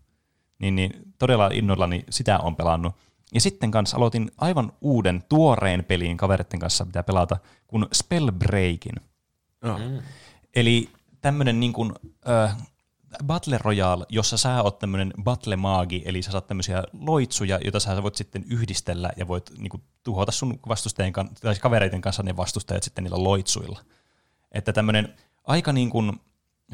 Niin, 0.59 0.77
niin 0.77 0.93
todella 1.19 1.51
innollani 1.53 2.05
sitä 2.11 2.39
on 2.39 2.57
pelannut. 2.57 2.95
Ja 3.35 3.41
sitten 3.41 3.71
kanssa 3.71 3.97
aloitin 3.97 4.31
aivan 4.39 4.73
uuden, 4.81 5.23
tuoreen 5.29 5.85
pelin 5.85 6.17
kaveritten 6.17 6.61
kanssa, 6.61 6.85
mitä 6.85 7.03
pelata, 7.03 7.37
kun 7.67 7.89
Spellbreakin. 7.93 8.95
No. 9.63 9.79
Mm. 9.79 9.99
Eli 10.55 10.89
tämmöinen 11.21 11.61
niin 11.61 11.73
kuin, 11.73 11.93
äh, 12.29 12.57
Battle 13.25 13.59
Royale, 13.61 14.07
jossa 14.09 14.37
sä 14.37 14.63
oot 14.63 14.79
tämmöinen 14.79 15.13
battle 15.23 15.57
maagi, 15.57 16.03
eli 16.05 16.23
sä 16.23 16.31
saat 16.31 16.47
tämmöisiä 16.47 16.85
loitsuja, 17.01 17.59
joita 17.65 17.81
sä 17.81 18.03
voit 18.03 18.15
sitten 18.15 18.45
yhdistellä 18.51 19.11
ja 19.17 19.29
voit 19.29 19.51
niin 19.59 19.71
kuin, 19.71 19.83
tuhota 20.03 20.33
sun 20.33 20.59
vastustajien 20.69 21.13
kan- 21.13 21.31
tai 21.41 21.55
kavereiden 21.55 22.01
kanssa 22.01 22.23
ne 22.23 22.37
vastustajat 22.37 22.83
sitten 22.83 23.05
niillä 23.05 23.25
loitsuilla. 23.25 23.81
Että 24.53 24.73
tämmöinen 24.73 25.15
aika 25.45 25.73
niin 25.73 25.91
kuin, 25.91 26.21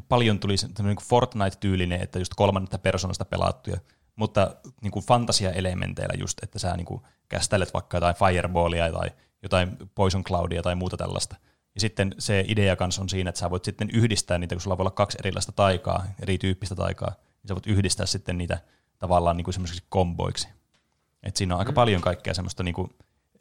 paljon 0.09 0.39
tuli 0.39 0.57
tämmöinen 0.75 0.97
niin 0.97 1.09
Fortnite-tyylinen, 1.09 2.03
että 2.03 2.19
just 2.19 2.35
kolmannetta 2.37 2.79
persoonasta 2.79 3.25
pelattuja, 3.25 3.77
mutta 4.17 4.57
niin 4.83 4.93
kuin 4.93 5.05
fantasia-elementeillä 5.05 6.15
just, 6.19 6.39
että 6.43 6.59
sä 6.59 6.77
niin 6.77 6.87
kuin 6.87 7.03
kästäilet 7.29 7.75
vaikka 7.75 7.97
jotain 7.97 8.17
fireballia 8.17 8.93
tai 8.93 9.11
jotain 9.43 9.77
Poison 9.95 10.25
Cloudia 10.25 10.62
tai 10.62 10.75
muuta 10.75 10.97
tällaista. 10.97 11.37
Ja 11.75 11.81
sitten 11.81 12.15
se 12.19 12.45
idea 12.49 12.77
kanssa 12.77 13.03
on 13.03 13.09
siinä, 13.09 13.29
että 13.29 13.39
sä 13.39 13.51
voit 13.51 13.65
sitten 13.65 13.91
yhdistää 13.91 14.39
niitä, 14.39 14.55
kun 14.55 14.63
sulla 14.63 14.79
voi 14.79 14.83
olla 14.83 14.91
kaksi 14.91 15.19
erilaista 15.21 15.53
taikaa, 15.53 16.05
erityyppistä 16.23 16.75
taikaa, 16.75 17.09
niin 17.09 17.49
sä 17.49 17.55
voit 17.55 17.67
yhdistää 17.67 18.07
sitten 18.07 18.39
niitä 18.39 18.59
tavallaan 18.99 19.37
niin 19.37 19.45
kuin 19.45 19.55
semmoisiksi 19.55 19.85
komboiksi. 19.89 20.49
Et 21.23 21.37
siinä 21.37 21.55
on 21.55 21.59
aika 21.59 21.73
mm. 21.73 21.75
paljon 21.75 22.03
kaikkea 22.03 22.35
semmoista 22.35 22.63
niin 22.63 22.75
kuin, 22.75 22.91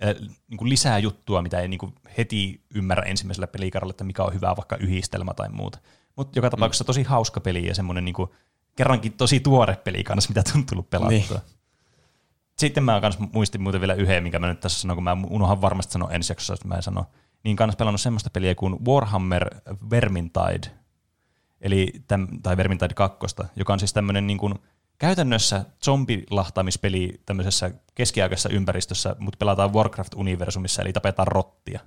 äh, 0.04 0.16
niin 0.48 0.58
kuin 0.58 0.70
lisää 0.70 1.00
juttua, 1.00 1.42
mitä 1.42 1.60
ei 1.60 1.68
niin 1.68 1.78
kuin 1.78 1.96
heti 2.18 2.62
ymmärrä 2.76 3.04
ensimmäisellä 3.04 3.48
pelikaralla, 3.48 3.92
että 3.92 4.04
mikä 4.04 4.24
on 4.24 4.34
hyvä 4.34 4.56
vaikka 4.58 4.78
yhdistelmä 4.78 5.34
tai 5.34 5.50
muuta. 5.50 5.80
Mutta 6.16 6.38
joka 6.38 6.50
tapauksessa 6.50 6.84
tosi 6.84 7.04
hauska 7.04 7.40
peli 7.40 7.68
ja 7.68 7.76
semmoinen 7.76 8.06
niin 8.06 8.16
kuin, 8.16 8.30
kerrankin 8.76 9.14
tosi 9.14 9.40
tuore 9.40 9.76
peli 9.76 10.04
kanssa, 10.04 10.30
mitä 10.30 10.52
on 10.56 10.66
tullut 10.66 10.90
pelattua. 10.90 11.38
Niin. 11.38 11.60
Sitten 12.58 12.84
mä 12.84 13.02
kans 13.02 13.20
muistin 13.20 13.62
muuten 13.62 13.82
vielä 13.82 13.94
yhden, 13.94 14.24
minkä 14.24 14.40
mä 14.40 14.48
nyt 14.48 14.60
tässä 14.60 14.82
sanon, 14.82 14.98
kun 14.98 15.04
mä 15.04 15.18
unohan 15.30 15.62
varmasti 15.62 15.94
sanoa 15.94 16.12
ensi 16.12 16.32
jaksossa, 16.32 16.54
jos 16.54 16.66
mä 16.66 16.76
en 16.76 16.84
sano. 16.84 17.06
Niin 17.44 17.56
kans 17.56 17.76
pelannut 17.76 18.02
semmoista 18.02 18.30
peliä 18.30 18.56
kuin 18.56 18.86
Warhammer 18.86 19.50
Vermintide, 19.90 20.72
eli 21.62 21.94
täm, 22.08 22.28
tai 22.44 22.58
Vermintide 22.58 22.94
2, 22.94 23.18
joka 23.56 23.74
on 23.74 23.80
siis 23.80 23.94
tämmöinen 23.94 24.28
niin 24.28 24.38
kuin, 24.38 24.54
käytännössä 24.98 25.66
zombilahtaamispeli 25.86 27.22
tämmöisessä 27.26 27.72
keskiaikaisessa 27.96 28.50
ympäristössä, 28.50 29.16
mutta 29.20 29.38
pelataan 29.38 29.74
Warcraft-universumissa, 29.74 30.82
eli 30.82 30.94
tapetaan 30.94 31.28
rottia. 31.28 31.80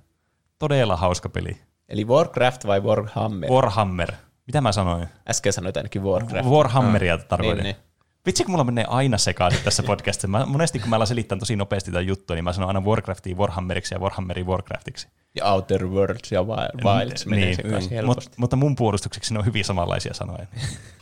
Todella 0.59 0.95
hauska 0.95 1.29
peli. 1.29 1.57
Eli 1.89 2.05
Warcraft 2.05 2.67
vai 2.67 2.81
Warhammer? 2.81 3.49
Warhammer. 3.51 4.11
Mitä 4.47 4.61
mä 4.61 4.71
sanoin? 4.71 5.07
Äsken 5.29 5.53
sanoit 5.53 5.77
ainakin 5.77 6.03
Warcraft. 6.03 6.49
Warhammeria 6.49 7.17
tarkoitin. 7.17 7.63
Niin, 7.63 7.75
niin. 7.75 7.92
Vitsi, 8.25 8.43
kun 8.43 8.51
mulla 8.51 8.63
menee 8.63 8.85
aina 8.87 9.17
sekaisin 9.17 9.63
tässä 9.63 9.83
podcastissa. 9.83 10.27
Mä, 10.27 10.45
monesti 10.45 10.79
kun 10.79 10.89
mä 10.89 10.95
alan 10.95 11.07
selittämään 11.07 11.39
tosi 11.39 11.55
nopeasti 11.55 11.91
tätä 11.91 12.01
juttua, 12.01 12.35
niin 12.35 12.43
mä 12.43 12.53
sanon 12.53 12.67
aina 12.67 12.81
Warcraftia 12.81 13.35
Warhammeriksi 13.35 13.95
ja 13.95 13.99
Warhammeria 13.99 14.45
Warcraftiksi. 14.45 15.07
Ja 15.35 15.45
Outer 15.53 15.87
Worlds 15.87 16.31
ja 16.31 16.41
Wi- 16.41 16.83
Wilds 16.83 17.25
Niin, 17.25 17.55
sekaisin 17.55 17.81
Mut, 17.81 17.91
helposti. 17.91 18.35
mutta 18.37 18.55
mun 18.55 18.75
puolustukseksi 18.75 19.33
ne 19.33 19.39
on 19.39 19.45
hyvin 19.45 19.65
samanlaisia 19.65 20.13
sanoja. 20.13 20.45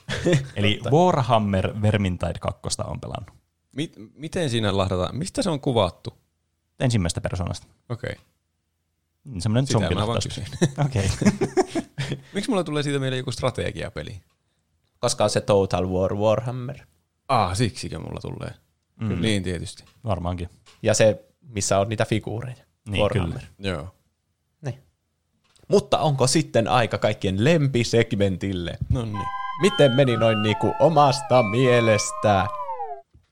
Eli 0.55 0.79
Warhammer 0.91 1.81
Vermintide 1.81 2.33
2 2.39 2.59
on 2.85 2.99
pelannut. 2.99 3.35
Mit, 3.71 3.93
miten 4.13 4.49
siinä 4.49 4.77
lahdataan? 4.77 5.15
Mistä 5.17 5.41
se 5.41 5.49
on 5.49 5.59
kuvattu? 5.59 6.17
Ensimmäistä 6.79 7.21
persoonasta. 7.21 7.67
Okei. 7.89 8.15
Mm, 9.23 9.39
Semmoinen 9.39 9.67
zombilahtaus. 9.67 10.23
kysyin. 10.23 10.47
Okei. 10.85 11.09
Miksi 12.33 12.49
mulla 12.49 12.63
tulee 12.63 12.83
siitä 12.83 12.99
mieleen 12.99 13.17
joku 13.17 13.31
strategiapeli? 13.31 14.21
Koska 14.99 15.23
on 15.23 15.29
se 15.29 15.41
Total 15.41 15.87
War 15.89 16.15
Warhammer. 16.15 16.77
Ah, 17.31 17.55
siksikö 17.55 17.99
mulla 17.99 18.19
tulee? 18.21 18.53
Mm. 19.01 19.21
Niin 19.21 19.43
tietysti. 19.43 19.83
Varmaankin. 20.03 20.49
Ja 20.83 20.93
se, 20.93 21.25
missä 21.41 21.79
on 21.79 21.89
niitä 21.89 22.05
figuureja. 22.05 22.63
Niin, 22.89 23.01
Warhammer. 23.01 23.41
Joo. 23.59 23.95
Niin. 24.61 24.79
Mutta 25.67 25.99
onko 25.99 26.27
sitten 26.27 26.67
aika 26.67 26.97
kaikkien 26.97 27.43
lempisegmentille? 27.43 28.77
No 28.89 29.05
niin. 29.05 29.25
Miten 29.61 29.91
meni 29.91 30.17
noin 30.17 30.41
niinku 30.43 30.73
omasta 30.79 31.43
mielestä? 31.43 32.47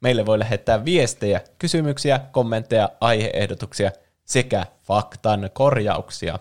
Meille 0.02 0.26
voi 0.26 0.40
lähettää 0.40 0.86
viestejä, 0.86 1.42
kysymyksiä, 1.58 2.20
kommentteja, 2.32 2.90
aiheehdotuksia 3.02 3.92
sekä 4.26 4.66
faktan 4.84 5.50
korjauksia. 5.54 6.40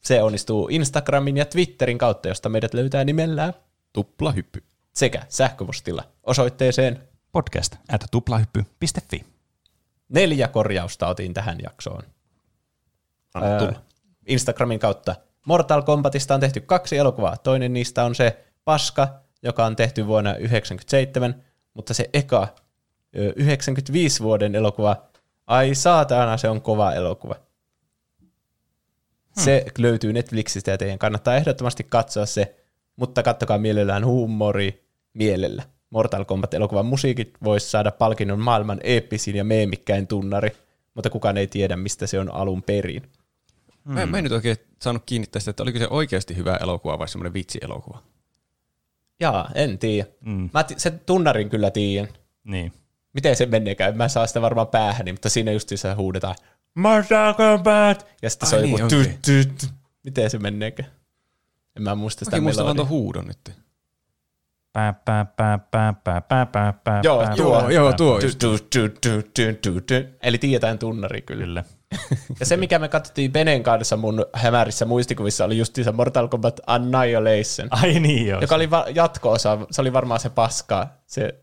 Se 0.00 0.22
onnistuu 0.22 0.68
Instagramin 0.70 1.36
ja 1.36 1.44
Twitterin 1.44 1.98
kautta, 1.98 2.28
josta 2.28 2.48
meidät 2.48 2.74
löytää 2.74 3.04
nimellään 3.04 3.54
Tuplahyppy. 3.92 4.62
Sekä 4.92 5.22
sähköpostilla 5.28 6.04
osoitteeseen. 6.22 7.08
Podcast 7.32 7.76
at 7.92 8.04
tuplahyppy.fi. 8.10 9.24
Neljä 10.08 10.48
korjausta 10.48 11.06
otin 11.06 11.34
tähän 11.34 11.58
jaksoon. 11.62 12.02
Anna 13.34 13.56
Ö, 13.56 13.58
tulla. 13.58 13.82
Instagramin 14.26 14.78
kautta. 14.78 15.14
Mortal 15.46 15.82
Kombatista 15.82 16.34
on 16.34 16.40
tehty 16.40 16.60
kaksi 16.60 16.96
elokuvaa. 16.96 17.36
Toinen 17.36 17.72
niistä 17.72 18.04
on 18.04 18.14
se 18.14 18.44
Paska, 18.64 19.08
joka 19.42 19.66
on 19.66 19.76
tehty 19.76 20.06
vuonna 20.06 20.30
1997, 20.30 21.42
mutta 21.74 21.94
se 21.94 22.10
eka 22.12 22.48
ö, 23.16 23.32
95 23.36 24.22
vuoden 24.22 24.54
elokuva, 24.54 24.96
ai 25.46 25.74
saatana, 25.74 26.36
se 26.36 26.48
on 26.48 26.62
kova 26.62 26.92
elokuva. 26.92 27.34
Se 29.32 29.64
löytyy 29.78 30.12
Netflixistä 30.12 30.70
ja 30.70 30.78
teidän 30.78 30.98
kannattaa 30.98 31.36
ehdottomasti 31.36 31.84
katsoa 31.84 32.26
se, 32.26 32.56
mutta 32.96 33.22
kattokaa 33.22 33.58
mielellään 33.58 34.06
huumori 34.06 34.84
mielellä. 35.14 35.62
Mortal 35.90 36.24
Kombat-elokuvan 36.24 36.86
musiikit 36.86 37.34
voisi 37.44 37.70
saada 37.70 37.90
palkinnon 37.90 38.40
maailman 38.40 38.80
eeppisin 38.84 39.36
ja 39.36 39.44
meemikkäin 39.44 40.06
tunnari, 40.06 40.50
mutta 40.94 41.10
kukaan 41.10 41.36
ei 41.36 41.46
tiedä, 41.46 41.76
mistä 41.76 42.06
se 42.06 42.20
on 42.20 42.34
alun 42.34 42.62
perin. 42.62 43.02
Mm. 43.84 43.94
Mä, 43.94 44.06
mä 44.06 44.18
en 44.18 44.24
nyt 44.24 44.32
oikein 44.32 44.56
saanut 44.82 45.02
kiinni 45.06 45.26
tästä, 45.26 45.50
että 45.50 45.62
oliko 45.62 45.78
se 45.78 45.88
oikeasti 45.90 46.36
hyvä 46.36 46.56
elokuva 46.56 46.98
vai 46.98 47.08
semmoinen 47.08 47.32
vitsielokuva. 47.32 48.02
Jaa, 49.20 49.50
en 49.54 49.78
tiedä. 49.78 50.08
Mm. 50.20 50.50
Mä 50.54 50.64
ti- 50.64 50.74
sen 50.76 51.00
tunnarin 51.06 51.50
kyllä 51.50 51.70
tiedän. 51.70 52.08
Niin. 52.44 52.72
Miten 53.12 53.36
se 53.36 53.46
meneekään? 53.46 53.96
Mä 53.96 54.08
saan 54.08 54.28
sitä 54.28 54.42
varmaan 54.42 54.68
päähän, 54.68 55.06
mutta 55.10 55.28
siinä 55.30 55.52
justiinsa 55.52 55.94
huudetaan 55.94 56.34
Mortal 56.74 57.34
Kombat! 57.34 58.06
Ja 58.22 58.30
sitten 58.30 58.48
se 58.48 58.56
on 58.56 58.62
niin, 58.62 58.78
joku 58.78 58.84
okei. 58.84 59.14
tyt, 59.22 59.22
tyt. 59.22 59.70
Miten 60.04 60.30
se 60.30 60.38
meneekään? 60.38 60.90
En 61.76 61.82
mä 61.82 61.94
muista 61.94 62.24
sitä 62.24 62.36
Mäkin 62.36 62.42
muistan 62.42 62.64
vaan 62.64 62.76
tuon 62.76 62.88
huudon 62.88 63.26
nyt. 63.26 63.61
Pää, 64.72 64.92
pää, 64.92 65.24
pää, 65.24 65.58
pää, 65.58 65.92
pää, 66.04 66.20
pää, 66.20 66.46
pää, 66.46 66.72
pää, 66.84 67.00
Joo, 67.04 67.18
pää, 67.22 67.36
tuo. 67.36 67.60
pää, 67.60 67.70
joo, 67.70 67.92
tuo 67.92 68.20
just. 68.20 68.42
Eli 70.22 70.38
tiedetään 70.38 70.78
tunnari 70.78 71.22
kyllä. 71.22 71.44
Kyllä. 71.44 71.64
Ja 72.40 72.46
se, 72.46 72.56
mikä 72.56 72.78
me 72.78 72.88
katsottiin 72.88 73.32
Benen 73.32 73.62
kanssa 73.62 73.96
mun 73.96 74.26
hämärissä 74.32 74.84
muistikuvissa, 74.84 75.44
oli 75.44 75.58
justiinsa 75.58 75.92
Mortal 75.92 76.28
Kombat 76.28 76.60
Annihilation, 76.66 77.68
Ai 77.70 78.00
niin 78.00 78.26
joo. 78.26 78.40
joka 78.40 78.54
oli 78.54 78.70
va- 78.70 78.86
jatko-osa. 78.94 79.58
Se 79.70 79.80
oli 79.80 79.92
varmaan 79.92 80.20
se 80.20 80.30
paska, 80.30 80.88
se 81.06 81.34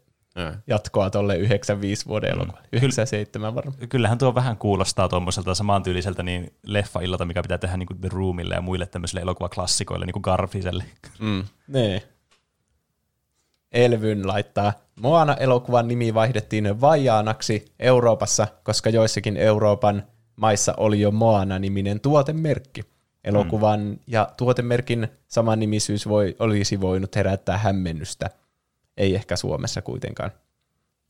jatkoa 0.67 1.09
tolle 1.09 1.37
95 1.37 2.05
vuoden 2.05 2.31
elokuva. 2.31 2.57
97 2.73 3.55
varmaan. 3.55 3.87
Kyllähän 3.89 4.17
tuo 4.17 4.35
vähän 4.35 4.57
kuulostaa 4.57 5.09
tuommoiselta 5.09 5.55
samantyyliseltä 5.55 6.23
niin 6.23 6.53
leffa-illalta, 6.63 7.25
mikä 7.25 7.41
pitää 7.41 7.57
tehdä 7.57 7.77
niin 7.77 7.87
kuin 7.87 8.01
The 8.01 8.09
Roomille 8.13 8.55
ja 8.55 8.61
muille 8.61 8.85
tämmöisille 8.85 9.21
elokuvaklassikoille, 9.21 10.05
niin 10.05 10.13
kuin 10.13 10.21
Garfiselle. 10.21 10.83
Mm. 11.19 11.43
Niin. 11.67 12.01
Elvyn 13.71 14.27
laittaa, 14.27 14.73
Moana-elokuvan 15.01 15.87
nimi 15.87 16.13
vaihdettiin 16.13 16.81
Vajaanaksi 16.81 17.65
Euroopassa, 17.79 18.47
koska 18.63 18.89
joissakin 18.89 19.37
Euroopan 19.37 20.03
maissa 20.35 20.73
oli 20.77 21.01
jo 21.01 21.11
Moana-niminen 21.11 21.99
tuotemerkki. 21.99 22.81
Elokuvan 23.23 23.79
mm. 23.79 23.99
ja 24.07 24.29
tuotemerkin 24.37 25.07
samannimisyys 25.27 26.07
voi, 26.07 26.35
olisi 26.39 26.81
voinut 26.81 27.15
herättää 27.15 27.57
hämmennystä. 27.57 28.29
Ei 28.97 29.15
ehkä 29.15 29.35
Suomessa 29.35 29.81
kuitenkaan. 29.81 30.31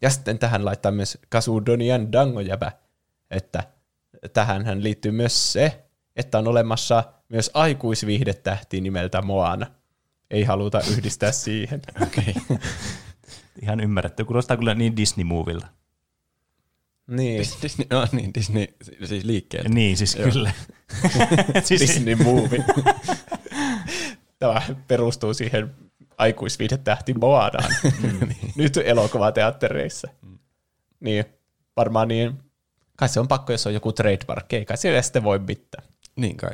Ja 0.02 0.10
sitten 0.10 0.40
tähän 0.40 0.66
laittaa 0.66 0.92
myös 0.92 1.18
Kasudonian 1.30 2.12
Dangojäbä, 2.12 2.72
että 3.32 3.64
tähän 4.34 4.66
hän 4.66 4.84
liittyy 4.84 5.12
myös 5.12 5.54
se, 5.54 5.84
että 6.16 6.38
on 6.38 6.48
olemassa 6.48 7.04
myös 7.30 7.52
aikuisviihdetähti 7.54 8.82
nimeltä 8.82 9.22
Moana. 9.22 9.68
Ei 10.32 10.44
haluta 10.44 10.82
yhdistää 10.92 11.32
siihen. 11.32 11.82
Okei. 12.04 12.34
Ihan 13.62 13.80
ymmärretty. 13.80 14.26
Kuulostaa 14.26 14.58
kyllä 14.58 14.76
niin 14.76 14.98
Disney-movilta. 14.98 15.68
niin, 17.08 17.46
Disney, 17.62 17.88
no 17.90 18.08
niin, 18.12 18.34
Disney, 18.34 18.68
siis 19.06 19.24
liikkeelle. 19.24 19.70
Niin, 19.70 19.98
siis 19.98 20.16
Joo. 20.16 20.32
kyllä. 20.32 20.52
siis, 21.64 21.82
Disney 21.82 22.16
movie. 22.16 22.66
Tämä 24.40 24.62
perustuu 24.88 25.34
siihen 25.34 25.76
aikuisviihdetähti 26.18 27.14
Moanaan. 27.14 27.76
Nyt 28.56 28.78
elokuvateattereissa. 28.78 30.08
Niin, 31.00 31.26
varmaan 31.78 32.08
niin. 32.08 32.34
Kai 32.98 33.10
se 33.10 33.20
on 33.20 33.28
pakko, 33.28 33.52
jos 33.52 33.68
on 33.68 33.74
joku 33.74 33.94
trademark, 33.94 34.54
ei 34.54 34.66
kai 34.66 34.78
siellä 34.78 35.02
sitten 35.02 35.24
voi 35.24 35.40
mitään. 35.40 35.88
Niin 36.16 36.38
kai. 36.38 36.52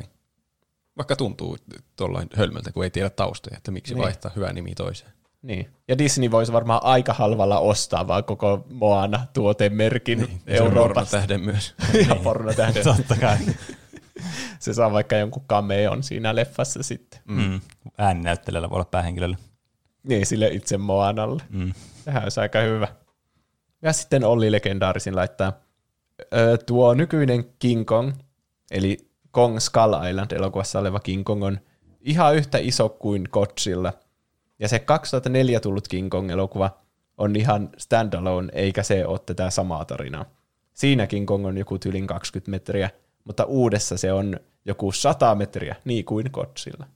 Vaikka 0.96 1.16
tuntuu 1.16 1.56
tuollain 1.96 2.28
hölmöltä, 2.36 2.72
kun 2.72 2.84
ei 2.84 2.90
tiedä 2.90 3.10
taustoja, 3.10 3.56
että 3.56 3.70
miksi 3.70 3.94
Niin. 3.94 3.98
niin. 3.98 4.04
vaihtaa 4.04 4.30
hyvä 4.36 4.52
nimi 4.52 4.74
toiseen. 4.74 5.12
Niin. 5.42 5.70
Ja 5.88 5.98
Disney 5.98 6.30
voisi 6.30 6.52
varmaan 6.52 6.80
aika 6.84 7.12
halvalla 7.12 7.58
ostaa 7.60 8.06
vaan 8.08 8.24
koko 8.24 8.66
Moana-tuotemerkin 8.70 10.18
niin, 10.18 10.40
Ja 10.46 10.56
se 10.56 10.62
on 10.62 10.66
Euroopassa. 10.68 11.16
tähden 11.16 11.40
myös. 11.40 11.74
ja 12.08 12.14
pornotähden. 12.16 12.84
totta 12.84 13.16
kai. 13.20 13.36
Se 14.58 14.74
saa 14.74 14.92
vaikka 14.92 15.16
jonkun 15.16 15.44
cameon 15.48 16.02
siinä 16.02 16.34
leffassa 16.34 16.82
sitten. 16.82 17.20
Mm. 17.24 17.60
Ääninäyttelijällä 17.98 18.70
voi 18.70 18.76
olla 18.76 18.84
päähenkilöllä. 18.84 19.36
Niin, 20.02 20.26
sille 20.26 20.46
itse 20.48 20.76
Moanalle. 20.78 21.42
Mm. 21.48 21.72
Tähän 22.04 22.22
olisi 22.22 22.40
aika 22.40 22.60
hyvä. 22.60 22.88
Ja 23.82 23.92
sitten 23.92 24.24
Olli 24.24 24.52
Legendaarisin 24.52 25.16
laittaa 25.16 25.52
ö, 26.34 26.58
tuo 26.66 26.94
nykyinen 26.94 27.44
King 27.58 27.86
Kong, 27.86 28.12
eli 28.70 29.05
Kong 29.36 29.60
Skull 29.60 29.94
Island 30.10 30.32
elokuvassa 30.32 30.78
oleva 30.78 31.00
King 31.00 31.24
Kong 31.24 31.44
on 31.44 31.58
ihan 32.00 32.36
yhtä 32.36 32.58
iso 32.58 32.88
kuin 32.88 33.28
Godzilla. 33.32 33.92
Ja 34.58 34.68
se 34.68 34.78
2004 34.78 35.60
tullut 35.60 35.88
King 35.88 36.10
Kong 36.10 36.30
elokuva 36.30 36.70
on 37.18 37.36
ihan 37.36 37.68
standalone, 37.78 38.52
eikä 38.52 38.82
se 38.82 39.06
ole 39.06 39.18
tätä 39.26 39.50
samaa 39.50 39.84
tarinaa. 39.84 40.24
Siinä 40.74 41.06
King 41.06 41.26
Kong 41.26 41.46
on 41.46 41.58
joku 41.58 41.78
tylin 41.78 42.06
20 42.06 42.50
metriä, 42.50 42.90
mutta 43.24 43.44
uudessa 43.44 43.96
se 43.96 44.12
on 44.12 44.40
joku 44.64 44.92
100 44.92 45.34
metriä, 45.34 45.76
niin 45.84 46.04
kuin 46.04 46.26
Godzilla. 46.32 46.86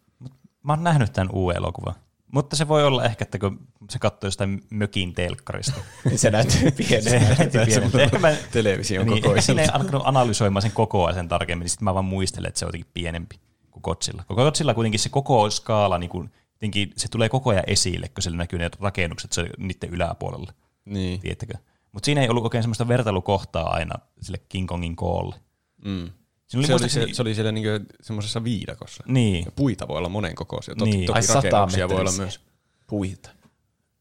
Mä 0.62 0.72
oon 0.72 0.84
nähnyt 0.84 1.12
tämän 1.12 1.30
uuden 1.32 1.56
elokuvan. 1.56 1.94
Mutta 2.32 2.56
se 2.56 2.68
voi 2.68 2.84
olla 2.84 3.04
ehkä, 3.04 3.22
että 3.22 3.38
kun 3.38 3.58
se 3.90 3.98
katsoo 3.98 4.28
jostain 4.28 4.62
mökin 4.70 5.14
telkkarista. 5.14 5.80
Niin 6.04 6.18
se 6.18 6.30
näyttää 6.30 6.60
pieneltä. 6.76 8.02
Ehkä 8.02 8.18
mä, 8.18 8.34
Television 8.52 9.06
niin, 9.06 9.22
kokoiselta. 9.22 9.72
alkanut 9.72 10.02
analysoimaan 10.04 10.62
sen 10.62 10.72
kokoa 10.72 11.12
sen 11.12 11.28
tarkemmin, 11.28 11.64
niin 11.64 11.70
sitten 11.70 11.84
mä 11.84 11.94
vaan 11.94 12.04
muistelen, 12.04 12.48
että 12.48 12.58
se 12.58 12.64
on 12.64 12.68
jotenkin 12.68 12.90
pienempi 12.94 13.40
kuin 13.70 13.80
Godzilla. 13.82 14.24
Koko 14.28 14.42
Godzilla 14.42 14.74
kuitenkin 14.74 15.00
se 15.00 15.08
koko 15.08 15.50
skaala, 15.50 15.98
niin 15.98 16.10
kuin, 16.10 16.30
jotenkin, 16.52 16.92
se 16.96 17.08
tulee 17.08 17.28
koko 17.28 17.50
ajan 17.50 17.64
esille, 17.66 18.08
kun 18.08 18.22
siellä 18.22 18.36
näkyy 18.36 18.58
ne 18.58 18.70
rakennukset 18.80 19.32
se 19.32 19.46
niiden 19.58 19.90
yläpuolella. 19.90 20.52
Niin. 20.84 21.20
Tiedättekö? 21.20 21.54
Mutta 21.92 22.06
siinä 22.06 22.20
ei 22.20 22.28
ollut 22.28 22.44
oikein 22.44 22.62
semmoista 22.62 22.88
vertailukohtaa 22.88 23.70
aina 23.70 23.94
sille 24.20 24.38
King 24.48 24.68
Kongin 24.68 24.96
koolle. 24.96 25.36
Mm. 25.84 26.10
Siinä 26.50 26.66
Se, 26.66 26.74
oli 26.74 26.88
se, 26.88 27.06
se 27.12 27.22
oli 27.22 27.34
siellä 27.34 27.52
niinku 27.52 27.86
semmoisessa 28.02 28.44
viidakossa. 28.44 29.04
Niin. 29.06 29.44
Ja 29.44 29.52
puita 29.52 29.88
voi 29.88 29.98
olla 29.98 30.08
monen 30.08 30.34
kokoisia. 30.34 30.74
Toki, 30.74 30.90
Niin. 30.90 31.06
toki 31.06 31.18
Ai 31.18 31.34
rakennuksia 31.34 31.88
voi 31.88 32.00
olla 32.00 32.12
myös. 32.12 32.40
Puita. 32.86 33.30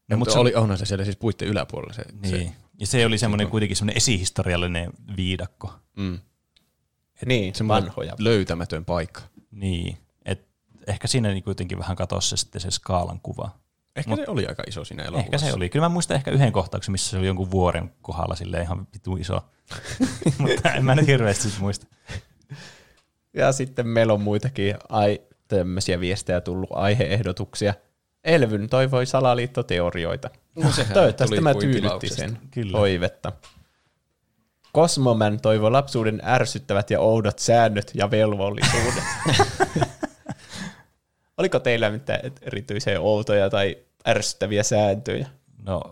Ja 0.08 0.16
mut 0.16 0.18
mutta 0.18 0.32
se- 0.32 0.38
oli, 0.38 0.54
onhan 0.54 0.78
se 0.78 0.84
siellä 0.86 1.04
siis 1.04 1.16
puitten 1.16 1.48
yläpuolella 1.48 1.92
se. 1.94 2.02
Niin. 2.22 2.30
se 2.30 2.52
ja 2.80 2.86
se 2.86 3.06
oli 3.06 3.18
semmoinen 3.18 3.48
kuitenkin 3.48 3.76
semmoinen 3.76 3.96
esihistoriallinen 3.96 4.90
viidakko. 5.16 5.72
mm, 5.96 6.18
Niin, 7.26 7.54
semmoinen 7.54 7.84
vanhoja. 7.84 8.14
löytämätön 8.18 8.84
paikka. 8.84 9.20
Niin. 9.50 9.96
Et 10.24 10.48
ehkä 10.86 11.08
siinä 11.08 11.28
niin 11.28 11.44
kuitenkin 11.44 11.78
vähän 11.78 11.96
katosi 11.96 12.28
se, 12.28 12.36
sitten 12.36 12.60
se 12.60 12.70
skaalan 12.70 13.20
kuva. 13.22 13.50
Ehkä 13.96 14.10
Mut- 14.10 14.16
se 14.24 14.30
oli 14.30 14.46
aika 14.46 14.62
iso 14.66 14.84
siinä 14.84 15.02
elokuvassa. 15.02 15.26
Ehkä 15.36 15.38
se 15.38 15.54
oli. 15.54 15.68
Kyllä 15.68 15.84
mä 15.84 15.88
muistan 15.88 16.14
ehkä 16.16 16.30
yhden 16.30 16.52
kohtauksen, 16.52 16.92
missä 16.92 17.10
se 17.10 17.18
oli 17.18 17.26
jonkun 17.26 17.50
vuoren 17.50 17.92
kohdalla 18.02 18.36
silleen 18.36 18.62
ihan 18.62 18.86
vitu 18.94 19.16
iso. 19.16 19.40
Mutta 20.38 20.72
en 20.74 20.84
mä 20.84 20.94
nyt 20.94 21.06
hirveästi 21.06 21.48
muista. 21.60 21.86
Ja 23.34 23.52
sitten 23.52 23.86
meillä 23.86 24.12
on 24.12 24.20
muitakin 24.20 24.76
ai, 24.88 25.20
tämmöisiä 25.48 26.00
viestejä 26.00 26.40
tullut, 26.40 26.70
aiheehdotuksia. 26.72 27.74
Elvyn 28.24 28.68
toivoi 28.68 29.06
salaliittoteorioita. 29.06 30.30
No, 30.56 30.70
Toivottavasti 30.94 31.36
tämä 31.36 31.54
tyydytti 31.54 32.08
sen 32.08 32.38
Kyllä. 32.50 32.72
toivetta. 32.72 33.32
Cosmoman 34.74 35.40
toivoi 35.40 35.70
lapsuuden 35.70 36.22
ärsyttävät 36.24 36.90
ja 36.90 37.00
oudot 37.00 37.38
säännöt 37.38 37.90
ja 37.94 38.10
velvollisuudet. 38.10 39.04
Oliko 41.38 41.58
teillä 41.58 41.90
mitään 41.90 42.20
erityisen 42.42 43.00
outoja 43.00 43.50
tai 43.50 43.76
ärsyttäviä 44.08 44.62
sääntöjä? 44.62 45.28
No, 45.66 45.82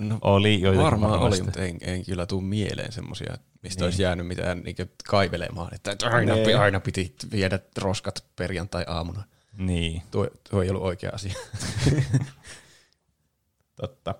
No, 0.00 0.18
oli 0.20 0.60
joitakin 0.60 0.84
varmaan 0.84 1.20
oli, 1.20 1.42
mutta 1.42 1.62
en, 1.64 1.78
en 1.80 2.04
kyllä 2.04 2.26
tuu 2.26 2.40
mieleen 2.40 2.92
semmoisia, 2.92 3.26
mistä 3.32 3.44
Niin. 3.62 3.70
niin. 3.76 3.84
olisi 3.84 4.02
jäänyt 4.02 4.26
mitään 4.26 4.58
niin 4.60 4.76
kaivelemaan. 5.08 5.74
Että 5.74 5.96
aina, 6.10 6.34
Nee. 6.34 6.54
aina 6.54 6.80
piti 6.80 7.14
viedä 7.32 7.58
roskat 7.78 8.24
perjantai-aamuna. 8.36 9.22
Niin. 9.58 10.02
Tuo, 10.10 10.28
tuo 10.50 10.62
ei 10.62 10.70
ollut 10.70 10.82
oikea 10.82 11.10
asia. 11.14 11.34
Totta. 13.80 14.14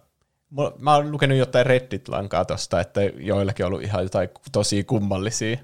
Mä 0.78 0.94
oon 0.94 1.10
lukenut 1.12 1.38
jotain 1.38 1.66
Reddit-lankaa 1.66 2.44
tosta, 2.44 2.80
että 2.80 3.00
joillakin 3.02 3.66
on 3.66 3.72
ollut 3.72 3.82
ihan 3.84 4.02
jotain 4.02 4.28
tosi 4.52 4.84
kummallisia, 4.84 5.56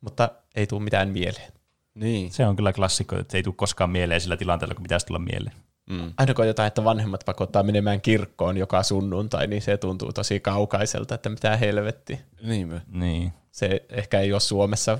mutta 0.00 0.28
ei 0.54 0.66
tule 0.66 0.82
mitään 0.82 1.08
mieleen. 1.08 1.52
niin. 1.94 2.32
Se 2.32 2.46
on 2.46 2.56
kyllä 2.56 2.72
klassikko, 2.72 3.18
että 3.18 3.36
ei 3.36 3.42
tule 3.42 3.54
koskaan 3.58 3.90
mieleen 3.90 4.20
sillä 4.20 4.36
tilanteella, 4.36 4.74
kun 4.74 4.82
pitäisi 4.82 5.06
tulla 5.06 5.18
mieleen. 5.20 5.56
Mm. 5.90 6.12
Aina 6.16 6.34
kun 6.34 6.46
jotain, 6.46 6.66
että 6.66 6.84
vanhemmat 6.84 7.22
pakottaa 7.26 7.62
menemään 7.62 8.00
kirkkoon 8.00 8.56
joka 8.56 8.82
sunnuntai, 8.82 9.46
niin 9.46 9.62
se 9.62 9.76
tuntuu 9.76 10.12
tosi 10.12 10.40
kaukaiselta, 10.40 11.14
että 11.14 11.28
mitä 11.28 11.56
helvetti. 11.56 12.20
Niinpä. 12.42 12.80
Niin. 12.88 13.32
Se 13.50 13.84
ehkä 13.88 14.20
ei 14.20 14.32
ole 14.32 14.40
Suomessa 14.40 14.98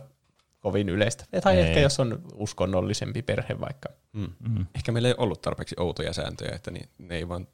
kovin 0.61 0.89
yleistä. 0.89 1.25
Tai 1.43 1.57
Ei. 1.57 1.63
ehkä 1.63 1.81
jos 1.81 2.01
on 2.01 2.23
uskonnollisempi 2.35 3.23
perhe 3.23 3.61
vaikka. 3.61 3.89
Mm. 4.13 4.33
Mm. 4.49 4.67
Ehkä 4.75 4.93
meillä 4.93 5.09
ei 5.09 5.15
ollut 5.19 5.43
tarpeeksi 5.43 5.77
outoja 5.79 6.13
sääntöjä, 6.13 6.55
että 6.55 6.71
niin, 6.71 6.89
ne 6.99 7.15
ei 7.15 7.29
vaan 7.29 7.49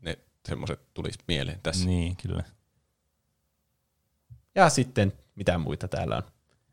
ne 0.00 0.18
semmoiset 0.48 0.80
tulisi 0.94 1.18
mieleen 1.28 1.60
tässä. 1.62 1.86
Niin, 1.86 2.16
kyllä. 2.16 2.44
Ja 4.54 4.68
sitten, 4.68 5.12
mitä 5.34 5.58
muita 5.58 5.88
täällä 5.88 6.16
on? 6.16 6.22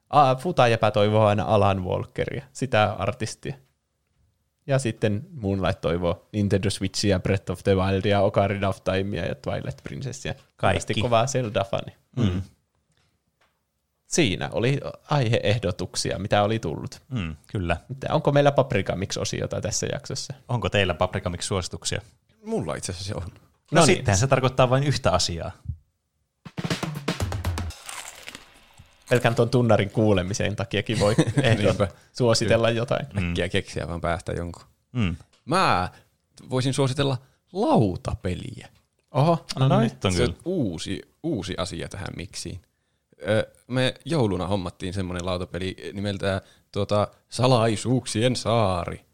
Ah, 0.09 0.37
Futajäpä 0.37 0.91
toivoo 0.91 1.25
aina 1.25 1.43
Alan 1.43 1.85
Walkeria, 1.85 2.43
sitä 2.53 2.93
artistia. 2.93 3.55
Ja 4.67 4.79
sitten 4.79 5.23
Moonlight 5.31 5.81
toivoo 5.81 6.27
Nintendo 6.31 6.69
Switchia, 6.69 7.19
Breath 7.19 7.51
of 7.51 7.63
the 7.63 7.75
Wildia, 7.75 8.21
Ocarina 8.21 8.67
of 8.69 8.83
Timea 8.83 9.25
ja 9.25 9.35
Twilight 9.35 9.83
Princessia. 9.83 10.33
Kaikki. 10.55 11.01
kovaa 11.01 11.25
Zelda-fani. 11.25 11.95
Mm. 12.15 12.41
Siinä 14.07 14.49
oli 14.51 14.79
aiheehdotuksia, 15.09 16.19
mitä 16.19 16.43
oli 16.43 16.59
tullut. 16.59 17.01
Mm, 17.09 17.35
kyllä. 17.47 17.77
Mitä, 17.89 18.07
onko 18.13 18.31
meillä 18.31 18.51
Paprika 18.51 18.95
Mix-osiota 18.95 19.61
tässä 19.61 19.87
jaksossa? 19.91 20.33
Onko 20.47 20.69
teillä 20.69 20.93
Paprika 20.93 21.29
Mix 21.29 21.43
suosituksia? 21.43 22.01
Mulla 22.45 22.75
itse 22.75 22.91
asiassa 22.91 23.15
on. 23.15 23.21
No, 23.23 23.29
No 23.71 23.81
no 23.81 23.85
niin. 23.85 23.95
sittenhän 23.95 24.17
se 24.17 24.27
tarkoittaa 24.27 24.69
vain 24.69 24.83
yhtä 24.83 25.11
asiaa. 25.11 25.51
Pelkän 29.11 29.35
tuon 29.35 29.49
tunnarin 29.49 29.89
kuulemiseen 29.89 30.55
takiakin 30.55 30.99
voi 30.99 31.15
Niinpä. 31.57 31.87
suositella 32.17 32.69
jotain. 32.69 33.05
Äkkiä 33.17 33.49
keksiä 33.49 33.87
vaan 33.87 34.01
päästä 34.01 34.31
jonkun. 34.31 34.63
Mm. 34.91 35.15
Mä 35.45 35.89
voisin 36.49 36.73
suositella 36.73 37.17
lautapeliä. 37.53 38.67
Oho, 39.11 39.45
No, 39.59 39.67
no 39.67 39.79
nyt 39.81 40.05
on 40.05 40.11
Se 40.13 40.17
kyllä. 40.17 40.33
on 40.33 40.41
uusi, 40.45 41.01
uusi 41.23 41.53
asia 41.57 41.89
tähän 41.89 42.07
miksiin. 42.17 42.61
Me 43.67 43.93
jouluna 44.05 44.47
hommattiin 44.47 44.93
semmoinen 44.93 45.25
lautapeli 45.25 45.75
nimeltä 45.93 46.41
tuota, 46.71 47.07
Salaisuuksien 47.29 48.35
saari. 48.35 49.05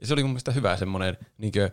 Ja 0.00 0.06
se 0.06 0.12
oli 0.12 0.22
mun 0.22 0.30
mielestä 0.30 0.52
hyvä 0.52 0.76
semmoinen 0.76 1.16
niinkö, 1.38 1.70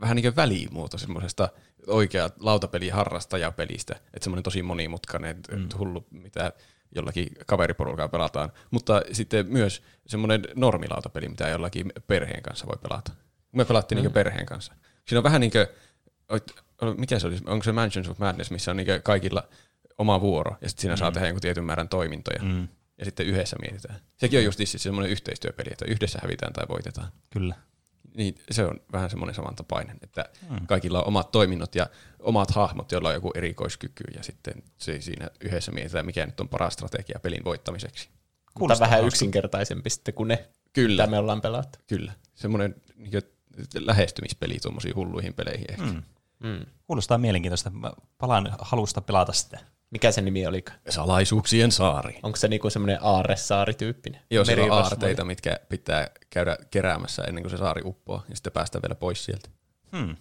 vähän 0.00 0.16
niin 0.16 0.22
kuin 0.24 0.36
välimuoto 0.36 0.98
semmoisesta 0.98 1.48
oikea 1.86 2.30
lautapeli 2.40 2.88
harrastajapelistä. 2.88 3.94
Että 3.94 4.24
semmoinen 4.24 4.42
tosi 4.42 4.62
monimutkainen, 4.62 5.36
mm. 5.50 5.68
hullu, 5.78 6.06
mitä 6.10 6.52
jollakin 6.94 7.28
kaveriporukalla 7.46 8.08
pelataan. 8.08 8.52
Mutta 8.70 9.02
sitten 9.12 9.46
myös 9.46 9.82
semmoinen 10.06 10.42
normilautapeli, 10.54 11.28
mitä 11.28 11.48
jollakin 11.48 11.92
perheen 12.06 12.42
kanssa 12.42 12.66
voi 12.66 12.76
pelata. 12.82 13.12
Me 13.52 13.64
pelattiin 13.64 13.98
mm. 13.98 14.02
niin 14.02 14.12
perheen 14.12 14.46
kanssa. 14.46 14.74
Siinä 15.04 15.18
on 15.18 15.24
vähän 15.24 15.40
niin 15.40 15.52
kuin, 15.52 15.66
mikä 16.96 17.18
se 17.18 17.26
oli, 17.26 17.36
onko 17.46 17.62
se 17.62 17.72
Mansions 17.72 18.08
of 18.08 18.18
Madness, 18.18 18.50
missä 18.50 18.70
on 18.70 18.76
niin 18.76 19.02
kaikilla 19.02 19.48
oma 19.98 20.20
vuoro, 20.20 20.56
ja 20.60 20.68
sitten 20.68 20.82
siinä 20.82 20.94
mm. 20.94 20.98
saa 20.98 21.12
tehdä 21.12 21.26
jonkun 21.26 21.40
tietyn 21.40 21.64
määrän 21.64 21.88
toimintoja. 21.88 22.42
Mm. 22.42 22.68
Ja 22.98 23.04
sitten 23.04 23.26
yhdessä 23.26 23.56
mietitään. 23.60 24.00
Sekin 24.16 24.38
on 24.38 24.44
just 24.44 24.56
siis 24.56 24.82
semmoinen 24.82 25.12
yhteistyöpeli, 25.12 25.68
että 25.72 25.84
yhdessä 25.84 26.18
hävitään 26.22 26.52
tai 26.52 26.66
voitetaan. 26.68 27.08
Kyllä. 27.30 27.54
Niin 28.16 28.34
se 28.50 28.64
on 28.64 28.80
vähän 28.92 29.10
semmoinen 29.10 29.34
samantapainen, 29.34 29.98
että 30.02 30.24
mm. 30.50 30.66
kaikilla 30.66 31.00
on 31.00 31.06
omat 31.06 31.30
toiminnot 31.30 31.74
ja 31.74 31.86
omat 32.18 32.50
hahmot, 32.50 32.92
joilla 32.92 33.08
on 33.08 33.14
joku 33.14 33.30
erikoiskyky, 33.34 34.04
ja 34.16 34.22
sitten 34.22 34.62
se 34.78 35.00
siinä 35.00 35.30
yhdessä 35.40 35.72
mietitään, 35.72 36.06
mikä 36.06 36.26
nyt 36.26 36.40
on 36.40 36.48
paras 36.48 36.72
strategia 36.72 37.18
pelin 37.22 37.44
voittamiseksi. 37.44 38.08
Mutta 38.58 38.78
vähän 38.80 39.04
yksinkertaisempi 39.06 39.90
sitten 39.90 40.14
kuin 40.14 40.28
ne, 40.28 40.48
Kyllä, 40.72 41.02
mitä 41.02 41.10
me 41.10 41.18
ollaan 41.18 41.40
pelattu. 41.40 41.78
kyllä. 41.86 42.12
Semmoinen 42.34 42.74
niin 42.96 43.22
lähestymispeli 43.74 44.58
tuommoisiin 44.62 44.94
hulluihin 44.96 45.34
peleihin 45.34 45.70
ehkä. 45.70 45.84
Mm. 45.84 46.02
Mm. 46.38 46.66
Kuulostaa 46.86 47.18
mielenkiintoista. 47.18 47.70
Mä 47.70 47.92
palaan 48.18 48.56
halusta 48.58 49.00
pelata 49.00 49.32
sitä. 49.32 49.58
Mikä 49.90 50.12
se 50.12 50.20
nimi 50.20 50.46
oli? 50.46 50.64
Salaisuuksien 50.88 51.72
saari. 51.72 52.18
Onko 52.22 52.36
se 52.36 52.48
niinku 52.48 52.70
semmoinen 52.70 52.98
aarresaarityyppinen? 53.02 54.20
Joo, 54.30 54.44
siellä 54.44 54.64
on 54.64 54.72
aarteita, 54.72 55.24
mitkä 55.24 55.60
pitää 55.68 56.10
käydä 56.30 56.56
keräämässä 56.70 57.22
ennen 57.22 57.42
kuin 57.42 57.50
se 57.50 57.56
saari 57.56 57.82
uppoaa, 57.84 58.24
ja 58.28 58.36
sitten 58.36 58.52
päästä 58.52 58.82
vielä 58.82 58.94
pois 58.94 59.24
sieltä. 59.24 59.48
Hmm. 59.96 60.16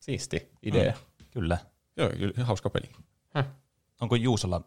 Siisti 0.00 0.50
idea. 0.62 0.92
Mm. 0.92 1.26
Kyllä. 1.30 1.58
Joo, 1.96 2.08
kyllä 2.08 2.44
hauska 2.44 2.70
peli. 2.70 2.90
Onko 4.00 4.16
Juusolla 4.16 4.60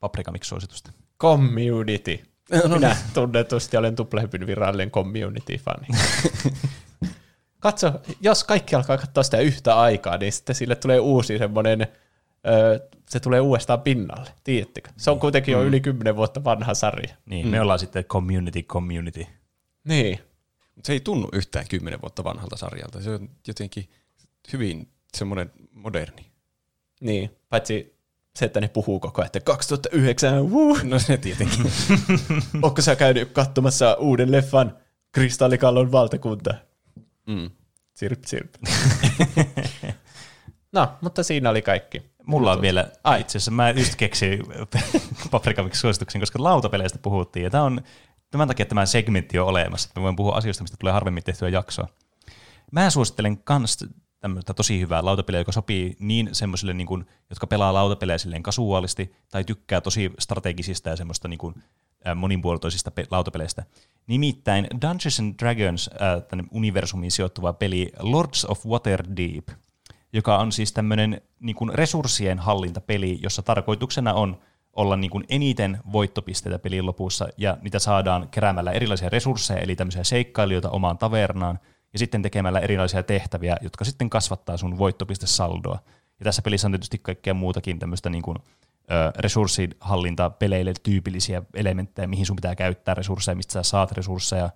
Paprika 0.00 0.32
Mix 0.32 0.46
suositusta? 0.46 0.92
Community. 1.20 2.18
No 2.68 2.74
Minä 2.74 2.88
niin. 2.88 2.96
tunnetusti 3.14 3.76
olen 3.76 3.96
Tuplahypyn 3.96 4.46
virallinen 4.46 4.90
community-fani. 4.90 5.86
Katso, 7.60 7.92
jos 8.20 8.44
kaikki 8.44 8.74
alkaa 8.74 8.98
katsoa 8.98 9.22
sitä 9.22 9.38
yhtä 9.38 9.80
aikaa, 9.80 10.16
niin 10.16 10.32
sitten 10.32 10.54
sille 10.54 10.76
tulee 10.76 11.00
uusi 11.00 11.38
semmoinen, 11.38 11.86
öö, 12.46 12.78
se 13.12 13.20
tulee 13.20 13.40
uudestaan 13.40 13.80
pinnalle, 13.80 14.30
tiedättekö? 14.44 14.90
Se 14.96 15.10
on 15.10 15.20
kuitenkin 15.20 15.52
jo 15.52 15.64
yli 15.64 15.80
kymmenen 15.80 16.16
vuotta 16.16 16.44
vanha 16.44 16.74
sarja. 16.74 17.14
Niin, 17.26 17.46
mm. 17.46 17.50
me 17.50 17.60
ollaan 17.60 17.78
sitten 17.78 18.04
community 18.04 18.62
community. 18.62 19.26
Niin. 19.84 20.18
Mut 20.76 20.84
se 20.84 20.92
ei 20.92 21.00
tunnu 21.00 21.28
yhtään 21.32 21.68
kymmenen 21.68 22.00
vuotta 22.00 22.24
vanhalta 22.24 22.56
sarjalta. 22.56 23.02
Se 23.02 23.10
on 23.10 23.28
jotenkin 23.46 23.88
hyvin 24.52 24.88
semmoinen 25.14 25.52
moderni. 25.72 26.26
Niin, 27.00 27.30
paitsi 27.48 27.96
se, 28.36 28.44
että 28.44 28.60
ne 28.60 28.68
puhuu 28.68 29.00
koko 29.00 29.20
ajan, 29.20 29.26
että 29.26 29.40
2009, 29.40 30.50
wuu. 30.50 30.78
No 30.82 30.98
se 30.98 31.16
tietenkin. 31.16 31.72
Onko 32.62 32.82
sä 32.82 32.96
käynyt 32.96 33.32
katsomassa 33.32 33.94
uuden 33.94 34.32
leffan 34.32 34.76
Kristallikallon 35.12 35.92
valtakunta? 35.92 36.54
mm. 37.26 37.50
Sirp, 37.94 38.24
sirp. 38.26 38.54
no, 40.72 40.88
mutta 41.00 41.22
siinä 41.22 41.50
oli 41.50 41.62
kaikki. 41.62 42.11
Mulla 42.26 42.52
on 42.52 42.60
vielä, 42.60 42.90
Ai. 43.04 43.20
itse 43.20 43.38
asiassa 43.38 43.50
mä 43.50 43.70
just 43.70 43.96
keksin 43.96 44.42
Paprikamiksi 45.30 45.80
suosituksen, 45.80 46.20
koska 46.20 46.42
lautapeleistä 46.42 46.98
puhuttiin, 46.98 47.44
ja 47.44 47.50
tämä 47.50 47.64
on 47.64 47.80
tämän 48.30 48.48
takia 48.48 48.66
tämä 48.66 48.86
segmentti 48.86 49.38
on 49.38 49.46
olemassa, 49.46 49.88
että 49.88 50.00
me 50.00 50.02
voimme 50.02 50.16
puhua 50.16 50.36
asioista, 50.36 50.64
mistä 50.64 50.76
tulee 50.80 50.92
harvemmin 50.92 51.24
tehtyä 51.24 51.48
jaksoa. 51.48 51.88
Mä 52.72 52.90
suosittelen 52.90 53.38
kans 53.38 53.84
tämmöistä 54.20 54.54
tosi 54.54 54.80
hyvää 54.80 55.04
lautapeliä, 55.04 55.40
joka 55.40 55.52
sopii 55.52 55.96
niin 55.98 56.28
semmoisille, 56.32 56.74
niin 56.74 56.86
kuin, 56.86 57.06
jotka 57.30 57.46
pelaa 57.46 57.74
lautapelejä 57.74 58.18
silleen 58.18 58.42
kasuaalisti 58.42 59.14
tai 59.30 59.44
tykkää 59.44 59.80
tosi 59.80 60.10
strategisista 60.18 60.88
ja 60.90 60.96
semmoista 60.96 61.28
niin 61.28 61.38
kuin, 61.38 61.54
monipuolitoisista 62.14 62.90
pe- 62.90 63.06
lautapeleistä. 63.10 63.64
Nimittäin 64.06 64.66
Dungeons 64.82 65.20
and 65.20 65.34
Dragons 65.38 65.90
äh, 65.92 66.22
tänne 66.28 66.44
universumiin 66.50 67.12
sijoittuva 67.12 67.52
peli 67.52 67.92
Lords 67.98 68.44
of 68.44 68.66
Waterdeep, 68.66 69.48
joka 70.12 70.38
on 70.38 70.52
siis 70.52 70.72
tämmöinen 70.72 71.20
niin 71.40 71.56
resurssien 71.74 72.38
hallintapeli, 72.38 73.18
jossa 73.22 73.42
tarkoituksena 73.42 74.14
on 74.14 74.38
olla 74.72 74.96
niin 74.96 75.10
kuin 75.10 75.24
eniten 75.28 75.78
voittopisteitä 75.92 76.58
pelin 76.58 76.86
lopussa, 76.86 77.28
ja 77.36 77.56
niitä 77.62 77.78
saadaan 77.78 78.28
keräämällä 78.28 78.72
erilaisia 78.72 79.08
resursseja, 79.08 79.60
eli 79.60 79.76
tämmöisiä 79.76 80.04
seikkailijoita 80.04 80.70
omaan 80.70 80.98
tavernaan, 80.98 81.58
ja 81.92 81.98
sitten 81.98 82.22
tekemällä 82.22 82.60
erilaisia 82.60 83.02
tehtäviä, 83.02 83.56
jotka 83.60 83.84
sitten 83.84 84.10
kasvattaa 84.10 84.56
sun 84.56 84.78
voittopistesaldoa. 84.78 85.78
Ja 86.18 86.24
tässä 86.24 86.42
pelissä 86.42 86.68
on 86.68 86.72
tietysti 86.72 86.98
kaikkea 86.98 87.34
muutakin 87.34 87.78
tämmöistä 87.78 88.10
niin 88.10 88.22
kuin, 88.22 88.38
ö, 88.90 89.12
resurssihallinta-peleille 89.18 90.72
tyypillisiä 90.82 91.42
elementtejä, 91.54 92.06
mihin 92.06 92.26
sun 92.26 92.36
pitää 92.36 92.54
käyttää 92.54 92.94
resursseja, 92.94 93.36
mistä 93.36 93.52
sä 93.52 93.62
saat 93.62 93.92
resursseja, 93.92 94.50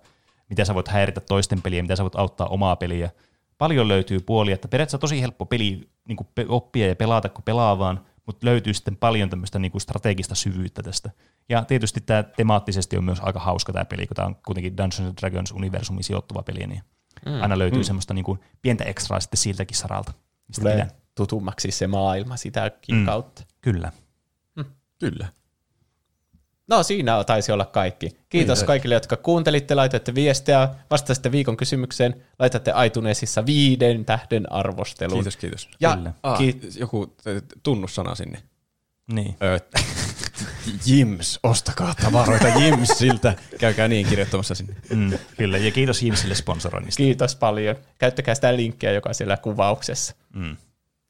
miten 0.49 0.65
sä 0.65 0.75
voit 0.75 0.87
häiritä 0.87 1.21
toisten 1.21 1.61
peliä, 1.61 1.81
miten 1.81 1.97
sä 1.97 2.03
voit 2.03 2.15
auttaa 2.15 2.47
omaa 2.47 2.75
peliä. 2.75 3.09
Paljon 3.57 3.87
löytyy 3.87 4.19
puolia, 4.19 4.55
että 4.55 4.67
periaatteessa 4.67 4.97
on 4.97 5.01
tosi 5.01 5.21
helppo 5.21 5.45
peli 5.45 5.89
niin 6.07 6.15
kuin 6.15 6.27
oppia 6.47 6.87
ja 6.87 6.95
pelata, 6.95 7.29
kun 7.29 7.43
pelaa 7.43 7.79
vaan, 7.79 8.05
mutta 8.25 8.45
löytyy 8.45 8.73
sitten 8.73 8.95
paljon 8.95 9.29
tämmöistä 9.29 9.59
niin 9.59 9.71
kuin 9.71 9.81
strategista 9.81 10.35
syvyyttä 10.35 10.83
tästä. 10.83 11.11
Ja 11.49 11.65
tietysti 11.65 12.01
tämä 12.01 12.23
temaattisesti 12.23 12.97
on 12.97 13.03
myös 13.03 13.19
aika 13.21 13.39
hauska 13.39 13.73
tämä 13.73 13.85
peli, 13.85 14.07
kun 14.07 14.15
tämä 14.15 14.25
on 14.25 14.35
kuitenkin 14.45 14.77
Dungeons 14.77 15.13
Dragons 15.21 15.51
universumiin 15.51 16.03
sijoittuva 16.03 16.43
peli, 16.43 16.67
niin 16.67 16.81
mm. 17.25 17.41
aina 17.41 17.57
löytyy 17.57 17.79
mm. 17.79 17.83
semmoista 17.83 18.13
niin 18.13 18.25
kuin 18.25 18.39
pientä 18.61 18.83
ekstraa 18.83 19.19
sitten 19.19 19.37
siltäkin 19.37 19.77
saralta. 19.77 20.13
Tulee 20.59 20.73
pidän. 20.73 20.91
tutummaksi 21.15 21.71
se 21.71 21.87
maailma 21.87 22.37
sitäkin 22.37 22.95
mm. 22.95 23.05
kautta. 23.05 23.43
Kyllä. 23.61 23.91
Mm. 24.55 24.65
Kyllä. 24.99 25.27
No 26.67 26.83
siinä 26.83 27.23
taisi 27.23 27.51
olla 27.51 27.65
kaikki. 27.65 28.09
Kiitos 28.09 28.29
Kiitos. 28.29 28.63
kaikille, 28.63 28.95
jotka 28.95 29.17
kuuntelitte, 29.17 29.75
laitatte 29.75 30.15
viestejä, 30.15 30.69
vastasitte 30.91 31.31
viikon 31.31 31.57
kysymykseen, 31.57 32.21
laitatte 32.39 32.73
iTunesissa 32.85 33.45
viiden 33.45 34.05
tähden 34.05 34.51
arvostelun. 34.51 35.13
Kiitos, 35.13 35.37
kiitos. 35.37 35.69
Ja 35.79 35.95
Kyllä. 35.95 36.13
Ah, 36.23 36.39
joku 36.79 37.15
tunnussana 37.63 38.15
sinne. 38.15 38.43
Niin. 39.11 39.35
Ö, 39.43 39.59
Jims, 40.85 41.39
ostakaa 41.43 41.95
tavaroita 42.03 42.47
Jimsiltä. 42.47 43.35
Käykää 43.59 43.87
niin 43.87 44.07
kirjoittamassa 44.07 44.55
sinne. 44.55 44.75
Mm, 44.89 45.11
kyllä, 45.37 45.57
ja 45.57 45.71
kiitos 45.71 46.01
Jimsille 46.01 46.35
sponsoroinnista. 46.35 46.97
Kiitos 46.97 47.35
paljon. 47.35 47.75
Käyttäkää 47.97 48.35
sitä 48.35 48.55
linkkiä, 48.55 48.91
joka 48.91 49.09
on 49.09 49.15
siellä 49.15 49.37
kuvauksessa. 49.37 50.15
Mm. 50.33 50.57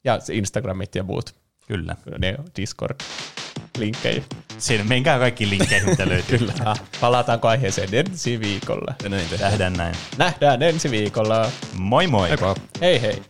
Ja 0.04 0.20
Instagramit 0.32 0.96
ja 0.96 1.04
muut. 1.04 1.36
Kyllä. 1.68 1.96
Ne 2.18 2.38
Discord 2.58 2.96
linkkejä. 3.78 4.24
Siinä 4.58 4.84
menkää 4.84 5.20
kaikki 5.20 5.50
linkkeihin, 5.50 5.90
mitä 5.90 6.10
löytyy. 6.10 6.38
Kyllä. 6.38 6.54
Ah, 6.66 6.82
palataanko 7.02 7.48
aiheeseen 7.48 7.90
ensi 7.94 8.40
viikolla? 8.40 8.94
Nähdään 9.42 9.74
näin. 9.74 9.96
Nähdään 10.18 10.64
ensi 10.64 10.92
viikolla. 10.92 11.52
Moi 11.78 12.08
moi. 12.08 12.30
Hei 12.82 13.02
hei. 13.02 13.22